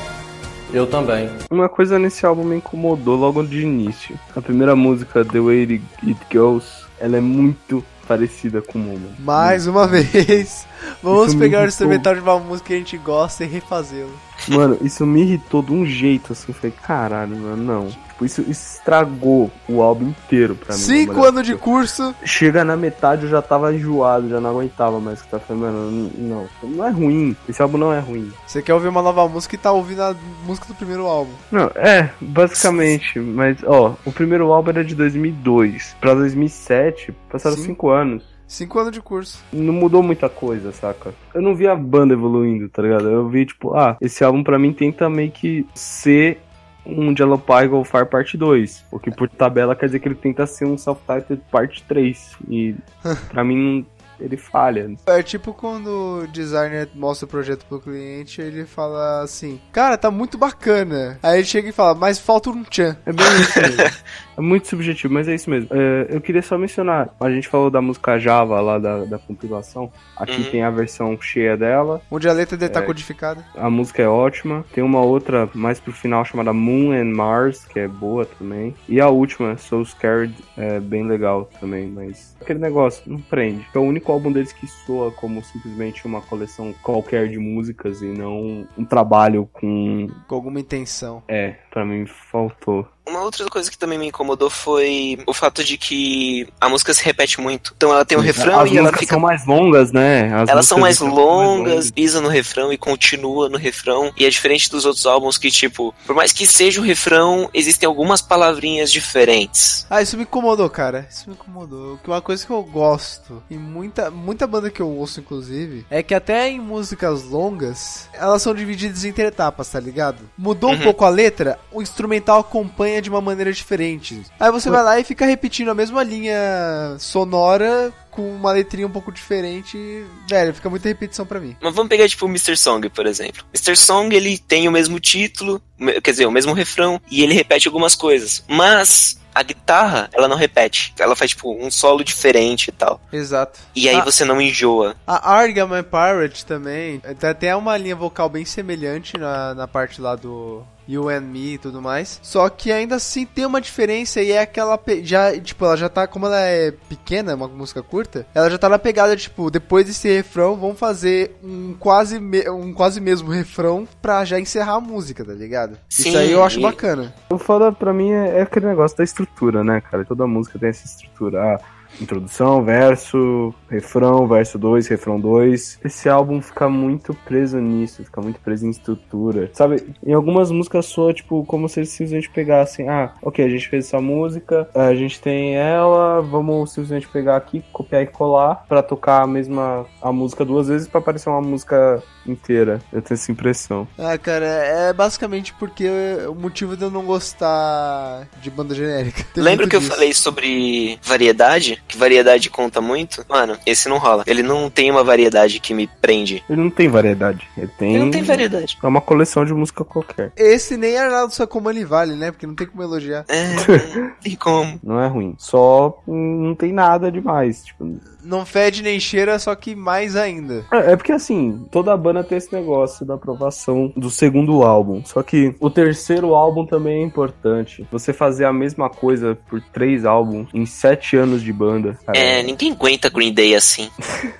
Eu 0.72 0.86
também. 0.86 1.30
Uma 1.50 1.68
coisa 1.68 1.98
nesse 1.98 2.24
álbum 2.26 2.44
me 2.44 2.56
incomodou 2.56 3.16
logo 3.16 3.42
de 3.42 3.60
início. 3.60 4.18
A 4.34 4.40
primeira 4.40 4.74
música, 4.74 5.24
The 5.24 5.40
Way 5.40 5.80
It 6.02 6.20
Goes, 6.32 6.84
ela 6.98 7.16
é 7.16 7.20
muito 7.20 7.84
parecida 8.06 8.60
com 8.60 8.78
Momo. 8.78 9.08
Mais 9.18 9.66
uma 9.66 9.86
vez, 9.88 10.66
vamos 11.02 11.28
Isso 11.28 11.38
pegar 11.38 11.64
o 11.64 11.68
instrumental 11.68 12.14
de 12.14 12.20
uma 12.20 12.38
música 12.38 12.68
que 12.68 12.74
a 12.74 12.78
gente 12.78 12.96
gosta 12.98 13.44
e 13.44 13.46
refazê-lo. 13.46 14.12
Mano, 14.48 14.78
isso 14.82 15.06
me 15.06 15.23
irritou 15.23 15.62
de 15.62 15.73
um 15.73 15.86
jeito, 15.86 16.32
assim. 16.32 16.47
Eu 16.48 16.55
falei, 16.55 16.74
caralho, 16.82 17.36
mano, 17.36 17.56
não. 17.56 18.05
Tipo, 18.15 18.24
isso 18.24 18.43
estragou 18.43 19.51
o 19.69 19.82
álbum 19.82 20.09
inteiro 20.09 20.55
pra 20.55 20.74
mim. 20.74 20.81
Cinco 20.81 21.24
anos 21.24 21.44
de 21.44 21.56
curso. 21.56 22.15
Chega 22.24 22.65
na 22.65 22.77
metade, 22.77 23.24
eu 23.24 23.28
já 23.28 23.43
tava 23.43 23.74
enjoado, 23.74 24.28
já 24.28 24.40
não 24.40 24.51
aguentava 24.51 25.01
mais. 25.01 25.20
Que 25.20 25.28
tá 25.28 25.40
falando, 25.40 25.62
mano, 25.62 26.11
não, 26.16 26.48
não 26.62 26.86
é 26.86 26.90
ruim. 26.90 27.36
Esse 27.48 27.61
álbum 27.61 27.77
não 27.77 27.93
é 27.93 27.98
ruim. 27.98 28.31
Você 28.47 28.62
quer 28.62 28.74
ouvir 28.74 28.89
uma 28.89 29.02
nova 29.02 29.27
música 29.28 29.56
e 29.56 29.59
tá 29.59 29.73
ouvindo 29.73 30.02
a 30.02 30.15
música 30.47 30.69
do 30.69 30.74
primeiro 30.74 31.06
álbum. 31.06 31.32
Não, 31.51 31.70
é, 31.74 32.11
basicamente. 32.20 33.19
Mas, 33.19 33.59
ó, 33.65 33.97
o 34.05 34.12
primeiro 34.12 34.52
álbum 34.52 34.70
era 34.70 34.85
de 34.85 34.94
2002. 34.94 35.97
Pra 36.01 36.15
2007, 36.15 37.12
passaram 37.31 37.56
Sim. 37.56 37.65
cinco 37.65 37.90
anos. 37.90 38.34
Cinco 38.46 38.78
anos 38.78 38.92
de 38.92 39.00
curso. 39.00 39.42
não 39.52 39.72
mudou 39.72 40.02
muita 40.02 40.28
coisa, 40.28 40.72
saca? 40.72 41.14
Eu 41.34 41.42
não 41.42 41.54
vi 41.54 41.66
a 41.66 41.74
banda 41.74 42.14
evoluindo, 42.14 42.68
tá 42.68 42.82
ligado? 42.82 43.08
Eu 43.08 43.28
vi, 43.28 43.46
tipo, 43.46 43.74
ah, 43.74 43.96
esse 44.00 44.22
álbum 44.22 44.42
pra 44.42 44.58
mim 44.58 44.72
tenta 44.72 45.08
meio 45.08 45.30
que 45.30 45.66
ser 45.74 46.40
um 46.86 47.16
Jello 47.16 47.38
Pie 47.38 47.84
Fire 47.84 48.06
Parte 48.06 48.36
2. 48.36 48.84
Porque 48.90 49.10
por 49.10 49.28
tabela 49.28 49.74
quer 49.74 49.86
dizer 49.86 50.00
que 50.00 50.08
ele 50.08 50.14
tenta 50.14 50.46
ser 50.46 50.66
um 50.66 50.76
Self-Titled 50.76 51.42
Parte 51.50 51.82
3. 51.84 52.36
E 52.48 52.74
pra 53.30 53.42
mim 53.42 53.86
ele 54.20 54.36
falha. 54.36 54.90
É 55.06 55.22
tipo 55.22 55.52
quando 55.52 56.22
o 56.22 56.26
designer 56.28 56.88
mostra 56.94 57.26
o 57.26 57.28
projeto 57.28 57.64
pro 57.66 57.80
cliente, 57.80 58.40
ele 58.40 58.64
fala 58.64 59.22
assim, 59.22 59.60
cara, 59.72 59.98
tá 59.98 60.10
muito 60.10 60.38
bacana. 60.38 61.18
Aí 61.22 61.38
ele 61.38 61.46
chega 61.46 61.68
e 61.68 61.72
fala, 61.72 61.94
mas 61.94 62.18
falta 62.18 62.50
um 62.50 62.62
tchan. 62.62 62.96
É 63.04 63.12
bem 63.12 63.26
isso. 63.40 64.04
É 64.36 64.40
muito 64.40 64.66
subjetivo, 64.69 65.12
mas 65.15 65.28
é 65.28 65.35
isso 65.35 65.48
mesmo. 65.51 65.69
É, 65.70 66.06
eu 66.09 66.20
queria 66.20 66.43
só 66.43 66.59
mencionar, 66.59 67.15
a 67.20 67.31
gente 67.31 67.48
falou 67.48 67.70
da 67.70 67.81
música 67.81 68.19
Java 68.19 68.61
lá 68.61 68.78
da, 68.78 69.05
da 69.05 69.19
compilação. 69.19 69.93
Aqui 70.16 70.43
Uhum. 70.43 70.51
tem 70.51 70.62
a 70.62 70.70
versão 70.70 71.20
cheia 71.20 71.56
dela. 71.56 72.01
Onde 72.11 72.28
a 72.28 72.32
letra 72.32 72.56
dele 72.56 72.73
tá 72.73 72.81
É. 72.81 72.82
codificada. 72.82 73.44
A 73.56 73.69
música 73.70 74.02
é 74.02 74.09
ótima. 74.09 74.65
Tem 74.73 74.82
uma 74.82 75.01
outra 75.02 75.48
mais 75.55 75.78
pro 75.81 75.93
final 75.93 76.24
chamada 76.24 76.52
Moon 76.52 76.93
and 76.93 77.15
Mars, 77.15 77.65
que 77.65 77.78
é 77.78 77.89
boa 77.89 78.24
também. 78.27 78.74
E 78.89 79.01
a 79.01 79.09
última, 79.09 79.56
So 79.56 79.85
Scared, 79.85 80.35
é 80.56 80.81
bem 80.81 81.06
legal 81.06 81.48
também, 81.61 81.89
mas 81.89 82.36
aquele 82.40 82.59
negócio 82.59 83.02
não 83.06 83.19
prende. 83.20 83.66
É 83.74 83.78
o 83.78 83.82
único 83.82 84.11
álbum 84.12 84.31
deles 84.32 84.52
que 84.52 84.66
soa 84.66 85.11
como 85.12 85.43
simplesmente 85.43 86.06
uma 86.06 86.20
coleção 86.20 86.74
qualquer 86.82 87.28
de 87.28 87.39
músicas 87.39 88.02
e 88.02 88.06
não 88.06 88.66
um 88.77 88.85
trabalho 88.85 89.48
com. 89.52 90.09
Com 90.27 90.35
alguma 90.35 90.61
intenção. 90.61 91.23
É, 91.28 91.55
pra 91.70 91.85
mim 91.85 92.05
faltou. 92.06 92.86
Uma 93.06 93.20
outra 93.20 93.44
coisa 93.51 93.70
que 93.70 93.76
também 93.76 93.98
me 93.98 94.06
incomodou 94.09 94.48
foi 94.48 95.18
o 95.26 95.35
fato 95.35 95.62
de 95.62 95.76
que 95.76 96.48
a 96.60 96.68
música 96.70 96.93
se 96.94 97.05
repete 97.05 97.39
muito. 97.40 97.74
Então 97.76 97.93
ela 97.93 98.05
tem 98.05 98.16
um 98.16 98.20
refrão 98.22 98.60
As 98.60 98.70
e 98.70 98.78
ela 98.78 98.93
fica. 98.93 99.12
são 99.14 99.20
mais 99.20 99.47
longas, 99.47 99.93
né? 99.93 100.32
As 100.35 100.48
Elas 100.48 100.66
são 100.66 100.78
mais 100.78 100.98
longas, 101.01 101.90
pisa 101.90 102.20
no 102.22 102.28
refrão 102.28 102.72
e 102.72 102.78
continua 102.78 103.48
no 103.51 103.59
refrão. 103.59 104.10
E 104.16 104.24
é 104.24 104.31
diferente 104.31 104.70
dos 104.70 104.86
outros 104.86 105.05
álbuns 105.05 105.36
que, 105.36 105.51
tipo, 105.51 105.94
por 106.06 106.16
mais 106.16 106.32
que 106.32 106.47
seja 106.47 106.81
o 106.81 106.85
refrão, 106.85 107.51
existem 107.52 107.86
algumas 107.86 108.22
palavrinhas 108.22 108.90
diferentes. 108.90 109.86
Ah, 109.90 110.01
isso 110.01 110.16
me 110.16 110.22
incomodou, 110.22 110.68
cara. 110.70 111.06
Isso 111.10 111.28
me 111.28 111.35
incomodou. 111.35 111.98
Que 112.02 112.09
uma 112.09 112.22
coisa 112.22 112.44
que 112.47 112.51
eu 112.52 112.62
gosto, 112.62 113.43
e 113.51 113.56
muita, 113.56 114.10
muita 114.10 114.47
banda 114.47 114.70
que 114.70 114.81
eu 114.81 114.89
ouço, 114.89 115.20
inclusive, 115.20 115.85
é 115.90 116.02
que 116.02 116.14
até 116.14 116.48
em 116.48 116.59
músicas 116.59 117.22
longas, 117.24 118.09
elas 118.14 118.40
são 118.40 118.55
divididas 118.55 119.05
em 119.05 119.14
etapas, 119.14 119.68
tá 119.68 119.78
ligado? 119.78 120.18
Mudou 120.39 120.70
um 120.70 120.74
Uhum. 120.74 120.82
pouco 120.82 121.05
a 121.05 121.09
letra, 121.10 121.59
o 121.70 121.81
instrumental 121.82 122.40
acompanha 122.40 122.93
de 123.00 123.10
uma 123.10 123.20
maneira 123.20 123.52
diferente. 123.52 124.22
Aí 124.38 124.50
você 124.50 124.70
vai 124.70 124.82
lá 124.82 124.98
e 124.98 125.04
fica 125.04 125.24
repetindo 125.26 125.70
a 125.70 125.74
mesma 125.74 126.02
linha 126.02 126.96
sonora 126.98 127.92
com 128.10 128.34
uma 128.34 128.52
letrinha 128.52 128.86
um 128.86 128.90
pouco 128.90 129.10
diferente. 129.12 130.04
Velho, 130.28 130.54
fica 130.54 130.70
muita 130.70 130.88
repetição 130.88 131.26
pra 131.26 131.40
mim. 131.40 131.56
Mas 131.60 131.74
vamos 131.74 131.88
pegar, 131.88 132.08
tipo, 132.08 132.26
o 132.26 132.28
Mr. 132.28 132.56
Song, 132.56 132.88
por 132.90 133.06
exemplo. 133.06 133.44
Mr. 133.52 133.76
Song, 133.76 134.14
ele 134.14 134.38
tem 134.38 134.68
o 134.68 134.72
mesmo 134.72 135.00
título, 135.00 135.60
quer 136.02 136.10
dizer, 136.10 136.26
o 136.26 136.30
mesmo 136.30 136.52
refrão, 136.52 137.00
e 137.10 137.22
ele 137.22 137.34
repete 137.34 137.66
algumas 137.66 137.94
coisas. 137.96 138.44
Mas 138.48 139.18
a 139.34 139.42
guitarra, 139.42 140.08
ela 140.12 140.28
não 140.28 140.36
repete. 140.36 140.94
Ela 140.96 141.16
faz, 141.16 141.32
tipo, 141.32 141.52
um 141.52 141.68
solo 141.72 142.04
diferente 142.04 142.68
e 142.68 142.72
tal. 142.72 143.00
Exato. 143.12 143.58
E 143.74 143.88
aí 143.88 143.96
Ah. 143.96 144.04
você 144.04 144.24
não 144.24 144.40
enjoa. 144.40 144.94
A 145.04 145.34
Argaman 145.34 145.82
Pirate 145.82 146.46
também, 146.46 147.00
tem 147.18 147.30
até 147.30 147.56
uma 147.56 147.76
linha 147.76 147.96
vocal 147.96 148.28
bem 148.28 148.44
semelhante 148.44 149.18
na, 149.18 149.52
na 149.54 149.66
parte 149.66 150.00
lá 150.00 150.14
do 150.14 150.62
You 150.89 151.09
and 151.09 151.23
Me 151.23 151.55
e 151.55 151.59
tudo 151.59 151.81
mais. 151.81 152.20
Só 152.23 152.48
que 152.48 152.70
ainda 152.70 152.97
assim 152.97 153.24
tem 153.24 153.47
uma 153.47 153.61
diferença 153.61 154.20
e 154.20 154.31
é 154.32 154.40
aquela. 154.40 154.78
Já, 155.02 155.39
tipo, 155.40 155.65
ela 155.65 155.77
já 155.77 155.89
tá. 155.89 156.06
Como 156.06 156.27
ela 156.27 156.40
é 156.40 156.70
pequena, 156.89 157.35
uma 157.35 157.48
música 157.48 157.82
curta, 157.82 158.27
ela 158.35 158.51
já 158.51 158.59
tá 158.59 158.69
na 158.69 158.78
pegada, 158.78 159.16
tipo, 159.16 159.51
depois 159.51 159.86
desse 159.86 160.09
refrão, 160.12 160.56
vamos 160.56 160.78
fazer 160.78 161.36
um 161.43 161.74
quase, 161.78 162.19
me- 162.20 162.48
um 162.51 162.73
quase 162.73 163.01
mesmo 163.01 163.31
refrão 163.31 163.89
pra 164.02 164.24
já 164.24 164.39
encerrar 164.39 164.74
a 164.74 164.81
música, 164.81 165.24
tá 165.24 165.32
ligado? 165.32 165.78
Sim, 165.89 166.09
Isso 166.11 166.19
aí 166.19 166.31
eu 166.32 166.43
acho 166.44 166.59
e- 166.59 166.62
bacana. 166.62 167.15
O 167.31 167.39
foda 167.39 167.73
pra 167.73 167.93
mim 167.93 168.11
é, 168.11 168.39
é 168.39 168.43
aquele 168.43 168.66
negócio 168.66 168.97
da 168.97 169.05
estrutura, 169.05 169.65
né, 169.65 169.81
cara? 169.81 170.05
Toda 170.05 170.27
música 170.27 170.59
tem 170.59 170.69
essa 170.69 170.85
estrutura. 170.86 171.43
Ah, 171.43 171.61
introdução, 172.00 172.64
verso, 172.64 173.54
refrão, 173.68 174.26
verso 174.26 174.58
2, 174.58 174.86
refrão 174.88 175.20
2. 175.20 175.80
Esse 175.84 176.08
álbum 176.08 176.40
fica 176.40 176.68
muito 176.68 177.14
preso 177.24 177.58
nisso, 177.60 178.04
fica 178.04 178.20
muito 178.20 178.40
preso 178.40 178.66
em 178.66 178.70
estrutura. 178.70 179.50
Sabe, 179.52 179.94
em 180.04 180.12
algumas 180.12 180.50
músicas 180.50 180.86
soa, 180.86 181.12
tipo, 181.12 181.44
como 181.44 181.68
se 181.68 181.80
eles 181.80 181.90
simplesmente 181.90 182.30
pegassem, 182.30 182.88
ah, 182.88 183.12
ok, 183.22 183.44
a 183.44 183.48
gente 183.48 183.68
fez 183.68 183.86
essa 183.86 184.00
música, 184.00 184.68
a 184.74 184.94
gente 184.94 185.20
tem 185.20 185.56
ela, 185.56 186.20
vamos 186.20 186.70
simplesmente 186.70 187.08
pegar 187.08 187.36
aqui, 187.36 187.64
copiar 187.72 188.02
e 188.02 188.06
colar 188.06 188.64
pra 188.68 188.82
tocar 188.82 189.22
a 189.22 189.26
mesma 189.26 189.86
a 190.00 190.12
música 190.12 190.44
duas 190.44 190.68
vezes 190.68 190.88
pra 190.88 191.00
parecer 191.00 191.28
uma 191.28 191.40
música 191.40 192.02
inteira. 192.26 192.80
Eu 192.92 193.02
tenho 193.02 193.14
essa 193.18 193.30
impressão. 193.32 193.86
Ah, 193.98 194.16
cara, 194.18 194.44
é 194.46 194.92
basicamente 194.92 195.52
porque 195.55 195.88
o 196.28 196.34
motivo 196.34 196.76
de 196.76 196.82
eu 196.84 196.90
não 196.90 197.05
gostar 197.05 198.26
de 198.40 198.51
banda 198.51 198.74
genérica. 198.74 199.24
Tem 199.34 199.42
Lembra 199.42 199.68
que 199.68 199.76
eu 199.76 199.80
disso. 199.80 199.92
falei 199.92 200.12
sobre 200.12 200.98
variedade? 201.02 201.82
Que 201.86 201.96
variedade 201.96 202.51
conta 202.51 202.80
muito? 202.80 203.24
Mano, 203.28 203.56
esse 203.66 203.88
não 203.88 203.98
rola. 203.98 204.24
Ele 204.26 204.42
não 204.42 204.68
tem 204.70 204.90
uma 204.90 205.05
variedade 205.05 205.60
que 205.60 205.74
me 205.74 205.86
prende. 206.01 206.42
Ele 206.48 206.60
não 206.60 206.70
tem 206.70 206.88
variedade. 206.88 207.46
Ele 207.56 207.70
tem. 207.78 207.94
Ele 207.94 208.05
não 208.05 208.10
tem 208.10 208.22
variedade. 208.22 208.78
É 208.82 208.86
uma 208.86 209.01
coleção 209.01 209.44
de 209.44 209.52
música 209.55 209.84
qualquer. 209.84 210.32
Esse 210.36 210.76
nem 210.76 210.96
Arnaldo 210.96 211.34
Sacomani 211.34 211.84
vale, 211.84 212.14
né? 212.14 212.30
Porque 212.30 212.46
não 212.46 212.55
tem 212.55 212.66
como 212.66 212.82
elogiar. 212.82 213.24
É, 213.28 213.44
não 213.98 214.10
tem 214.22 214.36
como. 214.36 214.78
Não 214.82 215.01
é 215.01 215.06
ruim. 215.06 215.34
Só 215.38 216.02
não 216.06 216.55
tem 216.55 216.72
nada 216.72 217.10
demais. 217.10 217.64
Tipo, 217.64 217.98
Não 218.22 218.44
fede 218.46 218.82
nem 218.82 218.98
cheira, 219.01 219.38
só 219.38 219.55
que 219.55 219.74
mais 219.74 220.16
ainda. 220.16 220.64
é, 220.72 220.92
é 220.92 220.96
porque 220.96 221.12
assim, 221.12 221.66
toda 221.70 221.96
banda 221.96 222.13
tem 222.22 222.38
esse 222.38 222.52
negócio 222.52 223.04
da 223.04 223.14
aprovação 223.14 223.92
do 223.96 224.10
segundo 224.10 224.62
álbum. 224.62 225.02
Só 225.04 225.22
que 225.22 225.54
o 225.58 225.70
terceiro 225.70 226.34
álbum 226.34 226.66
também 226.66 227.02
é 227.02 227.04
importante. 227.04 227.86
Você 227.90 228.12
fazer 228.12 228.44
a 228.44 228.52
mesma 228.52 228.88
coisa 228.90 229.36
por 229.48 229.60
três 229.60 230.04
álbuns 230.04 230.48
em 230.54 230.66
sete 230.66 231.16
anos 231.16 231.42
de 231.42 231.52
banda. 231.52 231.98
cara, 232.04 232.18
É, 232.18 232.42
ninguém 232.42 232.72
aguenta 232.72 233.08
Green 233.08 233.32
Day 233.32 233.54
assim. 233.54 233.90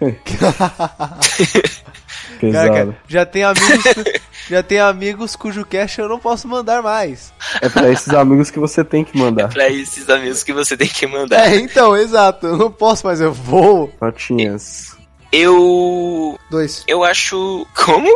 pesado. 2.41 2.69
Caraca, 2.69 2.97
já 3.09 3.27
tem 3.27 3.45
amigos. 3.45 3.85
já 4.49 4.63
tem 4.63 4.79
amigos 4.81 5.37
cujo 5.37 5.65
cash 5.65 5.99
eu 5.99 6.09
não 6.09 6.19
posso 6.19 6.47
mandar 6.47 6.83
mais. 6.83 7.33
É 7.61 7.69
pra 7.69 7.91
esses 7.91 8.13
amigos 8.13 8.51
que 8.51 8.59
você 8.59 8.85
tem 8.85 9.05
que 9.05 9.17
mandar. 9.17 9.49
Pra 9.49 9.69
esses 9.69 10.09
amigos 10.09 10.43
que 10.43 10.53
você 10.53 10.77
tem 10.77 10.89
que 10.89 11.07
mandar. 11.07 11.53
É, 11.53 11.57
então, 11.57 11.97
exato. 11.97 12.47
Eu 12.47 12.57
não 12.57 12.71
posso, 12.71 13.07
mas 13.07 13.21
eu 13.21 13.33
vou. 13.33 13.89
Patinhas. 13.89 14.94
Eu. 15.35 16.39
Dois. 16.49 16.85
Eu 16.87 17.03
acho. 17.03 17.67
Como? 17.75 18.09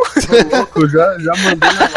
Louco, 0.51 0.87
já, 0.87 1.19
já 1.19 1.35
mandei 1.35 1.69
na 1.69 1.89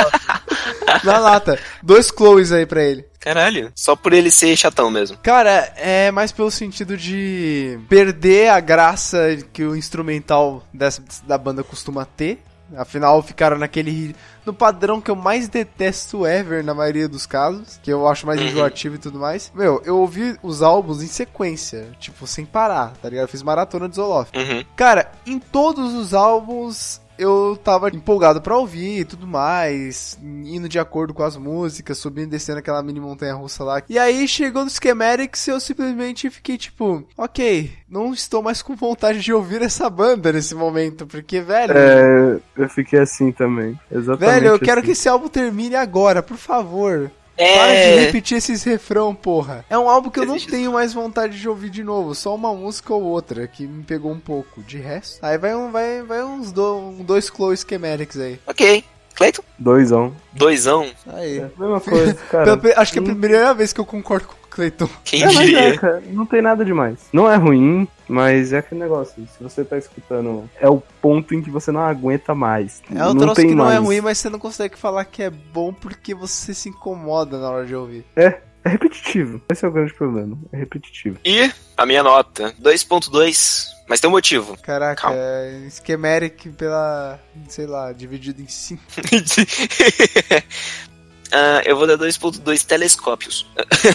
Na 1.05 1.19
lata. 1.19 1.59
Dois 1.83 2.09
Chloes 2.09 2.53
aí 2.53 2.67
pra 2.67 2.83
ele. 2.83 3.05
Caralho. 3.21 3.73
Só 3.75 3.95
por 3.95 4.13
ele 4.13 4.31
ser 4.31 4.57
chatão 4.57 4.91
mesmo. 4.91 5.17
Cara, 5.19 5.73
é 5.77 6.11
mais 6.11 6.33
pelo 6.33 6.51
sentido 6.51 6.97
de 6.97 7.79
perder 7.89 8.49
a 8.49 8.59
graça 8.59 9.39
que 9.53 9.65
o 9.65 9.77
instrumental 9.77 10.67
dessa, 10.75 11.03
da 11.25 11.39
banda 11.39 11.63
costuma 11.63 12.05
ter. 12.05 12.43
Afinal, 12.77 13.23
ficaram 13.23 13.59
naquele. 13.59 14.17
No 14.47 14.53
padrão 14.53 15.01
que 15.01 15.11
eu 15.11 15.15
mais 15.17 15.47
detesto 15.49 16.27
ever, 16.27 16.65
na 16.65 16.73
maioria 16.75 17.09
dos 17.09 17.27
casos. 17.27 17.79
Que 17.83 17.93
eu 17.93 18.09
acho 18.09 18.27
mais 18.27 18.41
Uhum. 18.41 18.47
enjoativo 18.47 18.95
e 18.95 18.99
tudo 18.99 19.19
mais. 19.19 19.53
Meu, 19.55 19.83
eu 19.85 19.99
ouvi 19.99 20.37
os 20.43 20.63
álbuns 20.63 21.03
em 21.03 21.07
sequência. 21.07 21.89
Tipo, 22.01 22.27
sem 22.27 22.45
parar, 22.47 22.95
tá 23.03 23.09
ligado? 23.09 23.25
Eu 23.25 23.29
fiz 23.29 23.43
maratona 23.43 23.89
de 23.89 23.97
Zoloft. 23.97 24.35
Uhum. 24.37 24.65
Cara, 24.75 25.13
em 25.27 25.39
todos 25.39 25.93
os 25.95 26.15
álbuns 26.15 27.01
eu 27.19 27.59
tava 27.63 27.89
empolgado 27.89 28.41
pra 28.41 28.57
ouvir 28.57 29.01
e 29.01 29.05
tudo 29.05 29.27
mais, 29.27 30.19
indo 30.23 30.69
de 30.69 30.79
acordo 30.79 31.15
com 31.15 31.23
as 31.23 31.37
músicas, 31.37 31.99
subindo 31.99 32.29
e 32.29 32.31
descendo 32.31 32.59
aquela 32.59 32.83
mini 32.83 33.01
montanha 33.01 33.35
russa 33.35 33.65
lá. 33.65 33.83
E 33.89 33.99
aí 33.99 34.27
chegou 34.27 34.65
no 34.65 34.71
Schematics 34.71 35.47
e 35.47 35.51
eu 35.51 35.61
simplesmente 35.61 36.31
fiquei 36.31 36.57
tipo, 36.57 37.05
ok, 37.17 37.73
não 37.89 38.13
estou 38.13 38.43
mais 38.43 38.63
com 38.63 38.75
vontade 38.75 39.21
de 39.21 39.33
ouvir 39.33 39.63
essa 39.63 39.89
banda 39.89 40.33
nesse 40.33 40.55
momento, 40.55 41.07
porque, 41.07 41.41
velho. 41.41 41.73
É, 41.77 42.41
eu 42.57 42.69
fiquei 42.69 42.99
assim 42.99 43.31
também. 43.33 43.79
Exatamente. 43.91 44.35
Velho, 44.35 44.47
eu 44.49 44.59
quero 44.59 44.81
assim. 44.81 44.87
que 44.87 44.93
esse 44.93 45.09
álbum 45.09 45.29
termine 45.29 45.77
agora, 45.77 46.23
por 46.23 46.37
favor. 46.37 47.11
Para 47.37 47.67
de 47.73 47.73
É. 47.79 48.01
repetir 48.01 48.37
esses 48.39 48.63
refrão, 48.63 49.15
porra. 49.15 49.65
É 49.71 49.79
um 49.79 49.89
álbum 49.89 50.11
que 50.11 50.21
eu 50.21 50.27
não 50.27 50.35
Existe 50.37 50.51
tenho 50.53 50.73
mais 50.73 50.93
vontade 50.93 51.39
de 51.41 51.49
ouvir 51.49 51.71
de 51.71 51.83
novo. 51.83 52.15
Só 52.15 52.35
uma 52.35 52.53
música 52.55 52.93
ou 52.93 53.03
outra 53.03 53.47
que 53.49 53.67
me 53.67 53.83
pegou 53.83 54.13
um 54.13 54.21
pouco. 54.21 54.63
De 54.63 54.79
resto. 54.79 55.19
Aí 55.25 55.39
vai, 55.39 55.55
um, 55.55 55.71
vai, 55.71 56.03
vai 56.03 56.23
uns 56.25 56.53
do, 56.53 56.77
um, 56.77 57.03
dois 57.03 57.27
Chloe 57.27 57.57
Schematics 57.57 58.19
aí. 58.19 58.39
Ok. 58.47 58.85
Cleiton? 59.15 59.43
Doisão. 59.59 60.13
Doisão? 60.33 60.87
Aí. 61.07 61.39
É, 61.39 61.51
mesma 61.59 61.81
coisa, 61.81 62.15
cara. 62.31 62.59
Acho 62.77 62.93
que 62.93 62.99
é 62.99 63.03
a 63.03 63.05
primeira 63.05 63.53
vez 63.55 63.73
que 63.73 63.81
eu 63.81 63.85
concordo 63.85 64.27
com 64.27 64.35
o 64.35 64.49
Cleiton. 64.49 64.89
Quem 65.05 65.23
É, 65.23 65.27
mas 65.27 65.37
é, 65.37 65.43
diria? 65.45 65.79
cara, 65.79 66.03
não 66.11 66.25
tem 66.25 66.41
nada 66.41 66.65
demais. 66.65 66.99
Não 67.13 67.31
é 67.31 67.37
ruim, 67.37 67.87
mas 68.13 68.53
é 68.53 68.59
aquele 68.59 68.81
negócio. 68.81 69.27
Se 69.27 69.43
você 69.43 69.65
tá 69.65 69.79
escutando, 69.79 70.49
é 70.61 70.69
o 70.69 70.83
ponto 71.01 71.35
em 71.35 71.43
que 71.43 71.51
você 71.51 71.73
não 71.73 71.81
aguenta 71.81 72.35
mais. 72.35 72.83
É 72.91 73.05
um 73.07 73.15
não 73.15 73.17
troço 73.17 73.37
tem 73.37 73.49
que 73.49 73.55
não 73.55 73.65
é 73.65 73.75
mais. 73.75 73.85
ruim, 73.85 74.01
mas 74.01 74.19
você 74.19 74.29
não 74.29 74.39
consegue 74.39 74.77
falar 74.77 75.05
que 75.07 75.23
é 75.23 75.31
bom 75.31 75.73
porque 75.73 76.15
você 76.15 76.53
se 76.53 76.69
incomoda 76.69 77.39
na 77.39 77.51
hora 77.51 77.67
de 77.67 77.75
ouvir. 77.75 78.05
É 78.15 78.41
repetitivo. 78.65 79.41
Esse 79.51 79.65
é 79.65 79.69
o 79.69 79.73
grande 79.73 79.95
problema. 79.95 80.37
É 80.53 80.59
repetitivo. 80.59 81.19
E 81.25 81.51
a 81.77 81.87
minha 81.87 82.03
nota, 82.03 82.55
2.2. 82.63 83.73
Mas 83.89 84.01
tem 84.01 84.09
um 84.09 84.13
motivo. 84.13 84.57
Caraca, 84.63 85.03
Calma. 85.03 85.17
é 85.19 85.69
schematic 85.71 86.47
pela, 86.57 87.19
sei 87.49 87.67
lá, 87.67 87.93
dividido 87.93 88.41
em 88.41 88.47
5 88.47 88.83
Ah, 91.33 91.63
eu 91.65 91.77
vou 91.77 91.87
dar 91.87 91.97
2.2 91.97 92.65
telescópios. 92.65 93.47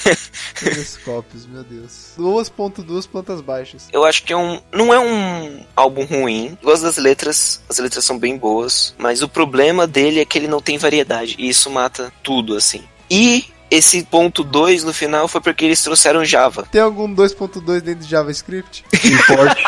telescópios, 0.59 1.45
meu 1.45 1.63
Deus. 1.63 2.13
2.2 2.17 3.07
plantas 3.07 3.41
baixas. 3.41 3.87
Eu 3.93 4.03
acho 4.03 4.23
que 4.23 4.33
é 4.33 4.37
um. 4.37 4.59
Não 4.73 4.91
é 4.91 4.99
um 4.99 5.63
álbum 5.75 6.03
ruim. 6.03 6.57
Gosto 6.63 6.81
das 6.83 6.97
letras. 6.97 7.61
As 7.69 7.77
letras 7.77 8.03
são 8.03 8.17
bem 8.17 8.37
boas. 8.37 8.95
Mas 8.97 9.21
o 9.21 9.29
problema 9.29 9.85
dele 9.85 10.19
é 10.19 10.25
que 10.25 10.37
ele 10.37 10.47
não 10.47 10.59
tem 10.59 10.79
variedade. 10.79 11.35
E 11.37 11.47
isso 11.47 11.69
mata 11.69 12.11
tudo, 12.23 12.55
assim. 12.55 12.83
E 13.09 13.45
esse 13.69 14.01
ponto 14.03 14.43
2 14.43 14.83
no 14.83 14.93
final 14.93 15.27
foi 15.27 15.39
porque 15.39 15.65
eles 15.65 15.83
trouxeram 15.83 16.25
Java. 16.25 16.67
Tem 16.71 16.81
algum 16.81 17.13
2.2 17.13 17.81
dentro 17.81 18.03
de 18.03 18.09
JavaScript? 18.09 18.83
Importe. 19.05 19.63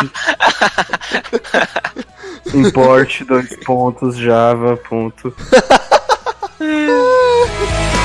Importe, 2.52 3.24
dois 3.26 3.56
pontos, 3.64 4.18
Java, 4.18 4.76
ponto. 4.76 5.32
Yeah. 7.60 7.90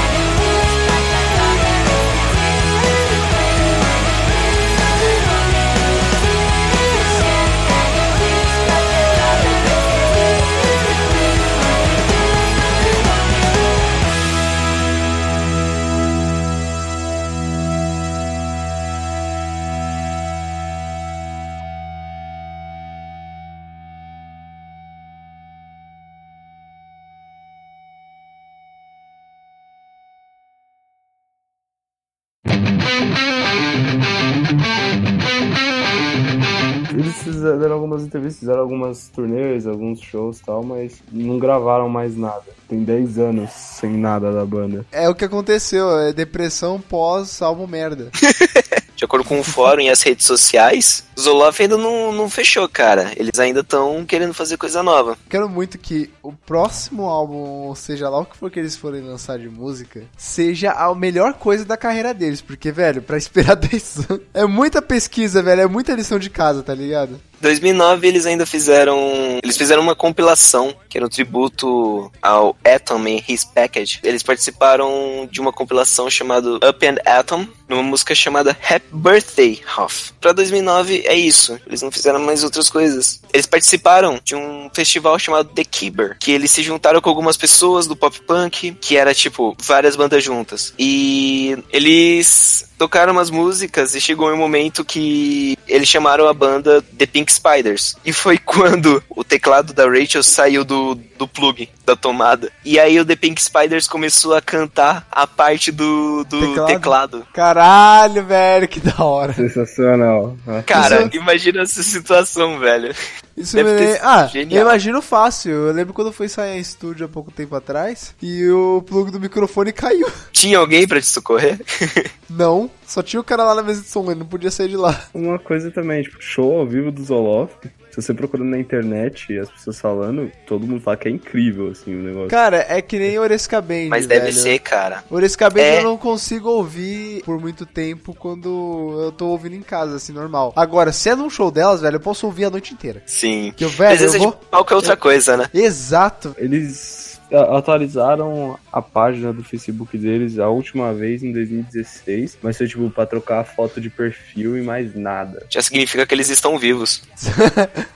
Fizeram 37.53 37.75
algumas 37.75 38.03
entrevistas, 38.03 38.41
fizeram 38.41 38.61
algumas 38.61 39.09
turnês, 39.09 39.67
alguns 39.67 40.01
shows 40.01 40.39
e 40.39 40.45
tal, 40.45 40.63
mas 40.63 41.03
não 41.13 41.39
gravaram 41.39 41.89
mais 41.89 42.17
nada. 42.17 42.45
Tem 42.69 42.83
10 42.83 43.19
anos 43.19 43.51
sem 43.51 43.91
nada 43.91 44.33
da 44.33 44.45
banda. 44.45 44.87
É 44.91 45.09
o 45.09 45.15
que 45.15 45.25
aconteceu, 45.25 45.99
é 45.99 46.13
depressão 46.13 46.81
pós 46.81 47.41
álbum 47.43 47.67
merda. 47.67 48.11
De 48.97 49.05
acordo 49.05 49.27
com 49.27 49.41
o 49.41 49.45
fórum 49.45 49.81
e 49.81 49.91
as 49.91 50.03
redes 50.03 50.25
sociais, 50.25 51.05
o 51.17 51.21
Zoloff 51.21 51.61
ainda 51.61 51.77
não, 51.77 52.13
não 52.13 52.31
fechou, 52.31 52.69
cara. 52.69 53.13
Eles 53.17 53.39
ainda 53.41 53.61
estão 53.61 54.05
querendo 54.07 54.33
fazer 54.33 54.57
coisa 54.57 54.85
nova. 54.85 55.19
Quero 55.29 55.49
muito 55.49 55.79
que 55.79 56.11
o 56.23 56.33
próximo 56.33 57.05
álbum, 57.05 57.35
ou 57.35 57.75
seja 57.75 58.09
lá 58.09 58.21
o 58.21 58.25
que 58.25 58.37
for 58.37 58.51
que 58.51 58.59
eles 58.59 58.77
forem 58.77 59.03
lançar 59.03 59.37
de 59.39 59.49
música, 59.49 60.05
seja 60.17 60.71
a 60.71 60.95
melhor 60.95 61.35
coisa 61.35 61.65
da 61.65 61.77
carreira 61.77 62.15
deles. 62.15 62.41
Porque, 62.41 62.71
velho, 62.71 63.03
pra 63.03 63.19
esperar 63.19 63.57
10 63.57 64.11
anos. 64.11 64.23
É 64.33 64.47
muita 64.47 64.81
pesquisa, 64.81 65.43
velho. 65.43 65.63
É 65.63 65.67
muita 65.67 65.93
lição 65.95 66.19
de 66.19 66.31
casa, 66.31 66.63
tá 66.63 66.75
ligado? 66.75 67.21
2009 67.45 68.09
eles 68.09 68.25
ainda 68.25 68.47
fizeram. 68.47 69.39
Eles 69.43 69.57
fizeram 69.57 69.83
uma 69.83 69.95
compilação, 69.95 70.75
que 70.89 70.97
era 70.97 71.07
um 71.07 71.11
tributo 71.11 72.11
ao 72.23 72.57
Atom 72.65 73.07
em 73.07 73.23
His 73.29 73.45
Package. 73.45 74.01
Eles 74.03 74.23
participaram 74.23 75.29
de 75.31 75.41
uma 75.43 75.53
compilação 75.53 76.09
chamada 76.09 76.57
Up 76.57 76.87
and 76.87 76.97
Atom, 77.05 77.47
numa 77.69 77.83
música 77.83 78.15
chamada 78.15 78.51
Happy 78.51 78.87
Birthday 78.91 79.61
Hoff. 79.77 80.13
Pra 80.21 80.33
2009 80.33 81.05
é 81.07 81.15
isso. 81.15 81.61
Eles 81.67 81.83
não 81.83 81.91
fizeram 81.91 82.19
mais 82.21 82.43
outras 82.43 82.71
coisas. 82.71 83.21
Eles 83.33 83.47
participaram 83.47 84.19
de 84.25 84.35
um 84.35 84.71
festival 84.73 85.19
chamado 85.19 85.51
The 85.51 85.65
Keeper, 85.65 86.17
que 86.19 86.33
eles 86.33 86.51
se 86.51 86.63
juntaram 86.63 87.01
com 87.03 87.11
algumas 87.11 87.37
pessoas 87.37 87.87
do 87.87 87.95
pop 87.95 88.19
punk, 88.23 88.75
que 88.81 88.97
era 88.97 89.15
tipo 89.15 89.55
várias 89.63 89.97
bandas 89.97 90.25
juntas. 90.25 90.73
E 90.79 91.59
eles 91.71 92.71
tocaram 92.79 93.13
umas 93.13 93.31
músicas 93.31 93.95
e 93.95 94.01
chegou 94.01 94.33
um 94.33 94.37
momento 94.37 94.85
que 94.85 95.57
eles 95.67 95.89
chamaram 95.89 96.29
a 96.29 96.35
banda 96.35 96.83
The 96.97 97.07
Pink 97.07 97.33
Spiders. 97.33 97.97
E 98.05 98.13
foi 98.13 98.37
quando 98.39 99.03
o 99.09 99.25
teclado 99.25 99.73
da 99.73 99.89
Rachel 99.89 100.23
saiu 100.23 100.65
do, 100.65 100.95
do 101.19 101.27
plug, 101.27 101.69
da 101.85 101.95
tomada. 101.97 102.51
E 102.65 102.79
aí 102.79 102.99
o 102.99 103.05
The 103.05 103.17
Pink 103.17 103.41
Spiders 103.43 103.87
começou 103.87 104.35
a 104.35 104.41
cantar 104.41 105.07
a 105.11 105.27
parte 105.27 105.71
do, 105.71 106.25
do 106.25 106.41
Teclado? 106.41 106.67
teclado. 106.67 107.27
Caralho, 107.33 108.25
velho, 108.25 108.69
que 108.69 108.81
da 108.81 109.05
hora. 109.05 109.33
Sensacional. 109.33 110.37
Cara, 110.67 111.03
Isso- 111.07 111.17
imagina 111.17 111.63
essa 111.63 111.83
situação, 111.83 112.59
velho. 112.59 112.95
Isso 113.37 113.57
Deve 113.57 113.73
me 113.73 113.79
ter 113.79 114.01
Ah, 114.03 114.27
genial. 114.27 114.61
eu 114.63 114.69
imagino 114.69 115.03
fácil. 115.03 115.51
Eu 115.53 115.73
lembro 115.73 115.93
quando 115.93 116.07
eu 116.09 116.13
fui 116.13 116.29
sair 116.29 116.57
em 116.57 116.61
estúdio 116.61 117.07
há 117.07 117.09
pouco 117.09 117.31
tempo 117.33 117.55
atrás 117.57 118.15
e 118.23 118.49
o 118.49 118.81
plug 118.87 119.11
do 119.11 119.19
microfone 119.21 119.73
caiu. 119.73 120.09
Tinha 120.33 120.59
alguém 120.59 120.87
pra 120.87 121.01
te 121.01 121.07
socorrer? 121.07 121.59
Não, 122.31 122.71
só 122.87 123.03
tinha 123.03 123.21
o 123.21 123.25
cara 123.25 123.45
lá 123.45 123.55
na 123.55 123.63
mesa 123.63 123.83
de 123.83 123.89
som, 123.89 124.05
ele 124.11 124.19
não 124.21 124.27
podia 124.27 124.51
sair 124.51 124.69
de 124.69 124.77
lá. 124.77 124.99
Uma 125.15 125.39
coisa 125.39 125.71
também, 125.71 126.03
tipo, 126.03 126.17
show 126.21 126.59
ao 126.59 126.67
vivo 126.67 126.91
do 126.91 127.05
Zoloft. 127.05 127.55
Se 127.95 128.03
você 128.03 128.13
procurando 128.13 128.49
na 128.51 128.59
internet 128.59 129.33
e 129.33 129.39
as 129.39 129.49
pessoas 129.49 129.79
falando, 129.81 130.29
todo 130.45 130.67
mundo 130.67 130.81
fala 130.81 130.97
que 130.97 131.07
é 131.07 131.11
incrível, 131.13 131.69
assim, 131.71 131.95
o 131.95 132.03
negócio. 132.03 132.29
Cara, 132.29 132.67
é 132.69 132.83
que 132.83 132.99
nem 132.99 133.17
Oresca 133.21 133.61
Band, 133.61 133.87
Mas 133.89 134.05
deve 134.05 134.27
velho. 134.27 134.33
ser, 134.37 134.59
cara. 134.59 135.05
Oresca 135.09 135.49
Band 135.49 135.61
É. 135.61 135.79
eu 135.79 135.85
não 135.85 135.97
consigo 135.97 136.49
ouvir 136.49 137.23
por 137.23 137.39
muito 137.41 137.65
tempo 137.65 138.13
quando 138.13 139.01
eu 139.05 139.13
tô 139.13 139.29
ouvindo 139.29 139.55
em 139.55 139.63
casa, 139.63 139.95
assim, 139.95 140.13
normal. 140.13 140.53
Agora, 140.57 140.91
se 140.91 141.09
é 141.09 141.15
num 141.15 141.31
show 141.31 141.53
delas, 141.53 141.83
velho, 141.83 141.95
eu 141.97 142.01
posso 142.01 142.27
ouvir 142.27 142.47
a 142.47 142.51
noite 142.51 142.75
inteira. 142.75 143.01
Sim. 143.07 143.55
Que 143.57 143.65
eu, 143.65 143.69
velho, 143.69 143.97
Presença 143.97 144.17
eu 144.17 144.23
vou... 144.23 144.31
de 144.33 144.47
palco 144.51 144.73
é 144.73 144.77
outra 144.77 144.97
coisa, 144.97 145.37
né? 145.37 145.49
Exato. 145.55 146.35
Eles 146.37 147.14
atualizaram 147.31 148.59
a 148.73 148.81
página 148.83 149.33
do 149.33 149.43
Facebook 149.43 149.97
deles 149.99 150.39
a 150.39 150.49
última 150.49 150.93
vez 150.93 151.23
em 151.23 151.33
2016, 151.33 152.39
mas 152.43 152.57
foi 152.57 152.67
tipo 152.69 152.91
pra 152.91 153.07
trocar 153.07 153.41
a 153.41 153.45
foto 153.45 153.81
de 153.81 153.91
perfil 153.91 154.57
e 154.59 154.63
mais 154.63 154.95
nada. 154.95 155.47
Já 155.49 155.63
significa 155.63 156.07
que 156.07 156.15
eles 156.15 156.29
estão 156.31 156.59
vivos. 156.59 157.03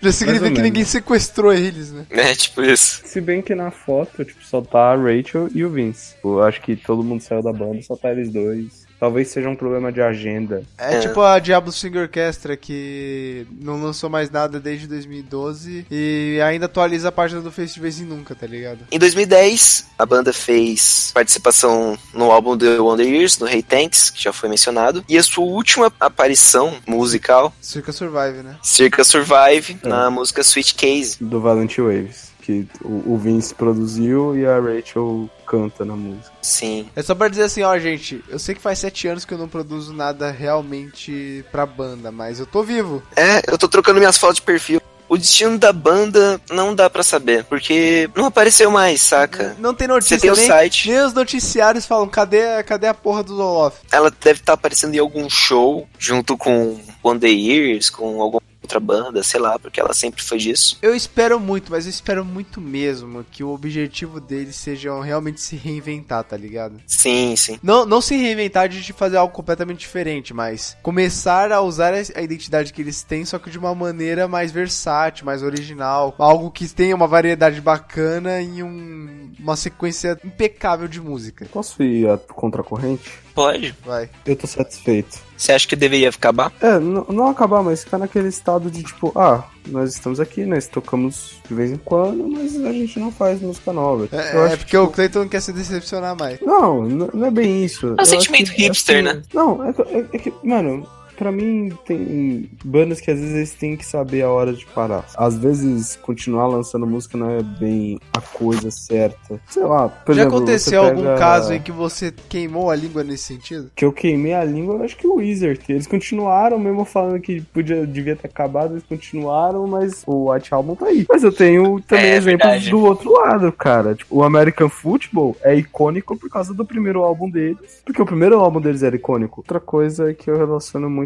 Já 0.00 0.12
significa 0.12 0.46
que 0.46 0.52
menos. 0.52 0.62
ninguém 0.62 0.84
sequestrou 0.84 1.52
eles, 1.52 1.92
né? 1.92 2.06
É, 2.10 2.34
tipo 2.34 2.62
isso. 2.62 3.02
Se 3.04 3.20
bem 3.20 3.42
que 3.42 3.54
na 3.54 3.70
foto, 3.70 4.24
tipo, 4.24 4.42
só 4.44 4.60
tá 4.62 4.92
a 4.92 4.96
Rachel 4.96 5.48
e 5.54 5.64
o 5.64 5.70
Vince. 5.70 6.14
Tipo, 6.14 6.38
Eu 6.38 6.42
acho 6.42 6.60
que 6.62 6.74
todo 6.74 7.02
mundo 7.04 7.20
saiu 7.20 7.42
da 7.42 7.52
banda, 7.52 7.82
só 7.82 7.94
tá 7.96 8.10
eles 8.10 8.30
dois. 8.32 8.86
Talvez 8.98 9.28
seja 9.28 9.48
um 9.50 9.56
problema 9.56 9.92
de 9.92 10.00
agenda. 10.00 10.62
É, 10.78 10.94
É. 10.96 11.00
tipo 11.00 11.20
a 11.20 11.38
Diablo 11.38 11.70
String 11.70 11.98
Orchestra, 11.98 12.56
que 12.56 13.46
não 13.60 13.82
lançou 13.82 14.08
mais 14.08 14.30
nada 14.30 14.58
desde 14.60 14.86
2012 14.86 15.86
e 15.90 16.40
ainda 16.44 16.66
atualiza 16.66 17.08
a 17.08 17.12
página 17.12 17.40
do 17.40 17.50
Face 17.52 17.74
de 17.74 17.80
vez 17.80 18.00
em 18.00 18.04
nunca, 18.04 18.34
tá 18.34 18.46
ligado? 18.46 18.78
Em 18.90 18.98
2010, 18.98 19.86
a 19.98 20.06
banda 20.06 20.32
fez 20.32 21.10
participação 21.12 21.98
no 22.12 22.30
álbum 22.30 22.56
The 22.56 22.78
Wonder 22.78 23.06
Years, 23.06 23.38
no 23.38 23.48
Hey 23.48 23.62
Tanks, 23.62 24.10
que 24.10 24.22
já 24.22 24.32
foi 24.32 24.48
mencionado. 24.48 25.04
E 25.08 25.18
a 25.18 25.22
sua 25.22 25.44
última 25.44 25.92
aparição 26.00 26.74
musical, 26.86 27.52
Circa 27.60 27.92
Survive, 27.92 28.42
né? 28.42 28.56
Circa 28.62 29.04
Survive, 29.04 29.76
É. 29.82 29.88
na 29.88 30.10
música 30.10 30.40
Sweet 30.42 30.74
Case. 30.74 31.16
Do 31.22 31.40
Valent 31.40 31.76
Waves. 31.78 32.32
Que 32.40 32.66
o, 32.82 33.14
o 33.14 33.18
Vince 33.18 33.54
produziu 33.54 34.36
e 34.36 34.44
a 34.44 34.60
Rachel 34.60 35.30
canta 35.46 35.84
na 35.84 35.94
música. 35.94 36.32
Sim. 36.42 36.88
É 36.94 37.02
só 37.02 37.14
pra 37.14 37.28
dizer 37.28 37.44
assim, 37.44 37.62
ó, 37.62 37.78
gente, 37.78 38.22
eu 38.28 38.38
sei 38.38 38.54
que 38.54 38.60
faz 38.60 38.78
sete 38.78 39.06
anos 39.08 39.24
que 39.24 39.32
eu 39.32 39.38
não 39.38 39.48
produzo 39.48 39.92
nada 39.92 40.30
realmente 40.30 41.44
pra 41.50 41.66
banda, 41.66 42.10
mas 42.10 42.40
eu 42.40 42.46
tô 42.46 42.62
vivo. 42.62 43.02
É, 43.16 43.42
eu 43.50 43.58
tô 43.58 43.68
trocando 43.68 43.98
minhas 43.98 44.18
fotos 44.18 44.36
de 44.36 44.42
perfil. 44.42 44.80
O 45.06 45.18
destino 45.18 45.58
da 45.58 45.70
banda 45.72 46.40
não 46.50 46.74
dá 46.74 46.88
pra 46.88 47.02
saber, 47.02 47.44
porque 47.44 48.08
não 48.16 48.24
apareceu 48.24 48.70
mais, 48.70 49.02
saca? 49.02 49.54
Não 49.58 49.74
tem 49.74 49.86
Você 49.86 49.92
notícia, 49.92 50.18
tem 50.18 50.30
o 50.30 50.34
nem, 50.34 50.46
site, 50.46 50.88
nem 50.90 51.04
os 51.04 51.12
noticiários 51.12 51.84
falam, 51.84 52.08
cadê, 52.08 52.62
cadê 52.62 52.86
a 52.86 52.94
porra 52.94 53.22
do 53.22 53.36
Zoloft? 53.36 53.80
ela 53.92 54.10
deve 54.10 54.40
estar 54.40 54.54
aparecendo 54.54 54.94
em 54.94 54.98
algum 54.98 55.28
show, 55.28 55.86
junto 55.98 56.38
com 56.38 56.80
One 57.02 57.20
Day 57.20 57.38
Years, 57.38 57.90
com 57.90 58.20
algum 58.22 58.38
outra 58.64 58.80
banda, 58.80 59.22
sei 59.22 59.38
lá, 59.40 59.58
porque 59.58 59.78
ela 59.78 59.92
sempre 59.94 60.22
foi 60.22 60.38
disso. 60.38 60.78
Eu 60.82 60.94
espero 60.94 61.38
muito, 61.38 61.70
mas 61.70 61.84
eu 61.84 61.90
espero 61.90 62.24
muito 62.24 62.60
mesmo 62.60 63.24
que 63.30 63.44
o 63.44 63.50
objetivo 63.50 64.20
deles 64.20 64.56
seja 64.56 64.98
realmente 65.02 65.40
se 65.40 65.54
reinventar, 65.56 66.24
tá 66.24 66.36
ligado? 66.36 66.80
Sim, 66.86 67.36
sim. 67.36 67.58
Não, 67.62 67.84
não 67.84 68.00
se 68.00 68.16
reinventar 68.16 68.68
de 68.68 68.92
fazer 68.92 69.16
algo 69.18 69.32
completamente 69.32 69.80
diferente, 69.80 70.32
mas 70.34 70.76
começar 70.82 71.52
a 71.52 71.60
usar 71.60 71.92
a 71.94 72.22
identidade 72.22 72.72
que 72.72 72.80
eles 72.82 73.02
têm, 73.02 73.24
só 73.24 73.38
que 73.38 73.50
de 73.50 73.58
uma 73.58 73.74
maneira 73.74 74.26
mais 74.26 74.50
versátil, 74.50 75.26
mais 75.26 75.42
original. 75.42 76.14
Algo 76.18 76.50
que 76.50 76.66
tenha 76.68 76.96
uma 76.96 77.06
variedade 77.06 77.60
bacana 77.60 78.40
e 78.40 78.62
um- 78.62 79.32
uma 79.38 79.56
sequência 79.56 80.18
impecável 80.24 80.88
de 80.88 81.00
música. 81.00 81.46
Posso 81.52 81.82
ir 81.82 82.08
a 82.08 82.16
contracorrente? 82.16 83.12
Pode. 83.34 83.74
Vai. 83.84 84.08
Eu 84.24 84.36
tô 84.36 84.46
satisfeito. 84.46 85.18
Você 85.36 85.52
acha 85.52 85.66
que 85.66 85.74
deveria 85.74 86.08
acabar? 86.08 86.52
É, 86.60 86.78
não, 86.78 87.04
não 87.08 87.28
acabar, 87.28 87.62
mas 87.62 87.82
ficar 87.82 87.98
naquele 87.98 88.28
estado 88.28 88.70
de 88.70 88.82
tipo, 88.84 89.12
ah, 89.16 89.42
nós 89.66 89.92
estamos 89.92 90.20
aqui, 90.20 90.44
nós 90.46 90.68
tocamos 90.68 91.38
de 91.48 91.52
vez 91.54 91.72
em 91.72 91.76
quando, 91.76 92.28
mas 92.28 92.54
a 92.64 92.72
gente 92.72 93.00
não 93.00 93.10
faz 93.10 93.40
música 93.40 93.72
nova. 93.72 94.08
É, 94.12 94.36
Eu 94.36 94.46
é 94.46 94.50
porque 94.56 94.70
que, 94.70 94.76
o 94.76 94.86
Clayton 94.86 95.20
não 95.20 95.28
quer 95.28 95.40
se 95.42 95.52
decepcionar 95.52 96.16
mais. 96.16 96.40
Não, 96.40 96.82
não 96.84 97.26
é 97.26 97.30
bem 97.32 97.64
isso. 97.64 97.94
É 97.98 98.02
um 98.02 98.04
sentimento 98.04 98.50
hipster, 98.52 99.02
né? 99.02 99.20
Não, 99.34 99.64
é, 99.68 99.72
que- 99.72 99.82
é- 99.82 100.06
é 100.12 100.18
que, 100.18 100.32
mano, 100.44 100.86
pra 101.16 101.30
mim 101.32 101.70
tem 101.86 102.50
bandas 102.64 103.00
que 103.00 103.10
às 103.10 103.18
vezes 103.18 103.34
eles 103.34 103.52
têm 103.52 103.76
que 103.76 103.84
saber 103.86 104.22
a 104.22 104.30
hora 104.30 104.52
de 104.52 104.64
parar. 104.66 105.04
Às 105.16 105.36
vezes 105.38 105.96
continuar 106.02 106.46
lançando 106.46 106.86
música 106.86 107.16
não 107.16 107.30
é 107.30 107.42
bem 107.42 107.98
a 108.12 108.20
coisa 108.20 108.70
certa. 108.70 109.40
Sei 109.48 109.62
lá, 109.64 109.88
por 109.88 110.14
Já 110.14 110.22
exemplo, 110.22 110.38
aconteceu 110.38 110.82
você 110.82 110.88
algum 110.90 111.02
pega- 111.02 111.18
caso 111.18 111.52
em 111.52 111.60
que 111.60 111.72
você 111.72 112.12
queimou 112.28 112.70
a 112.70 112.76
língua 112.76 113.02
nesse 113.04 113.24
sentido? 113.24 113.70
que 113.74 113.84
eu 113.84 113.92
queimei 113.92 114.34
a 114.34 114.44
língua, 114.44 114.76
eu 114.76 114.82
acho 114.84 114.96
que 114.96 115.06
o 115.06 115.16
Wizard. 115.16 115.60
Eles 115.68 115.86
continuaram, 115.86 116.58
mesmo 116.58 116.84
falando 116.84 117.20
que 117.20 117.40
podia, 117.40 117.86
devia 117.86 118.16
ter 118.16 118.26
acabado, 118.28 118.72
eles 118.74 118.84
continuaram, 118.84 119.66
mas 119.66 120.02
o 120.06 120.30
White 120.32 120.52
Album 120.52 120.74
tá 120.74 120.86
aí. 120.86 121.06
Mas 121.08 121.22
eu 121.22 121.32
tenho 121.32 121.80
também 121.82 122.04
É 122.06 122.16
exemplos 122.16 122.42
verdade. 122.50 122.70
do 122.70 122.80
outro 122.80 123.12
lado, 123.12 123.52
cara. 123.52 123.94
Tipo, 123.94 124.16
o 124.18 124.22
American 124.22 124.68
Football 124.68 125.36
é 125.42 125.54
icônico 125.54 126.16
por 126.16 126.28
causa 126.30 126.52
do 126.54 126.64
primeiro 126.64 127.02
álbum 127.02 127.28
deles. 127.30 127.82
Porque 127.84 128.00
o 128.02 128.06
primeiro 128.06 128.38
álbum 128.38 128.60
deles 128.60 128.82
era 128.82 128.96
icônico. 128.96 129.40
Outra 129.40 129.60
coisa 129.60 130.10
é 130.10 130.14
que 130.14 130.30
eu 130.30 130.36
relaciono 130.36 130.88
muito 130.90 131.03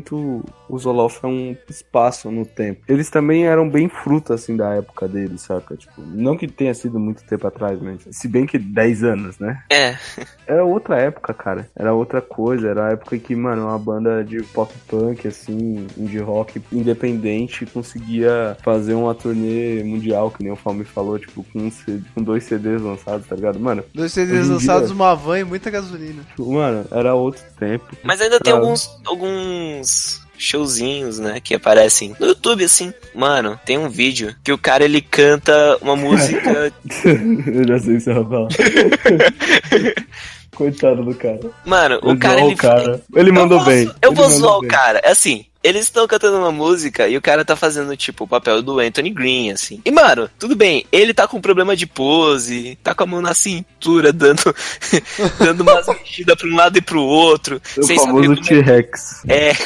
o 0.69 0.79
Zoloft 0.79 1.21
a 1.25 1.29
um 1.29 1.57
espaço 1.69 2.31
no 2.31 2.45
tempo. 2.45 2.83
Eles 2.89 3.11
também 3.11 3.47
eram 3.47 3.69
bem 3.69 3.89
fruta, 3.89 4.35
assim, 4.35 4.57
da 4.57 4.75
época 4.75 5.07
deles, 5.09 5.43
saca? 5.43 5.77
Tipo, 5.77 6.01
não 6.03 6.37
que 6.37 6.47
tenha 6.49 6.75
sido 6.75 6.99
muito 6.99 7.23
tempo 7.25 7.47
atrás, 7.47 7.81
mas 7.81 8.01
se 8.11 8.29
bem 8.29 8.47
que 8.47 8.59
10 8.59 9.03
anos, 9.05 9.39
né? 9.39 9.63
É. 9.71 9.97
Era 10.47 10.65
outra 10.65 10.99
época, 11.01 11.33
cara. 11.35 11.69
Era 11.77 11.93
outra 11.95 12.21
coisa. 12.23 12.69
Era 12.69 12.89
a 12.89 12.91
época 12.93 13.17
em 13.17 13.19
que, 13.21 13.35
mano, 13.37 13.67
uma 13.67 13.79
banda 13.79 14.25
de 14.25 14.43
pop 14.45 14.73
punk, 14.89 15.27
assim, 15.29 15.87
indie 15.97 16.19
rock 16.19 16.61
independente 16.73 17.67
conseguia 17.67 18.57
fazer 18.63 18.95
uma 18.95 19.15
turnê 19.15 19.83
mundial, 19.85 20.31
que 20.31 20.43
nem 20.43 20.53
o 20.53 20.57
Falme 20.57 20.85
falou, 20.85 21.19
tipo, 21.19 21.45
com, 21.53 21.61
um 21.61 21.71
C- 21.71 22.01
com 22.15 22.23
dois 22.23 22.45
CDs 22.45 22.81
lançados, 22.83 23.27
tá 23.27 23.37
ligado? 23.37 23.61
Mano, 23.61 23.85
Dois 23.95 24.13
CDs 24.13 24.49
lançados, 24.49 24.89
dia- 24.89 24.95
uma 24.97 25.15
van 25.15 25.39
e 25.41 25.45
muita 25.45 25.71
gasolina. 25.71 26.23
tipo, 26.29 26.51
mano, 26.53 26.87
era 26.91 27.15
outro 27.15 27.43
tempo. 27.59 27.85
Mas 28.03 28.21
ainda 28.21 28.39
tem 28.41 28.53
Pra- 28.53 28.61
alguns, 28.63 28.91
alguns 29.07 30.21
showzinhos, 30.37 31.19
né, 31.19 31.41
que 31.41 31.55
aparecem 31.55 32.15
no 32.21 32.27
YouTube, 32.29 32.65
assim. 32.65 32.93
Mano, 33.15 33.59
tem 33.65 33.77
um 33.77 33.89
vídeo 33.89 34.35
que 34.45 34.53
o 34.53 34.59
cara, 34.59 34.85
ele 34.85 35.01
canta 35.01 35.77
uma 35.81 35.97
música... 35.97 36.73
Eu 37.05 37.67
já 37.67 37.79
sei 37.81 37.95
o 37.95 37.97
que 37.97 38.01
você 38.01 38.13
vai 38.15 38.25
falar. 38.25 38.49
Coitado 40.55 41.05
do 41.05 41.15
cara. 41.15 41.39
Mano, 41.65 42.01
o 42.03 42.19
cara, 42.19 42.41
ele... 42.41 42.55
o 42.55 42.57
cara. 42.57 43.01
Ele 43.15 43.31
Eu 43.31 43.35
mandou 43.35 43.59
vou- 43.59 43.67
bem. 43.69 43.85
Eu 44.03 44.11
Ele 44.11 44.15
vou 44.17 44.29
zoar 44.29 44.59
o 44.59 44.67
cara. 44.67 44.99
É 45.05 45.11
assim, 45.13 45.45
eles 45.69 45.85
estão 45.85 46.07
cantando 46.07 46.39
uma 46.39 46.51
música 46.51 47.09
e 47.09 47.17
o 47.17 47.21
cara 47.21 47.45
tá 47.45 47.55
fazendo, 47.55 47.95
tipo, 47.97 48.25
o 48.25 48.29
papel 48.29 48.63
do 48.63 48.79
Anthony 48.79 49.11
Green, 49.11 49.51
assim. 49.51 49.81
E, 49.85 49.91
mano, 49.91 50.31
tudo 50.39 50.57
bem, 50.57 50.87
ele 50.91 51.13
tá 51.13 51.29
com 51.29 51.41
problema 51.41 51.77
de 51.77 51.87
pose, 51.87 52.79
tá 52.83 52.95
com 52.95 53.05
a 53.05 53.07
mão 53.07 53.21
na 53.21 53.35
cintura, 53.35 54.13
dando, 54.13 54.55
dando 55.39 55.61
umas 55.63 55.87
mexidas 55.89 56.37
pra 56.37 56.49
um 56.49 56.57
lado 56.57 56.79
e 56.79 56.81
pro 56.81 57.03
outro. 57.03 57.61
O 57.77 57.87
famoso 57.87 58.33
é- 58.33 58.37
T-Rex. 58.37 59.23
É. 59.29 59.53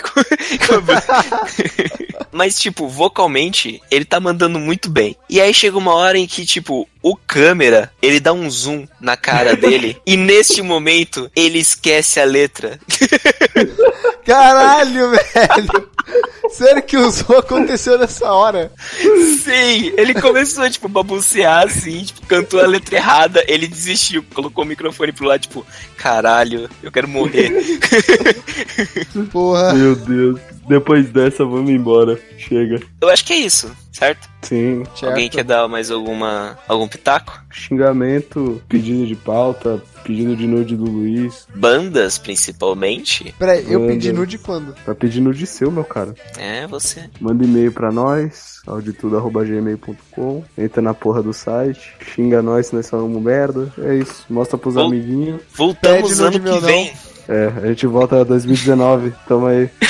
Mas, 2.33 2.59
tipo, 2.59 2.89
vocalmente, 2.89 3.81
ele 3.91 4.05
tá 4.05 4.19
mandando 4.19 4.59
muito 4.59 4.91
bem. 4.91 5.17
E 5.31 5.41
aí 5.41 5.55
chega 5.55 5.79
uma 5.79 5.95
hora 5.95 6.19
em 6.19 6.27
que, 6.27 6.45
tipo, 6.45 6.89
o 7.03 7.15
câmera, 7.17 7.93
ele 8.01 8.19
dá 8.19 8.33
um 8.33 8.51
zoom 8.51 8.87
na 9.01 9.17
cara 9.17 9.55
dele. 9.55 9.97
e 10.07 10.17
neste 10.17 10.63
momento, 10.63 11.31
ele 11.37 11.59
esquece 11.59 12.19
a 12.19 12.25
letra. 12.25 12.79
Caralho, 14.25 15.11
velho! 15.35 15.89
Sério 16.51 16.83
que 16.83 16.97
o 16.97 17.11
zoom 17.11 17.39
aconteceu 17.39 17.99
nessa 17.99 18.31
hora? 18.31 18.71
Sim, 19.43 19.93
ele 19.97 20.15
começou, 20.15 20.69
tipo, 20.69 20.89
babucear 20.89 21.65
assim, 21.65 22.05
tipo, 22.05 22.27
cantou 22.27 22.61
a 22.61 22.67
letra 22.67 22.97
errada, 22.97 23.45
ele 23.49 23.67
desistiu, 23.67 24.25
colocou 24.35 24.65
o 24.65 24.67
microfone 24.67 25.13
pro 25.13 25.27
lado, 25.27 25.41
tipo, 25.41 25.67
caralho, 25.97 26.69
eu 26.83 26.93
quero 26.93 27.09
morrer. 27.09 27.51
Porra. 29.33 29.73
Meu 29.73 29.97
Deus. 29.97 30.41
Depois 30.69 31.11
dessa, 31.11 31.45
vamos 31.45 31.71
embora. 31.71 32.19
Chega. 32.39 32.81
Eu 33.01 33.09
acho 33.09 33.25
que 33.25 33.33
é 33.33 33.37
isso, 33.37 33.71
certo? 33.93 34.29
Sim. 34.43 34.85
Alguém 35.03 35.29
quer 35.29 35.45
dar 35.45 35.67
mais 35.69 35.91
alguma 35.91 36.59
algum 36.69 36.87
pitaco? 36.89 37.41
Xingamento, 37.51 38.61
pedido 38.69 39.07
de 39.07 39.15
pauta, 39.15 39.83
pedido 40.05 40.35
de 40.37 40.47
nude 40.47 40.77
do 40.77 40.85
Luiz. 40.85 41.47
Bandas, 41.55 42.19
principalmente? 42.19 43.35
Peraí, 43.39 43.71
eu 43.71 43.87
pedi 43.87 44.13
nude 44.13 44.39
quando? 44.39 44.75
Pra 44.85 44.95
pedir 44.95 45.21
nude 45.21 45.47
seu, 45.47 45.71
meu 45.71 45.85
cara. 45.85 46.15
É, 46.39 46.67
você. 46.67 47.09
Manda 47.21 47.45
e-mail 47.45 47.73
pra 47.73 47.93
nós, 47.93 48.61
auditudo.gmail.com. 48.67 50.45
Entra 50.57 50.83
na 50.83 50.95
porra 50.95 51.23
do 51.23 51.33
site. 51.33 51.95
Xinga 52.15 52.43
nós 52.43 52.67
se 52.69 52.75
nós 52.75 52.87
somos 52.87 53.23
merda. 53.23 53.73
É 53.79 53.95
isso. 53.97 54.25
Mostra 54.31 54.57
pros 54.59 54.75
Vol- 54.75 54.87
amiguinhos. 54.87 55.41
Voltamos 55.55 56.19
Pede 56.19 56.23
ano 56.37 56.41
que 56.55 56.61
vem. 56.61 56.93
É, 57.33 57.51
a 57.63 57.67
gente 57.69 57.87
volta 57.87 58.21
a 58.21 58.25
2019. 58.25 59.15
Tamo 59.27 59.47
aí. 59.47 59.71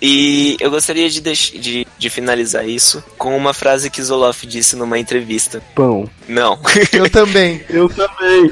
E 0.00 0.56
eu 0.60 0.70
gostaria 0.70 1.10
de, 1.10 1.20
de, 1.20 1.84
de 1.98 2.08
finalizar 2.08 2.64
isso 2.68 3.02
com 3.18 3.36
uma 3.36 3.52
frase 3.52 3.90
que 3.90 4.00
Zoloff 4.00 4.46
disse 4.46 4.76
numa 4.76 4.96
entrevista. 4.96 5.60
Pão. 5.74 6.08
Não. 6.28 6.56
Eu 6.92 7.10
também. 7.10 7.60
Eu 7.68 7.88
também. 7.88 8.48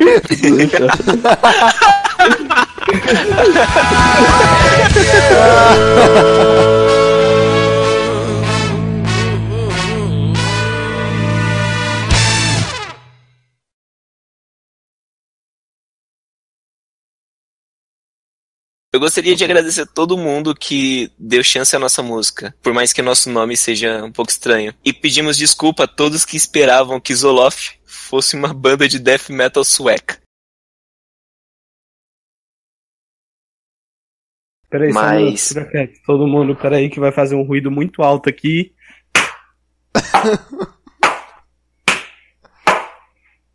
Eu 18.96 19.00
gostaria 19.00 19.36
de 19.36 19.44
agradecer 19.44 19.82
a 19.82 19.86
todo 19.86 20.16
mundo 20.16 20.54
que 20.54 21.12
deu 21.18 21.44
chance 21.44 21.76
à 21.76 21.78
nossa 21.78 22.02
música, 22.02 22.56
por 22.62 22.72
mais 22.72 22.94
que 22.94 23.02
nosso 23.02 23.28
nome 23.28 23.54
seja 23.54 24.02
um 24.02 24.10
pouco 24.10 24.30
estranho. 24.30 24.72
E 24.82 24.90
pedimos 24.90 25.36
desculpa 25.36 25.84
a 25.84 25.86
todos 25.86 26.24
que 26.24 26.34
esperavam 26.34 26.98
que 26.98 27.14
Zoloff 27.14 27.78
fosse 27.84 28.34
uma 28.34 28.54
banda 28.54 28.88
de 28.88 28.98
death 28.98 29.28
metal 29.28 29.62
sueca. 29.64 30.18
Peraí, 34.70 34.90
só 34.90 34.98
um 34.98 35.02
Mas- 35.02 35.52
quieto. 35.70 36.00
Todo 36.06 36.26
mundo, 36.26 36.56
peraí, 36.56 36.88
que 36.88 36.98
vai 36.98 37.12
fazer 37.12 37.34
um 37.34 37.42
ruído 37.42 37.70
muito 37.70 38.02
alto 38.02 38.30
aqui. 38.30 38.74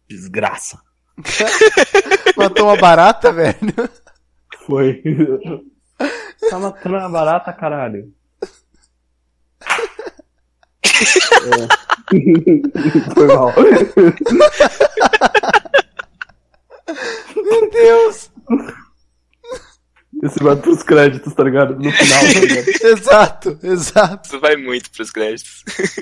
Desgraça. 0.08 0.80
Matou 2.38 2.68
uma 2.68 2.78
barata, 2.78 3.34
velho. 3.34 3.58
Foi. 4.72 5.04
tá 6.50 6.58
matando 6.58 6.96
a 6.96 7.10
barata, 7.10 7.52
caralho. 7.52 8.10
É. 10.90 11.68
Foi 13.14 13.28
mal. 13.28 13.54
Meu 17.36 17.70
Deus. 17.70 18.32
Esse 20.24 20.42
vai 20.42 20.56
pros 20.56 20.84
créditos, 20.84 21.34
tá 21.34 21.44
ligado? 21.44 21.76
No 21.76 21.92
final, 21.92 22.20
tá 22.22 22.40
ligado? 22.40 22.68
Exato, 22.98 23.60
exato. 23.64 24.28
Isso 24.30 24.40
vai 24.40 24.56
muito 24.56 24.90
pros 24.92 25.12
créditos. 25.12 25.66